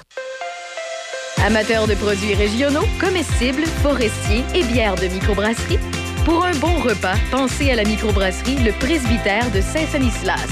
[1.44, 5.78] Amateurs de produits régionaux, comestibles, forestiers et bières de microbrasserie,
[6.26, 10.50] pour un bon repas, pensez à la microbrasserie Le Presbytère de Saint-Sanislas.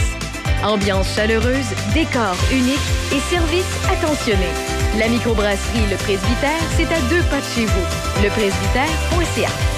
[0.65, 2.79] Ambiance chaleureuse, décor unique
[3.13, 4.49] et service attentionné.
[4.99, 8.23] La microbrasserie Le Presbytère, c'est à deux pas de chez vous.
[8.23, 9.78] Lepresbytère.ca.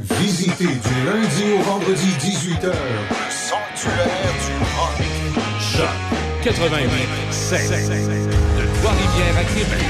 [0.00, 2.66] Visitez du lundi au vendredi 18h.
[2.66, 4.98] Le sanctuaire du rock.
[5.60, 5.88] Choc
[6.44, 6.88] 88
[7.30, 9.84] 7 de Trois-Rivières à Québec.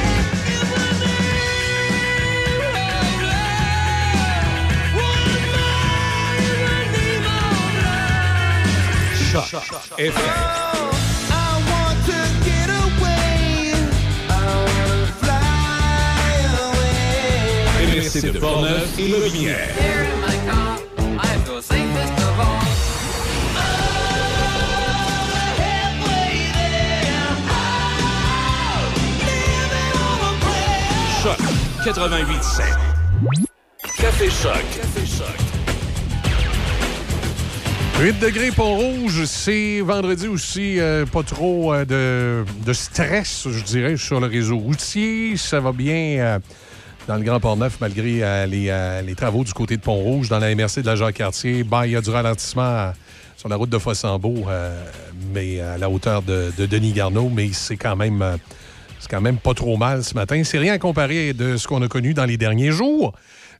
[9.30, 9.62] Choc
[9.98, 10.67] FM.
[18.08, 19.10] Traversée de Portneuf et.
[31.22, 31.38] Choc
[31.84, 32.62] 88.7.
[33.98, 34.52] Café Choc.
[34.76, 35.26] Café Choc.
[38.00, 43.96] 8 degrés Pont-Rouge, c'est vendredi aussi, euh, pas trop euh, de, de stress, je dirais,
[43.96, 45.36] sur le réseau routier.
[45.36, 46.38] Ça va bien euh,
[47.08, 50.38] dans le Grand Port-Neuf, malgré euh, les, euh, les travaux du côté de Pont-Rouge, dans
[50.38, 51.64] la MRC de la Jacques-Cartier.
[51.64, 52.92] Ben, il y a du ralentissement
[53.34, 54.84] sur la route de Fossambeau, euh,
[55.32, 58.22] mais à la hauteur de, de Denis Garneau, mais c'est quand même...
[59.00, 60.42] c'est quand même pas trop mal ce matin.
[60.44, 63.14] C'est rien à comparer de ce qu'on a connu dans les derniers jours.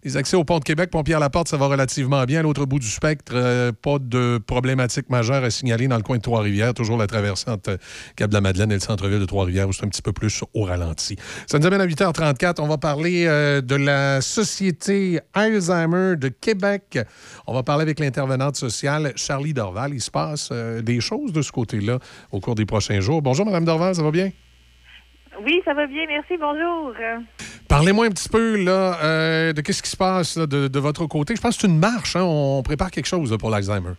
[0.04, 2.42] Les accès au pont de Québec, Pont-Pierre-Laporte, ça va relativement bien.
[2.42, 6.22] L'autre bout du spectre, euh, pas de problématique majeure à signaler dans le coin de
[6.22, 6.72] Trois-Rivières.
[6.72, 7.78] Toujours la traversée entre
[8.14, 11.16] Cap-de-la-Madeleine et le centre-ville de Trois-Rivières, où c'est un petit peu plus au ralenti.
[11.46, 12.60] Ça nous amène à 8h34.
[12.60, 16.98] On va parler euh, de la Société Alzheimer de Québec.
[17.46, 19.94] On va parler avec l'intervenante sociale Charlie Dorval.
[19.94, 21.98] Il se passe euh, des choses de ce côté-là
[22.30, 23.20] au cours des prochains jours.
[23.20, 24.30] Bonjour, Mme Dorval, ça va bien?
[25.42, 26.92] Oui, ça va bien, merci, bonjour.
[27.68, 31.06] Parlez-moi un petit peu là, euh, de qu'est-ce qui se passe là, de, de votre
[31.06, 31.36] côté.
[31.36, 32.16] Je pense que c'est une marche.
[32.16, 32.22] hein.
[32.24, 33.92] On prépare quelque chose là, pour l'Alzheimer.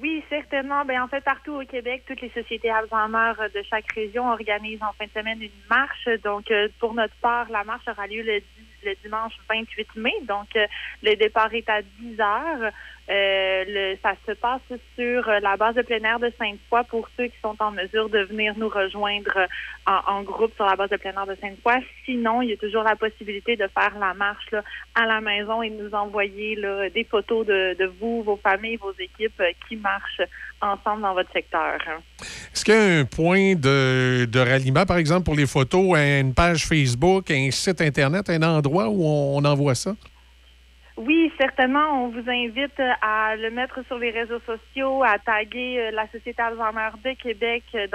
[0.00, 0.84] Oui, certainement.
[0.84, 4.92] Ben, en fait, partout au Québec, toutes les sociétés Alzheimer de chaque région organisent en
[4.98, 6.08] fin de semaine une marche.
[6.24, 8.40] Donc, euh, pour notre part, la marche aura lieu le,
[8.84, 10.12] le dimanche 28 mai.
[10.28, 10.66] Donc, euh,
[11.02, 12.72] le départ est à 10 heures.
[13.08, 14.60] Euh, ça se passe
[14.96, 18.08] sur euh, la base de plein air de Sainte-Foy pour ceux qui sont en mesure
[18.08, 21.84] de venir nous rejoindre euh, en, groupe sur la base de plein air de Sainte-Foy.
[22.04, 24.54] Sinon, il y a toujours la possibilité de faire la marche
[24.96, 26.56] à la maison et de nous envoyer
[26.92, 30.22] des photos de, vous, vos familles, vos équipes qui marchent
[30.60, 31.78] ensemble dans votre secteur.
[32.52, 36.66] Est-ce qu'il y a un point de, ralliement, par exemple, pour les photos, une page
[36.66, 39.94] Facebook, un site Internet, un endroit où on envoie ça?
[40.96, 42.04] Oui, certainement.
[42.04, 46.06] On vous invite euh, à le mettre sur les réseaux sociaux, à taguer euh, la
[46.06, 47.86] Société Alzheimer de Québec euh,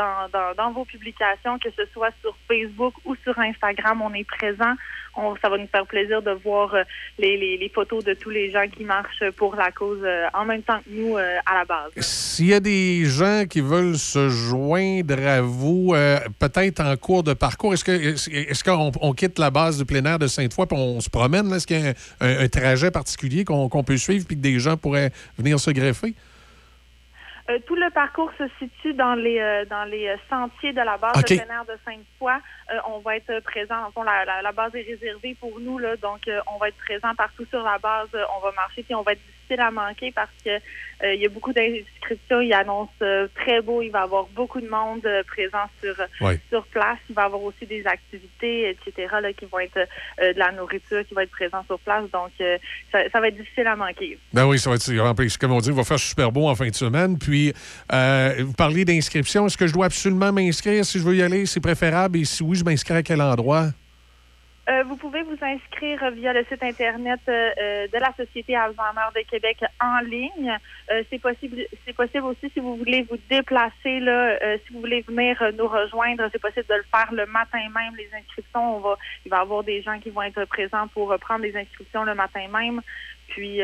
[0.55, 4.03] dans, vos publications, que ce soit sur Facebook ou sur Instagram.
[4.03, 4.73] On est présent.
[5.15, 6.83] On, ça va nous faire plaisir de voir euh,
[7.19, 10.79] les, photos de tous les gens qui marchent pour la cause euh, en même temps
[10.79, 11.91] que nous euh, à la base.
[11.97, 15.93] S'il y a des gens qui veulent se joindre à vous,
[16.39, 20.03] peut-être en cours de parcours, est-ce que est-ce qu'on on quitte la base du plein
[20.05, 21.51] air de Sainte-Foy et on se promène?
[21.53, 24.77] Est-ce qu'il y a un, trajet particulier qu'on qu'on peut suivre puis que des gens
[24.77, 26.15] pourraient venir se greffer?
[27.51, 30.97] Euh, tout le parcours se situe dans les euh, dans les euh, sentiers de la
[30.97, 31.29] base OK.
[31.29, 32.31] de de Sainte-Foy.
[32.31, 33.75] Euh, on va être présent.
[33.85, 36.69] En fond, la, la, la base est réservée pour nous, là, donc euh, on va
[36.69, 38.09] être présent partout sur la base.
[38.37, 39.21] On va marcher, puis on va être
[39.51, 42.41] difficile à manquer parce que euh, il y a beaucoup d'inscriptions.
[42.41, 43.81] Il annonce euh, très beau.
[43.81, 46.39] Il va y avoir beaucoup de monde euh, présent sur Ouais.
[46.49, 46.97] sur place.
[47.09, 49.07] Il va y avoir aussi des activités, etc.
[49.21, 49.79] Là, qui vont être
[50.19, 52.03] de la nourriture qui va être présent sur place.
[52.11, 52.31] Donc,
[52.91, 54.17] ça, ça va être difficile à manquer.
[54.33, 55.27] Ben oui, ça va être rempli.
[55.39, 57.17] Comme on dit, il va faire super beau en fin de semaine.
[57.17, 57.53] Puis,
[57.91, 59.45] euh, vous parlez d'inscription.
[59.47, 61.45] Est-ce que je dois absolument m'inscrire si je veux y aller?
[61.45, 62.19] C'est préférable.
[62.19, 63.67] Et si oui, je m'inscris à quel endroit?
[64.71, 69.09] Euh, vous pouvez vous inscrire via le site Internet euh, euh, de la Société Alzheimer
[69.15, 70.55] de Québec en ligne.
[71.09, 75.37] C'est possible c'est possible aussi si vous voulez vous déplacer, là, si vous voulez venir
[75.57, 77.95] nous rejoindre, c'est possible de le faire le matin même.
[77.97, 81.15] Les inscriptions, on va, il va y avoir des gens qui vont être présents pour
[81.19, 82.81] prendre les inscriptions le matin même.
[83.29, 83.61] Puis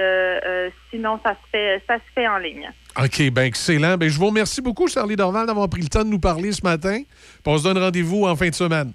[0.89, 2.69] sinon, ça se fait ça se fait en ligne.
[2.97, 3.97] OK, ben excellent.
[3.97, 6.63] Ben, je vous remercie beaucoup, Charlie Dorval, d'avoir pris le temps de nous parler ce
[6.63, 7.01] matin.
[7.45, 8.93] On se donne rendez-vous en fin de semaine.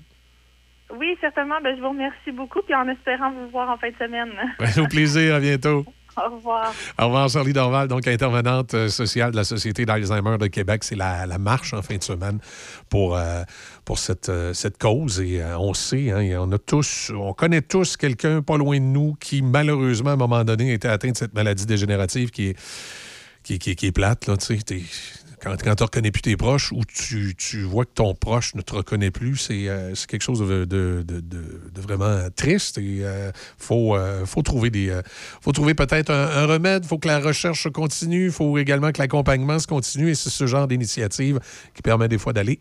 [0.97, 1.57] Oui, certainement.
[1.63, 4.31] Ben, je vous remercie beaucoup, puis en espérant vous voir en fin de semaine.
[4.59, 5.35] Ben, au plaisir.
[5.37, 5.85] À bientôt.
[6.15, 6.75] Au revoir.
[7.01, 10.85] Au revoir, Charlie Dorval, donc intervenante euh, sociale de la Société d'Alzheimer de Québec.
[10.85, 12.39] C'est la, la marche en fin de semaine
[12.91, 13.43] pour, euh,
[13.87, 15.21] pour cette, euh, cette cause.
[15.23, 18.77] Et euh, on sait, hein, et on a tous, on connaît tous quelqu'un pas loin
[18.77, 22.31] de nous qui, malheureusement, à un moment donné, a été atteint de cette maladie dégénérative
[22.31, 22.59] qui est,
[23.43, 24.27] qui, qui qui est plate.
[24.27, 24.63] Là, tu sais.
[24.63, 24.83] T'es-
[25.43, 28.55] quand, quand tu ne reconnais plus tes proches ou tu, tu vois que ton proche
[28.55, 31.05] ne te reconnaît plus, c'est euh, quelque chose de,
[31.77, 32.79] vraiment triste.
[32.81, 33.05] Il
[33.59, 35.03] faut, euh, faut trouver, des, euh,
[35.53, 36.85] trouver peut-être un, remède.
[36.85, 38.27] Il faut que la recherche continue.
[38.27, 40.11] Il faut également que l'accompagnement se continue.
[40.11, 41.41] Et c'est ce genre d'initiative
[41.75, 42.61] qui permet des fois d'aller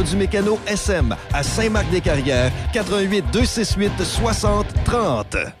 [0.03, 5.60] du mécano SM à Saint-Marc-des-Carrières, 88 268 60 30.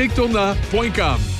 [0.00, 1.39] frédérictournant.com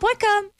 [0.00, 0.59] Pulp.com.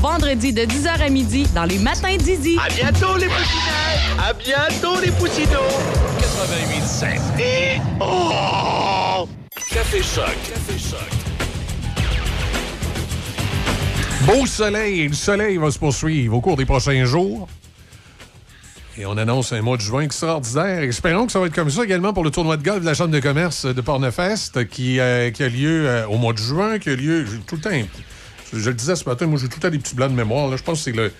[0.00, 2.56] vendredi de 10h à midi dans les matins d'Izzy.
[2.58, 4.18] À bientôt les poussinettes!
[4.18, 5.60] À bientôt les poussinots!
[6.18, 7.20] 88.7.
[7.38, 7.80] Et...
[8.00, 9.28] Oh!
[9.70, 10.24] Café Choc.
[10.48, 11.00] Café Choc.
[14.22, 17.46] Beau soleil, le soleil va se poursuivre au cours des prochains jours.
[18.96, 20.82] Et on annonce un mois de juin extraordinaire.
[20.82, 22.94] Espérons que ça va être comme ça également pour le tournoi de golf de la
[22.94, 26.78] Chambre de commerce de Pornefest qui, euh, qui a lieu euh, au mois de juin,
[26.78, 27.70] qui a lieu tout le temps.
[28.52, 30.56] Je, le disais ce matin, moi j'ai tout temps des petits blancs de mémoire.
[30.56, 31.12] Je pense que c'est le,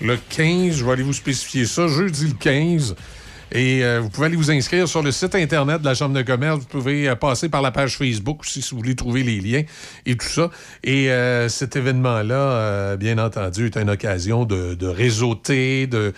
[0.00, 2.96] le 15, je vais aller vous spécifier ça, jeudi le 15.
[3.52, 6.22] Et euh, vous pouvez aller vous inscrire sur le site Internet de la Chambre de
[6.22, 6.58] commerce.
[6.58, 9.62] Vous pouvez euh, passer par la page Facebook si vous voulez trouver les liens
[10.04, 10.50] et tout ça.
[10.82, 16.12] Et euh, cet événement-là, bien entendu, est une occasion de, réseauter, de,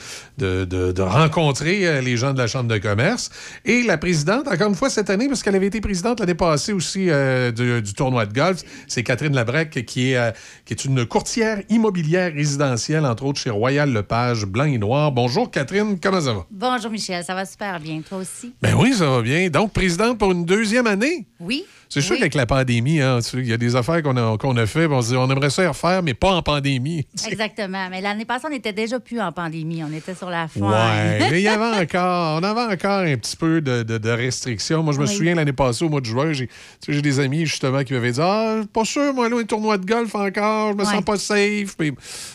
[1.01, 3.31] rencontrer les gens de la Chambre de commerce.
[3.67, 6.73] Et la présidente, encore une fois cette année, parce qu'elle avait été présidente l'année passée
[6.73, 7.09] aussi
[7.55, 13.41] du, tournoi de golf, c'est Catherine Labrec, qui est une courtière immobilière résidentielle, entre autres
[13.41, 15.13] chez Royal Lepage, Blanc et Noir.
[15.13, 16.47] Bonjour Catherine, comment ça va?
[16.51, 18.01] Bonjour Michel, ça va super bien.
[18.01, 18.53] Toi aussi?
[18.63, 19.49] Ben oui, ça va bien.
[19.49, 21.27] Donc, présidente pour une deuxième année?
[21.41, 21.65] Oui.
[21.89, 22.19] C'est sûr Oui.
[22.19, 25.01] qu'avec la pandémie, hein, il y a des affaires qu'on a, qu'on a fait, on
[25.01, 27.07] se dit, on aimerait ça y refaire, mais pas en pandémie.
[27.31, 27.89] Exactement.
[27.91, 29.83] Mais l'année passée, on n'était déjà plus en pandémie.
[29.83, 30.61] On était sur la fin.
[30.61, 34.11] Ouais, mais il y avait encore, on avait encore un petit peu de, de- de
[34.11, 34.83] restrictions.
[34.83, 35.15] Moi, je me Oui.
[35.15, 36.53] souviens l'année passée, au mois de juin, j'ai tu
[36.87, 39.79] sais, j'ai des amis justement qui m'avaient dit Ah, pas sûr, moi, là, un tournoi
[39.79, 40.93] de golf encore, je me Ouais.
[40.93, 41.77] sens pas safe.
[41.77, 41.93] Puis,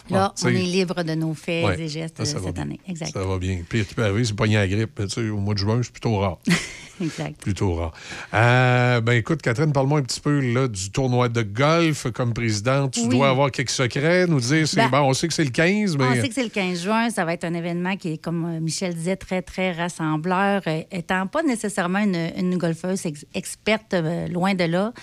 [0.09, 1.79] Là, bon, on est libre de nos faits Ouais.
[1.81, 2.79] et gestes Ça, ça va cette année.
[2.87, 3.11] Exact.
[3.13, 3.59] Ça va bien.
[3.69, 4.99] Puis, tu peux arriver, c'est pas la grippe.
[5.03, 6.39] Tu sais, au mois de juin, c'est plutôt rare.
[7.01, 7.41] exact.
[7.41, 7.93] Plutôt rare.
[8.33, 12.93] Euh, ben écoute, Catherine, parle-moi un petit peu là, du tournoi de golf comme présidente.
[12.93, 13.09] Tu Oui.
[13.09, 14.67] dois avoir quelques secrets, nous dire.
[14.67, 16.05] c'est Ben, bon, on sait que c'est le 15, mais.
[16.05, 17.09] On sait que c'est le 15 juin.
[17.09, 20.61] Ça va être un événement qui est, comme euh, Michel disait, très, très rassembleur.
[20.67, 24.93] euh, étant pas nécessairement une, une golfeuse ex- experte, euh, loin de là.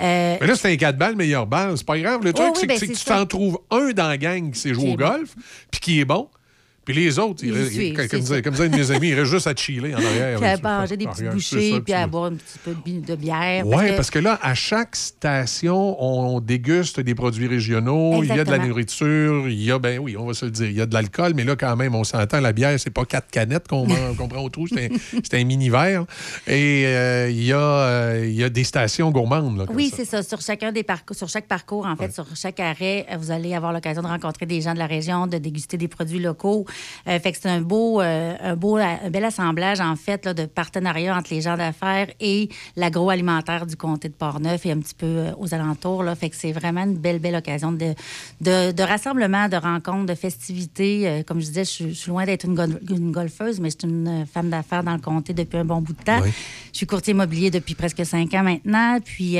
[0.00, 1.76] Euh, Mais là, c'est un 4 balles, meilleur balle.
[1.76, 2.20] C'est pas grave.
[2.24, 4.58] Le truc, oui, c'est ben, que- c'est tu t'en trouves un dans la gang qui
[4.58, 5.34] sait jouer au golf,
[5.70, 6.28] puis qui est bon.
[6.84, 8.42] Puis les autres, ils, Ils comme, disait, ça.
[8.42, 10.38] comme disait un de mes amis, ils restent juste à chiller en arrière.
[10.40, 13.14] puis à manger des petites bouchées, puis à boire un petit peu de, bi- de
[13.16, 13.66] bière.
[13.66, 18.22] Oui, parce que là, à chaque station, on déguste des produits régionaux.
[18.22, 20.50] Il y a de la nourriture, il y a, ben oui, on va se le
[20.50, 22.90] dire, il y a de l'alcool, mais là, quand même, on s'entend, la bière, c'est
[22.90, 26.04] pas quatre canettes qu'on prend au trou, c'est un, mini-verre.
[26.46, 29.58] Et euh, il y, a, euh, il y a des stations gourmandes.
[29.58, 30.22] Là, comme Oui, c'est ça.
[30.22, 33.72] Sur chacun des parcours, sur chaque parcours, en fait, sur chaque arrêt, vous allez avoir
[33.72, 36.66] l'occasion de rencontrer des gens de la région, de déguster des produits locaux.
[37.08, 40.34] Euh, fait que c'est un beau, euh, un beau, un bel assemblage en fait là,
[40.34, 44.94] de partenariats entre les gens d'affaires et l'agroalimentaire du comté de Portneuf et un petit
[44.94, 46.02] peu euh, aux alentours.
[46.02, 46.14] Là.
[46.14, 47.94] Fait que c'est vraiment une belle, belle occasion de,
[48.40, 51.22] de, de rassemblement, de rencontres, de festivités.
[51.26, 53.76] Comme je disais, je, suis- je suis loin d'être une, gol- une golfeuse, mais je
[53.80, 56.20] suis une femme d'affaires dans le comté depuis un bon bout de temps.
[56.72, 58.98] Je suis courtier immobilier depuis presque cinq ans maintenant.
[59.04, 59.36] Puis,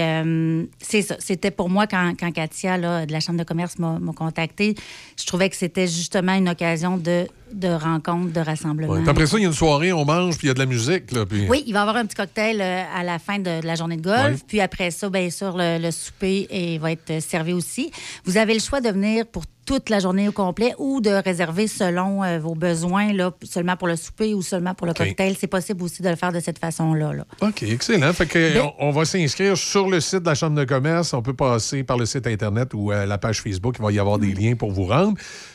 [0.81, 1.17] c'est ça.
[1.19, 4.75] C'était pour moi, quand, quand Katia, là, de la Chambre de commerce, m'a m'a contacté,
[5.19, 8.93] je trouvais que c'était justement une occasion de de, de rencontres, de rassemblements.
[8.95, 9.09] Ouais.
[9.09, 10.67] Après ça, il y a une soirée, on mange, puis il y a de la
[10.67, 11.13] musique.
[11.13, 11.47] Là, puis...
[11.49, 13.75] Oui, il va y avoir un petit cocktail euh, à la fin de, de la
[13.75, 14.17] journée de golf.
[14.35, 14.45] Ouais.
[14.47, 17.91] Puis après ça, bien sûr, le, le souper et va être servi aussi.
[18.25, 21.69] Vous avez le choix de venir pour toute la journée au complet ou de réserver
[21.69, 25.37] selon euh, vos besoins, là, seulement pour le souper ou seulement pour le cocktail.
[25.41, 27.15] C'est possible aussi de le faire de cette façon-là.
[27.15, 27.25] là.
[27.41, 28.13] OK, excellent.
[28.13, 31.15] Fait que, Ben- on, on va s'inscrire sur le site de la Chambre de commerce.
[31.15, 33.77] On peut passer par le site Internet ou euh, la page Facebook.
[33.79, 35.15] Il va y avoir des liens pour vous rendre.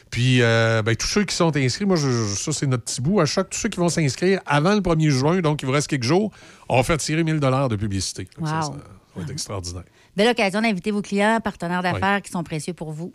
[0.09, 2.99] Puis, euh, ben, tous ceux qui sont inscrits, moi, je- je- ça, c'est notre petit
[3.01, 3.19] bout.
[3.19, 5.88] À chaque, tous ceux qui vont s'inscrire avant le 1er juin, donc il vous reste
[5.88, 6.31] quelques jours,
[6.67, 8.27] on va faire tirer 1000 de publicité.
[8.38, 8.61] Donc, ça, Wow.
[8.63, 8.71] ça
[9.15, 9.83] va être extraordinaire.
[10.17, 13.13] Belle occasion d'inviter vos clients, partenaires d'affaires qui sont précieux pour vous.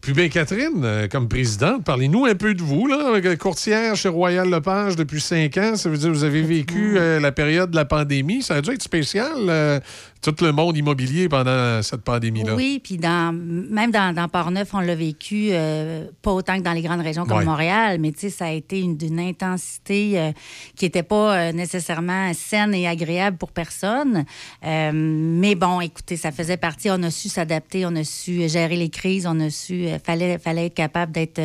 [0.00, 4.08] Puis, bien, Catherine, euh, comme présidente, parlez-nous un peu de vous, là, euh, courtière chez
[4.08, 5.76] Royal Lepage depuis cinq ans.
[5.76, 8.42] Ça veut dire que vous avez vécu euh, la période de la pandémie.
[8.42, 9.78] Ça a dû être spécial, euh,
[10.22, 12.54] tout le monde immobilier pendant cette pandémie-là.
[12.54, 16.72] Oui, puis dans, même dans, dans Port-Neuf, on l'a vécu euh, pas autant que dans
[16.72, 17.44] les grandes régions comme Ouais.
[17.44, 20.32] Montréal, mais tu sais, ça a été une- d'une intensité euh,
[20.76, 24.24] qui n'était pas euh, nécessairement saine et agréable pour personne.
[24.62, 26.88] Mais bon, écoutez, ça faisait partie.
[26.90, 29.86] On a su s'adapter, on a su gérer les crises, on a su.
[30.04, 31.40] fallait, fallait être capable d'être.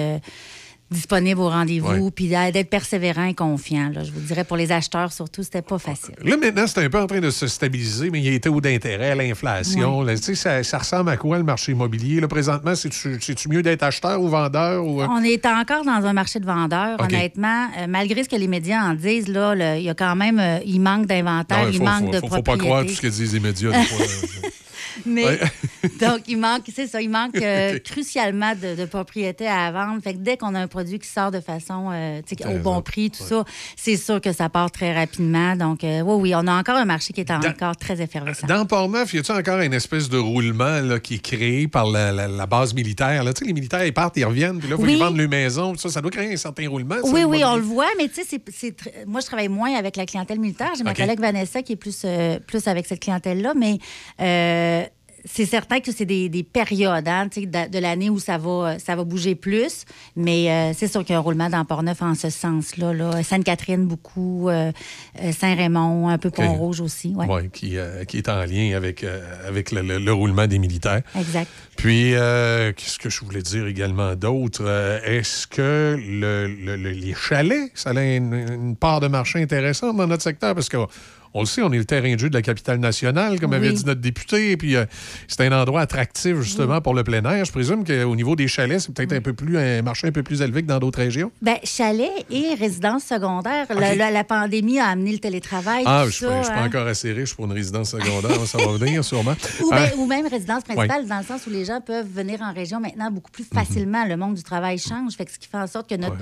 [0.89, 2.11] Disponible au rendez-vous, Ouais.
[2.11, 3.89] puis d'être persévérant et confiant.
[3.93, 4.03] là.
[4.03, 6.15] Je vous dirais, pour les acheteurs surtout, c'était pas facile.
[6.23, 8.49] Là, maintenant, c'est un peu en train de se stabiliser, mais il y a été
[8.49, 10.05] taux d'intérêt, l'inflation.
[10.17, 12.21] sais, Ça, ça ressemble à quoi le marché immobilier?
[12.21, 14.85] Là, présentement, c'est-tu mieux d'être acheteur ou vendeur?
[14.85, 15.01] Ou...
[15.01, 15.07] euh?
[15.09, 17.67] On est encore dans un marché de vendeurs, honnêtement.
[17.79, 20.39] Euh, malgré ce que les médias en disent, là, le- il y a quand même,
[20.39, 22.65] euh, il manque d'inventaire, il faut, manque faut, de faut, faut pas propriété.
[22.65, 23.71] croire tout ce que disent les médias.
[23.71, 24.05] des fois.
[25.05, 25.39] Mais
[25.99, 30.01] donc il manque, c'est ça, il manque euh, crucialement de, de propriétés à vendre.
[30.01, 33.09] Fait que dès qu'on a un produit qui sort de façon, euh, au bon prix,
[33.11, 33.43] tout ça,
[33.75, 35.55] c'est sûr que ça part très rapidement.
[35.55, 38.47] Donc euh, oui, oui, on a encore un marché qui est encore très effervescent.
[38.47, 42.11] Dans Port-Neuf, y a-t-il encore une espèce de roulement là, qui est créé par la,
[42.11, 43.23] la- la base militaire?
[43.23, 43.33] Là?
[43.33, 44.93] Tu sais, les militaires, ils partent, ils reviennent, puis là, il faut Oui.
[44.95, 45.75] qu'ils vendent leur maison.
[45.77, 46.95] Ça, ça doit créer un certain roulement.
[46.95, 49.95] ça, Oui, oui, on le voit, mais tu sais, tr- moi, je travaille moins avec
[49.95, 50.71] la clientèle militaire.
[50.77, 52.05] J'ai ma collègue Vanessa qui est plus,
[52.47, 53.77] plus avec cette clientèle-là, mais
[55.25, 58.95] c'est certain que c'est des, des périodes hein, de, de l'année où ça va, ça
[58.95, 62.15] va bouger plus, mais euh, c'est sûr qu'il y a un roulement dans Port-Neuf en
[62.15, 62.93] ce sens-là.
[62.93, 63.23] Là.
[63.23, 64.71] Sainte-Catherine, beaucoup, euh,
[65.21, 67.13] euh, Saint-Raymond, un peu Pont-Rouge aussi.
[67.15, 69.05] Ouais, qui, euh, qui est en lien avec,
[69.47, 71.01] avec le, le- le roulement des militaires.
[71.17, 71.49] Exact.
[71.75, 74.65] Puis, qu'est-ce que je voulais dire également d'autre?
[75.05, 80.23] Est-ce que le- les chalets, ça a une, une part de marché intéressante dans notre
[80.23, 80.55] secteur?
[80.55, 80.77] Parce que
[81.37, 83.71] on le sait, on est le terrain de jeu de la capitale nationale, comme avait
[83.71, 84.51] dit notre député.
[84.51, 84.85] Et puis, euh,
[85.27, 87.45] c'est un endroit attractif, justement, pour le plein air.
[87.45, 90.23] Je présume qu'au niveau des chalets, c'est peut-être un peu plus un marché un peu
[90.23, 91.31] plus élevé que dans d'autres régions.
[91.41, 93.67] Ben, chalet et résidence secondaire.
[93.69, 95.83] La, la- la pandémie a amené le télétravail.
[95.85, 96.65] Ah, je suis ça, pas- je suis pas hein.
[96.67, 98.45] encore assez riche pour une résidence secondaire.
[98.47, 99.35] ça va venir, sûrement.
[99.61, 102.41] Ou, Ah, ben- ou même résidence principale, dans le sens où les gens peuvent venir
[102.41, 103.59] en région maintenant beaucoup plus Mhm.
[103.59, 104.05] facilement.
[104.05, 106.17] Le monde du travail change, fait que ce qui fait en sorte que notre,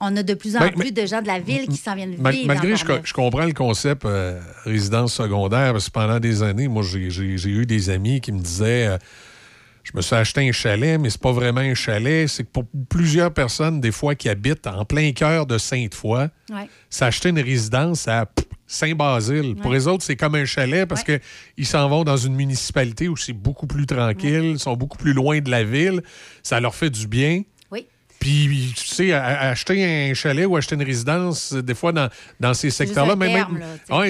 [0.00, 1.94] on a de plus en Ben, plus mais- de gens de la ville qui s'en
[1.94, 2.46] viennent Mal- vivre.
[2.46, 6.82] malgré, je, je comprends le concept euh, résidence secondaire, parce que pendant des années, moi,
[6.84, 8.98] j'ai- eu des amis qui me disaient euh,
[9.82, 12.28] je me suis acheté un chalet, mais c'est pas vraiment un chalet.
[12.28, 16.68] C'est que pour plusieurs personnes, des fois, qui habitent en plein cœur de Sainte-Foy, Ouais.
[16.90, 18.26] s'acheter une résidence à
[18.66, 19.56] Saint-Basile.
[19.56, 21.18] Pour les autres, c'est comme un chalet parce que
[21.56, 25.14] ils s'en vont dans une municipalité où c'est beaucoup plus tranquille, ils sont beaucoup plus
[25.14, 26.02] loin de la ville.
[26.42, 27.42] Ça leur fait du bien.
[28.18, 32.08] Puis, tu sais, acheter un chalet ou acheter une résidence, euh, des fois, dans,
[32.40, 33.46] dans ces secteurs-là, même.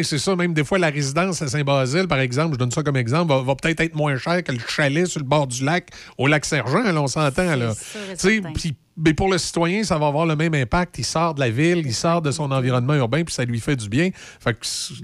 [0.02, 0.34] c'est ça.
[0.34, 3.42] Même des fois, la résidence à Saint-Basile, par exemple, je donne ça comme exemple, va,
[3.42, 6.44] va peut-être être moins cher que le chalet sur le bord du lac, au lac
[6.44, 7.54] Sergent, là, on s'entend.
[7.56, 7.74] là.
[8.54, 10.98] puis mais pour le citoyen, ça va avoir le même impact.
[10.98, 13.76] Il sort de la ville, il sort de son environnement urbain, puis ça lui fait
[13.76, 14.10] du bien.
[14.40, 14.58] Fait que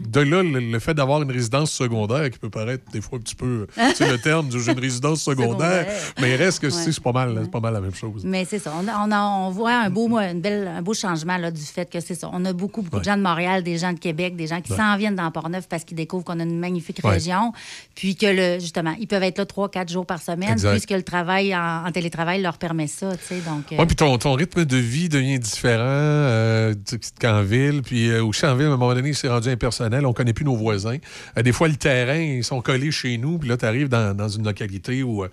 [0.08, 3.22] de là, le, le fait d'avoir une résidence secondaire, qui peut paraître des fois un
[3.22, 5.86] petit peu, tu sais, le terme j'ai une résidence secondaire,
[6.20, 6.72] mais il reste que Ouais.
[6.92, 8.22] c'est pas mal, c'est pas mal la même chose.
[8.24, 8.72] Mais c'est ça.
[8.76, 11.60] On, a- on, a- on voit un beau, une belle, un beau changement là, du
[11.60, 12.28] fait que c'est ça.
[12.32, 14.72] On a beaucoup, beaucoup de gens de Montréal, des gens de Québec, des gens qui
[14.72, 14.78] Ouais.
[14.78, 17.52] s'en viennent dans Port-Neuf parce qu'ils découvrent qu'on a une magnifique région.
[17.94, 20.70] Puis que, le, justement, ils peuvent être là trois, quatre jours par semaine, Exact.
[20.72, 23.16] puisque le travail en, en télétravail leur permet ça.
[23.16, 23.40] tu sais.
[23.40, 26.74] Donc, euh, Oui, puis ton, ton rythme de vie devient différent euh,
[27.20, 27.82] qu'en ville.
[27.82, 30.06] Puis euh, aussi en ville, à un moment donné, c'est rendu impersonnel.
[30.06, 30.96] On connaît plus nos voisins.
[31.36, 33.36] Euh, des fois, le terrain, ils sont collés chez nous.
[33.36, 35.28] Puis là, tu arrives dans, dans une localité où, euh,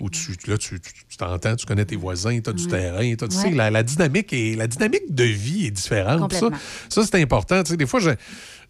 [0.00, 0.78] où tu là, tu
[1.16, 3.14] t'entends, tu connais tes voisins, tu as du terrain.
[3.14, 6.30] Tu sais, la, la dynamique est, la dynamique de vie est différente.
[6.34, 6.48] Ça,
[6.90, 7.62] ça c'est important.
[7.62, 8.10] Tu sais, des fois, je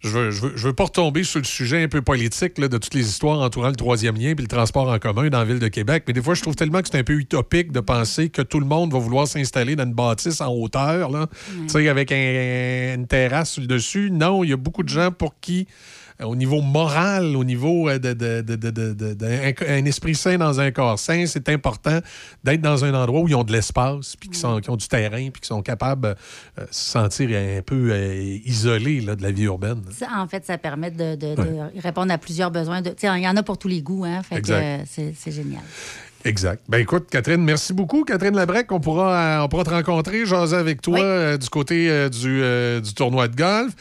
[0.01, 2.67] je veux, je, veux, je veux pas retomber sur le sujet un peu politique là,
[2.67, 5.45] de toutes les histoires entourant le troisième lien puis le transport en commun dans la
[5.45, 6.03] ville de Québec.
[6.07, 8.59] Mais des fois, je trouve tellement que c'est un peu utopique de penser que tout
[8.59, 11.27] le monde va vouloir s'installer dans une bâtisse en hauteur, là,
[11.67, 14.09] sais, avec un- une terrasse sur le dessus.
[14.11, 15.67] Non, il y a beaucoup de gens pour qui
[16.23, 20.15] au niveau moral, au niveau euh, de, de- de- de- de- de- d'un- un esprit
[20.15, 21.99] sain dans un corps sain, c'est important
[22.43, 24.87] d'être dans un endroit où ils ont de l'espace, puis qui, sont, qui ont du
[24.87, 26.01] terrain, puis qui sont capables
[26.55, 29.81] de euh, se sentir un peu euh, isolés là, de la vie urbaine.
[29.91, 32.81] Ça, en fait, ça permet de, de- de répondre à plusieurs besoins.
[32.81, 34.21] de- Il y en a pour tous les goûts, hein?
[34.23, 35.61] Fait euh, c'est génial.
[36.25, 36.63] Exact.
[36.67, 38.03] Ben écoute, Catherine, merci beaucoup.
[38.03, 41.87] Catherine Labrec, on pourra, euh, on pourra te rencontrer, jaser avec toi euh, du côté
[41.87, 43.73] euh, du, euh, du tournoi de golf.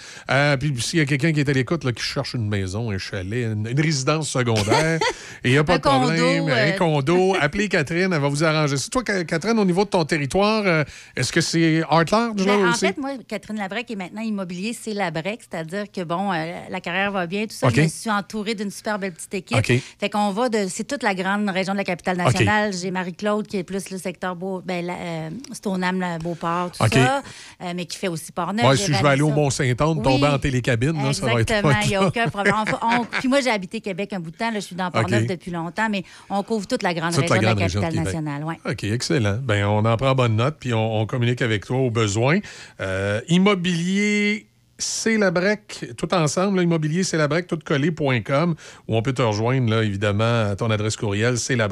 [0.60, 3.44] Puis s'il y a quelqu'un qui est à l'écoute qui cherche une maison, un chalet,
[3.50, 5.00] une, une résidence secondaire,
[5.42, 8.28] et il n'y a pas Un de problème, condo, un condo, appelez Catherine, elle va
[8.28, 8.76] vous arranger.
[8.76, 10.84] C'est toi, Ca- Catherine, au niveau de ton territoire,
[11.16, 12.80] est-ce que c'est Art Large là Ben, en aussi?
[12.86, 17.26] fait, moi, Catherine Labrec est maintenant immobilier, c'est Labrec, c'est-à-dire que, bon, la carrière va
[17.26, 17.68] bien, tout ça.
[17.74, 19.64] Je me suis entourée d'une super belle petite équipe.
[19.98, 20.66] Fait qu'on va de.
[20.68, 22.33] C'est toute la grande région de la capitale nationale.
[22.72, 27.22] J'ai Marie-Claude qui est plus le secteur Beau, ben, euh, Stoneham, Beauport, tout ça,
[27.62, 28.66] euh, mais qui fait aussi Portneuf.
[28.66, 29.30] Ouais, si je vais aller au.
[29.30, 30.02] Mont-Saint-Anne, Oui.
[30.02, 32.54] tomber en télécabine, là, ça va être Exactement, il n'y a aucun problème.
[32.82, 34.50] On- on- puis moi, j'ai habité Québec un bout de temps.
[34.50, 37.34] Là, je suis dans Portneuf depuis longtemps, mais on couvre toute la grande Toute région
[37.34, 38.44] la de la région capitale nationale.
[38.44, 38.58] Ouais.
[38.64, 39.38] OK, excellent.
[39.42, 42.38] Ben, on en prend bonne note, puis on, on communique avec toi au besoin.
[42.80, 44.46] Euh, immobilier.
[44.78, 48.54] C'est la break, tout ensemble, là, immobilier, c'est la break, tout collé.com,
[48.88, 51.68] où on peut te rejoindre, là, évidemment, à ton adresse courriel, c'est la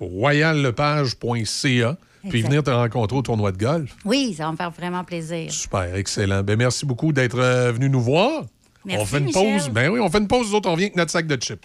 [0.00, 1.96] royallepage.ca,
[2.28, 3.96] puis venir te rencontrer au tournoi de golf.
[4.04, 5.50] Oui, ça va me faire vraiment plaisir.
[5.52, 6.42] Super, excellent.
[6.42, 8.44] Ben, merci beaucoup d'être euh, venu nous voir.
[8.84, 9.42] Merci, on fait une Michel.
[9.42, 9.68] pause.
[9.70, 11.64] Ben oui, on fait une pause, nous autres, on vient avec notre sac de chips.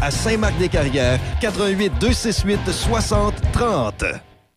[0.00, 4.04] à Saint-Marc-des-Carrières, 88 268 60 30.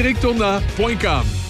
[0.00, 1.49] frédérictournant.com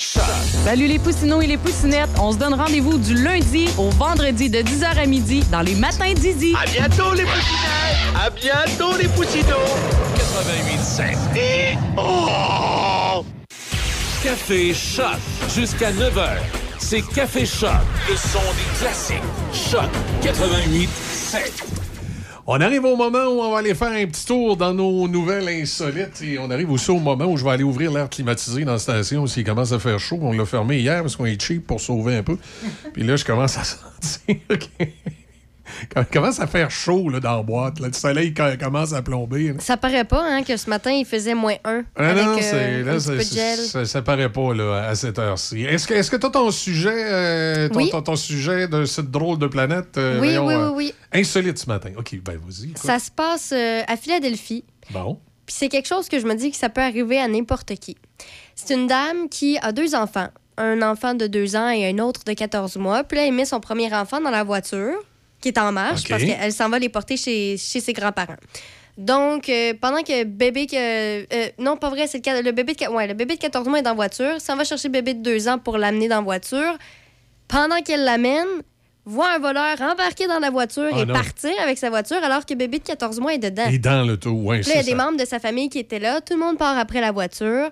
[0.00, 2.10] Salut les poussinots et les poussinettes.
[2.20, 6.12] On se donne rendez-vous du lundi au vendredi de 10h à midi dans les matins
[6.14, 6.54] d'Izzy.
[6.56, 8.14] À bientôt les poussinettes!
[8.14, 9.56] À bientôt les poussinots!
[10.16, 11.78] 88.7.
[11.96, 13.24] Oh!
[14.22, 15.18] Café Choc
[15.52, 16.36] jusqu'à 9h.
[16.78, 17.70] C'est Café Choc,
[18.08, 19.16] le son des classiques.
[19.52, 19.90] Choc
[20.22, 21.87] 88.7.
[22.50, 25.50] On arrive au moment où on va aller faire un petit tour dans nos nouvelles
[25.50, 28.72] insolites et on arrive aussi au moment où je vais aller ouvrir l'air climatisé dans
[28.72, 30.18] la station s'il commence à faire chaud.
[30.22, 32.38] On l'a fermé hier parce qu'on est cheap pour sauver un peu.
[32.94, 34.84] Puis là, je commence à sentir que...
[35.96, 37.80] Il commence à faire chaud là, dans la boîte.
[37.80, 37.88] là.
[37.88, 39.48] Le soleil co- commence à plomber.
[39.52, 39.54] là.
[39.60, 41.84] Ça paraît pas hein, que ce matin, il faisait moins 1.
[41.96, 43.58] Ah non, euh, là, un petit peu de gel.
[43.58, 45.62] ça, ça paraît pas là, à cette heure-ci.
[45.64, 47.90] Est-ce que est-ce que tu as ton sujet, euh, ton, Oui.
[47.90, 49.96] ton- ton sujet de cette drôle de planète?
[49.98, 51.90] euh, Oui, voyons, oui, euh, oui, Insolite ce matin?
[51.96, 52.72] OK, ben vas-y.
[52.76, 54.64] Ça se passe euh, à Philadelphie.
[54.90, 55.18] Bon.
[55.46, 57.96] Puis c'est quelque chose que je me dis que ça peut arriver à n'importe qui.
[58.54, 60.28] C'est une dame qui a deux enfants.
[60.58, 63.04] Un enfant de deux ans et un autre de 14 mois.
[63.04, 64.98] Puis là, elle met son premier enfant dans la voiture,
[65.40, 68.36] qui est en marche, parce qu'elle s'en va les porter chez, chez ses grands-parents.
[68.96, 70.66] Donc, euh, pendant que bébé...
[70.66, 70.74] Que,
[71.32, 73.78] euh, non, pas vrai, c'est le, le bébé de, ouais, le bébé de 14 mois
[73.78, 74.40] est dans la voiture.
[74.40, 76.76] S'en va chercher bébé de deux ans pour l'amener dans la voiture.
[77.46, 78.48] Pendant qu'elle l'amène,
[79.04, 81.14] voit un voleur embarquer dans la voiture Ah et non.
[81.14, 83.66] partir avec sa voiture alors que bébé de 14 mois est dedans.
[83.70, 85.98] Et dans le tout, oui, il y a des membres de sa famille qui étaient
[86.00, 86.20] là.
[86.20, 87.70] Tout le monde part après la voiture.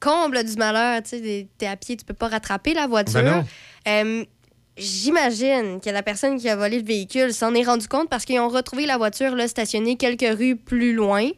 [0.00, 3.22] Comble du malheur, tu sais, t'es à pied, tu peux pas rattraper la voiture.
[3.22, 3.44] Ben non.
[3.88, 4.24] Euh,
[4.76, 8.40] J'imagine que la personne qui a volé le véhicule s'en est rendu compte parce qu'ils
[8.40, 11.30] ont retrouvé la voiture là, stationnée quelques rues plus loin.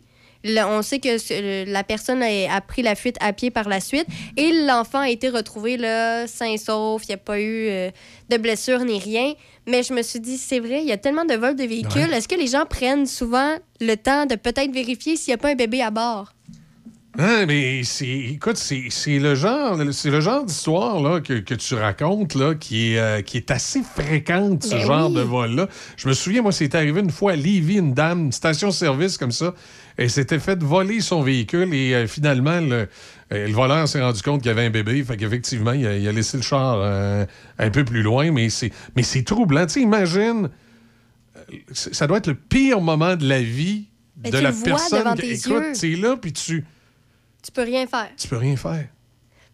[0.44, 3.80] Là, on sait que la personne a, a pris la fuite à pied par la
[3.80, 4.06] suite
[4.36, 7.02] et l'enfant a été retrouvé là, sain et sauf.
[7.04, 7.90] Il n'y a pas eu euh,
[8.28, 9.34] de blessure ni rien.
[9.66, 12.08] Mais je me suis dit, c'est vrai, il y a tellement de vols de véhicules.
[12.08, 12.16] Ouais.
[12.16, 15.50] Est-ce que les gens prennent souvent le temps de peut-être vérifier s'il n'y a pas
[15.50, 16.32] un bébé à bord?
[17.18, 21.54] Hein, mais c'est, écoute, c'est, c'est le genre, c'est le genre d'histoire là, que, que
[21.54, 25.16] tu racontes là, qui, est, euh, qui est assez fréquente, ce Ben genre oui.
[25.16, 25.68] de vol-là.
[25.96, 29.32] Je me souviens, moi, c'est arrivé une fois à Lévis, une dame, une station-service comme
[29.32, 29.54] ça,
[29.96, 32.86] elle s'était fait voler son véhicule et euh, finalement, le,
[33.32, 35.02] euh, le voleur s'est rendu compte qu'il y avait un bébé.
[35.02, 37.24] Fait qu'effectivement, il a, il a laissé le char euh,
[37.58, 39.64] un peu plus loin, mais c'est, mais c'est troublant.
[39.64, 40.50] Tu sais, imagine,
[41.72, 43.86] ça doit être le pire moment de la vie
[44.22, 44.98] Mais de la le vois personne.
[44.98, 46.64] devant qui- tes Écoute, c'est là, puis tu,
[47.46, 48.10] Tu peux rien faire.
[48.18, 48.86] tu peux rien faire.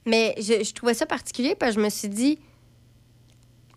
[0.07, 2.39] Mais je, je trouvais ça particulier parce que je me suis dit,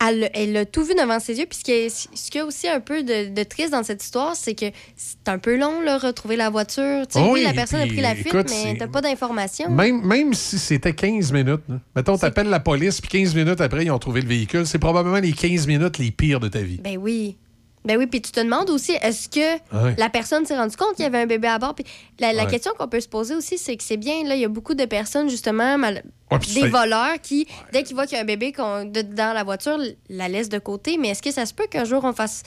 [0.06, 1.46] elle, elle a tout vu devant ses yeux.
[1.46, 4.04] Puis ce qui est, ce qui est aussi un peu de, de triste dans cette
[4.04, 7.08] histoire, c'est que c'est un peu long, là, retrouver la voiture.
[7.08, 9.02] Tu sais, Oh oui, oui, la personne a pris la fuite, écoute, mais t'as pas
[9.02, 9.70] d'informations.
[9.70, 11.80] Même, même si c'était 15 minutes, là.
[11.96, 15.20] mettons, t'appelles la police, puis 15 minutes après, ils ont trouvé le véhicule, c'est probablement
[15.20, 16.80] les 15 minutes les pires de ta vie.
[16.84, 17.38] Ben oui.
[17.86, 19.96] Ben oui, puis tu te demandes aussi, est-ce que Ouais.
[19.98, 21.76] la personne s'est rendue compte qu'il y avait un bébé à bord?
[21.76, 21.86] Puis
[22.20, 24.50] la, question qu'on peut se poser aussi, c'est que c'est bien, là, il y a
[24.50, 28.20] beaucoup de personnes, justement, mal- Ouais, des fais- voleurs qui, dès qu'ils voient qu'il y
[28.20, 29.78] a un bébé de- dans la voiture,
[30.10, 30.98] la laissent de côté.
[31.00, 32.42] Mais est-ce que ça se peut qu'un jour on fasse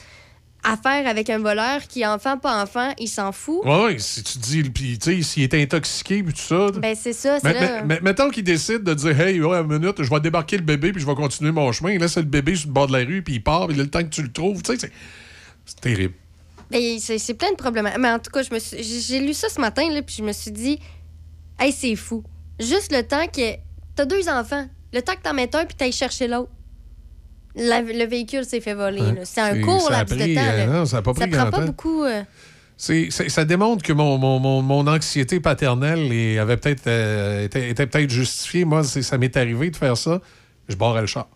[0.65, 3.60] affaire avec un voleur qui, enfant, pas enfant, il s'en fout?
[3.65, 6.67] Ouais, ouais, si tu dis, puis tu sais, s'il est intoxiqué, puis tout ça.
[6.73, 7.83] Ben c'est ça, c'est là.
[7.83, 10.65] mais- mais- mettons qu'il décide de dire, hey, ouais, une minute, je vais débarquer le
[10.65, 11.92] bébé, puis je vais continuer mon chemin.
[11.92, 13.86] Il laisse le bébé sur le bord de la rue, puis il part, puis le
[13.89, 14.91] temps que tu le trouves, tu sais,
[15.68, 16.14] c'est- terrible.
[16.70, 17.88] Ben, c'est plein de problèmes.
[17.98, 20.78] Mais en tout cas, j'ai lu ça ce matin, là, puis je me suis dit,
[21.58, 22.22] hey, c'est fou.
[22.60, 23.55] Juste le temps que.
[23.94, 24.68] T'as deux enfants.
[24.92, 26.50] Le temps que t'en mettes un, puis t'ailles chercher l'autre.
[27.56, 29.00] La- le véhicule s'est fait voler.
[29.00, 29.14] Ouais.
[29.14, 29.20] là.
[29.24, 30.40] C'est un court laps de temps.
[30.44, 31.64] euh, non, ça a pas pris prend pas temps.
[31.64, 32.05] beaucoup.
[32.05, 32.22] euh,
[32.76, 38.10] ça démontre que mon, mon, mon, mon anxiété paternelle avait peut-être euh, était, était peut-être
[38.10, 38.64] justifiée.
[38.64, 40.20] Moi, ça m'est arrivé de faire ça.
[40.68, 41.28] Je barrais le char.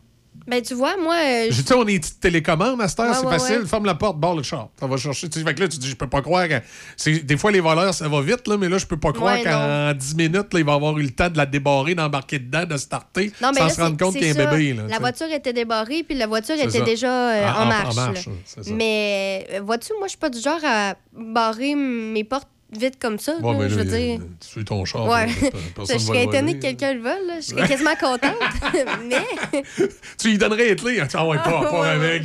[0.46, 1.14] Ben, tu vois, moi.
[1.14, 3.58] euh, dit, on est petite télécommande, Master, Ouais, c'est ouais, facile.
[3.60, 3.66] ouais.
[3.66, 4.68] Ferme la porte, barre le char.
[4.78, 5.28] Ça va chercher.
[5.28, 6.54] Tu sais, fait que là, tu dis, je peux pas croire que.
[6.96, 9.40] c'est- Des fois, les voleurs, ça va vite, là, mais là, je peux pas croire
[9.42, 12.64] qu'en 10 minutes, là, il va avoir eu le temps de la débarrer, d'embarquer dedans,
[12.64, 14.72] de starter, Non, mais sans là, se rendre compte qu'il y a un bébé.
[14.74, 16.84] Là, la voiture était débarrée, puis la voiture était ça.
[16.84, 17.94] déjà euh, Ah, en, en- en marche.
[17.96, 18.28] marche.
[18.72, 23.18] Mais euh, vois-tu, moi, je suis pas du genre à barrer mes portes vite comme
[23.18, 23.36] ça.
[23.38, 24.20] Ouais, là, mais je veux dire.
[24.40, 25.06] Tu suis ton char.
[25.06, 25.28] Ouais.
[25.78, 27.26] je le étonnée que quelqu'un le vole.
[27.26, 27.34] là.
[27.40, 28.34] Je serais quasiment contente.
[29.04, 29.62] mais,
[30.18, 31.02] Tu lui donnerais les clés.
[31.14, 32.24] Ah ouais, pas, pas Ouais, avec.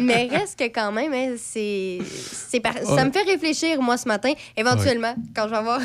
[0.00, 1.98] mais reste que quand même, hein, c'est,
[2.62, 5.80] par- ça me fait réfléchir, moi, ce matin, éventuellement, quand je vais avoir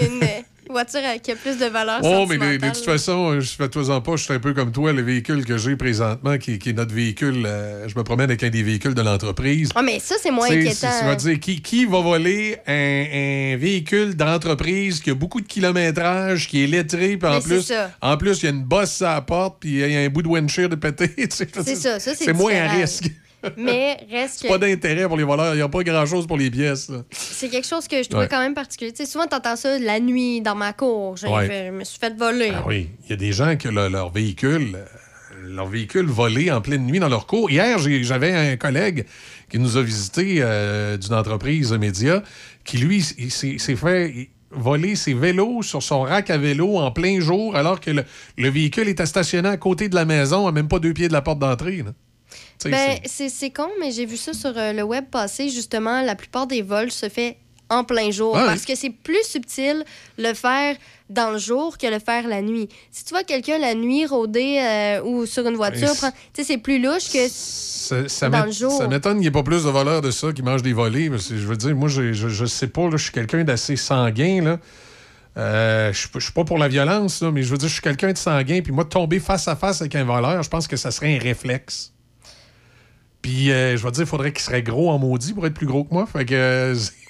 [0.00, 0.20] une
[0.70, 4.02] voiture qui a plus de valeur Oh, mais de, de toute façon, je fais toi
[4.02, 6.72] pas, je suis un peu comme toi, le véhicule que j'ai présentement, qui, qui est
[6.72, 9.70] notre véhicule, euh, je me promène avec un des véhicules de l'entreprise.
[9.74, 10.88] Ah, mais ça, c'est moins inquiétant.
[11.00, 15.46] Tu vas dire, qui, qui va voler un, un véhicule d'entreprise qui a beaucoup de
[15.46, 19.14] kilométrage, qui est lettré, puis en plus, en plus, il y a une bosse à
[19.14, 21.10] la porte, puis il y a un bout de windshield de pété.
[21.30, 22.80] C'est ça, ça, c'est moins un différent.
[22.80, 23.10] risque.
[23.56, 25.54] Mais reste que pas d'intérêt pour les voleurs.
[25.54, 26.90] Il n'y a pas grand-chose pour les pièces.
[27.10, 28.28] c'est quelque chose que je trouvais Ouais.
[28.30, 28.92] quand même particulier.
[28.92, 31.16] Tu sais, souvent, t'entends ça la nuit dans ma cour.
[31.28, 31.66] Ouais.
[31.66, 32.52] je me suis fait voler.
[32.54, 34.84] Ah oui, il y a des gens qui ont le- leur véhicule, euh,
[35.48, 37.50] leur véhicule volé en pleine nuit dans leur cours.
[37.50, 39.06] Hier, j'avais un collègue
[39.50, 42.22] qui nous a visité euh, d'une entreprise média
[42.64, 47.20] qui, lui, s'est s'est fait voler ses vélos sur son rack à vélo en plein
[47.20, 48.04] jour alors que le,
[48.36, 51.12] le véhicule était stationné à côté de la maison, à même pas deux pieds de
[51.12, 51.84] la porte d'entrée.
[52.64, 55.48] Ben, c'est- con, mais j'ai vu ça sur euh, le web passer.
[55.48, 57.36] Justement, la plupart des vols se fait
[57.68, 58.44] en plein jour Ouais.
[58.46, 59.84] parce que c'est plus subtil
[60.18, 60.76] le faire
[61.08, 62.68] dans le jour que le faire la nuit.
[62.90, 66.10] Si tu vois quelqu'un la nuit rôder euh, ou sur une voiture, Ben,
[66.44, 68.72] c'est plus louche que Ça, ça Dans le jour.
[68.72, 71.08] ça m'étonne qu'il n'y ait pas plus de voleurs de ça qui mangent des volets.
[71.10, 73.42] Parce que je veux dire, moi, j'ai- je, je sais pas, là, je suis quelqu'un
[73.44, 74.42] d'assez sanguin.
[74.42, 74.58] Là.
[75.36, 77.82] Euh, je je suis pas pour la violence, là, mais je veux dire, je suis
[77.82, 78.60] quelqu'un de sanguin.
[78.62, 81.20] Puis moi, tomber face à face avec un voleur, je pense que ça serait un
[81.20, 81.92] réflexe.
[83.22, 85.84] Puis, euh, je vais dire, faudrait qu'il serait gros en maudit pour être plus gros
[85.84, 86.06] que moi.
[86.06, 86.34] Fait que.
[86.34, 86.74] euh,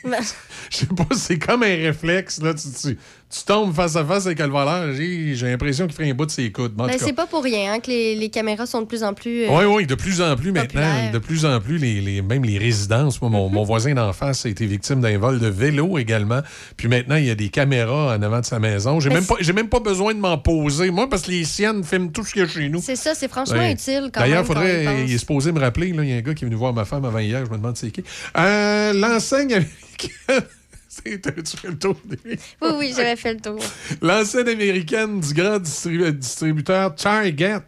[0.71, 2.41] Je sais pas, c'est comme un réflexe.
[2.43, 2.55] Là.
[2.55, 2.99] Tu, tu-
[3.33, 4.93] tu tombes face à face avec le voleur.
[4.93, 6.73] J'ai l'impression qu'il ferait un bout de ses coudes.
[6.75, 9.45] Ben, c'est pas pour rien hein, que les, les caméras sont de plus en plus.
[9.45, 12.43] euh, Oui, oui, de plus en plus maintenant, de plus en plus, les, les- même
[12.45, 13.21] les résidences.
[13.23, 16.41] Moi, mon, mon voisin d'en face a été victime d'un vol de vélo également.
[16.77, 18.99] Puis maintenant, il y a des caméras en avant de sa maison.
[18.99, 21.85] J'ai Mais même pas, même pas besoin de m'en poser, moi, parce que les siennes
[21.85, 22.81] filment tout ce qu'il y a chez nous.
[22.83, 26.03] C'est ça, c'est franchement utile quand D'ailleurs, quand faudrait, il est supposé me rappeler, là,
[26.03, 27.57] il y a un gars qui est venu voir ma femme avant hier, je me
[27.59, 28.03] demande c'est qui.
[28.37, 29.65] Euh, L'enseigne
[31.05, 32.19] tu fais le tour des-
[32.63, 33.59] Oui, oui, j'avais fait le tour.
[34.03, 37.59] L'enseigne américaine du grand distribu- distributeur Target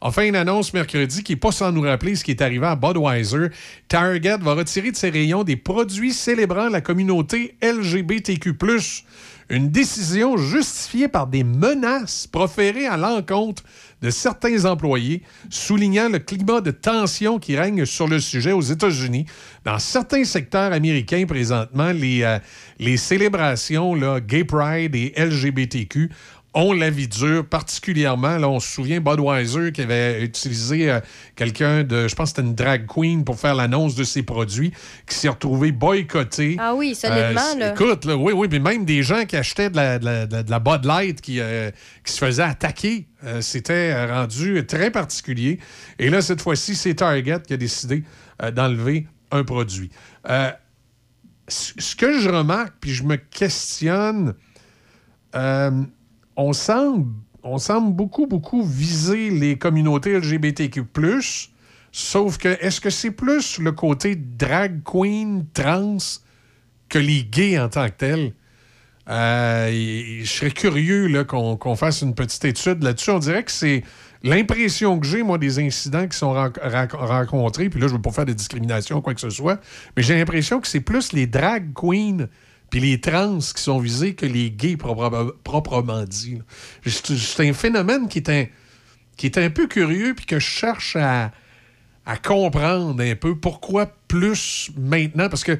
[0.00, 2.66] a fait une annonce mercredi qui n'est pas sans nous rappeler ce qui est arrivé
[2.66, 3.48] à Budweiser.
[3.88, 8.52] Target va retirer de ses rayons des produits célébrant la communauté LGBTQ+.
[9.50, 13.62] Une décision justifiée par des menaces proférées à l'encontre
[14.02, 19.26] de certains employés, soulignant le climat de tension qui règne sur le sujet aux États-Unis.
[19.64, 22.38] Dans certains secteurs américains présentement, les, euh,
[22.78, 26.10] les célébrations là, Gay Pride et LGBTQ
[26.54, 31.00] ont la vie dure, particulièrement, là, on se souvient Budweiser qui avait utilisé euh,
[31.34, 34.70] quelqu'un de, je pense que c'était une drag queen pour faire l'annonce de ses produits,
[35.08, 36.56] qui s'est retrouvé boycotté.
[36.60, 37.72] Ah oui, solidement, Euh, là.
[37.72, 40.32] Écoute, là, oui, oui, mais même des gens qui achetaient de la, de la- de
[40.34, 41.70] la- de la Bud Light qui, euh,
[42.04, 45.58] qui se faisaient attaquer, euh, c'était rendu très particulier.
[45.98, 48.02] Et là, cette fois-ci, c'est Target qui a décidé
[48.54, 49.90] d'enlever un produit.
[51.48, 54.34] Ce que je remarque, puis je me questionne,
[56.36, 57.06] on, semble,
[57.42, 60.82] on semble beaucoup, beaucoup viser les communautés LGBTQ+,
[61.92, 65.98] sauf que est-ce que c'est plus le côté drag queen, trans,
[66.88, 68.32] que les gays en tant que tels?
[69.08, 69.68] Euh,
[70.22, 73.10] je serais curieux qu'on fasse une petite étude là-dessus.
[73.10, 73.82] On dirait que c'est
[74.22, 77.68] l'impression que j'ai, moi, des incidents qui sont ren- ren- rencontrés.
[77.68, 79.60] Puis là, je ne veux pas faire de discrimination quoi que ce soit,
[79.96, 82.28] mais j'ai l'impression que c'est plus les drag queens
[82.72, 86.40] puis les trans qui sont visés que les gays propre- proprement dit.
[86.86, 88.46] C'est un phénomène qui est un,
[89.18, 91.32] qui est un peu curieux puis que je cherche à,
[92.06, 95.28] à comprendre un peu pourquoi plus maintenant.
[95.28, 95.58] Parce que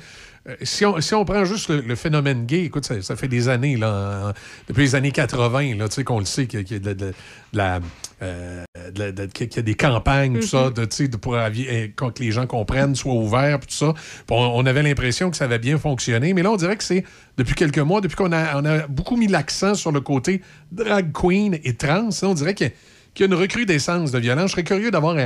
[0.49, 3.77] euh, si, on, si on prend juste le, phénomène gay, écoute, ça, fait des années,
[3.77, 4.33] là,
[4.67, 7.13] depuis les années 80, là, qu'on le sait, qu'il y a, de
[7.53, 7.81] la,
[8.23, 11.35] euh, de de- qu'il y a des campagnes, tout ça, de, tu sais, de- pour
[11.35, 13.93] euh, que les gens comprennent, soient ouverts, tout ça.
[13.95, 16.35] Puis on, on avait l'impression que ça avait bien fonctionné.
[16.35, 17.05] Mais là, on dirait que c'est
[17.37, 21.13] depuis quelques mois, depuis qu'on a, on a beaucoup mis l'accent sur le côté drag
[21.13, 22.73] queen et trans, là, on dirait qu'il y a-
[23.15, 24.47] qu'il y a une recrudescence de violence.
[24.47, 25.17] Je serais curieux d'avoir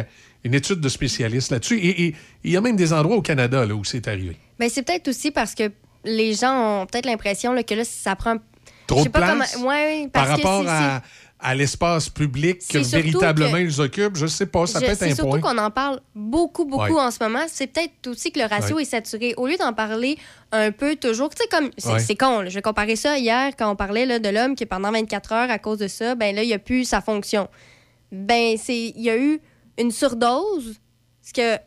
[0.44, 1.78] une étude de spécialistes là-dessus.
[1.78, 4.36] Et il y a même des endroits au Canada là, où c'est arrivé.
[4.58, 5.70] Ben, c'est peut-être aussi parce que
[6.04, 8.36] les gens ont peut-être l'impression que là, ça prend.
[8.88, 9.52] Trop de place?
[9.56, 11.02] comment- Ouais, oui, par que rapport à,
[11.46, 14.16] à l'espace public que surtout véritablement que- ils occupent.
[14.16, 15.40] Je sais pas, ça Je- peut être C'est un surtout point.
[15.40, 17.00] qu'on en parle beaucoup, beaucoup Ouais.
[17.00, 17.44] en ce moment.
[17.46, 18.82] C'est peut-être aussi que le ratio Ouais.
[18.82, 19.32] est saturé.
[19.36, 20.18] Au lieu d'en parler
[20.50, 21.70] un peu toujours, tu sais, comme.
[21.78, 22.16] C'est Ouais.
[22.16, 22.48] con, là.
[22.50, 25.50] je vais comparer ça hier quand on parlait là, de l'homme qui, pendant 24 heures,
[25.50, 27.48] à cause de ça, ben là, il a plus sa fonction.
[28.12, 29.40] Ben, c'est il y a eu
[29.78, 30.74] une surdose.
[31.22, 31.58] Ce que.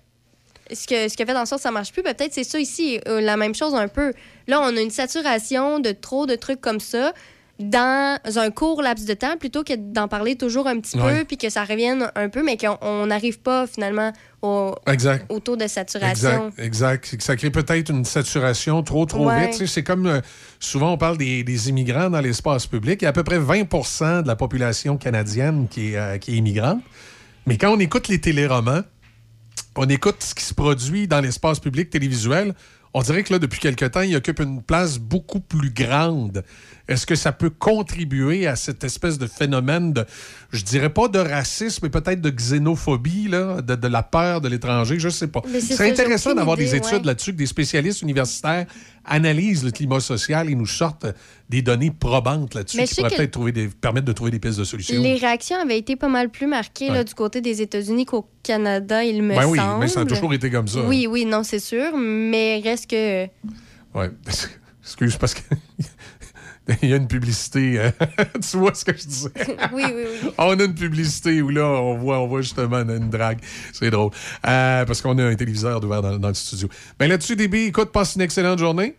[0.72, 2.44] Ce, que, ce qui a fait en sorte que ça marche plus, ben, peut-être c'est
[2.44, 4.14] ça ici, euh, la même chose un peu.
[4.48, 7.12] Là, on a une saturation de trop de trucs comme ça
[7.60, 11.20] dans un court laps de temps plutôt que d'en parler toujours un petit Ouais.
[11.20, 15.26] peu puis que ça revienne un peu, mais qu'on on n'arrive pas finalement au, Exact.
[15.30, 16.52] au taux de saturation.
[16.58, 17.22] Exact, exact.
[17.22, 19.42] Ça crée peut-être une saturation trop, trop Ouais.
[19.48, 19.52] vite.
[19.52, 20.22] Tu sais, C'est comme euh,
[20.60, 23.02] souvent on parle des, des immigrants dans l'espace public.
[23.02, 26.32] Il y a à peu près 20 de la population canadienne qui est, euh, qui
[26.34, 26.82] est immigrante.
[27.46, 28.84] Mais quand on écoute les téléromans,
[29.76, 32.54] on écoute ce qui se produit dans l'espace public télévisuel,
[32.94, 36.44] on dirait que là, depuis quelque temps, il occupe une place beaucoup plus grande.
[36.90, 40.06] Est-ce que ça peut contribuer à cette espèce de phénomène de,
[40.52, 44.50] je dirais pas de racisme, mais peut-être de xénophobie, là, de, de la peur de
[44.50, 45.00] l'étranger?
[45.00, 45.44] Je sais pas.
[45.60, 47.06] C'est intéressant d'avoir des études ouais.
[47.06, 48.66] là-dessus, que des spécialistes universitaires
[49.06, 51.06] analysent le climat social et nous sortent
[51.48, 54.64] des données probantes là-dessus qui pourraient peut-être trouver des, permettre de trouver des pistes de
[54.64, 55.00] solutions.
[55.00, 59.04] Les réactions avaient été pas mal plus marquées là, du côté des États-Unis qu'au Canada,
[59.04, 59.80] il me Ben oui, semble.
[59.82, 60.82] mais ça a toujours été comme ça.
[60.82, 63.26] Oui, oui, non, c'est sûr, mais reste que...
[63.94, 64.10] Ouais.
[64.84, 65.42] Excuse, parce que
[66.82, 67.80] il y a une publicité.
[67.80, 67.92] euh,
[68.50, 69.30] tu vois ce que je disais?
[69.74, 70.30] oui, oui, oui.
[70.38, 73.40] On a une publicité où là, on voit, on voit justement une drague.
[73.74, 74.12] C'est drôle.
[74.48, 76.70] Euh, parce qu'on a un téléviseur ouvert dans, dans le studio.
[77.00, 78.96] Ben là-dessus, DB, écoute, passe une excellente journée.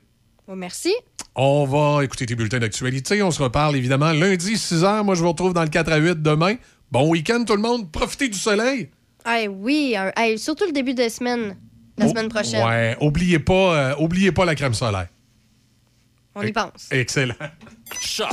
[0.53, 0.93] Merci.
[1.37, 3.23] On va écouter tes bulletins d'actualité.
[3.23, 5.05] On se reparle évidemment lundi, 6 h.
[5.05, 6.57] Moi, je vous retrouve dans le 4 à 8 demain.
[6.91, 7.91] Bon week-end, tout le monde.
[7.93, 8.91] Profitez du soleil.
[9.25, 11.57] Ah oui, hey, surtout le début de semaine,
[11.99, 12.67] la semaine prochaine.
[12.67, 15.09] Ouais, oubliez pas, euh, oubliez pas la crème solaire.
[16.35, 16.89] On y pense.
[16.91, 17.35] Excellent.
[18.01, 18.29] Choc.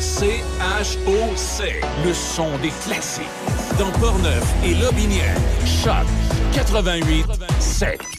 [0.00, 1.80] C-H-O-C.
[2.04, 3.24] Le son des classiques.
[3.78, 5.36] Dans Portneuf et Lobinière.
[5.64, 6.06] Choc
[6.52, 7.26] 88
[7.60, 8.17] 7.